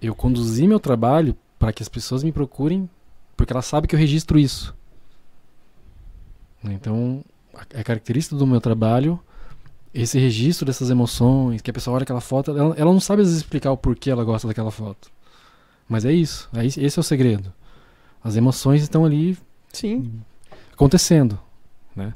eu 0.00 0.14
conduzi 0.14 0.66
meu 0.68 0.78
trabalho 0.78 1.34
para 1.58 1.72
que 1.72 1.82
as 1.82 1.88
pessoas 1.88 2.22
me 2.22 2.30
procurem, 2.30 2.88
porque 3.36 3.52
elas 3.52 3.64
sabem 3.66 3.88
que 3.88 3.94
eu 3.94 3.98
registro 3.98 4.38
isso. 4.38 4.74
Então, 6.62 7.24
é 7.70 7.82
característica 7.82 8.36
do 8.36 8.46
meu 8.46 8.60
trabalho 8.60 9.18
esse 9.94 10.18
registro 10.18 10.66
dessas 10.66 10.90
emoções, 10.90 11.62
que 11.62 11.70
a 11.70 11.74
pessoa 11.74 11.94
olha 11.94 12.02
aquela 12.02 12.20
foto, 12.20 12.50
ela, 12.50 12.74
ela 12.76 12.92
não 12.92 12.98
sabe 12.98 13.22
às 13.22 13.28
vezes 13.28 13.42
explicar 13.42 13.70
o 13.70 13.76
porquê 13.76 14.10
ela 14.10 14.24
gosta 14.24 14.48
daquela 14.48 14.72
foto. 14.72 15.08
Mas 15.88 16.04
é 16.04 16.12
isso, 16.12 16.48
é 16.52 16.66
esse 16.66 16.98
é 16.98 17.00
o 17.00 17.02
segredo. 17.02 17.52
As 18.24 18.36
emoções 18.36 18.82
estão 18.82 19.04
ali 19.04 19.36
Sim. 19.70 20.22
acontecendo, 20.72 21.38
né? 21.94 22.14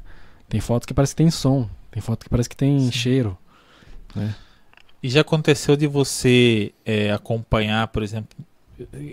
Tem 0.49 0.59
foto 0.59 0.87
que 0.87 0.93
parece 0.93 1.13
que 1.13 1.17
tem 1.17 1.29
som, 1.29 1.69
tem 1.91 2.01
foto 2.01 2.23
que 2.23 2.29
parece 2.29 2.49
que 2.49 2.57
tem 2.57 2.79
Sim. 2.79 2.91
cheiro, 2.91 3.37
né? 4.15 4.35
E 5.01 5.07
já 5.07 5.21
aconteceu 5.21 5.77
de 5.77 5.85
você 5.85 6.73
é, 6.83 7.11
acompanhar, 7.11 7.87
por 7.89 8.01
exemplo, 8.01 8.35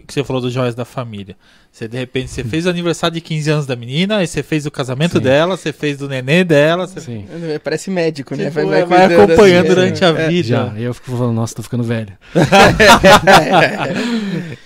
que 0.07 0.13
você 0.15 0.23
falou 0.25 0.41
dos 0.43 0.53
joias 0.53 0.75
da 0.75 0.85
família. 0.85 1.37
Você, 1.73 1.87
de 1.89 1.97
repente, 1.99 2.31
você 2.31 2.43
fez 2.45 2.67
o 2.67 2.71
aniversário 2.71 3.15
de 3.15 3.21
15 3.21 3.51
anos 3.51 3.67
da 3.67 3.75
menina, 3.77 4.19
aí 4.19 4.27
você 4.27 4.43
fez 4.43 4.65
o 4.67 4.71
casamento 4.71 5.19
Sim. 5.19 5.21
dela, 5.25 5.57
você 5.57 5.73
fez 5.73 5.99
do 5.99 6.09
nenê 6.09 6.45
dela, 6.45 6.87
você 6.87 7.01
Sim. 7.01 7.27
Parece 7.63 7.91
médico, 7.91 8.35
né? 8.37 8.47
Tipo, 8.47 8.73
é, 8.73 8.85
vai, 8.85 9.05
acompanhando 9.15 9.67
assim, 9.67 9.75
durante 9.75 10.05
é. 10.05 10.07
a 10.07 10.11
É. 10.11 10.29
vida. 10.29 10.49
Já, 10.49 10.73
eu 10.79 10.95
fico 10.95 11.11
falando, 11.17 11.35
nossa, 11.35 11.55
tô 11.55 11.63
ficando 11.63 11.83
velho. 11.83 12.13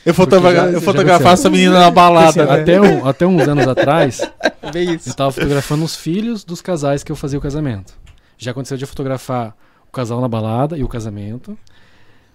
Eu, 0.05 0.14
fotogra 0.14 0.53
já- 0.55 0.66
eu 0.70 0.80
fotografava 0.80 1.32
essa 1.34 1.51
menina 1.51 1.78
na 1.78 1.90
balada, 1.90 2.28
Assim, 2.28 2.38
né? 2.53 2.61
até, 2.62 2.80
um- 2.80 3.07
até 3.07 3.26
uns 3.26 3.46
anos 3.46 3.66
atrás, 3.68 4.20
eu 5.07 5.14
tava 5.14 5.30
fotografando 5.32 5.84
os 5.84 5.94
filhos 5.96 6.42
dos 6.44 6.61
casais 6.62 7.03
que 7.05 7.12
eu 7.12 7.16
fazia 7.16 7.38
o 7.38 7.42
casamento. 7.42 7.92
Já 8.38 8.51
aconteceu 8.53 8.76
de 8.76 8.84
eu 8.84 8.88
fotografar 8.88 9.55
o 9.88 9.92
casal 9.92 10.20
na 10.20 10.28
balada 10.28 10.76
e 10.76 10.82
o 10.82 10.88
casamento. 10.88 11.57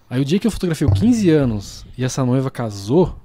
Aí 0.08 0.20
o 0.20 0.24
dia 0.24 0.38
que 0.38 0.46
eu 0.46 0.50
fotografei 0.50 0.86
o 0.86 0.90
15 0.92 1.30
anos 1.30 1.86
e 1.98 2.04
essa 2.04 2.24
noiva 2.24 2.50
casou, 2.50 3.16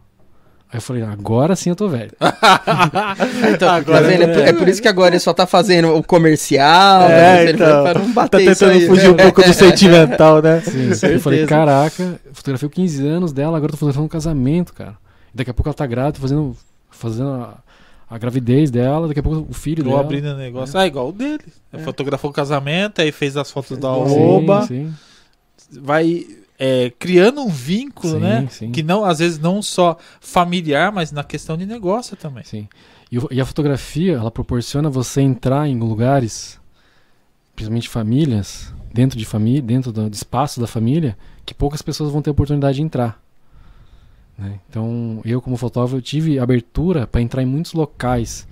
aí 0.71 0.77
eu 0.77 0.81
falei, 0.81 1.03
agora 1.03 1.55
sim 1.55 1.69
eu 1.69 1.75
tô 1.75 1.87
velho. 1.87 2.11
Então, 3.53 3.69
Agora 3.69 4.01
tá 4.01 4.07
vendo? 4.07 4.23
É 4.23 4.27
por, 4.33 4.43
é 4.47 4.53
por 4.53 4.67
isso 4.67 4.81
que 4.81 4.87
agora 4.87 5.13
ele 5.13 5.19
só 5.19 5.33
tá 5.33 5.45
fazendo 5.45 5.95
o 5.95 6.03
comercial, 6.03 7.07
né? 7.07 7.43
Ele 7.43 7.53
então, 7.53 7.83
pra 7.83 7.93
não 7.99 8.07
tá 8.07 8.13
bater 8.13 8.41
isso 8.41 8.59
tentando 8.65 8.71
aí, 8.79 8.87
fugir 8.87 9.03
né? 9.07 9.09
um 9.09 9.17
pouco 9.17 9.43
do 9.43 9.53
sentimental, 9.53 10.41
né? 10.41 10.61
Sim, 10.61 10.87
eu 10.89 10.95
Certeza. 10.95 11.23
falei, 11.23 11.45
caraca, 11.45 12.19
eu 12.25 12.33
fotografei 12.33 12.67
o 12.67 12.69
15 12.69 13.07
anos 13.07 13.31
dela, 13.33 13.57
agora 13.57 13.69
eu 13.69 13.71
tô 13.71 13.77
fotografando 13.77 14.05
um 14.05 14.09
casamento, 14.09 14.73
cara. 14.73 14.97
Daqui 15.33 15.49
a 15.51 15.53
pouco 15.53 15.69
ela 15.69 15.73
tá 15.73 15.85
grávida, 15.85 16.13
tô 16.13 16.21
fazendo, 16.21 16.57
fazendo 16.89 17.29
a, 17.29 17.57
a 18.09 18.17
gravidez 18.17 18.71
dela, 18.71 19.07
daqui 19.07 19.19
a 19.19 19.23
pouco 19.23 19.47
o 19.49 19.53
filho 19.53 19.83
dela. 19.83 19.99
abrindo 19.99 20.29
o 20.29 20.37
negócio. 20.37 20.79
Ah, 20.79 20.87
igual 20.87 21.09
o 21.09 21.11
dele. 21.11 21.43
Ele 21.71 21.83
Fotografou 21.83 22.31
o 22.31 22.33
casamento, 22.33 23.01
aí 23.01 23.11
fez 23.11 23.37
as 23.37 23.51
fotos 23.51 23.77
da 23.77 23.93
Sim, 23.93 24.01
arroba. 24.01 24.61
Sim, 24.67 24.93
Vai 25.79 26.25
é, 26.63 26.91
criando 26.99 27.41
um 27.41 27.49
vínculo, 27.49 28.13
Sim, 28.13 28.19
né? 28.19 28.47
sim. 28.51 28.71
Que 28.71 28.83
não, 28.83 29.03
às 29.03 29.17
vezes, 29.17 29.39
não 29.39 29.63
só 29.63 29.97
familiar, 30.19 30.91
mas 30.91 31.11
na 31.11 31.23
questão 31.23 31.57
de 31.57 31.65
negócio 31.65 32.15
também. 32.15 32.43
sim. 32.43 32.67
E, 33.11 33.17
e 33.35 33.41
a 33.41 33.45
fotografia, 33.45 34.13
ela 34.13 34.29
proporciona 34.29 34.87
você 34.89 35.21
entrar 35.21 35.67
em 35.67 35.77
lugares, 35.79 36.59
principalmente 37.55 37.89
famílias, 37.89 38.71
dentro 38.93 39.17
de 39.17 39.25
família, 39.25 39.61
dentro 39.61 39.91
do, 39.91 40.07
do 40.09 40.13
espaço 40.13 40.61
da 40.61 40.67
família, 40.67 41.17
que 41.45 41.53
poucas 41.53 41.81
pessoas 41.81 42.11
vão 42.11 42.21
ter 42.21 42.29
oportunidade 42.29 42.75
de 42.77 42.83
entrar. 42.83 43.19
né? 44.37 44.59
Então, 44.69 45.19
eu 45.25 45.41
como 45.41 45.57
fotógrafo, 45.57 45.97
eu 45.97 46.01
tive 46.01 46.37
abertura 46.39 47.07
para 47.07 47.21
entrar 47.21 47.41
em 47.41 47.45
muitos 47.47 47.73
locais 47.73 48.47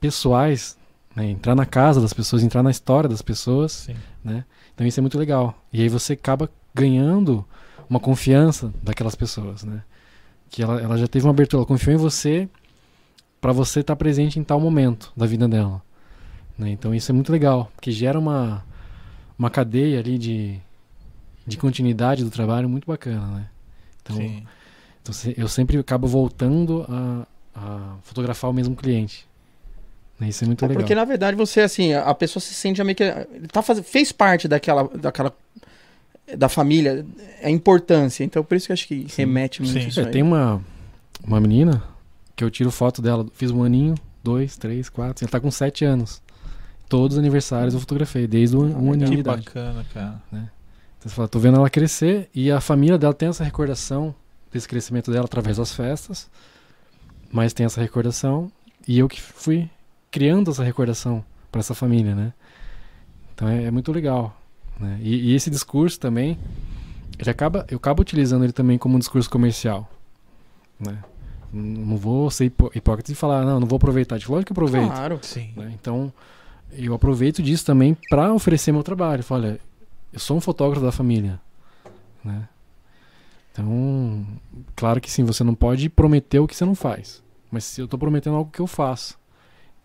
pessoais, 0.00 0.76
né? 1.14 1.26
entrar 1.30 1.54
na 1.54 1.66
casa 1.66 2.00
das 2.00 2.12
pessoas, 2.14 2.42
entrar 2.42 2.62
na 2.62 2.70
história 2.70 3.08
das 3.08 3.22
pessoas. 3.22 3.72
Sim. 3.72 3.96
Então 4.74 4.86
isso 4.86 4.98
é 4.98 5.02
muito 5.02 5.18
legal. 5.18 5.54
E 5.72 5.82
aí 5.82 5.88
você 5.88 6.12
acaba 6.14 6.48
ganhando 6.78 7.44
uma 7.88 7.98
confiança 8.00 8.72
daquelas 8.82 9.14
pessoas, 9.14 9.64
né? 9.64 9.82
Que 10.50 10.62
ela, 10.62 10.80
ela 10.80 10.96
já 10.96 11.06
teve 11.06 11.26
uma 11.26 11.32
abertura, 11.32 11.60
ela 11.60 11.66
confiou 11.66 11.94
em 11.94 11.98
você 11.98 12.48
para 13.40 13.52
você 13.52 13.80
estar 13.80 13.96
presente 13.96 14.38
em 14.38 14.44
tal 14.44 14.60
momento 14.60 15.12
da 15.16 15.26
vida 15.26 15.46
dela. 15.48 15.82
né? 16.56 16.70
Então 16.70 16.94
isso 16.94 17.10
é 17.10 17.14
muito 17.14 17.30
legal, 17.32 17.70
porque 17.74 17.90
gera 17.90 18.18
uma, 18.18 18.64
uma 19.38 19.50
cadeia 19.50 19.98
ali 20.00 20.18
de, 20.18 20.58
de 21.46 21.56
continuidade 21.56 22.24
do 22.24 22.30
trabalho 22.30 22.68
muito 22.68 22.86
bacana, 22.86 23.26
né? 23.26 23.46
Então, 24.02 24.16
Sim. 24.16 24.42
então 25.02 25.14
eu 25.36 25.48
sempre 25.48 25.76
acabo 25.78 26.06
voltando 26.06 26.84
a, 26.88 27.26
a 27.54 27.96
fotografar 28.02 28.50
o 28.50 28.54
mesmo 28.54 28.74
cliente. 28.74 29.26
né? 30.18 30.28
Isso 30.28 30.44
é 30.44 30.46
muito 30.46 30.64
É 30.64 30.68
legal. 30.68 30.82
porque 30.82 30.94
na 30.94 31.04
verdade 31.04 31.36
você, 31.36 31.60
assim, 31.60 31.92
a 31.92 32.14
pessoa 32.14 32.40
se 32.40 32.54
sente 32.54 32.82
meio 32.82 32.96
que. 32.96 33.04
Tá 33.52 33.60
faz... 33.62 33.80
fez 33.80 34.10
parte 34.12 34.48
daquela, 34.48 34.88
daquela. 34.88 35.32
Da 36.36 36.48
família, 36.48 37.04
a 37.42 37.50
importância. 37.50 38.24
Então 38.24 38.42
por 38.44 38.56
isso 38.56 38.66
que 38.66 38.72
eu 38.72 38.74
acho 38.74 38.86
que 38.88 39.06
remete 39.16 39.62
muito 39.62 39.80
Sim. 39.80 39.88
isso 39.88 40.00
É, 40.00 40.04
aí. 40.04 40.10
tem 40.10 40.22
uma, 40.22 40.62
uma 41.24 41.40
menina 41.40 41.82
que 42.36 42.44
eu 42.44 42.50
tiro 42.50 42.70
foto 42.70 43.00
dela, 43.02 43.26
fiz 43.34 43.50
um 43.50 43.62
aninho, 43.64 43.94
dois, 44.22 44.56
três, 44.56 44.88
quatro, 44.88 45.24
ela 45.24 45.30
tá 45.30 45.40
com 45.40 45.50
sete 45.50 45.84
anos. 45.84 46.22
Todos 46.88 47.16
os 47.16 47.18
aniversários 47.18 47.74
eu 47.74 47.80
fotografei, 47.80 48.26
desde 48.26 48.56
um, 48.56 48.60
um 48.62 48.92
aninho 48.92 49.10
de 49.10 49.16
Que 49.18 49.22
bacana, 49.22 49.84
cara. 49.92 50.22
Então 50.30 50.48
você 51.00 51.08
fala, 51.10 51.28
tô 51.28 51.38
vendo 51.38 51.56
ela 51.56 51.68
crescer 51.68 52.28
e 52.34 52.50
a 52.50 52.60
família 52.60 52.96
dela 52.98 53.12
tem 53.14 53.28
essa 53.28 53.44
recordação 53.44 54.14
desse 54.52 54.66
crescimento 54.66 55.10
dela 55.10 55.26
através 55.26 55.58
das 55.58 55.72
festas, 55.72 56.28
mas 57.30 57.52
tem 57.52 57.66
essa 57.66 57.80
recordação 57.80 58.50
e 58.86 58.98
eu 58.98 59.08
que 59.08 59.20
fui 59.20 59.68
criando 60.10 60.50
essa 60.50 60.64
recordação 60.64 61.22
para 61.52 61.60
essa 61.60 61.74
família, 61.74 62.14
né? 62.14 62.32
Então 63.34 63.46
é, 63.48 63.64
é 63.64 63.70
muito 63.70 63.92
legal. 63.92 64.34
Né? 64.78 64.98
E, 65.02 65.30
e 65.30 65.34
esse 65.34 65.50
discurso 65.50 65.98
também, 65.98 66.38
ele 67.18 67.30
acaba, 67.30 67.66
eu 67.68 67.76
acabo 67.78 68.02
utilizando 68.02 68.44
ele 68.44 68.52
também 68.52 68.78
como 68.78 68.96
um 68.96 68.98
discurso 68.98 69.28
comercial, 69.28 69.88
né? 70.78 70.98
Não 71.52 71.96
vou 71.96 72.30
ser 72.30 72.44
hipó- 72.46 72.70
hipócrita 72.74 73.10
e 73.10 73.14
falar, 73.14 73.44
não, 73.44 73.58
não 73.58 73.66
vou 73.66 73.76
aproveitar. 73.78 74.18
Tipo, 74.18 74.32
lógico 74.32 74.52
que 74.52 74.58
eu 74.60 74.64
aproveito. 74.64 74.90
Claro. 74.92 75.18
Sim. 75.22 75.50
né? 75.56 75.72
Então, 75.80 76.12
eu 76.72 76.92
aproveito 76.94 77.42
disso 77.42 77.64
também 77.64 77.96
para 78.10 78.32
oferecer 78.34 78.70
meu 78.70 78.82
trabalho. 78.82 79.22
Falo, 79.22 79.44
olha, 79.46 79.60
eu 80.12 80.20
sou 80.20 80.36
um 80.36 80.40
fotógrafo 80.40 80.84
da 80.84 80.92
família, 80.92 81.40
né? 82.22 82.46
Então, 83.52 84.26
claro 84.76 85.00
que 85.00 85.10
sim, 85.10 85.24
você 85.24 85.42
não 85.42 85.54
pode 85.54 85.88
prometer 85.88 86.38
o 86.38 86.46
que 86.46 86.54
você 86.54 86.64
não 86.64 86.74
faz. 86.74 87.22
Mas 87.50 87.64
se 87.64 87.80
eu 87.80 87.86
estou 87.86 87.98
prometendo 87.98 88.36
algo 88.36 88.50
que 88.52 88.60
eu 88.60 88.66
faço, 88.66 89.18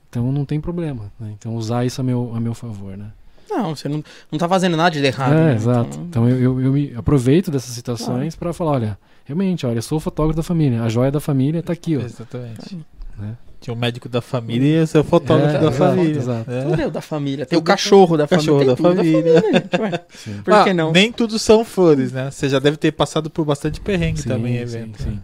então 0.09 0.31
não 0.31 0.45
tem 0.45 0.59
problema. 0.61 1.11
né? 1.19 1.31
Então, 1.39 1.55
usar 1.55 1.85
isso 1.85 1.99
a 2.01 2.03
meu, 2.03 2.33
a 2.35 2.39
meu 2.39 2.53
favor, 2.53 2.97
né? 2.97 3.11
Não, 3.49 3.75
você 3.75 3.87
não, 3.89 4.03
não 4.31 4.39
tá 4.39 4.47
fazendo 4.49 4.75
nada 4.77 4.91
de 4.91 5.05
errado. 5.05 5.33
é, 5.33 5.45
né? 5.45 5.55
exato. 5.55 5.89
Então, 5.99 6.27
Então, 6.27 6.29
eu, 6.29 6.37
eu, 6.39 6.61
eu 6.61 6.71
me 6.73 6.93
aproveito 6.95 7.49
dessas 7.51 7.71
situações 7.75 8.35
para 8.35 8.51
falar, 8.53 8.71
olha, 8.71 8.97
realmente, 9.25 9.65
olha, 9.65 9.77
eu 9.77 9.81
sou 9.81 9.97
o 9.97 10.01
fotógrafo 10.01 10.37
da 10.37 10.43
família, 10.43 10.81
a 10.83 10.89
joia 10.89 11.11
da 11.11 11.19
família 11.19 11.61
tá 11.61 11.73
aqui, 11.73 11.97
ó. 11.97 12.01
Exatamente. 12.01 12.77
Né? 13.17 13.35
Tinha 13.61 13.73
o 13.73 13.77
médico 13.77 14.09
da 14.09 14.21
família 14.21 14.79
e 14.79 14.83
o 14.83 14.87
seu 14.87 15.03
fotógrafo 15.05 15.55
É, 15.55 15.59
da 15.59 15.67
exato, 15.67 15.77
família. 15.77 16.17
exato. 16.17 16.51
É. 16.51 16.61
Tudo 16.63 16.81
é 16.81 16.87
o 16.87 16.91
da 16.91 17.01
família. 17.01 17.45
Tem 17.45 17.57
o 17.57 17.61
cachorro 17.61 18.17
da 18.17 18.27
família. 18.27 18.51
cachorro 18.51 18.65
da 18.65 18.75
família. 18.75 19.41
gente. 19.41 19.81
Ué, 19.81 20.03
Sim. 20.13 20.41
Por 20.43 20.53
Ah, 20.53 20.63
que 20.65 20.73
não? 20.73 20.91
Nem 20.91 21.11
tudo 21.13 21.39
são 21.39 21.63
flores, 21.63 22.11
né? 22.11 22.29
Você 22.29 22.49
já 22.49 22.59
deve 22.59 22.75
ter 22.75 22.91
passado 22.91 23.29
por 23.29 23.45
bastante 23.45 23.79
perrengue 23.79 24.21
Sim, 24.21 24.27
também, 24.27 24.53
sim, 24.55 24.59
evento. 24.59 25.01
sim. 25.01 25.09
né? 25.11 25.17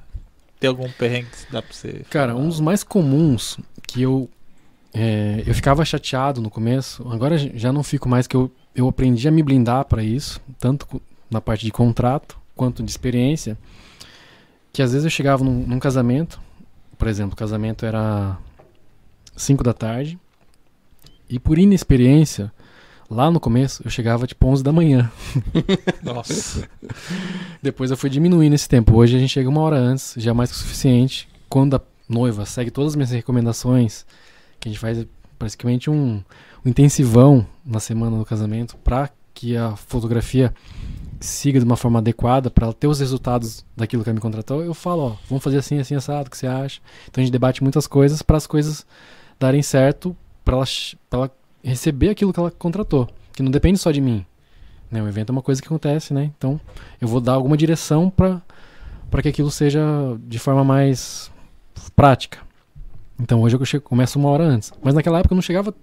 Tem 0.58 0.70
algum 0.70 0.90
perrengue 0.92 1.28
que 1.28 1.52
dá 1.52 1.62
pra 1.62 1.74
você. 1.74 2.02
Cara, 2.10 2.32
falar? 2.32 2.44
um 2.44 2.48
dos 2.48 2.62
mais 2.62 2.82
comuns 2.82 3.58
que 3.86 4.02
eu 4.04 4.30
é, 4.94 5.44
eu 5.46 5.54
ficava 5.54 5.86
chateado 5.86 6.42
no 6.42 6.50
começo, 6.50 7.08
agora 7.10 7.38
já 7.38 7.72
não 7.72 7.84
fico 7.84 8.10
mais 8.10 8.28
que 8.28 8.36
eu, 8.36 8.52
eu 8.76 8.88
aprendi 8.88 9.28
a 9.28 9.32
me 9.32 9.44
blindar 9.44 9.86
para 9.86 10.04
isso, 10.04 10.42
tanto 10.60 11.02
na 11.30 11.40
parte 11.40 11.66
de 11.66 11.72
contrato 11.72 12.38
quanto 12.56 12.82
de 12.82 12.90
experiência, 12.90 13.58
que 14.74 14.82
às 14.82 14.92
vezes 14.92 15.06
eu 15.06 15.12
chegava 15.12 15.44
num, 15.44 15.66
num 15.66 15.80
casamento, 15.80 16.40
por 16.98 17.08
exemplo, 17.08 17.34
o 17.34 17.38
casamento 17.38 17.86
era 17.86 18.38
5 19.36 19.64
da 19.64 19.74
tarde, 19.74 20.18
e 21.30 21.38
por 21.38 21.60
inexperiência, 21.60 22.52
lá 23.10 23.30
no 23.30 23.40
começo 23.40 23.84
eu 23.86 23.92
chegava 23.92 24.26
tipo 24.26 24.48
11 24.48 24.64
da 24.64 24.72
manhã. 24.72 25.12
Nossa. 26.02 26.68
Depois 27.62 27.92
eu 27.92 27.98
fui 27.98 28.10
diminuindo 28.10 28.56
esse 28.56 28.68
tempo. 28.68 28.96
Hoje 28.96 29.16
a 29.16 29.20
gente 29.20 29.30
chega 29.30 29.48
uma 29.48 29.62
hora 29.62 29.78
antes, 29.78 30.16
já 30.18 30.32
é 30.32 30.34
mais 30.34 30.50
que 30.50 30.58
o 30.58 30.60
suficiente. 30.60 31.30
Quando 31.48 31.76
a 31.76 31.82
noiva 32.08 32.46
segue 32.46 32.72
todas 32.72 32.94
as 32.94 32.96
minhas 32.96 33.12
recomendações, 33.12 34.06
que 34.60 34.68
a 34.68 34.72
gente 34.72 34.80
faz 34.80 35.06
praticamente 35.38 35.90
um, 35.90 36.22
um 36.66 36.70
intensivão 36.70 37.46
na 37.66 37.80
semana 37.80 38.18
do 38.18 38.26
casamento 38.26 38.76
para 38.78 39.10
que 39.34 39.56
a 39.56 39.76
fotografia 39.76 40.54
siga 41.20 41.60
de 41.60 41.66
uma 41.66 41.78
forma 41.78 42.00
adequada 42.00 42.50
para 42.50 42.72
ter 42.74 42.88
os 42.88 43.00
resultados 43.00 43.66
daquilo 43.76 44.04
que 44.04 44.10
ela 44.10 44.16
me 44.16 44.22
contratou, 44.22 44.64
eu 44.64 44.74
falo, 44.74 45.02
ó, 45.02 45.16
vamos 45.30 45.44
fazer 45.44 45.58
assim, 45.58 45.80
assim, 45.80 45.96
assado, 45.96 46.28
o 46.28 46.32
que 46.32 46.38
você 46.38 46.48
acha? 46.48 46.82
Então 47.10 47.22
a 47.22 47.26
gente 47.26 47.32
debate 47.32 47.64
muitas 47.64 47.88
coisas 47.88 48.22
para 48.22 48.38
as 48.38 48.48
coisas 48.48 48.86
darem 49.40 49.62
certo, 49.62 50.16
para 50.44 50.56
ela, 50.58 50.66
ela 51.12 51.32
receber 51.64 52.10
aquilo 52.10 52.34
que 52.34 52.40
ela 52.40 52.52
contratou, 52.52 53.08
que 53.34 53.44
não 53.44 53.52
depende 53.52 53.80
só 53.80 53.92
de 53.92 54.02
mim. 54.02 54.26
Né? 54.90 55.02
O 55.02 55.08
evento 55.08 55.30
é 55.30 55.34
uma 55.34 55.42
coisa 55.42 55.62
que 55.62 55.68
acontece, 55.68 56.14
né? 56.14 56.32
Então 56.38 56.60
eu 57.00 57.08
vou 57.08 57.22
dar 57.22 57.34
alguma 57.34 57.56
direção 57.56 58.10
para 58.10 59.22
que 59.22 59.30
aquilo 59.30 59.52
seja 59.52 59.82
de 60.28 60.40
forma 60.40 60.64
mais 60.64 61.32
prática. 61.96 62.40
Então 63.20 63.42
hoje 63.42 63.56
eu 63.56 63.66
chego, 63.66 63.84
começo 63.84 64.18
uma 64.18 64.30
hora 64.30 64.44
antes. 64.44 64.72
Mas 64.82 64.94
naquela 64.94 65.20
época 65.20 65.34
eu 65.34 65.38
não 65.38 65.42
chegava 65.42 65.74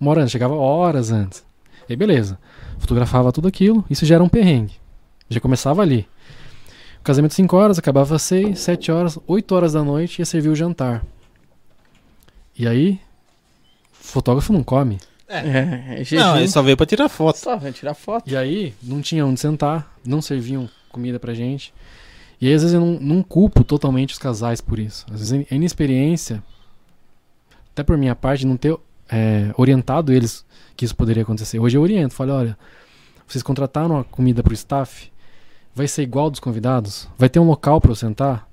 uma 0.00 0.10
hora 0.10 0.22
antes, 0.22 0.32
chegava 0.32 0.54
horas 0.54 1.10
antes. 1.12 1.44
E 1.88 1.92
aí 1.92 1.96
beleza. 1.96 2.38
Fotografava 2.78 3.32
tudo 3.32 3.48
aquilo, 3.48 3.84
isso 3.88 4.04
já 4.04 4.16
era 4.16 4.24
um 4.24 4.28
perrengue. 4.28 4.74
Já 5.28 5.40
começava 5.40 5.82
ali. 5.82 6.08
O 7.00 7.04
casamento 7.04 7.34
5 7.34 7.56
horas, 7.56 7.78
acabava 7.78 8.14
às 8.14 8.22
6, 8.22 8.58
7 8.58 8.92
horas, 8.92 9.18
8 9.26 9.54
horas 9.54 9.72
da 9.72 9.82
noite 9.82 10.20
ia 10.20 10.24
servir 10.24 10.50
o 10.50 10.54
jantar. 10.54 11.04
E 12.56 12.66
aí, 12.66 13.00
o 13.92 14.04
fotógrafo 14.04 14.52
não 14.52 14.62
come. 14.62 14.98
É, 15.26 16.00
é 16.00 16.04
jejum. 16.04 16.22
Não, 16.22 16.36
ele 16.36 16.48
só 16.48 16.62
veio 16.62 16.76
pra 16.76 16.86
tirar 16.86 17.08
foto. 17.08 17.36
Só, 17.38 17.56
vai 17.56 17.72
tirar 17.72 17.94
foto. 17.94 18.30
E 18.30 18.36
aí, 18.36 18.74
não 18.82 19.00
tinha 19.00 19.26
onde 19.26 19.40
sentar, 19.40 19.92
não 20.06 20.22
serviam 20.22 20.68
comida 20.90 21.18
pra 21.18 21.34
gente. 21.34 21.74
E 22.40 22.46
aí, 22.46 22.54
às 22.54 22.62
vezes, 22.62 22.74
eu 22.74 22.80
não, 22.80 23.00
não 23.00 23.22
culpo 23.22 23.64
totalmente 23.64 24.12
os 24.12 24.18
casais 24.18 24.60
por 24.60 24.78
isso. 24.78 25.04
Às 25.10 25.18
vezes, 25.18 25.46
a 25.50 25.54
inexperiência, 25.54 26.40
até 27.72 27.82
por 27.82 27.96
minha 27.96 28.14
parte, 28.14 28.46
não 28.46 28.56
ter 28.56 28.76
é, 29.10 29.52
orientado 29.56 30.12
eles 30.12 30.44
que 30.76 30.84
isso 30.84 30.94
poderia 30.94 31.22
acontecer. 31.22 31.58
Hoje 31.58 31.76
eu 31.76 31.82
oriento, 31.82 32.14
falo, 32.14 32.32
olha, 32.32 32.58
vocês 33.26 33.42
contrataram 33.42 33.98
a 33.98 34.04
comida 34.04 34.42
pro 34.42 34.54
staff, 34.54 35.10
vai 35.74 35.88
ser 35.88 36.02
igual 36.02 36.30
dos 36.30 36.40
convidados? 36.40 37.08
Vai 37.18 37.28
ter 37.28 37.40
um 37.40 37.46
local 37.46 37.80
pra 37.80 37.90
eu 37.90 37.96
sentar? 37.96 38.48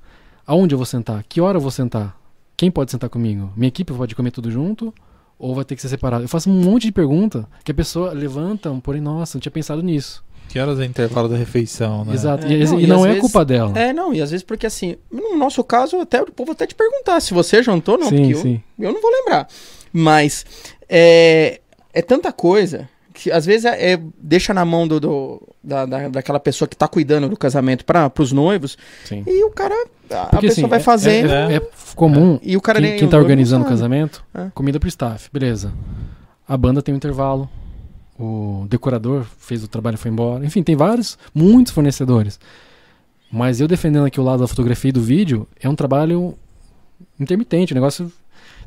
Aonde 0.45 0.73
eu 0.73 0.77
vou 0.77 0.85
sentar? 0.85 1.23
Que 1.27 1.41
hora 1.41 1.57
eu 1.57 1.61
vou 1.61 1.71
sentar? 1.71 2.17
Quem 2.57 2.71
pode 2.71 2.91
sentar 2.91 3.09
comigo? 3.09 3.51
Minha 3.55 3.67
equipe 3.67 3.93
pode 3.93 4.15
comer 4.15 4.31
tudo 4.31 4.49
junto? 4.49 4.93
Ou 5.37 5.55
vai 5.55 5.63
ter 5.63 5.75
que 5.75 5.81
ser 5.81 5.89
separado? 5.89 6.23
Eu 6.25 6.27
faço 6.27 6.49
um 6.49 6.61
monte 6.61 6.83
de 6.83 6.91
pergunta 6.91 7.47
que 7.63 7.71
a 7.71 7.75
pessoa 7.75 8.11
levanta, 8.11 8.69
porém, 8.83 9.01
nossa, 9.01 9.37
não 9.37 9.41
tinha 9.41 9.51
pensado 9.51 9.81
nisso. 9.81 10.23
Que 10.49 10.59
horas 10.59 10.77
é 10.79 10.81
o 10.81 10.85
intervalo 10.85 11.29
da 11.29 11.37
refeição, 11.37 12.03
né? 12.03 12.13
Exato. 12.13 12.45
É, 12.45 12.51
e 12.51 12.65
não, 12.65 12.79
e 12.79 12.83
e 12.83 12.87
não 12.87 13.05
é 13.05 13.09
vezes- 13.09 13.21
culpa 13.21 13.45
dela. 13.45 13.77
É, 13.79 13.93
não, 13.93 14.13
e 14.13 14.21
às 14.21 14.31
vezes 14.31 14.43
porque 14.43 14.65
assim, 14.65 14.97
no 15.11 15.37
nosso 15.37 15.63
caso, 15.63 15.97
até 16.01 16.21
o 16.21 16.25
povo 16.31 16.51
até 16.51 16.65
te 16.67 16.75
perguntar 16.75 17.19
se 17.21 17.33
você 17.33 17.63
jantou 17.63 17.95
ou 17.95 18.01
não, 18.01 18.09
sim, 18.09 18.17
porque 18.17 18.33
eu- 18.33 18.41
sim. 18.41 18.61
Eu, 18.77 18.91
não 18.91 19.01
vou 19.01 19.11
lembrar. 19.11 19.47
Mas 19.93 20.45
é, 20.89 21.61
é 21.93 22.01
tanta 22.01 22.31
coisa 22.31 22.89
que 23.13 23.31
às 23.31 23.45
vezes 23.45 23.65
é, 23.65 23.93
é- 23.93 23.99
deixa 24.17 24.53
na 24.53 24.63
mão 24.65 24.87
do, 24.87 24.99
do- 24.99 25.47
da, 25.63 25.85
da- 25.85 26.07
daquela 26.09 26.39
pessoa 26.39 26.67
que 26.67 26.75
tá 26.75 26.87
cuidando 26.87 27.27
do 27.29 27.35
casamento 27.37 27.83
para 27.85 28.11
os 28.17 28.31
noivos 28.31 28.77
Sim. 29.05 29.23
e 29.27 29.43
o 29.43 29.49
cara, 29.51 29.75
a 30.09 30.25
Porque, 30.27 30.47
pessoa 30.47 30.63
assim, 30.65 30.67
vai 30.69 30.79
é- 30.79 30.81
fazendo. 30.81 31.29
É, 31.31 31.55
é 31.57 31.61
comum 31.95 32.39
E 32.41 32.55
o 32.55 32.61
cara 32.61 32.79
quem, 32.79 32.89
nem- 32.91 32.99
quem 32.99 33.07
tá 33.07 33.17
organizando 33.17 33.65
o 33.65 33.67
casamento, 33.67 34.23
É. 34.33 34.47
comida 34.55 34.79
pro 34.79 34.87
staff, 34.89 35.29
beleza. 35.33 35.73
A 36.47 36.55
banda 36.57 36.81
tem 36.81 36.93
um 36.93 36.97
intervalo, 36.97 37.47
o 38.19 38.67
decorador 38.69 39.25
fez 39.37 39.63
o 39.63 39.67
trabalho 39.67 39.95
e 39.95 39.97
foi 39.97 40.11
embora. 40.11 40.45
Enfim, 40.45 40.61
tem 40.61 40.75
vários, 40.75 41.17
muitos 41.33 41.71
fornecedores. 41.71 42.37
Mas 43.31 43.61
eu 43.61 43.67
defendendo 43.67 44.05
aqui 44.05 44.19
o 44.19 44.23
lado 44.23 44.41
da 44.41 44.47
fotografia 44.47 44.89
e 44.89 44.91
do 44.91 45.01
vídeo, 45.01 45.47
é 45.59 45.69
um 45.69 45.75
trabalho 45.75 46.35
intermitente, 47.17 47.71
o 47.71 47.75
negócio 47.75 48.11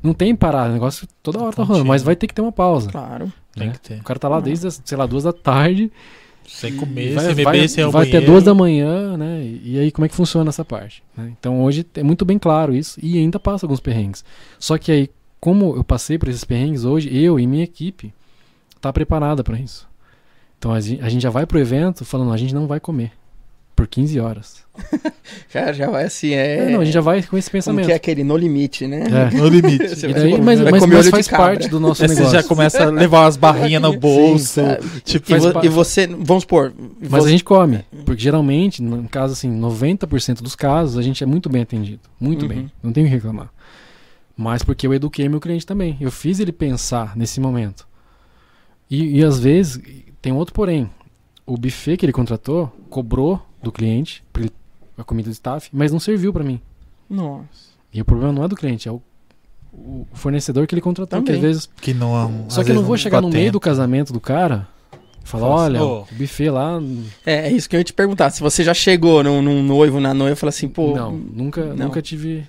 não 0.02 0.14
tem 0.14 0.34
parada, 0.34 0.70
o 0.70 0.72
negócio 0.72 1.06
toda 1.22 1.38
hora 1.40 1.54
tá 1.54 1.62
rolando, 1.62 1.84
mas 1.84 2.02
vai 2.02 2.16
ter 2.16 2.26
que 2.26 2.34
ter 2.34 2.40
uma 2.40 2.52
pausa. 2.52 2.90
Claro. 2.90 3.30
Tem 3.54 3.66
né? 3.66 3.72
que 3.74 3.80
ter. 3.80 4.00
O 4.00 4.04
cara 4.04 4.18
tá 4.18 4.28
lá 4.28 4.40
desde, 4.40 4.66
as, 4.66 4.80
sei 4.82 4.96
lá, 4.96 5.04
duas 5.04 5.24
da 5.24 5.32
tarde, 5.32 5.92
Sem 6.46 6.74
comer, 6.74 7.12
vai, 7.12 7.26
sem 7.26 7.44
vai, 7.44 7.54
beber, 7.54 7.68
sem 7.68 7.82
ir 7.82 7.84
ao 7.84 7.92
vai 7.92 8.08
até 8.08 8.20
duas 8.20 8.44
da 8.44 8.54
manhã, 8.54 9.16
né? 9.18 9.42
E, 9.42 9.74
e 9.74 9.78
aí 9.78 9.90
como 9.90 10.06
é 10.06 10.08
que 10.08 10.14
funciona 10.14 10.48
essa 10.48 10.64
parte? 10.64 11.02
né? 11.16 11.30
Então 11.38 11.62
hoje 11.62 11.86
é 11.94 12.02
muito 12.02 12.24
bem 12.24 12.38
claro 12.38 12.74
isso 12.74 12.98
e 13.02 13.18
ainda 13.18 13.38
passa 13.38 13.66
alguns 13.66 13.80
perrengues. 13.80 14.24
Só 14.58 14.78
que 14.78 14.90
aí, 14.90 15.10
como 15.38 15.76
eu 15.76 15.84
passei 15.84 16.18
por 16.18 16.28
esses 16.28 16.44
perrengues 16.44 16.84
hoje, 16.84 17.14
eu 17.14 17.38
e 17.38 17.46
minha 17.46 17.64
equipe 17.64 18.12
tá 18.82 18.92
preparada 18.92 19.42
para 19.42 19.58
isso. 19.58 19.88
Então 20.58 20.72
a 20.72 20.80
gente, 20.80 21.20
já 21.20 21.30
vai 21.30 21.46
pro 21.46 21.58
evento 21.58 22.04
falando, 22.04 22.32
a 22.32 22.36
gente 22.36 22.54
não 22.54 22.66
vai 22.66 22.78
comer 22.78 23.12
por 23.74 23.86
15 23.86 24.20
horas. 24.20 24.62
Cara, 25.52 25.72
já 25.72 25.90
vai 25.90 26.04
assim, 26.04 26.32
é. 26.34 26.58
É, 26.68 26.70
não, 26.70 26.80
a 26.80 26.84
gente 26.84 26.94
já 26.94 27.00
vai 27.00 27.22
com 27.22 27.36
esse 27.36 27.48
como 27.48 27.58
pensamento. 27.58 27.86
que 27.86 27.92
é 27.92 27.94
aquele 27.96 28.22
no 28.22 28.36
limite, 28.36 28.86
né? 28.86 29.02
É. 29.32 29.36
No 29.36 29.48
limite. 29.48 29.88
Você 29.96 30.08
E 30.08 30.14
daí, 30.14 30.40
mas, 30.40 30.60
mas, 30.60 30.86
mas 30.86 31.08
faz 31.08 31.26
parte 31.26 31.68
do 31.68 31.80
nosso 31.80 32.02
Aí 32.02 32.08
você 32.08 32.14
negócio. 32.16 32.38
já 32.40 32.46
começa 32.46 32.84
a 32.84 32.90
levar 32.90 33.22
umas 33.24 33.36
barrinhas 33.36 33.80
no 33.82 33.92
bolso. 33.98 34.44
sabe? 34.62 35.00
tipo, 35.04 35.32
E, 35.34 35.38
vo- 35.38 35.64
e 35.64 35.68
você, 35.68 36.06
vamos 36.06 36.42
supor. 36.42 36.72
Mas 37.00 37.10
você- 37.10 37.28
a 37.28 37.30
gente 37.30 37.44
come, 37.44 37.84
porque 38.04 38.22
geralmente, 38.22 38.82
no 38.82 39.08
caso 39.08 39.32
assim, 39.32 39.50
90% 39.50 40.42
dos 40.42 40.54
casos, 40.54 40.96
a 40.98 41.02
gente 41.02 41.24
é 41.24 41.26
muito 41.26 41.48
bem 41.48 41.62
atendido. 41.62 42.00
Muito 42.20 42.42
Uhum. 42.42 42.48
bem. 42.48 42.72
Não 42.82 42.92
tenho 42.92 43.06
o 43.06 43.08
que 43.10 43.14
reclamar. 43.16 43.48
Mas 44.36 44.62
porque 44.62 44.86
eu 44.86 44.94
eduquei 44.94 45.28
meu 45.28 45.40
cliente 45.40 45.66
também. 45.66 45.96
Eu 46.00 46.10
fiz 46.10 46.38
ele 46.40 46.52
pensar 46.52 47.16
nesse 47.16 47.40
momento. 47.40 47.86
E, 48.92 49.20
e 49.20 49.24
às 49.24 49.40
vezes, 49.40 49.80
tem 50.20 50.34
outro 50.34 50.52
porém. 50.52 50.90
O 51.46 51.56
buffet 51.56 51.96
que 51.96 52.04
ele 52.04 52.12
contratou 52.12 52.70
cobrou 52.90 53.40
do 53.62 53.72
cliente 53.72 54.22
a 54.98 55.02
comida 55.02 55.30
do 55.30 55.32
staff, 55.32 55.70
mas 55.72 55.90
não 55.90 55.98
serviu 55.98 56.30
pra 56.30 56.44
mim. 56.44 56.60
Nossa. 57.08 57.72
E 57.90 58.02
o 58.02 58.04
problema 58.04 58.34
não 58.34 58.44
é 58.44 58.48
do 58.48 58.54
cliente, 58.54 58.86
é 58.86 58.92
o, 58.92 59.00
o 59.72 60.06
fornecedor 60.12 60.66
que 60.66 60.74
ele 60.74 60.82
contratou. 60.82 61.20
Que 61.20 61.24
Também. 61.24 61.40
às 61.40 61.46
vezes, 61.46 61.70
que 61.80 61.94
não 61.94 62.14
é 62.14 62.50
só 62.50 62.62
que 62.62 62.70
eu 62.70 62.74
não 62.74 62.82
vou 62.82 62.98
chegar 62.98 63.22
no 63.22 63.30
meio 63.30 63.50
do 63.50 63.58
casamento 63.58 64.12
do 64.12 64.20
cara 64.20 64.68
e 65.24 65.26
falar: 65.26 65.48
Fala 65.48 65.62
olha, 65.62 65.82
"Ô." 65.82 66.02
o 66.02 66.14
buffet 66.14 66.50
lá 66.50 66.78
É, 67.24 67.48
é 67.48 67.50
isso 67.50 67.70
que 67.70 67.74
eu 67.74 67.80
ia 67.80 67.84
te 67.84 67.94
perguntar. 67.94 68.28
Se 68.28 68.42
você 68.42 68.62
já 68.62 68.74
chegou 68.74 69.24
num, 69.24 69.40
num 69.40 69.62
noivo, 69.62 70.00
na 70.00 70.12
noiva, 70.12 70.34
e 70.34 70.36
fala 70.36 70.50
assim, 70.50 70.68
pô. 70.68 70.94
não, 70.94 71.12
nunca, 71.12 71.64
não. 71.64 71.86
nunca 71.86 72.02
tive. 72.02 72.44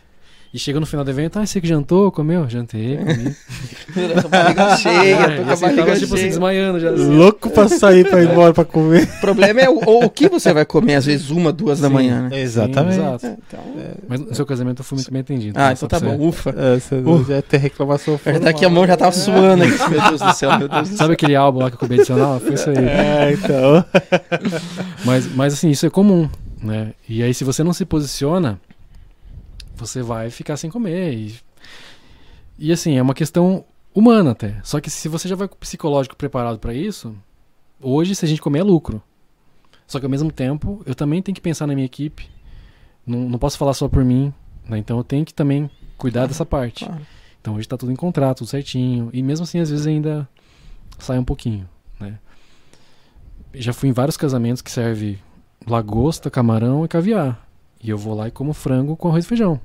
E 0.54 0.60
chega 0.60 0.80
no 0.80 0.86
final 0.86 1.04
do 1.04 1.10
evento, 1.10 1.40
ah, 1.40 1.46
você 1.48 1.60
que 1.60 1.68
jantou, 1.68 2.12
comeu? 2.12 2.48
Jantei, 2.48 2.98
comi. 3.02 3.36
Tô 4.14 4.22
com 4.22 4.28
a 4.28 4.30
barriga 4.44 4.78
cheia, 4.78 5.16
É, 5.16 5.26
tô 5.38 5.42
e 5.42 5.44
com 5.46 5.50
a 5.50 5.54
assim, 5.54 5.62
barriga 5.64 5.84
tava, 5.86 5.94
tipo 5.98 6.06
assim, 6.06 6.18
cheia. 6.18 6.30
desmaiando 6.30 6.80
já. 6.80 6.90
assim. 6.92 7.08
Louco 7.18 7.50
pra 7.50 7.68
sair 7.68 8.08
pra 8.08 8.22
ir 8.24 8.30
embora 8.30 8.54
pra 8.54 8.64
comer. 8.64 9.04
O 9.18 9.20
problema 9.20 9.62
é 9.62 9.68
o, 9.68 9.80
o 10.06 10.10
que 10.12 10.30
você 10.30 10.54
vai 10.54 10.64
comer, 10.64 10.94
às 10.94 11.08
vezes, 11.08 11.32
uma, 11.32 11.52
duas 11.52 11.80
da 11.80 11.88
Sim. 11.88 11.94
manhã, 11.96 12.30
né? 12.30 12.40
Exatamente. 12.40 12.94
Sim, 12.94 13.02
exato. 13.02 13.26
É, 13.26 13.38
então... 13.48 13.60
Mas 14.08 14.20
no 14.20 14.36
seu 14.36 14.46
casamento 14.46 14.82
eu 14.82 14.84
fui 14.86 14.96
muito 14.98 15.12
bem 15.12 15.22
atendido. 15.22 15.60
Ah, 15.60 15.70
né, 15.70 15.74
então 15.76 15.90
tá 15.90 16.00
bom, 16.00 16.18
você- 16.18 16.24
ufa. 16.28 16.50
É, 16.56 16.80
você 16.80 16.96
Uh. 16.98 17.26
já 17.28 17.42
tem 17.42 17.60
reclamação 17.60 18.20
daqui 18.44 18.64
a 18.64 18.70
mão 18.70 18.86
já 18.86 18.96
tava 18.96 19.12
suando 19.12 19.64
aqui. 19.64 19.90
Meu 19.90 20.02
Deus 20.02 20.22
do 20.22 20.34
céu, 20.34 20.60
meu 20.60 20.68
Deus 20.70 20.82
do 20.82 20.88
céu. 20.90 20.98
Sabe 20.98 21.14
aquele 21.14 21.36
álbum 21.36 21.62
lá 21.62 21.70
que 21.72 21.74
eu 21.74 21.78
acabei 21.78 21.98
de 21.98 22.02
adicionar? 22.04 22.40
Foi 22.40 22.54
isso 22.54 22.70
aí. 22.70 22.78
É, 22.78 23.32
então. 23.34 23.84
Mas, 25.04 25.34
mas 25.36 25.54
assim, 25.54 25.70
isso 25.72 25.86
é 25.86 25.90
comum, 25.90 26.30
né? 26.62 26.92
E 27.10 27.24
aí 27.24 27.34
se 27.34 27.44
você 27.44 27.64
não 27.64 27.74
se 27.74 27.86
posiciona, 27.86 28.60
você 29.86 30.02
vai 30.02 30.30
ficar 30.30 30.58
sem 30.58 30.70
comer. 30.70 31.14
E, 31.14 31.40
e 32.58 32.72
assim, 32.72 32.98
é 32.98 33.02
uma 33.02 33.14
questão 33.14 33.66
humana 33.94 34.32
até. 34.32 34.60
Só 34.64 34.80
que 34.80 34.90
se 34.90 35.08
você 35.08 35.28
já 35.28 35.36
vai 35.36 35.48
com 35.48 35.56
o 35.56 35.58
psicológico 35.58 36.16
preparado 36.16 36.60
para 36.60 36.74
isso, 36.74 37.16
hoje 37.82 38.16
se 38.16 38.26
a 38.26 38.28
gente 38.28 38.42
comer 38.42 38.60
é 38.60 38.64
lucro. 38.64 39.02
Só 39.86 40.00
que 40.00 40.06
ao 40.06 40.10
mesmo 40.10 40.32
tempo, 40.32 40.82
eu 40.86 40.96
também 40.96 41.22
tenho 41.22 41.36
que 41.36 41.42
pensar 41.42 41.68
na 41.68 41.76
minha 41.76 41.86
equipe. 41.86 42.30
Não, 43.06 43.30
não 43.30 43.38
posso 43.38 43.58
falar 43.58 43.74
só 43.74 43.88
por 43.88 44.04
mim, 44.04 44.34
né? 44.68 44.78
Então 44.78 44.98
eu 44.98 45.04
tenho 45.04 45.26
que 45.26 45.34
também 45.34 45.70
cuidar 45.98 46.26
dessa 46.26 46.46
parte. 46.46 46.86
Claro. 46.86 47.06
Então 47.40 47.56
hoje 47.56 47.68
tá 47.68 47.78
tudo 47.78 47.92
em 47.92 47.96
contrato, 47.96 48.40
tudo 48.40 48.48
certinho. 48.48 49.10
E 49.14 49.22
mesmo 49.22 49.44
assim, 49.44 49.60
às 49.60 49.70
vezes 49.70 49.86
ainda 49.86 50.28
sai 50.98 51.20
um 51.20 51.26
pouquinho, 51.26 51.68
né? 52.00 52.18
Já 53.54 53.74
fui 53.74 53.90
em 53.90 53.92
vários 53.92 54.18
casamentos 54.18 54.62
que 54.62 54.72
serve 54.72 55.20
lagosta, 55.68 56.32
camarão 56.32 56.86
e 56.86 56.88
caviar. 56.88 57.48
E 57.82 57.90
eu 57.90 57.98
vou 57.98 58.16
lá 58.16 58.30
e 58.30 58.32
como 58.32 58.54
frango 58.54 58.96
com 58.96 59.10
arroz 59.10 59.26
e 59.26 59.28
feijão. 59.28 59.60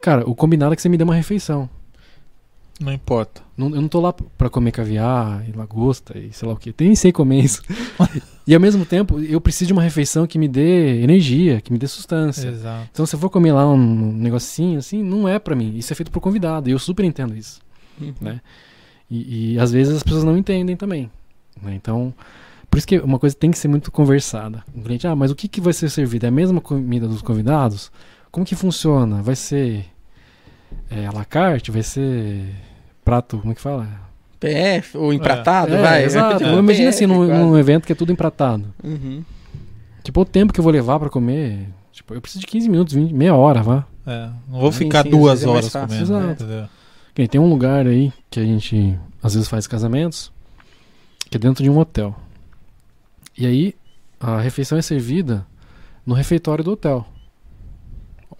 Cara, 0.00 0.28
o 0.28 0.34
combinado 0.34 0.72
é 0.72 0.76
que 0.76 0.82
você 0.82 0.88
me 0.88 0.96
dê 0.96 1.04
uma 1.04 1.14
refeição. 1.14 1.68
Não 2.80 2.92
importa. 2.92 3.42
Não- 3.56 3.68
eu 3.74 3.80
não 3.82 3.88
tô 3.88 4.00
lá 4.00 4.10
pra 4.12 4.48
comer 4.48 4.72
caviar 4.72 5.46
e 5.46 5.52
lagosta 5.52 6.18
e 6.18 6.32
sei 6.32 6.48
lá 6.48 6.54
o 6.54 6.56
que. 6.56 6.74
Nem 6.80 6.94
sei 6.94 7.12
comer 7.12 7.44
isso. 7.44 7.60
e 8.46 8.54
ao 8.54 8.60
mesmo 8.60 8.86
tempo, 8.86 9.20
eu 9.20 9.38
preciso 9.38 9.66
de 9.66 9.72
uma 9.74 9.82
refeição 9.82 10.26
que 10.26 10.38
me 10.38 10.48
dê 10.48 11.02
energia, 11.02 11.60
que 11.60 11.70
me 11.70 11.78
dê 11.78 11.86
sustância. 11.86 12.48
Exato. 12.48 12.88
Então, 12.90 13.04
se 13.04 13.14
eu 13.14 13.20
for 13.20 13.28
comer 13.28 13.52
lá 13.52 13.70
um 13.70 14.12
negocinho 14.12 14.78
assim, 14.78 15.02
não 15.02 15.28
é 15.28 15.38
pra 15.38 15.54
mim. 15.54 15.76
Isso 15.76 15.92
é 15.92 15.96
feito 15.96 16.10
por 16.10 16.20
convidado. 16.20 16.70
E 16.70 16.72
eu 16.72 16.78
super 16.78 17.04
entendo 17.04 17.36
isso. 17.36 17.60
Uhum. 18.00 18.14
né? 18.18 18.40
E, 19.10 19.52
e 19.54 19.58
às 19.58 19.70
vezes 19.72 19.94
as 19.96 20.02
pessoas 20.02 20.24
não 20.24 20.34
entendem 20.38 20.74
também. 20.74 21.10
né? 21.60 21.74
Então, 21.74 22.14
por 22.70 22.78
isso 22.78 22.86
que 22.86 22.98
uma 22.98 23.18
coisa 23.18 23.36
tem 23.36 23.50
que 23.50 23.58
ser 23.58 23.68
muito 23.68 23.92
conversada. 23.92 24.64
O 24.74 24.80
cliente, 24.80 25.06
ah, 25.06 25.14
mas 25.14 25.30
o 25.30 25.34
que, 25.34 25.48
que 25.48 25.60
vai 25.60 25.74
ser 25.74 25.90
servido? 25.90 26.24
É 26.24 26.28
a 26.30 26.32
mesma 26.32 26.62
comida 26.62 27.06
dos 27.06 27.20
convidados? 27.20 27.92
Como 28.30 28.46
que 28.46 28.54
funciona? 28.54 29.22
Vai 29.22 29.34
ser 29.36 29.86
é, 30.90 31.06
à 31.06 31.12
la 31.12 31.24
carte? 31.24 31.70
Vai 31.70 31.82
ser 31.82 32.46
prato, 33.04 33.38
como 33.38 33.52
é 33.52 33.54
que 33.54 33.60
fala? 33.60 33.88
PF, 34.38 34.96
ou 34.96 35.12
empratado, 35.12 35.74
É, 35.74 35.82
vai. 35.82 36.04
Exato. 36.04 36.38
Tipo, 36.38 36.50
Eu 36.50 36.58
imagino 36.60 36.88
assim, 36.88 37.06
num, 37.06 37.26
num 37.26 37.58
evento 37.58 37.86
que 37.86 37.92
é 37.92 37.96
tudo 37.96 38.12
empratado. 38.12 38.72
Uhum. 38.82 39.22
Tipo, 40.02 40.20
o 40.22 40.24
tempo 40.24 40.52
que 40.52 40.60
eu 40.60 40.64
vou 40.64 40.72
levar 40.72 40.98
pra 40.98 41.10
comer. 41.10 41.68
Tipo, 41.92 42.14
eu 42.14 42.20
preciso 42.20 42.40
de 42.40 42.46
15 42.46 42.68
minutos, 42.68 42.94
20, 42.94 43.12
meia 43.12 43.34
hora, 43.34 43.62
vá. 43.62 43.84
É, 44.06 44.30
não 44.48 44.60
vou 44.60 44.72
Sim, 44.72 44.78
ficar 44.84 45.02
sim, 45.02 45.10
duas 45.10 45.42
é 45.42 45.48
horas 45.48 45.70
comendo. 45.72 45.90
né? 46.20 46.36
Exato. 46.40 46.70
Ok, 47.10 47.28
tem 47.28 47.40
um 47.40 47.48
lugar 47.50 47.86
aí 47.86 48.12
que 48.30 48.40
a 48.40 48.44
gente 48.44 48.98
às 49.22 49.34
vezes 49.34 49.48
faz 49.48 49.66
casamentos, 49.66 50.32
que 51.28 51.36
é 51.36 51.40
dentro 51.40 51.62
de 51.62 51.68
um 51.68 51.76
hotel. 51.78 52.16
E 53.36 53.44
aí 53.46 53.74
a 54.18 54.40
refeição 54.40 54.78
é 54.78 54.82
servida 54.82 55.46
no 56.06 56.14
refeitório 56.14 56.64
do 56.64 56.72
hotel. 56.72 57.06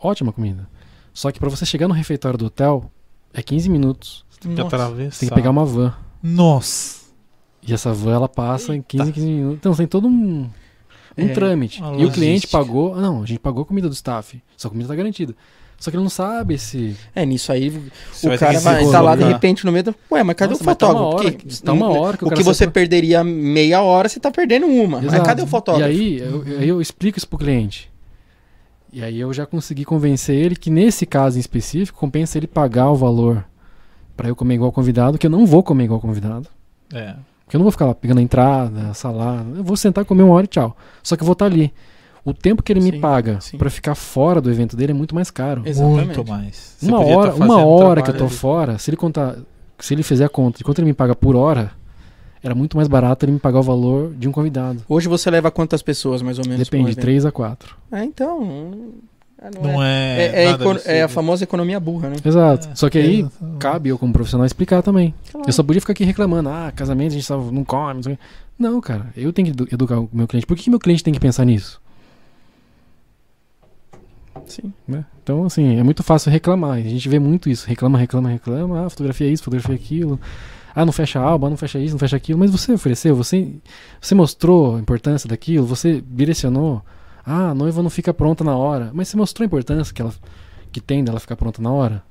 Ótima 0.02 0.32
comida. 0.32 0.68
Só 1.12 1.30
que 1.30 1.38
pra 1.38 1.48
você 1.50 1.66
chegar 1.66 1.88
no 1.88 1.94
refeitório 1.94 2.38
do 2.38 2.46
hotel 2.46 2.90
é 3.34 3.42
15 3.42 3.68
minutos. 3.68 4.24
Tem 4.40 4.54
que 4.54 4.62
Nossa. 4.62 4.76
atravessar. 4.76 5.10
Você 5.12 5.20
tem 5.20 5.28
que 5.28 5.34
pegar 5.34 5.50
uma 5.50 5.64
van. 5.66 5.94
Nossa. 6.22 7.00
E 7.66 7.74
essa 7.74 7.92
van 7.92 8.14
ela 8.14 8.28
passa 8.28 8.72
em 8.72 8.76
Eita. 8.76 8.86
15, 8.88 9.12
15 9.12 9.26
minutos. 9.26 9.58
Então 9.58 9.74
tem 9.74 9.86
todo 9.86 10.08
um, 10.08 10.48
um 11.18 11.24
É, 11.26 11.28
trâmite. 11.28 11.80
E 11.98 12.04
o 12.04 12.10
cliente 12.10 12.46
logística. 12.46 12.58
pagou. 12.58 12.94
ah, 12.94 13.00
Não, 13.00 13.22
a 13.22 13.26
gente 13.26 13.38
pagou 13.38 13.62
a 13.62 13.66
comida 13.66 13.88
do 13.88 13.94
staff. 13.94 14.40
Sua 14.56 14.70
comida 14.70 14.88
tá 14.88 14.94
garantida. 14.94 15.34
Só 15.78 15.90
que 15.90 15.96
ele 15.96 16.02
não 16.02 16.10
sabe 16.10 16.58
se. 16.58 16.94
É, 17.14 17.24
nisso 17.24 17.50
aí 17.52 17.70
Você 18.12 18.26
o 18.26 18.28
vai 18.30 18.38
cara 18.38 18.60
vai 18.60 18.84
estar 18.84 19.00
lá 19.00 19.16
de 19.16 19.24
repente 19.24 19.64
no 19.64 19.72
meio 19.72 19.84
do. 19.84 19.94
Ué, 20.10 20.22
mas 20.22 20.36
cadê 20.36 20.50
Nossa, 20.52 20.62
o 20.62 20.66
mas 20.66 20.76
tá 20.76 20.86
uma 20.88 20.94
fotógrafo? 20.94 21.16
hora 21.24 21.32
Porque 21.32 21.48
que- 21.48 21.62
tá 21.62 21.72
uma 21.72 21.88
hora 21.88 22.16
que 22.18 22.24
o 22.24 22.28
o 22.28 22.30
que 22.30 22.42
você 22.42 22.66
perderia 22.70 23.24
meia 23.24 23.80
hora, 23.82 24.06
você 24.08 24.20
tá 24.20 24.30
perdendo 24.30 24.66
uma. 24.66 24.98
Mas 24.98 25.06
Exato. 25.06 25.24
cadê 25.24 25.42
o 25.42 25.46
fotógrafo? 25.46 25.90
E 25.90 25.96
aí 25.96 26.18
eu, 26.18 26.42
aí 26.58 26.68
eu 26.68 26.80
explico 26.82 27.16
isso 27.18 27.26
pro 27.28 27.38
cliente. 27.38 27.89
E 28.92 29.02
aí 29.02 29.20
eu 29.20 29.32
já 29.32 29.46
consegui 29.46 29.84
convencer 29.84 30.36
ele 30.36 30.56
que 30.56 30.70
nesse 30.70 31.06
caso 31.06 31.36
em 31.36 31.40
específico 31.40 31.98
compensa 31.98 32.38
ele 32.38 32.46
pagar 32.46 32.90
o 32.90 32.96
valor 32.96 33.44
pra 34.16 34.28
eu 34.28 34.36
comer 34.36 34.54
igual 34.54 34.72
convidado, 34.72 35.16
que 35.16 35.26
eu 35.26 35.30
não 35.30 35.46
vou 35.46 35.62
comer 35.62 35.84
igual 35.84 36.00
convidado. 36.00 36.48
É. 36.92 37.14
Porque 37.44 37.56
eu 37.56 37.58
não 37.58 37.64
vou 37.64 37.72
ficar 37.72 37.86
lá 37.86 37.94
pegando 37.94 38.18
a 38.18 38.22
entrada, 38.22 38.90
a 38.90 38.94
salada. 38.94 39.56
Eu 39.56 39.64
vou 39.64 39.76
sentar, 39.76 40.04
comer 40.04 40.22
uma 40.22 40.34
hora 40.34 40.44
e 40.44 40.48
tchau. 40.48 40.76
Só 41.02 41.16
que 41.16 41.22
eu 41.22 41.26
vou 41.26 41.32
estar 41.32 41.46
ali. 41.46 41.72
O 42.24 42.34
tempo 42.34 42.62
que 42.62 42.72
ele 42.72 42.80
me 42.80 42.92
Sim, 42.92 43.00
paga 43.00 43.40
sim. 43.40 43.56
pra 43.56 43.70
ficar 43.70 43.94
fora 43.94 44.40
do 44.40 44.50
evento 44.50 44.76
dele 44.76 44.92
é 44.92 44.94
muito 44.94 45.14
mais 45.14 45.30
caro. 45.30 45.62
Exatamente. 45.64 46.16
Muito 46.16 46.28
mais. 46.28 46.76
Você 46.78 46.86
uma 46.86 46.98
podia 46.98 47.16
hora, 47.18 47.32
tá 47.32 47.44
uma 47.44 47.64
hora 47.64 48.02
que 48.02 48.10
eu 48.10 48.16
tô 48.16 48.24
ali. 48.24 48.32
fora, 48.34 48.78
se 48.78 48.90
ele 48.90 48.96
contar, 48.96 49.36
se 49.78 49.94
ele 49.94 50.02
fizer 50.02 50.26
a 50.26 50.28
conta 50.28 50.58
de 50.58 50.64
quanto 50.64 50.78
ele 50.80 50.86
me 50.86 50.92
paga 50.92 51.14
por 51.14 51.34
hora, 51.34 51.72
era 52.42 52.54
muito 52.54 52.76
mais 52.76 52.88
barato 52.88 53.24
ele 53.24 53.32
me 53.32 53.38
pagar 53.38 53.58
o 53.60 53.62
valor 53.62 54.12
de 54.14 54.28
um 54.28 54.32
convidado. 54.32 54.82
Hoje 54.88 55.08
você 55.08 55.30
leva 55.30 55.50
quantas 55.50 55.82
pessoas, 55.82 56.22
mais 56.22 56.38
ou 56.38 56.44
menos? 56.44 56.60
Depende, 56.60 56.84
de 56.86 56.90
evento? 56.92 57.02
3 57.02 57.26
a 57.26 57.32
4. 57.32 57.76
É, 57.92 58.04
então. 58.04 58.40
não- 59.54 59.62
Não 59.62 59.82
é. 59.82 60.18
É, 60.26 60.44
é 60.44 60.50
absurdo. 60.50 60.80
é 60.84 61.02
a 61.02 61.08
famosa 61.08 61.44
economia 61.44 61.80
burra, 61.80 62.10
né? 62.10 62.16
Exato. 62.24 62.68
É, 62.68 62.74
Só 62.74 62.90
que 62.90 62.98
aí 62.98 63.22
é, 63.22 63.28
cabe 63.58 63.88
eu 63.88 63.98
como 63.98 64.12
profissional 64.12 64.44
explicar 64.46 64.82
também. 64.82 65.14
Claro. 65.32 65.48
Eu 65.48 65.52
só 65.52 65.62
podia 65.62 65.80
ficar 65.80 65.92
aqui 65.92 66.04
reclamando, 66.04 66.48
ah, 66.50 66.70
casamento 66.76 67.12
a 67.12 67.14
gente 67.14 67.24
só 67.26 67.38
não 67.38 67.64
come, 67.64 67.94
não 67.94 68.02
sei 68.02 68.12
o 68.12 68.16
quê. 68.16 68.22
Não, 68.58 68.80
cara, 68.82 69.06
eu 69.16 69.32
tenho 69.32 69.46
que 69.46 69.52
edu- 69.52 69.68
educar 69.72 69.98
o 69.98 70.08
meu 70.12 70.28
cliente. 70.28 70.46
Por 70.46 70.54
que, 70.56 70.64
que 70.64 70.70
meu 70.70 70.78
cliente 70.78 71.02
tem 71.02 71.14
que 71.14 71.20
pensar 71.20 71.46
nisso? 71.46 71.80
Sim. 74.46 74.72
né? 74.86 75.04
Então, 75.22 75.44
assim, 75.44 75.76
é 75.78 75.82
muito 75.82 76.02
fácil 76.02 76.30
reclamar. 76.30 76.72
A 76.78 76.80
gente 76.82 77.08
vê 77.08 77.18
muito 77.18 77.48
isso. 77.48 77.66
Reclama, 77.68 77.98
reclama, 77.98 78.28
reclama. 78.28 78.84
Ah, 78.86 78.90
fotografia 78.90 79.26
é 79.28 79.30
isso, 79.30 79.44
fotografia 79.44 79.74
é 79.74 79.76
aquilo. 79.78 80.18
Ah, 80.74 80.84
não 80.84 80.92
fecha 80.92 81.18
álbum, 81.20 81.50
não 81.50 81.56
fecha 81.56 81.78
isso, 81.78 81.94
não 81.94 81.98
fecha 81.98 82.16
aquilo. 82.16 82.38
Mas 82.38 82.50
você 82.50 82.72
ofereceu, 82.72 83.14
você, 83.16 83.52
você 84.00 84.14
mostrou 84.14 84.76
a 84.76 84.78
importância 84.80 85.28
daquilo, 85.28 85.66
você 85.66 86.00
direcionou. 86.00 86.82
Ah, 87.26 87.50
a 87.50 87.54
noiva 87.54 87.82
não 87.82 87.90
fica 87.90 88.14
pronta 88.14 88.42
na 88.44 88.56
hora. 88.56 88.90
Mas 88.94 89.08
você 89.08 89.16
mostrou 89.16 89.44
a 89.44 89.46
importância 89.46 89.92
que, 89.92 90.00
ela, 90.00 90.12
que 90.72 90.80
tem 90.80 91.02
dela 91.04 91.18
ficar 91.20 91.36
pronta 91.36 91.60
na 91.60 91.70
hora? 91.72 92.02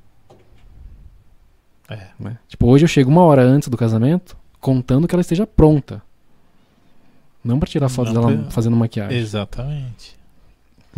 É. 1.90 2.08
Né? 2.20 2.38
Tipo, 2.48 2.68
hoje 2.68 2.84
eu 2.84 2.88
chego 2.90 3.10
uma 3.10 3.24
hora 3.24 3.42
antes 3.42 3.68
do 3.70 3.78
casamento, 3.78 4.38
contando 4.60 5.08
que 5.08 5.16
ela 5.16 5.22
esteja 5.22 5.48
pronta. 5.48 6.02
Não 7.44 7.58
pra 7.58 7.68
tirar 7.70 7.90
foto 7.90 8.14
Não 8.14 8.22
dela 8.28 8.42
pra- 8.44 8.52
fazendo 8.52 8.76
maquiagem. 8.76 9.18
Exatamente. 9.18 10.19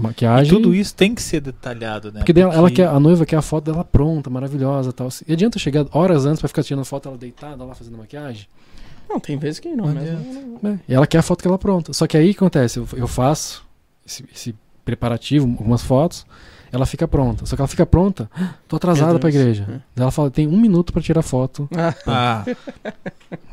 E 0.02 0.04
Maquiagem. 0.08 0.54
tudo 0.54 0.74
isso 0.74 0.94
tem 0.96 1.14
que 1.16 1.22
ser 1.22 1.40
detalhado, 1.42 2.12
né? 2.12 2.20
Porque 2.20 2.34
daí 2.34 2.44
ela, 2.44 2.54
ela 2.54 2.72
quer, 2.72 2.88
a 2.88 3.00
noiva 3.00 3.26
quer 3.26 3.38
a 3.38 3.42
foto 3.42 3.66
dela 3.72 3.84
pronta, 3.84 4.30
maravilhosa 4.30 4.90
e 4.90 4.94
tal. 4.94 5.10
E 5.28 5.34
adianta 5.34 5.58
eu 5.58 5.62
chegar 5.62 5.86
horas 5.92 6.26
antes 6.26 6.40
pra 6.40 6.48
ficar 6.48 6.64
tirando 6.64 6.84
foto 6.86 7.04
dela 7.06 7.18
deitada 7.18 7.64
lá 7.64 7.74
fazendo 7.76 7.98
maquiagem? 7.98 8.48
Não, 9.10 9.20
tem 9.20 9.38
vezes 9.38 9.60
que 9.60 9.70
não, 9.70 9.88
Não 9.88 9.94
mesmo. 9.94 10.60
né? 10.62 10.80
E 10.88 10.94
ela 10.94 11.06
quer 11.06 11.18
a 11.18 11.22
foto 11.22 11.42
que 11.42 11.48
ela 11.48 11.58
pronta. 11.58 11.92
Só 11.94 12.08
que 12.08 12.16
aí 12.18 12.30
o 12.30 12.34
que 12.34 12.38
acontece? 12.38 12.80
Eu, 12.80 12.88
eu 12.94 13.08
faço 13.08 13.64
esse, 14.06 14.24
esse 14.34 14.56
preparativo, 14.86 15.48
algumas 15.48 15.82
fotos, 15.82 16.26
ela 16.72 16.86
fica 16.86 17.08
pronta. 17.08 17.46
Só 17.46 17.56
que 17.56 17.62
ela 17.62 17.68
fica 17.68 17.86
pronta, 17.86 18.30
"Ah, 18.36 18.54
tô 18.68 18.76
atrasada 18.78 19.20
pra 19.20 19.30
igreja. 19.30 19.66
Daí 19.96 20.04
ela 20.04 20.12
fala, 20.12 20.32
tem 20.32 20.48
um 20.48 20.58
minuto 20.60 20.94
pra 20.94 21.02
tirar 21.02 21.22
foto. 21.22 21.68
Ah, 21.76 21.94
Ah, 22.08 22.44
Daí 22.46 22.56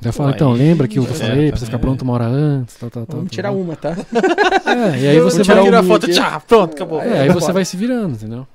eu 0.04 0.12
falo, 0.12 0.30
então, 0.30 0.52
lembra 0.52 0.86
que 0.86 0.98
eu 0.98 1.04
falei 1.04 1.48
é, 1.48 1.50
pra 1.50 1.58
você 1.58 1.64
ficar 1.66 1.78
é. 1.78 1.80
pronto 1.80 2.02
uma 2.02 2.12
hora 2.14 2.26
antes, 2.26 2.76
tal, 2.76 2.90
tal, 2.90 3.06
tal. 3.06 3.16
vamos 3.16 3.30
tirar 3.32 3.50
uma, 3.52 3.74
tá? 3.76 3.96
É, 4.66 4.98
e 5.00 5.08
aí 5.08 5.20
você 5.20 5.42
vai... 5.42 5.62
tirar 5.64 5.80
a 5.80 5.82
foto, 5.82 6.08
tchau, 6.10 6.40
pronto, 6.46 6.74
acabou. 6.74 7.00
É, 7.02 7.20
aí 7.22 7.28
você 7.30 7.50
vai 7.52 7.64
se 7.64 7.76
virando, 7.76 8.14
entendeu? 8.14 8.46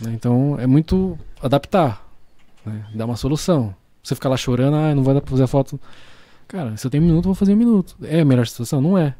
Né, 0.00 0.12
Então 0.14 0.56
é 0.60 0.66
muito 0.66 1.18
adaptar, 1.42 2.04
né? 2.64 2.84
dar 2.94 3.04
uma 3.04 3.16
solução. 3.16 3.74
Você 4.02 4.14
ficar 4.14 4.28
lá 4.30 4.36
chorando, 4.36 4.76
ah, 4.76 4.94
não 4.94 5.02
vai 5.02 5.12
dar 5.14 5.20
pra 5.20 5.30
fazer 5.30 5.42
a 5.42 5.46
foto. 5.48 5.78
Cara, 6.46 6.74
se 6.76 6.86
eu 6.86 6.90
tenho 6.90 7.02
um 7.02 7.06
minuto, 7.06 7.24
eu 7.24 7.28
vou 7.28 7.34
fazer 7.34 7.52
um 7.52 7.56
minuto. 7.56 7.94
É 8.02 8.20
a 8.20 8.24
melhor 8.24 8.46
situação? 8.46 8.80
Não 8.80 8.96
é. 8.96 9.14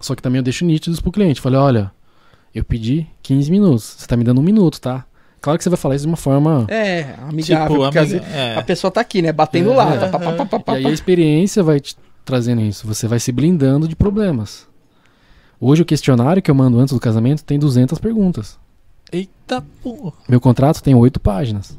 Só 0.00 0.14
que 0.14 0.20
também 0.22 0.38
eu 0.38 0.42
deixo 0.42 0.64
nítidos 0.64 1.00
pro 1.00 1.10
cliente. 1.10 1.40
Falei, 1.40 1.58
olha, 1.58 1.90
eu 2.54 2.64
pedi 2.64 3.06
15 3.22 3.50
minutos, 3.50 3.84
você 3.98 4.06
tá 4.06 4.16
me 4.16 4.24
dando 4.24 4.40
um 4.40 4.44
minuto, 4.44 4.80
tá? 4.80 5.04
Claro 5.40 5.56
que 5.56 5.62
você 5.62 5.70
vai 5.70 5.76
falar 5.76 5.94
isso 5.94 6.04
de 6.04 6.08
uma 6.10 6.16
forma. 6.16 6.66
É, 6.68 7.14
amigável, 7.28 7.68
Tipo, 7.76 7.82
porque 7.84 7.98
amiga, 7.98 8.24
é. 8.34 8.56
a 8.56 8.62
pessoa 8.62 8.90
tá 8.90 9.00
aqui, 9.00 9.22
né? 9.22 9.30
Batendo 9.32 9.70
É, 9.70 9.74
lá. 9.76 9.94
é. 9.94 10.08
Pá, 10.08 10.18
pá, 10.46 10.58
pá, 10.58 10.72
E 10.74 10.76
aí 10.78 10.86
a 10.86 10.90
experiência 10.90 11.62
vai 11.62 11.78
te 11.78 11.96
trazendo 12.24 12.60
isso. 12.60 12.86
Você 12.88 13.06
vai 13.06 13.20
se 13.20 13.30
blindando 13.30 13.86
de 13.86 13.94
problemas. 13.94 14.66
Hoje 15.60 15.82
o 15.82 15.84
questionário 15.84 16.42
que 16.42 16.50
eu 16.50 16.54
mando 16.54 16.78
antes 16.80 16.92
do 16.92 17.00
casamento 17.00 17.44
tem 17.44 17.58
200 17.58 17.98
perguntas. 18.00 18.58
Eita 19.12 19.64
porra. 19.82 20.12
Meu 20.28 20.40
contrato 20.40 20.82
tem 20.82 20.94
8 20.94 21.20
páginas. 21.20 21.78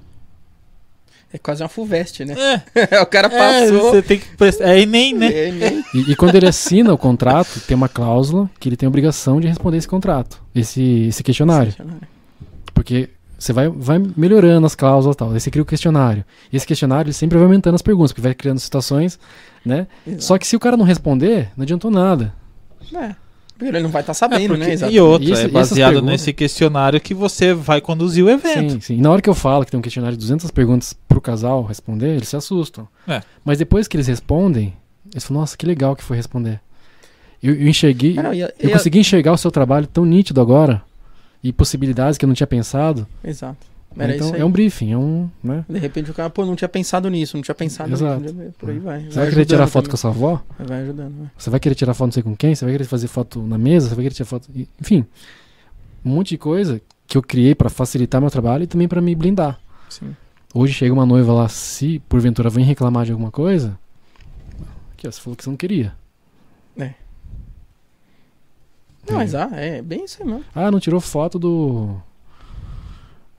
É 1.32 1.38
quase 1.38 1.62
uma 1.62 1.70
FUVEST, 1.70 2.26
né? 2.26 2.64
É, 2.74 3.00
o 3.02 3.06
cara 3.06 3.28
é, 3.28 3.62
passou. 3.70 3.92
você 3.92 4.02
tem 4.02 4.18
que 4.20 4.26
prestar. 4.36 4.70
É 4.70 4.80
Enem, 4.82 5.14
né? 5.14 5.32
É, 5.32 5.52
nem- 5.52 5.84
E, 5.94 6.12
e 6.12 6.16
quando 6.16 6.36
ele 6.36 6.48
assina 6.48 6.92
o 6.94 6.98
contrato, 6.98 7.60
tem 7.68 7.76
uma 7.78 7.88
cláusula 7.90 8.50
que 8.60 8.68
ele 8.68 8.76
tem 8.76 8.88
a 8.88 8.90
obrigação 8.90 9.40
de 9.40 9.48
responder 9.48 9.78
esse 9.78 9.88
contrato, 9.88 10.42
esse, 10.56 11.08
esse 11.08 11.22
questionário. 11.24 11.74
Porque 12.74 13.10
você 13.38 13.54
vai, 13.54 13.70
vai 13.70 14.02
melhorando 14.18 14.66
as 14.66 14.76
cláusulas 14.76 15.16
e 15.16 15.18
tal. 15.18 15.32
Aí 15.32 15.40
você 15.40 15.52
cria 15.52 15.62
o 15.62 15.66
questionário. 15.66 16.26
E 16.52 16.58
esse 16.58 16.66
questionário 16.66 17.08
ele 17.08 17.14
sempre 17.14 17.38
vai 17.38 17.46
aumentando 17.46 17.76
as 17.76 17.82
perguntas, 17.82 18.12
porque 18.12 18.22
vai 18.22 18.34
criando 18.34 18.60
situações, 18.60 19.20
né? 19.66 19.88
Exato. 20.08 20.24
Só 20.24 20.38
que 20.38 20.48
se 20.48 20.56
o 20.56 20.60
cara 20.60 20.76
não 20.76 20.84
responder, 20.86 21.50
não 21.56 21.64
adiantou 21.64 21.92
nada. 21.92 22.34
É. 22.94 23.16
Ele 23.62 23.80
não 23.82 23.90
vai 23.90 24.02
estar 24.02 24.12
É, 24.12 24.14
sabendo, 24.14 24.48
porque- 24.50 24.66
né? 24.66 24.74
Exato. 24.74 24.94
e 24.94 25.00
outra, 25.00 25.28
E 25.28 25.32
esse- 25.32 25.46
é 25.46 25.48
baseado 25.48 25.92
perguntas- 25.94 26.12
nesse 26.12 26.34
questionário 26.34 27.02
que 27.02 27.14
você 27.14 27.54
vai 27.54 27.82
conduzir 27.82 28.24
o 28.24 28.30
evento. 28.30 28.74
Sim, 28.74 28.80
sim. 28.80 28.94
E 28.98 29.02
na 29.02 29.12
hora 29.12 29.22
que 29.22 29.30
eu 29.30 29.36
falo 29.36 29.66
que 29.66 29.72
tem 29.72 29.78
um 29.78 29.82
questionário 29.84 30.16
de 30.18 30.22
200 30.22 30.50
perguntas 30.52 30.94
pro 31.08 31.20
casal 31.20 31.64
responder, 31.64 32.16
eles 32.16 32.28
se 32.30 32.36
assustam. 32.36 32.88
É. 33.08 33.22
Mas 33.44 33.58
depois 33.58 33.88
que 33.88 33.98
eles 33.98 34.08
respondem, 34.08 34.74
eles 35.12 35.24
falam, 35.26 35.42
nossa, 35.42 35.58
que 35.58 35.66
legal 35.66 35.96
que 35.96 36.04
foi 36.04 36.16
responder. 36.18 36.60
Eu, 37.42 37.54
eu 37.56 37.68
enxerguei, 37.68 38.14
não, 38.16 38.34
e 38.34 38.44
a- 38.44 38.52
eu 38.60 38.70
e 38.70 38.72
a- 38.72 38.78
consegui 38.78 39.00
enxergar 39.00 39.32
o 39.34 39.38
seu 39.38 39.50
trabalho 39.52 39.88
tão 39.88 40.06
nítido 40.06 40.42
agora 40.42 40.82
e 41.44 41.54
possibilidades 41.54 42.18
que 42.18 42.26
eu 42.26 42.28
não 42.28 42.34
tinha 42.36 42.48
pensado. 42.48 43.08
Exato. 43.24 43.66
Era 43.98 44.16
então 44.16 44.36
é 44.36 44.46
um 44.46 44.52
briefing, 44.52 44.94
é 44.94 44.98
um, 44.98 45.30
né? 45.44 45.66
De 45.68 45.80
repente 45.80 46.12
o 46.12 46.14
cara, 46.14 46.30
pô, 46.30 46.46
não 46.46 46.56
tinha 46.56 46.70
pensado 46.70 47.10
nisso, 47.10 47.36
não 47.36 47.42
tinha 47.42 47.56
pensado 47.56 47.92
Exato. 47.92 48.22
nisso. 48.22 48.54
Por 48.58 48.70
aí 48.70 48.80
vai. 48.80 49.04
Você 49.06 49.20
vai, 49.20 49.30
querer 49.30 49.46
tirar 49.46 49.68
foto 49.68 49.86
com 49.86 49.90
a 49.90 49.92
com 49.92 49.98
sua 49.98 50.10
avó? 50.12 50.42
Vai 50.60 50.82
ajudando, 50.84 51.18
vai. 51.18 51.32
Você 51.38 51.50
vai 51.50 51.60
querer 51.60 51.76
tirar 51.76 51.94
foto 51.94 52.08
não 52.08 52.14
sei 52.14 52.24
com 52.24 52.36
quem? 52.36 52.56
Você 52.56 52.66
vai 52.66 52.74
querer 52.74 52.86
fazer 52.86 53.08
foto 53.08 53.42
na 53.42 53.58
mesa? 53.58 53.90
Você 53.90 53.96
vai 53.96 54.04
querer 54.04 54.16
tirar 54.16 54.28
foto. 54.28 54.50
Enfim, 54.80 55.06
um 56.06 56.10
monte 56.12 56.30
de 56.30 56.38
coisa 56.38 56.82
que 57.08 57.18
eu 57.18 57.24
criei 57.24 57.56
pra 57.56 57.70
facilitar 57.70 58.22
meu 58.22 58.30
trabalho 58.30 58.64
e 58.64 58.68
também 58.68 58.88
pra 58.88 59.02
me 59.02 59.16
blindar. 59.16 59.60
Sim. 59.90 60.16
Hoje 60.54 60.74
chega 60.74 60.94
uma 60.94 61.06
noiva 61.06 61.34
lá, 61.34 61.50
se 61.50 62.00
porventura 62.08 62.50
vem 62.50 62.64
reclamar 62.64 63.06
de 63.06 63.12
alguma 63.12 63.32
coisa, 63.32 63.78
aqui 64.94 65.08
ó, 65.08 65.12
você 65.12 65.20
falou 65.20 65.36
que 65.36 65.44
você 65.44 65.50
não 65.50 65.58
queria. 65.58 65.94
Não, 69.10 69.18
mas 69.18 69.34
ah, 69.34 69.50
é 69.54 69.82
bem 69.82 70.06
isso 70.06 70.22
aí 70.22 70.28
mesmo. 70.28 70.46
Ah, 70.54 70.70
não 70.70 70.80
tirou 70.80 71.02
foto 71.02 71.40
do. 71.40 71.96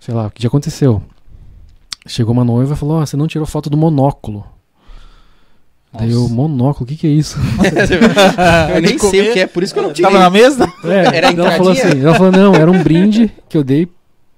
Sei 0.00 0.14
lá, 0.14 0.26
o 0.26 0.30
que 0.30 0.42
já 0.42 0.48
aconteceu. 0.48 1.02
Chegou 2.06 2.32
uma 2.32 2.44
noiva 2.44 2.72
e 2.72 2.76
falou: 2.76 2.96
Ó, 3.00 3.06
você 3.06 3.16
não 3.16 3.28
tirou 3.28 3.46
foto 3.46 3.68
do 3.68 3.76
monóculo. 3.76 4.44
Daí 5.92 6.12
eu, 6.12 6.22
Nossa. 6.22 6.34
monóculo, 6.34 6.84
o 6.84 6.88
que, 6.88 6.96
que 6.96 7.06
é 7.06 7.10
isso? 7.10 7.36
eu 8.74 8.80
nem 8.80 8.96
sei 8.98 9.30
o 9.30 9.32
que 9.32 9.40
é, 9.40 9.46
por 9.46 9.62
isso 9.62 9.74
que 9.74 9.80
eu 9.80 9.82
não 9.82 9.92
tirei. 9.92 10.10
Tava 10.10 10.22
na 10.22 10.30
mesa? 10.30 10.72
É, 10.84 11.16
Era 11.16 11.28
a 11.28 11.32
ela 11.32 11.50
falou 11.52 11.72
assim, 11.72 12.00
ela 12.00 12.14
falou, 12.14 12.32
não, 12.32 12.54
era 12.54 12.70
um 12.70 12.80
brinde 12.82 13.32
que 13.48 13.56
eu 13.56 13.64
dei 13.64 13.88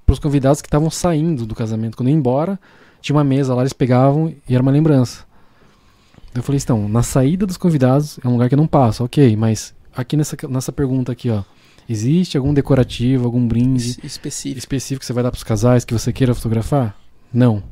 pros 0.07 0.19
convidados 0.19 0.63
que 0.63 0.67
estavam 0.67 0.91
saindo 0.91 1.45
do 1.45 1.55
casamento. 1.55 1.95
Quando 1.95 2.09
eu 2.09 2.13
ia 2.13 2.19
embora, 2.19 2.59
tinha 3.03 3.15
uma 3.15 3.23
mesa 3.23 3.55
lá, 3.55 3.63
eles 3.63 3.75
pegavam 3.75 4.35
e 4.49 4.55
era 4.55 4.63
uma 4.63 4.73
lembrança. 4.73 5.25
Eu 6.35 6.43
falei, 6.43 6.59
então, 6.63 6.89
na 6.89 7.03
saída 7.03 7.45
dos 7.45 7.59
convidados 7.59 8.19
é 8.25 8.27
um 8.29 8.33
lugar 8.33 8.49
que 8.49 8.55
eu 8.55 8.59
não 8.59 8.67
passo, 8.67 9.05
ok, 9.05 9.37
mas 9.37 9.75
aqui 9.95 10.17
nessa, 10.17 10.35
nessa 10.49 10.73
pergunta 10.73 11.13
aqui, 11.13 11.29
ó, 11.29 11.43
existe 11.89 12.37
algum 12.37 12.53
decorativo, 12.55 13.25
algum 13.25 13.47
brinde 13.47 13.91
Es- 13.91 13.99
Específico. 14.05 14.59
específico 14.59 15.01
que 15.01 15.07
você 15.07 15.13
vai 15.13 15.23
dar 15.23 15.31
pros 15.31 15.45
casais 15.45 15.85
que 15.85 15.93
você 15.93 16.13
queira 16.13 16.35
fotografar? 16.35 16.97
Não. 17.33 17.63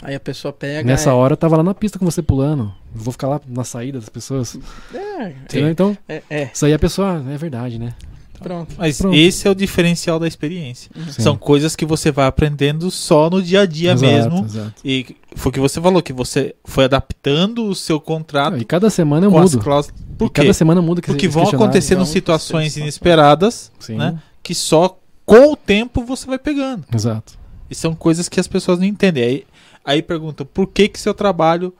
Aí 0.00 0.14
a 0.14 0.20
pessoa 0.20 0.52
pega. 0.52 0.86
Nessa 0.86 1.10
é, 1.10 1.12
hora 1.12 1.32
eu 1.32 1.36
tava 1.36 1.56
lá 1.56 1.62
na 1.62 1.74
pista 1.74 1.98
com 1.98 2.04
você 2.04 2.22
pulando. 2.22 2.72
Eu 2.94 3.00
vou 3.00 3.12
ficar 3.12 3.26
lá 3.28 3.40
na 3.48 3.64
saída 3.64 3.98
das 3.98 4.08
pessoas. 4.08 4.56
É, 4.94 5.30
Entendeu? 5.30 5.68
Então, 5.70 5.98
é, 6.08 6.22
é, 6.30 6.50
isso 6.54 6.64
aí 6.64 6.72
a 6.72 6.78
pessoa, 6.78 7.24
é 7.28 7.36
verdade, 7.36 7.78
né? 7.78 7.94
Pronto. 8.38 8.74
Mas 8.78 8.98
Pronto. 8.98 9.14
esse 9.16 9.46
é 9.46 9.50
o 9.50 9.54
diferencial 9.54 10.18
da 10.18 10.26
experiência. 10.26 10.90
Sim. 11.12 11.22
São 11.22 11.36
coisas 11.36 11.74
que 11.76 11.84
você 11.86 12.10
vai 12.10 12.26
aprendendo 12.26 12.90
só 12.90 13.28
no 13.30 13.42
dia 13.42 13.62
a 13.62 13.66
dia 13.66 13.92
Exato, 13.92 14.12
mesmo. 14.12 14.44
exato. 14.44 14.74
E 14.84 15.16
foi 15.36 15.50
o 15.50 15.52
que 15.52 15.60
você 15.60 15.80
falou, 15.80 16.02
que 16.02 16.12
você 16.12 16.54
foi 16.64 16.84
adaptando 16.84 17.66
o 17.66 17.74
seu 17.74 18.00
contrato 18.00 18.56
E 18.58 18.64
cada 18.64 18.88
semana 18.90 19.26
eu 19.26 19.30
mudo. 19.30 19.58
cláusulas. 19.58 19.94
Por 20.16 20.30
cada 20.30 20.52
semana 20.52 20.82
muda 20.82 21.00
que 21.00 21.06
Porque 21.08 21.28
vão 21.28 21.48
acontecendo 21.48 21.98
Vão 21.98 22.06
situações 22.06 22.76
inesperadas 22.76 23.70
Sim, 23.78 23.96
né? 23.96 24.18
que 24.42 24.54
só 24.54 24.98
com 25.24 25.52
o 25.52 25.56
tempo 25.56 26.02
você 26.04 26.26
vai 26.26 26.38
pegando. 26.38 26.84
exato. 26.94 27.38
E 27.70 27.74
são 27.74 27.94
coisas 27.94 28.28
que 28.28 28.40
as 28.40 28.48
pessoas 28.48 28.78
não 28.78 28.86
entendem. 28.86 29.22
Aí, 29.22 29.46
aí 29.84 30.02
perguntam 30.02 30.46
por 30.46 30.66
que, 30.66 30.88
que 30.88 30.98
seu 30.98 31.12
trabalho 31.12 31.72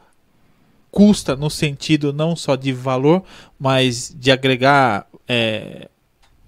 custa 0.90 1.34
no 1.36 1.50
sentido 1.50 2.12
não 2.12 2.34
só 2.36 2.56
de 2.56 2.72
valor, 2.72 3.22
mas 3.58 4.14
de 4.18 4.30
agregar 4.30 5.06
é, 5.26 5.88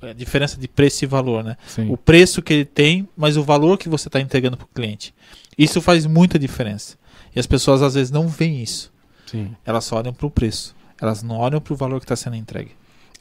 a 0.03 0.13
diferença 0.13 0.59
de 0.59 0.67
preço 0.69 1.05
e 1.05 1.07
valor, 1.07 1.43
né? 1.45 1.57
Sim. 1.67 1.91
O 1.91 1.97
preço 1.97 2.41
que 2.43 2.53
ele 2.53 2.65
tem, 2.65 3.09
mas 3.17 3.37
o 3.37 3.43
valor 3.43 3.77
que 3.79 3.89
você 3.89 4.09
está 4.09 4.21
entregando 4.21 4.57
para 4.57 4.65
o 4.65 4.69
cliente. 4.75 5.15
Isso 5.59 5.81
faz 5.81 6.07
muita 6.07 6.39
diferença. 6.39 6.97
E 7.35 7.39
as 7.41 7.47
pessoas 7.47 7.83
às 7.83 7.95
vezes 7.95 8.11
não 8.11 8.27
veem 8.29 8.63
isso. 8.63 8.93
Sim. 9.27 9.55
Elas 9.65 9.85
só 9.85 9.97
olham 9.99 10.13
para 10.13 10.27
o 10.27 10.31
preço. 10.31 10.75
Elas 11.01 11.23
não 11.23 11.37
olham 11.37 11.61
para 11.61 11.73
o 11.73 11.77
valor 11.77 11.99
que 12.01 12.05
está 12.05 12.17
sendo 12.17 12.37
entregue. 12.37 12.71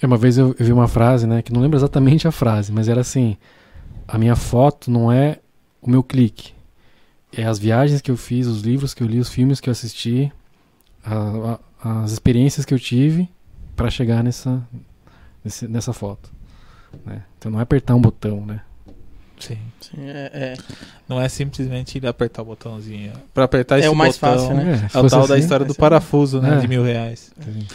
É, 0.02 0.06
Uma 0.06 0.18
vez 0.18 0.38
eu, 0.38 0.56
eu 0.58 0.66
vi 0.66 0.72
uma 0.74 0.88
frase, 0.88 1.28
né, 1.28 1.42
que 1.42 1.52
não 1.54 1.62
lembro 1.62 1.78
exatamente 1.78 2.28
a 2.28 2.32
frase, 2.32 2.72
mas 2.72 2.88
era 2.88 3.02
assim: 3.02 3.38
a 4.08 4.18
minha 4.18 4.36
foto 4.36 4.90
não 4.90 5.12
é 5.12 5.40
o 5.82 5.90
meu 5.90 6.02
clique, 6.04 6.54
é 7.32 7.44
as 7.46 7.60
viagens 7.60 8.02
que 8.02 8.10
eu 8.12 8.18
fiz, 8.18 8.48
os 8.48 8.62
livros 8.62 8.94
que 8.94 9.04
eu 9.04 9.08
li, 9.08 9.20
os 9.20 9.30
filmes 9.30 9.60
que 9.60 9.70
eu 9.70 9.72
assisti, 9.72 10.32
a- 11.06 11.60
a- 11.84 12.02
as 12.04 12.12
experiências 12.12 12.66
que 12.66 12.74
eu 12.74 12.80
tive 12.80 13.30
para 13.76 13.90
chegar 13.90 14.24
nessa 14.24 14.62
nesse- 15.44 15.68
nessa 15.68 15.94
foto. 15.94 16.30
Né? 17.06 17.24
Então 17.38 17.52
não 17.52 17.60
é 17.60 17.64
apertar 17.64 17.96
um 17.96 18.02
botão, 18.02 18.46
né? 18.46 18.62
Sim. 19.40 19.58
Sim, 19.80 20.02
é, 20.02 20.30
é. 20.34 20.54
Não 21.08 21.20
é 21.22 21.30
simplesmente 21.30 21.98
ir 21.98 22.06
apertar 22.06 22.42
o 22.42 22.46
botãozinho. 22.46 23.14
Para 23.34 23.46
apertar 23.46 23.80
esse 23.80 23.88
É 23.88 23.90
o 23.90 23.96
mais 23.96 24.18
botão, 24.18 24.38
fácil, 24.38 24.54
né? 24.56 24.90
É, 24.94 24.98
É 24.98 25.02
o 25.02 25.08
tal 25.10 25.26
da 25.28 25.36
assim, 25.36 25.44
história 25.44 25.66
do 25.66 25.72
é- 25.72 25.76
parafuso, 25.76 26.42
né? 26.42 26.58
É. 26.58 26.60
De 26.60 26.68
mil 26.68 26.84
reais. 26.84 27.32
sim. 27.44 27.66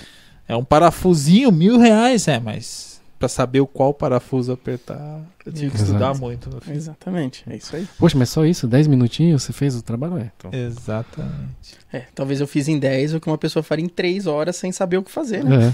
É 0.47 0.55
um 0.55 0.63
parafusinho, 0.65 1.51
mil 1.51 1.79
reais, 1.79 2.29
é, 2.29 2.39
mas 2.39 3.01
pra 3.19 3.29
saber 3.31 3.61
o 3.61 3.67
qual 3.67 3.95
parafuso 3.95 4.53
apertar, 4.53 5.23
eu 5.47 5.51
tive 5.51 5.71
que 5.71 5.79
estudar 5.79 6.13
muito. 6.13 6.51
no 6.51 6.61
fim. 6.61 6.73
Exatamente, 6.73 7.43
é 7.49 7.57
isso 7.57 7.75
aí. 7.75 7.89
Poxa, 7.99 8.19
mas 8.19 8.29
só 8.29 8.45
isso, 8.45 8.69
10 8.69 8.87
minutinhos 8.87 9.43
você 9.43 9.55
fez 9.55 9.75
o 9.75 9.81
trabalho? 9.81 10.19
É, 10.19 10.31
então. 10.37 10.51
Exatamente. 10.53 11.79
É, 11.91 12.01
talvez 12.15 12.43
eu 12.43 12.47
fiz 12.47 12.69
em 12.69 12.79
10 12.79 13.15
o 13.15 13.21
que 13.21 13.27
uma 13.27 13.39
pessoa 13.39 13.63
faria 13.63 13.83
em 13.87 13.89
3 13.89 14.27
horas 14.27 14.55
sem 14.57 14.71
saber 14.71 14.99
o 14.99 15.03
que 15.03 15.11
fazer, 15.11 15.43
né? 15.43 15.73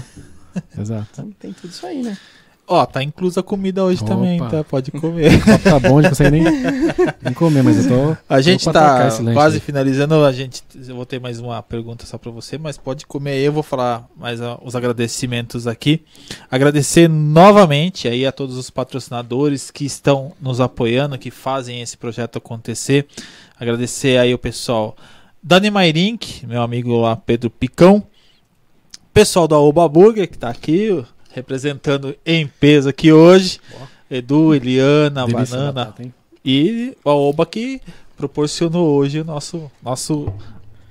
É, 0.55 0.79
exato. 0.79 1.07
Então, 1.11 1.31
tem 1.37 1.51
tudo 1.51 1.69
isso 1.71 1.85
aí, 1.85 2.01
né? 2.01 2.17
Ó, 2.67 2.85
tá 2.85 3.03
inclusa 3.03 3.41
a 3.41 3.43
comida 3.43 3.83
hoje 3.83 4.01
Opa. 4.01 4.13
também, 4.13 4.39
tá? 4.39 4.63
Pode 4.63 4.91
comer. 4.95 5.33
O 5.35 5.45
papo 5.45 5.63
tá 5.63 5.79
bom, 5.79 6.01
não 6.01 6.09
consegue 6.09 6.31
nem, 6.31 6.43
nem 7.21 7.33
comer, 7.33 7.63
mas 7.63 7.85
eu 7.85 8.15
tô. 8.15 8.17
A 8.29 8.39
gente 8.39 8.63
tá 8.71 9.09
quase 9.33 9.57
aí. 9.57 9.59
finalizando. 9.59 10.23
A 10.23 10.31
gente, 10.31 10.63
eu 10.87 10.95
vou 10.95 11.05
ter 11.05 11.19
mais 11.19 11.39
uma 11.39 11.61
pergunta 11.61 12.05
só 12.05 12.17
pra 12.17 12.31
você, 12.31 12.57
mas 12.57 12.77
pode 12.77 13.05
comer 13.05 13.31
aí. 13.31 13.43
Eu 13.43 13.51
vou 13.51 13.63
falar 13.63 14.07
mais 14.15 14.39
os 14.63 14.75
agradecimentos 14.75 15.67
aqui. 15.67 16.01
Agradecer 16.49 17.09
novamente 17.09 18.07
aí 18.07 18.25
a 18.25 18.31
todos 18.31 18.55
os 18.55 18.69
patrocinadores 18.69 19.69
que 19.69 19.83
estão 19.83 20.31
nos 20.39 20.61
apoiando, 20.61 21.17
que 21.17 21.29
fazem 21.29 21.81
esse 21.81 21.97
projeto 21.97 22.37
acontecer. 22.37 23.05
Agradecer 23.59 24.17
aí 24.17 24.33
o 24.33 24.39
pessoal 24.39 24.95
da 25.43 25.59
Nemarink, 25.59 26.45
meu 26.45 26.61
amigo 26.61 26.95
lá 27.01 27.15
Pedro 27.15 27.49
Picão. 27.49 28.03
Pessoal 29.13 29.45
da 29.45 29.57
Oba 29.59 29.89
Burger 29.89 30.29
que 30.29 30.37
tá 30.37 30.49
aqui 30.49 31.03
representando 31.33 32.15
em 32.25 32.47
peso 32.47 32.89
aqui 32.89 33.11
hoje. 33.11 33.59
Ó. 33.79 33.85
Edu, 34.09 34.53
Eliana, 34.53 35.25
Delícia 35.25 35.57
Banana, 35.57 35.85
batata, 35.85 36.09
e 36.43 36.97
a 37.05 37.11
Oba 37.11 37.45
que 37.45 37.81
proporcionou 38.17 38.95
hoje 38.95 39.21
o 39.21 39.23
nosso, 39.23 39.71
nosso 39.81 40.31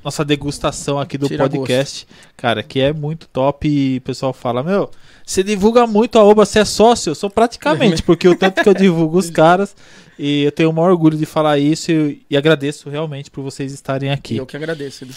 nossa 0.03 0.25
degustação 0.25 0.99
aqui 0.99 1.19
do 1.19 1.29
Tira 1.29 1.49
podcast. 1.49 2.07
Cara, 2.37 2.63
que 2.63 2.81
é 2.81 2.93
muito 2.93 3.29
top 3.29 3.69
e 3.69 3.99
o 3.99 4.01
pessoal 4.01 4.33
fala, 4.33 4.63
meu, 4.63 4.91
você 5.25 5.43
divulga 5.43 5.87
muito 5.87 6.19
a 6.19 6.25
Oba, 6.25 6.47
você 6.47 6.61
é 6.61 6.65
sócio? 6.65 7.11
Eu 7.11 7.15
sou 7.15 7.29
praticamente, 7.29 8.03
porque 8.05 8.27
o 8.27 8.35
tanto 8.35 8.63
que 8.63 8.69
eu 8.69 8.75
divulgo 8.75 9.19
os 9.19 9.29
caras 9.29 9.77
e 10.19 10.45
eu 10.45 10.53
tenho 10.53 10.71
o 10.71 10.73
maior 10.73 10.91
orgulho 10.91 11.19
de 11.19 11.27
falar 11.27 11.59
isso 11.59 11.93
e, 11.93 12.25
e 12.31 12.37
agradeço 12.37 12.89
realmente 12.89 13.31
por 13.31 13.43
vocês 13.43 13.73
estarem 13.73 14.11
aqui. 14.11 14.39
Eu 14.39 14.47
que 14.47 14.57
agradeço. 14.57 15.05
Edu. 15.05 15.15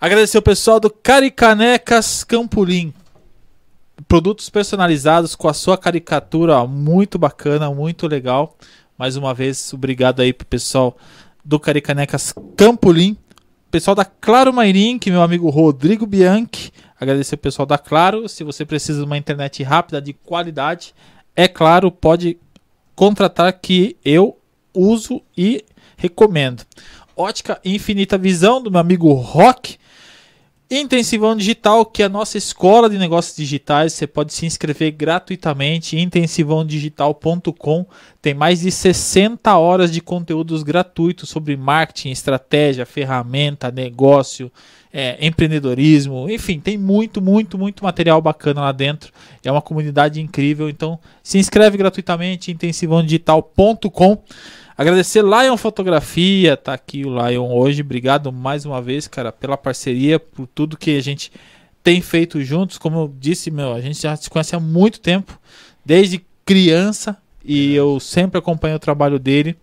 Agradecer 0.00 0.38
o 0.38 0.42
pessoal 0.42 0.78
do 0.78 0.90
Caricanecas 0.90 2.24
Campolim. 2.24 2.94
Produtos 4.08 4.48
personalizados 4.48 5.34
com 5.34 5.48
a 5.48 5.54
sua 5.54 5.76
caricatura, 5.76 6.66
muito 6.66 7.18
bacana, 7.18 7.70
muito 7.70 8.06
legal. 8.06 8.56
Mais 8.96 9.16
uma 9.16 9.34
vez, 9.34 9.72
obrigado 9.72 10.20
aí 10.20 10.32
pro 10.32 10.46
pessoal 10.46 10.96
do 11.44 11.60
Caricanecas 11.60 12.34
Campolim. 12.56 13.16
Pessoal 13.70 13.94
da 13.94 14.04
Claro 14.04 14.52
Mairink, 14.52 15.10
meu 15.10 15.22
amigo 15.22 15.50
Rodrigo 15.50 16.06
Bianchi. 16.06 16.72
Agradecer 16.98 17.34
o 17.34 17.38
pessoal 17.38 17.66
da 17.66 17.78
Claro. 17.78 18.28
Se 18.28 18.44
você 18.44 18.64
precisa 18.64 19.00
de 19.00 19.04
uma 19.04 19.18
internet 19.18 19.62
rápida, 19.62 20.00
de 20.00 20.12
qualidade, 20.12 20.94
é 21.34 21.48
claro, 21.48 21.90
pode 21.90 22.38
contratar 22.94 23.52
que 23.52 23.96
eu 24.04 24.38
uso 24.74 25.20
e 25.36 25.64
recomendo. 25.96 26.64
Ótica 27.16 27.60
Infinita 27.64 28.16
Visão, 28.16 28.62
do 28.62 28.70
meu 28.70 28.80
amigo 28.80 29.12
Rock. 29.12 29.78
Intensivão 30.74 31.36
Digital, 31.36 31.84
que 31.84 32.02
é 32.02 32.06
a 32.06 32.08
nossa 32.08 32.38
escola 32.38 32.88
de 32.88 32.96
negócios 32.96 33.36
digitais. 33.36 33.92
Você 33.92 34.06
pode 34.06 34.32
se 34.32 34.46
inscrever 34.46 34.90
gratuitamente 34.92 35.98
intensivãodigital.com. 35.98 37.84
Tem 38.22 38.32
mais 38.32 38.60
de 38.60 38.70
60 38.70 39.54
horas 39.54 39.92
de 39.92 40.00
conteúdos 40.00 40.62
gratuitos 40.62 41.28
sobre 41.28 41.58
marketing, 41.58 42.08
estratégia, 42.08 42.86
ferramenta, 42.86 43.70
negócio, 43.70 44.50
é, 44.90 45.18
empreendedorismo. 45.20 46.30
Enfim, 46.30 46.58
tem 46.58 46.78
muito, 46.78 47.20
muito, 47.20 47.58
muito 47.58 47.84
material 47.84 48.22
bacana 48.22 48.62
lá 48.62 48.72
dentro. 48.72 49.12
É 49.44 49.52
uma 49.52 49.60
comunidade 49.60 50.22
incrível. 50.22 50.70
Então, 50.70 50.98
se 51.22 51.36
inscreve 51.36 51.76
gratuitamente 51.76 52.50
intensivãodigital.com. 52.50 54.22
Agradecer 54.82 55.22
Lion 55.22 55.56
Fotografia, 55.56 56.56
tá 56.56 56.74
aqui 56.74 57.04
o 57.04 57.08
Lion 57.28 57.48
hoje. 57.52 57.82
Obrigado 57.82 58.32
mais 58.32 58.64
uma 58.66 58.82
vez, 58.82 59.06
cara, 59.06 59.30
pela 59.30 59.56
parceria, 59.56 60.18
por 60.18 60.44
tudo 60.48 60.76
que 60.76 60.96
a 60.96 61.00
gente 61.00 61.30
tem 61.84 62.00
feito 62.00 62.42
juntos. 62.42 62.78
Como 62.78 62.98
eu 62.98 63.14
disse, 63.16 63.48
meu, 63.48 63.72
a 63.72 63.80
gente 63.80 64.02
já 64.02 64.16
se 64.16 64.28
conhece 64.28 64.56
há 64.56 64.58
muito 64.58 64.98
tempo, 64.98 65.38
desde 65.84 66.20
criança, 66.44 67.16
e 67.44 67.72
eu 67.76 68.00
sempre 68.00 68.40
acompanho 68.40 68.74
o 68.74 68.80
trabalho 68.80 69.20
dele. 69.20 69.56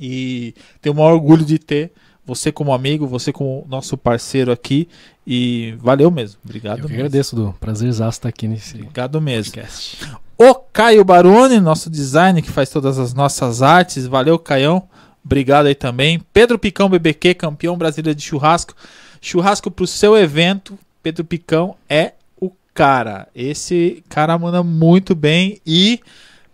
E 0.00 0.54
tenho 0.80 0.94
o 0.94 0.98
maior 0.98 1.14
orgulho 1.14 1.44
de 1.44 1.58
ter 1.58 1.90
você 2.24 2.52
como 2.52 2.72
amigo, 2.72 3.08
você 3.08 3.32
como 3.32 3.66
nosso 3.68 3.98
parceiro 3.98 4.52
aqui. 4.52 4.86
E 5.26 5.74
valeu 5.80 6.12
mesmo. 6.12 6.38
Obrigado 6.44 6.78
Eu 6.78 6.82
mesmo. 6.84 6.94
agradeço, 6.94 7.34
Du. 7.34 7.56
Prazerzaço 7.58 8.18
estar 8.18 8.28
aqui 8.28 8.46
nesse 8.46 8.76
Obrigado 8.76 9.20
mesmo. 9.20 9.52
podcast. 9.52 9.98
O 10.40 10.54
Caio 10.54 11.04
Baroni, 11.04 11.58
nosso 11.58 11.90
designer 11.90 12.42
que 12.42 12.52
faz 12.52 12.70
todas 12.70 12.96
as 12.96 13.12
nossas 13.12 13.60
artes. 13.60 14.06
Valeu, 14.06 14.38
Caião. 14.38 14.88
Obrigado 15.24 15.66
aí 15.66 15.74
também. 15.74 16.22
Pedro 16.32 16.56
Picão 16.56 16.88
BBQ, 16.88 17.34
campeão 17.34 17.76
brasileiro 17.76 18.16
de 18.16 18.24
churrasco. 18.24 18.72
Churrasco 19.20 19.68
pro 19.68 19.84
seu 19.84 20.16
evento. 20.16 20.78
Pedro 21.02 21.24
Picão 21.24 21.74
é 21.88 22.12
o 22.40 22.52
cara. 22.72 23.26
Esse 23.34 24.04
cara 24.08 24.38
manda 24.38 24.62
muito 24.62 25.12
bem. 25.12 25.60
E 25.66 25.98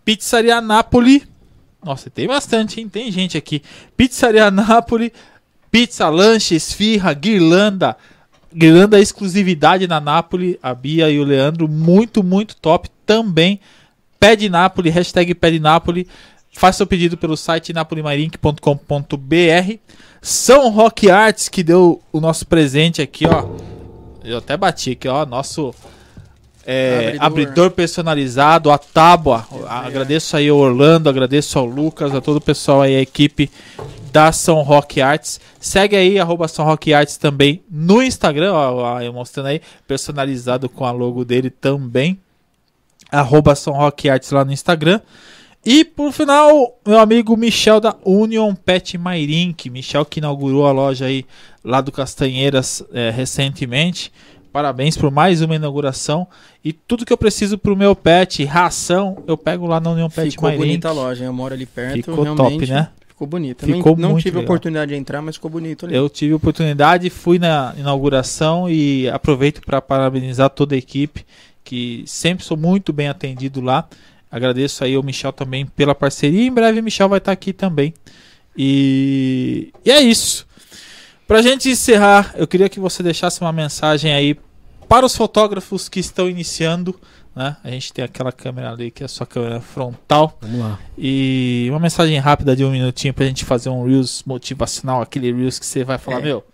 Pizzaria 0.03 0.63
Napoli. 0.63 1.23
Nossa, 1.85 2.09
tem 2.09 2.27
bastante, 2.27 2.81
hein? 2.81 2.89
Tem 2.89 3.13
gente 3.13 3.37
aqui. 3.37 3.63
Pizzaria 3.99 4.51
Napoli. 4.51 5.13
Pizza, 5.71 6.09
lanche, 6.09 6.55
esfirra, 6.55 7.13
guirlanda. 7.13 7.99
Guirlanda 8.55 9.01
exclusividade 9.01 9.89
na 9.89 10.01
Napoli. 10.01 10.59
A 10.63 10.75
Bia 10.75 11.11
e 11.11 11.19
o 11.19 11.25
Leandro. 11.25 11.69
Muito, 11.69 12.23
muito 12.23 12.57
top 12.57 12.89
também. 13.05 13.61
Pede 14.19 14.49
Napoli, 14.49 14.91
hashtag 14.91 15.35
Pede 15.35 15.59
Napoli. 15.59 16.07
Faça 16.53 16.79
seu 16.79 16.87
pedido 16.87 17.17
pelo 17.17 17.37
site 17.37 17.73
napolimairink.com.br. 17.73 19.79
São 20.23 20.71
Rock 20.71 21.11
Arts 21.11 21.49
que 21.49 21.63
deu 21.63 22.01
o 22.13 22.21
nosso 22.21 22.47
presente 22.47 23.03
aqui, 23.03 23.27
ó. 23.27 23.49
Eu 24.25 24.39
até 24.39 24.57
bati 24.57 24.93
aqui, 24.93 25.09
ó. 25.09 25.27
Nosso 25.27 25.75
é, 26.67 27.17
Abridor. 27.19 27.27
abridor. 27.27 27.71
personalizado, 27.71 28.71
a 28.71 28.79
tábua. 28.79 29.47
Agradeço 29.69 30.37
aí 30.37 30.49
ao 30.49 30.59
Orlando, 30.59 31.09
agradeço 31.09 31.59
ao 31.59 31.67
Lucas, 31.67 32.15
a 32.15 32.21
todo 32.21 32.37
o 32.37 32.41
pessoal 32.41 32.83
aí, 32.83 32.97
a 32.97 33.01
equipe 33.01 33.51
da 34.11 34.33
São 34.33 34.63
Rock 34.63 35.01
Arts. 35.01 35.41
Segue 35.61 35.97
aí, 35.97 36.19
arroba 36.19 36.49
São 36.49 36.65
Rock 36.65 36.95
Arts 36.95 37.17
também 37.17 37.63
no 37.71 38.03
Instagram, 38.03 38.53
ó, 38.53 38.75
ó, 38.75 39.01
eu 39.01 39.13
mostrando 39.13 39.47
aí, 39.47 39.61
personalizado 39.87 40.69
com 40.69 40.85
a 40.85 40.91
logo 40.91 41.25
dele 41.25 41.51
também. 41.51 42.19
Arroba 43.11 43.55
São 43.55 43.75
Rock 43.75 44.09
Arts 44.09 44.31
lá 44.31 44.45
no 44.45 44.53
Instagram. 44.53 45.01
E 45.67 45.83
por 45.83 46.13
final, 46.13 46.79
meu 46.87 46.99
amigo 46.99 47.37
Michel 47.37 47.81
da 47.81 47.97
Union 48.05 48.55
Pet 48.55 48.99
Mairink. 48.99 49.71
Michel 49.71 50.05
que 50.05 50.21
inaugurou 50.21 50.67
a 50.67 50.73
loja 50.73 51.07
aí 51.07 51.25
lá 51.65 51.81
do 51.81 51.91
Castanheiras 51.91 52.85
é, 52.93 53.11
recentemente. 53.11 54.13
Parabéns 54.55 54.97
por 54.97 55.11
mais 55.11 55.43
uma 55.43 55.57
inauguração. 55.57 56.29
E 56.65 56.73
tudo 56.73 57.05
que 57.05 57.13
eu 57.13 57.19
preciso 57.19 57.59
pro 57.59 57.77
meu 57.77 57.97
pet, 57.97 58.45
ração, 58.45 59.21
eu 59.27 59.37
pego 59.37 59.67
lá 59.67 59.81
na 59.81 59.91
Union 59.91 60.09
Pet 60.09 60.31
Ficou 60.31 60.49
Mairink. 60.49 60.65
bonita 60.65 60.89
a 60.91 60.93
loja, 60.93 61.25
eu 61.25 61.33
moro 61.33 61.55
ali 61.55 61.67
perto. 61.67 61.97
Ficou 61.97 62.37
top, 62.37 62.65
né? 62.65 62.89
Ficou 63.09 63.27
bonita. 63.27 63.67
Ficou 63.67 63.97
não 63.97 64.11
não 64.11 64.17
tive 64.17 64.37
legal. 64.37 64.45
oportunidade 64.45 64.93
de 64.93 64.97
entrar, 64.97 65.21
mas 65.21 65.35
ficou 65.35 65.51
bonito 65.51 65.87
ali. 65.87 65.97
Eu 65.97 66.09
tive 66.09 66.35
oportunidade, 66.35 67.11
fui 67.11 67.41
na 67.41 67.75
inauguração 67.77 68.71
e 68.71 69.09
aproveito 69.09 69.61
para 69.61 69.83
parabenizar 69.83 70.49
toda 70.51 70.77
a 70.77 70.79
equipe, 70.79 71.27
que 71.65 72.05
sempre 72.07 72.45
sou 72.45 72.57
muito 72.57 72.93
bem 72.93 73.09
atendido 73.09 73.61
lá. 73.61 73.89
Agradeço 74.31 74.85
aí 74.85 74.95
ao 74.95 75.03
Michel 75.03 75.33
também 75.33 75.67
pela 75.67 75.97
parceria. 75.97 76.47
Em 76.47 76.53
breve 76.53 76.79
o 76.79 76.85
Michel 76.85 77.09
vai 77.09 77.19
estar 77.19 77.33
aqui 77.33 77.53
também. 77.53 77.93
E, 78.57 79.73
e 79.85 79.91
é 79.91 80.01
isso. 80.01 80.47
Pra 81.27 81.41
gente 81.43 81.71
encerrar, 81.71 82.33
eu 82.37 82.47
queria 82.47 82.69
que 82.69 82.79
você 82.79 83.03
deixasse 83.03 83.41
uma 83.41 83.53
mensagem 83.53 84.13
aí 84.13 84.39
para 84.89 85.07
os 85.07 85.17
fotógrafos 85.17 85.89
que 85.89 85.99
estão 86.01 86.29
iniciando. 86.29 86.99
Né? 87.35 87.57
A 87.65 87.71
gente 87.71 87.93
tem 87.93 88.05
aquela 88.05 88.31
câmera 88.31 88.71
ali 88.71 88.91
que 88.91 89.03
é 89.03 89.07
a 89.07 89.09
sua 89.09 89.27
câmera 89.27 89.61
frontal. 89.61 90.37
Vamos 90.41 90.61
lá. 90.61 90.79
E 90.99 91.67
uma 91.71 91.81
mensagem 91.81 92.19
rápida 92.19 92.55
de 92.55 92.65
um 92.65 92.71
minutinho 92.71 93.13
pra 93.15 93.25
gente 93.27 93.45
fazer 93.45 93.71
um 93.71 93.85
Reels 93.87 94.23
motivacional, 94.27 95.01
aquele 95.03 95.33
Reels 95.33 95.59
que 95.59 95.67
você 95.67 95.83
vai 95.83 95.99
falar, 95.99 96.21
É. 96.21 96.23
meu. 96.23 96.45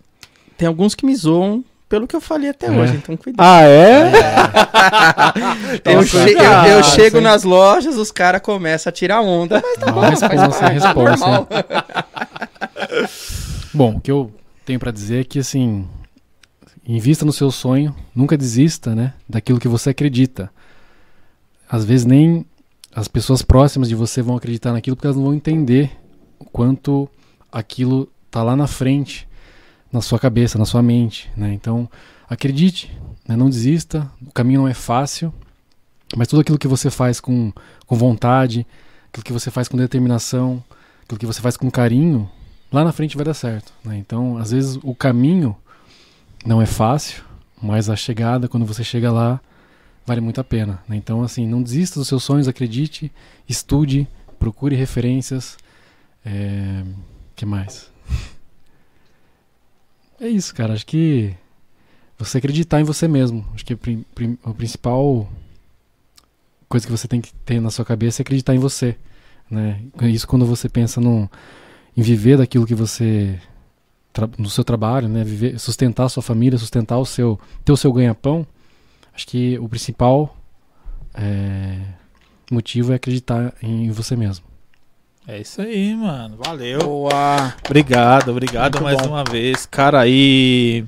Tem 0.57 0.69
alguns 0.69 0.95
que 0.95 1.05
me 1.05 1.15
zoam 1.17 1.65
pelo 1.89 2.07
que 2.07 2.15
eu 2.15 2.21
falei 2.21 2.51
até 2.51 2.69
É. 2.69 2.71
hoje, 2.71 2.95
então 2.95 3.17
cuidado. 3.17 3.45
Ah, 3.47 3.63
é? 3.63 4.13
eu, 5.85 5.97
Nossa, 5.97 6.25
che- 6.27 6.35
eu- 6.35 6.77
eu 6.79 6.85
chego 6.85 7.17
aí. 7.19 7.25
nas 7.25 7.43
lojas, 7.43 7.97
os 7.97 8.13
caras 8.13 8.41
começam 8.41 8.89
a 8.89 8.93
tirar 8.93 9.21
onda. 9.21 9.61
Mas 9.63 9.79
tá 9.79 9.91
bom, 9.93 10.01
a 10.01 10.11
resposta, 10.11 10.51
faz 10.51 10.85
a 10.85 10.95
parte, 10.95 11.11
resposta, 11.11 11.27
normal. 11.27 11.49
Bom, 13.75 13.97
o 13.97 14.01
que 14.01 14.11
eu 14.11 14.31
tenho 14.71 14.79
pra 14.79 14.93
dizer 14.93 15.23
é 15.23 15.25
que 15.25 15.41
assim, 15.41 15.85
invista 16.87 17.25
no 17.25 17.33
seu 17.33 17.51
sonho, 17.51 17.93
nunca 18.15 18.37
desista, 18.37 18.95
né, 18.95 19.15
daquilo 19.29 19.59
que 19.59 19.67
você 19.67 19.91
acredita. 19.91 20.49
Às 21.69 21.85
vezes 21.85 22.07
nem 22.07 22.47
as 22.95 23.09
pessoas 23.09 23.43
próximas 23.43 23.89
de 23.89 23.97
você 23.97 24.23
vão 24.23 24.37
acreditar 24.37 24.73
naquilo 24.73 24.95
porque 24.95 25.09
elas 25.09 25.17
não 25.17 25.25
vão 25.25 25.35
entender 25.35 25.91
o 26.39 26.45
quanto 26.45 27.09
aquilo 27.51 28.09
tá 28.31 28.45
lá 28.45 28.55
na 28.55 28.69
frente, 28.69 29.29
na 29.93 30.01
sua 30.01 30.21
cabeça, 30.21 30.57
na 30.57 30.65
sua 30.65 30.83
mente, 30.83 31.29
né? 31.37 31.53
Então, 31.53 31.91
acredite, 32.29 32.97
né, 33.27 33.35
não 33.35 33.51
desista. 33.51 34.09
O 34.25 34.33
caminho 34.33 34.61
não 34.61 34.69
é 34.69 34.75
fácil, 34.75 35.35
mas 36.17 36.29
tudo 36.29 36.43
aquilo 36.43 36.59
que 36.59 36.69
você 36.69 36.91
faz 36.91 37.19
com, 37.19 37.53
com 37.87 37.97
vontade, 37.97 38.65
aquilo 39.09 39.25
que 39.25 39.33
você 39.33 39.51
faz 39.51 39.67
com 39.67 39.77
determinação, 39.77 40.63
aquilo 41.03 41.19
que 41.19 41.27
você 41.27 41.41
faz 41.41 41.57
com 41.57 41.69
carinho, 41.69 42.31
lá 42.73 42.85
na 42.85 42.93
frente 42.93 43.17
vai 43.17 43.25
dar 43.25 43.35
certo. 43.35 43.73
Né? 43.85 43.99
Então, 43.99 44.37
às 44.39 44.51
vezes, 44.51 44.79
o 44.83 44.95
caminho 44.95 45.57
não 46.45 46.61
é 46.61 46.67
fácil, 46.67 47.23
mas 47.61 47.91
a 47.91 47.97
chegada, 47.97 48.49
quando 48.49 48.67
você 48.67 48.85
chega 48.85 49.11
lá, 49.11 49.41
vale 50.07 50.21
muito 50.21 50.41
a 50.41 50.45
pena. 50.45 50.83
Né? 50.89 50.97
Então, 50.97 51.23
assim, 51.23 51.47
não 51.47 51.63
desista 51.63 51.99
dos 51.99 52.09
seus 52.09 52.23
sonhos, 52.25 52.49
acredite, 52.49 53.13
estude, 53.49 54.09
procure 54.39 54.75
referências. 54.77 55.57
É... 56.25 56.85
que 57.35 57.45
mais? 57.47 57.91
É 60.23 60.29
isso, 60.29 60.55
cara. 60.55 60.75
Acho 60.75 60.85
que 60.85 61.35
você 62.19 62.37
acreditar 62.37 62.79
em 62.79 62.85
você 62.85 63.09
mesmo. 63.09 63.43
Acho 63.55 63.65
que 63.65 63.73
a 64.45 64.53
principal 64.53 65.27
coisa 66.69 66.87
que 66.87 66.93
você 66.93 67.09
tem 67.09 67.23
que 67.23 67.33
ter 67.33 67.59
na 67.59 67.71
sua 67.71 67.87
cabeça 67.87 68.21
é 68.21 68.23
acreditar 68.23 68.55
em 68.55 68.59
você. 68.59 68.97
Né? 69.51 69.81
Isso 70.03 70.29
quando 70.29 70.45
você 70.45 70.69
pensa 70.69 71.01
num, 71.01 71.27
em 71.97 72.03
viver 72.03 72.39
daquilo 72.39 72.67
que 72.67 72.75
você 72.75 73.39
no 74.37 74.51
seu 74.51 74.65
trabalho, 74.65 75.09
né, 75.09 75.23
viver, 75.23 75.59
sustentar 75.59 76.05
a 76.05 76.09
sua 76.09 76.23
família, 76.23 76.59
sustentar 76.59 76.99
o 76.99 77.07
seu 77.07 77.39
ter 77.65 77.73
o 77.73 77.77
seu 77.77 77.93
ganha-pão, 77.93 78.47
acho 79.15 79.27
que 79.27 79.59
o 79.59 79.69
principal 79.69 80.37
é, 81.15 81.77
motivo 82.51 82.93
é 82.93 82.97
acreditar 82.97 83.55
em 83.63 83.91
você 83.91 84.17
mesmo. 84.17 84.45
É 85.29 85.41
isso 85.41 85.63
aí, 85.63 85.95
mano. 85.95 86.37
Valeu. 86.45 86.81
Boa. 86.81 87.55
Obrigado, 87.65 88.31
obrigado 88.31 88.81
Muito 88.81 88.85
mais 88.85 89.07
bom. 89.07 89.15
uma 89.15 89.23
vez. 89.23 89.65
Cara, 89.65 90.09
e 90.09 90.85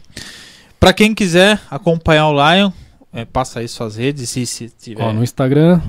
para 0.80 0.92
quem 0.92 1.14
quiser 1.14 1.60
acompanhar 1.70 2.28
o 2.28 2.32
Lion, 2.32 2.72
é, 3.12 3.24
passa 3.24 3.60
aí 3.60 3.68
suas 3.68 3.96
redes, 3.96 4.28
se, 4.30 4.44
se 4.46 4.68
tiver. 4.68 5.02
Ó, 5.02 5.12
no 5.12 5.22
Instagram, 5.22 5.80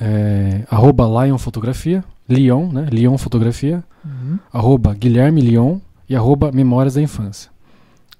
é, 0.00 0.62
arroba 0.70 1.24
Lion 1.24 1.36
Fotografia, 1.36 2.02
Leon, 2.28 2.70
né? 2.72 2.88
Leon 2.90 3.18
Fotografia, 3.18 3.84
uhum. 4.04 4.38
arroba 4.52 4.94
Guilherme 4.94 5.40
Leon 5.40 5.78
e 6.08 6.16
arroba 6.16 6.50
Memórias 6.52 6.94
da 6.94 7.02
Infância. 7.02 7.50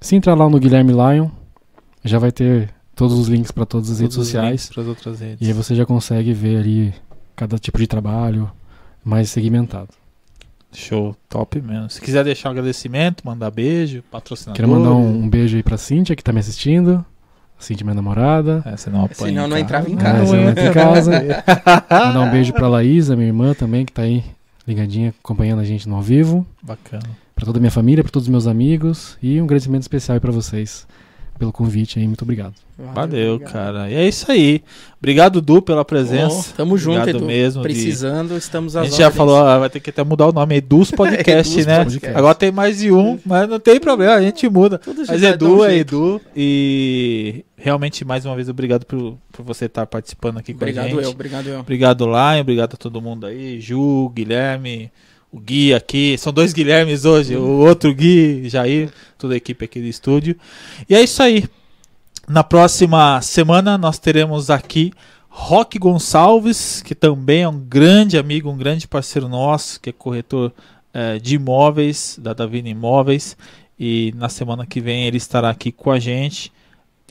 Se 0.00 0.16
entrar 0.16 0.34
lá 0.34 0.48
no 0.48 0.58
Guilherme 0.58 0.92
Lion, 0.92 1.28
já 2.04 2.18
vai 2.18 2.32
ter 2.32 2.72
todos 2.94 3.18
os 3.18 3.28
links 3.28 3.50
para 3.50 3.66
todas 3.66 3.90
as 3.90 3.98
todos 3.98 4.00
redes 4.00 4.14
sociais. 4.14 4.70
outras 4.76 5.20
redes. 5.20 5.38
E 5.40 5.46
aí 5.46 5.52
você 5.52 5.74
já 5.74 5.84
consegue 5.84 6.32
ver 6.32 6.58
ali 6.58 6.94
cada 7.36 7.58
tipo 7.58 7.78
de 7.78 7.86
trabalho 7.86 8.50
mais 9.04 9.30
segmentado. 9.30 9.88
Show, 10.72 11.16
top 11.28 11.60
mesmo. 11.60 11.90
Se 11.90 12.00
quiser 12.00 12.22
deixar 12.22 12.50
um 12.50 12.52
agradecimento, 12.52 13.26
mandar 13.26 13.50
beijo, 13.50 14.02
patrocinador. 14.10 14.54
Quero 14.54 14.68
mandar 14.68 14.92
um, 14.92 15.24
um 15.24 15.28
beijo 15.28 15.56
aí 15.56 15.62
pra 15.62 15.76
Cíntia, 15.76 16.14
que 16.14 16.22
tá 16.22 16.32
me 16.32 16.38
assistindo. 16.38 17.04
Cíntia, 17.58 17.84
minha 17.84 17.94
namorada. 17.94 18.62
É, 18.64 18.76
senão 18.76 19.08
senão 19.12 19.48
não 19.48 19.58
entrava 19.58 19.90
em 19.90 19.96
casa. 19.96 20.22
É, 20.22 20.26
senão 20.26 20.42
não 20.42 20.50
entra 20.50 20.66
em 20.66 20.72
casa. 20.72 21.10
mandar 21.90 22.20
um 22.20 22.30
beijo 22.30 22.52
pra 22.52 22.68
Laísa, 22.68 23.16
minha 23.16 23.28
irmã 23.28 23.52
também, 23.52 23.84
que 23.84 23.92
tá 23.92 24.02
aí 24.02 24.24
ligadinha, 24.66 25.14
acompanhando 25.22 25.60
a 25.60 25.64
gente 25.64 25.88
no 25.88 25.96
ao 25.96 26.02
vivo. 26.02 26.46
Bacana. 26.62 27.08
Pra 27.34 27.46
toda 27.46 27.58
a 27.58 27.60
minha 27.60 27.70
família, 27.70 28.04
pra 28.04 28.12
todos 28.12 28.26
os 28.26 28.30
meus 28.30 28.46
amigos. 28.46 29.16
E 29.22 29.40
um 29.40 29.44
agradecimento 29.44 29.82
especial 29.82 30.14
aí 30.14 30.20
pra 30.20 30.32
vocês 30.32 30.86
pelo 31.40 31.52
convite 31.52 31.98
aí, 31.98 32.06
muito 32.06 32.20
obrigado. 32.20 32.52
Valeu, 32.76 33.36
obrigado. 33.36 33.52
cara. 33.52 33.90
E 33.90 33.94
é 33.94 34.06
isso 34.06 34.30
aí. 34.30 34.62
Obrigado, 34.98 35.40
Du, 35.40 35.62
pela 35.62 35.86
presença. 35.86 36.50
Oh, 36.52 36.54
tamo 36.54 36.76
junto, 36.76 36.98
obrigado 36.98 37.16
Edu. 37.16 37.26
mesmo. 37.26 37.62
Precisando, 37.62 38.34
de... 38.34 38.36
estamos 38.36 38.76
às 38.76 38.82
A 38.82 38.84
gente 38.84 38.98
já 38.98 39.10
falou, 39.10 39.38
ah, 39.38 39.58
vai 39.58 39.70
ter 39.70 39.80
que 39.80 39.88
até 39.88 40.04
mudar 40.04 40.26
o 40.26 40.32
nome, 40.32 40.56
Edus 40.56 40.90
Podcast, 40.92 41.54
Edus 41.54 41.66
né? 41.66 41.78
Podcast. 41.82 42.18
Agora 42.18 42.34
tem 42.34 42.52
mais 42.52 42.80
de 42.80 42.92
um, 42.92 43.18
mas 43.24 43.48
não 43.48 43.58
tem 43.58 43.80
problema, 43.80 44.12
a 44.16 44.20
gente 44.20 44.46
muda. 44.50 44.76
Tudo 44.76 45.02
mas 45.08 45.22
Edu 45.22 45.60
um 45.60 45.64
é 45.64 45.76
Edu. 45.78 46.20
E 46.36 47.42
realmente, 47.56 48.04
mais 48.04 48.26
uma 48.26 48.36
vez, 48.36 48.50
obrigado 48.50 48.84
por, 48.84 49.16
por 49.32 49.42
você 49.42 49.64
estar 49.64 49.86
participando 49.86 50.36
aqui 50.36 50.52
obrigado 50.52 50.90
com 50.90 50.98
a 50.98 51.02
gente. 51.02 51.10
Obrigado 51.10 51.46
eu, 51.46 51.48
obrigado 51.48 51.48
eu. 51.48 51.60
Obrigado, 51.60 52.04
Lion, 52.04 52.40
obrigado 52.42 52.74
a 52.74 52.76
todo 52.76 53.00
mundo 53.00 53.24
aí. 53.24 53.58
Ju, 53.58 54.10
Guilherme 54.10 54.92
o 55.32 55.38
Gui 55.38 55.74
aqui. 55.74 56.16
São 56.18 56.32
dois 56.32 56.52
Guilhermes 56.52 57.04
hoje, 57.04 57.36
o 57.36 57.60
outro 57.60 57.94
Gui, 57.94 58.48
Jair, 58.48 58.90
toda 59.18 59.34
a 59.34 59.36
equipe 59.36 59.64
aqui 59.64 59.80
do 59.80 59.86
estúdio. 59.86 60.36
E 60.88 60.94
é 60.94 61.02
isso 61.02 61.22
aí. 61.22 61.44
Na 62.28 62.44
próxima 62.44 63.20
semana 63.22 63.76
nós 63.76 63.98
teremos 63.98 64.50
aqui 64.50 64.92
Roque 65.28 65.78
Gonçalves, 65.78 66.82
que 66.82 66.94
também 66.94 67.42
é 67.42 67.48
um 67.48 67.58
grande 67.58 68.18
amigo, 68.18 68.50
um 68.50 68.56
grande 68.56 68.86
parceiro 68.86 69.28
nosso, 69.28 69.80
que 69.80 69.90
é 69.90 69.92
corretor 69.92 70.52
é, 70.92 71.18
de 71.18 71.36
imóveis, 71.36 72.18
da 72.20 72.32
Davina 72.32 72.68
Imóveis. 72.68 73.36
E 73.78 74.12
na 74.16 74.28
semana 74.28 74.66
que 74.66 74.80
vem 74.80 75.06
ele 75.06 75.16
estará 75.16 75.48
aqui 75.48 75.72
com 75.72 75.90
a 75.90 75.98
gente. 75.98 76.52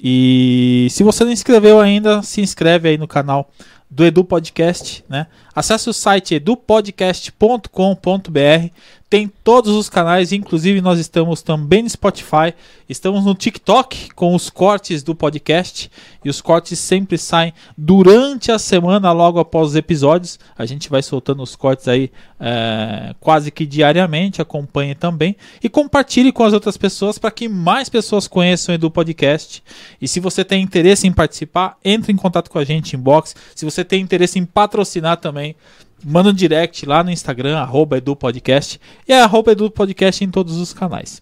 E 0.01 0.87
se 0.91 1.03
você 1.03 1.23
não 1.23 1.31
inscreveu 1.31 1.79
ainda, 1.79 2.21
se 2.21 2.41
inscreve 2.41 2.89
aí 2.89 2.97
no 2.97 3.07
canal 3.07 3.49
do 3.89 4.05
Edu 4.05 4.23
Podcast, 4.23 5.03
né? 5.09 5.25
Acesse 5.55 5.89
o 5.89 5.93
site 5.93 6.35
edupodcast.com.br. 6.35 8.69
Tem 9.09 9.27
todos 9.43 9.75
os 9.75 9.89
canais, 9.89 10.31
inclusive 10.31 10.81
nós 10.81 10.99
estamos 10.99 11.41
também 11.41 11.81
no 11.81 11.89
Spotify, 11.89 12.53
estamos 12.87 13.25
no 13.25 13.33
TikTok 13.33 14.13
com 14.13 14.35
os 14.35 14.51
cortes 14.51 15.01
do 15.01 15.15
podcast 15.15 15.89
e 16.23 16.29
os 16.29 16.41
cortes 16.41 16.77
sempre 16.77 17.17
saem 17.17 17.51
durante 17.75 18.51
a 18.51 18.59
semana, 18.59 19.11
logo 19.11 19.39
após 19.39 19.69
os 19.69 19.75
episódios. 19.75 20.37
A 20.55 20.63
gente 20.63 20.91
vai 20.91 21.01
soltando 21.01 21.41
os 21.41 21.55
cortes 21.55 21.87
aí 21.87 22.11
é, 22.39 23.15
quase 23.19 23.49
que 23.49 23.65
diariamente. 23.65 24.43
Acompanhe 24.43 24.93
também 24.93 25.35
e 25.63 25.67
compartilhe 25.67 26.31
com 26.31 26.43
as 26.43 26.53
outras 26.53 26.77
pessoas 26.77 27.17
para 27.17 27.31
que 27.31 27.49
mais 27.49 27.89
pessoas 27.89 28.27
conheçam 28.27 28.73
o 28.73 28.75
Edu 28.75 28.91
Podcast. 28.91 29.63
E 29.99 30.07
se 30.07 30.19
você 30.19 30.45
tem 30.45 30.61
interesse 30.61 31.07
em 31.07 31.11
participar, 31.11 31.77
entre 31.83 32.13
em 32.13 32.15
contato 32.15 32.51
com 32.51 32.59
a 32.59 32.63
gente, 32.63 32.95
inbox. 32.95 33.35
Se 33.55 33.65
você 33.65 33.83
tem 33.83 34.03
interesse 34.03 34.37
em 34.37 34.45
patrocinar 34.45 35.17
também 35.17 35.55
manda 36.03 36.29
um 36.29 36.33
direct 36.33 36.85
lá 36.85 37.03
no 37.03 37.11
Instagram, 37.11 37.57
arroba 37.57 37.97
EduPodcast, 37.97 38.79
e 39.07 39.13
é 39.13 39.21
arroba 39.21 39.51
EduPodcast 39.51 40.23
em 40.23 40.29
todos 40.29 40.57
os 40.57 40.73
canais. 40.73 41.21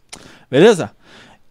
Beleza? 0.50 0.92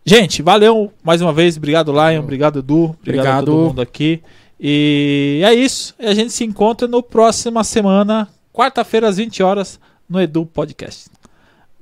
Gente, 0.04 0.40
valeu 0.40 0.92
mais 1.02 1.20
uma 1.20 1.32
vez. 1.32 1.56
Obrigado, 1.56 1.92
Lion. 1.92 2.22
Obrigado, 2.22 2.60
Edu. 2.60 2.84
Obrigado, 2.84 2.98
obrigado. 3.00 3.42
a 3.42 3.46
todo 3.46 3.68
mundo 3.68 3.82
aqui. 3.82 4.22
E 4.58 5.42
é 5.44 5.52
isso. 5.52 5.94
A 5.98 6.14
gente 6.14 6.32
se 6.32 6.44
encontra 6.44 6.86
no 6.86 7.02
próxima 7.02 7.62
semana, 7.64 8.28
quarta-feira, 8.52 9.08
às 9.08 9.16
20 9.16 9.42
horas, 9.42 9.80
no 10.08 10.20
Edu 10.20 10.46
Podcast. 10.46 11.10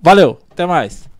Valeu, 0.00 0.38
até 0.50 0.66
mais. 0.66 1.13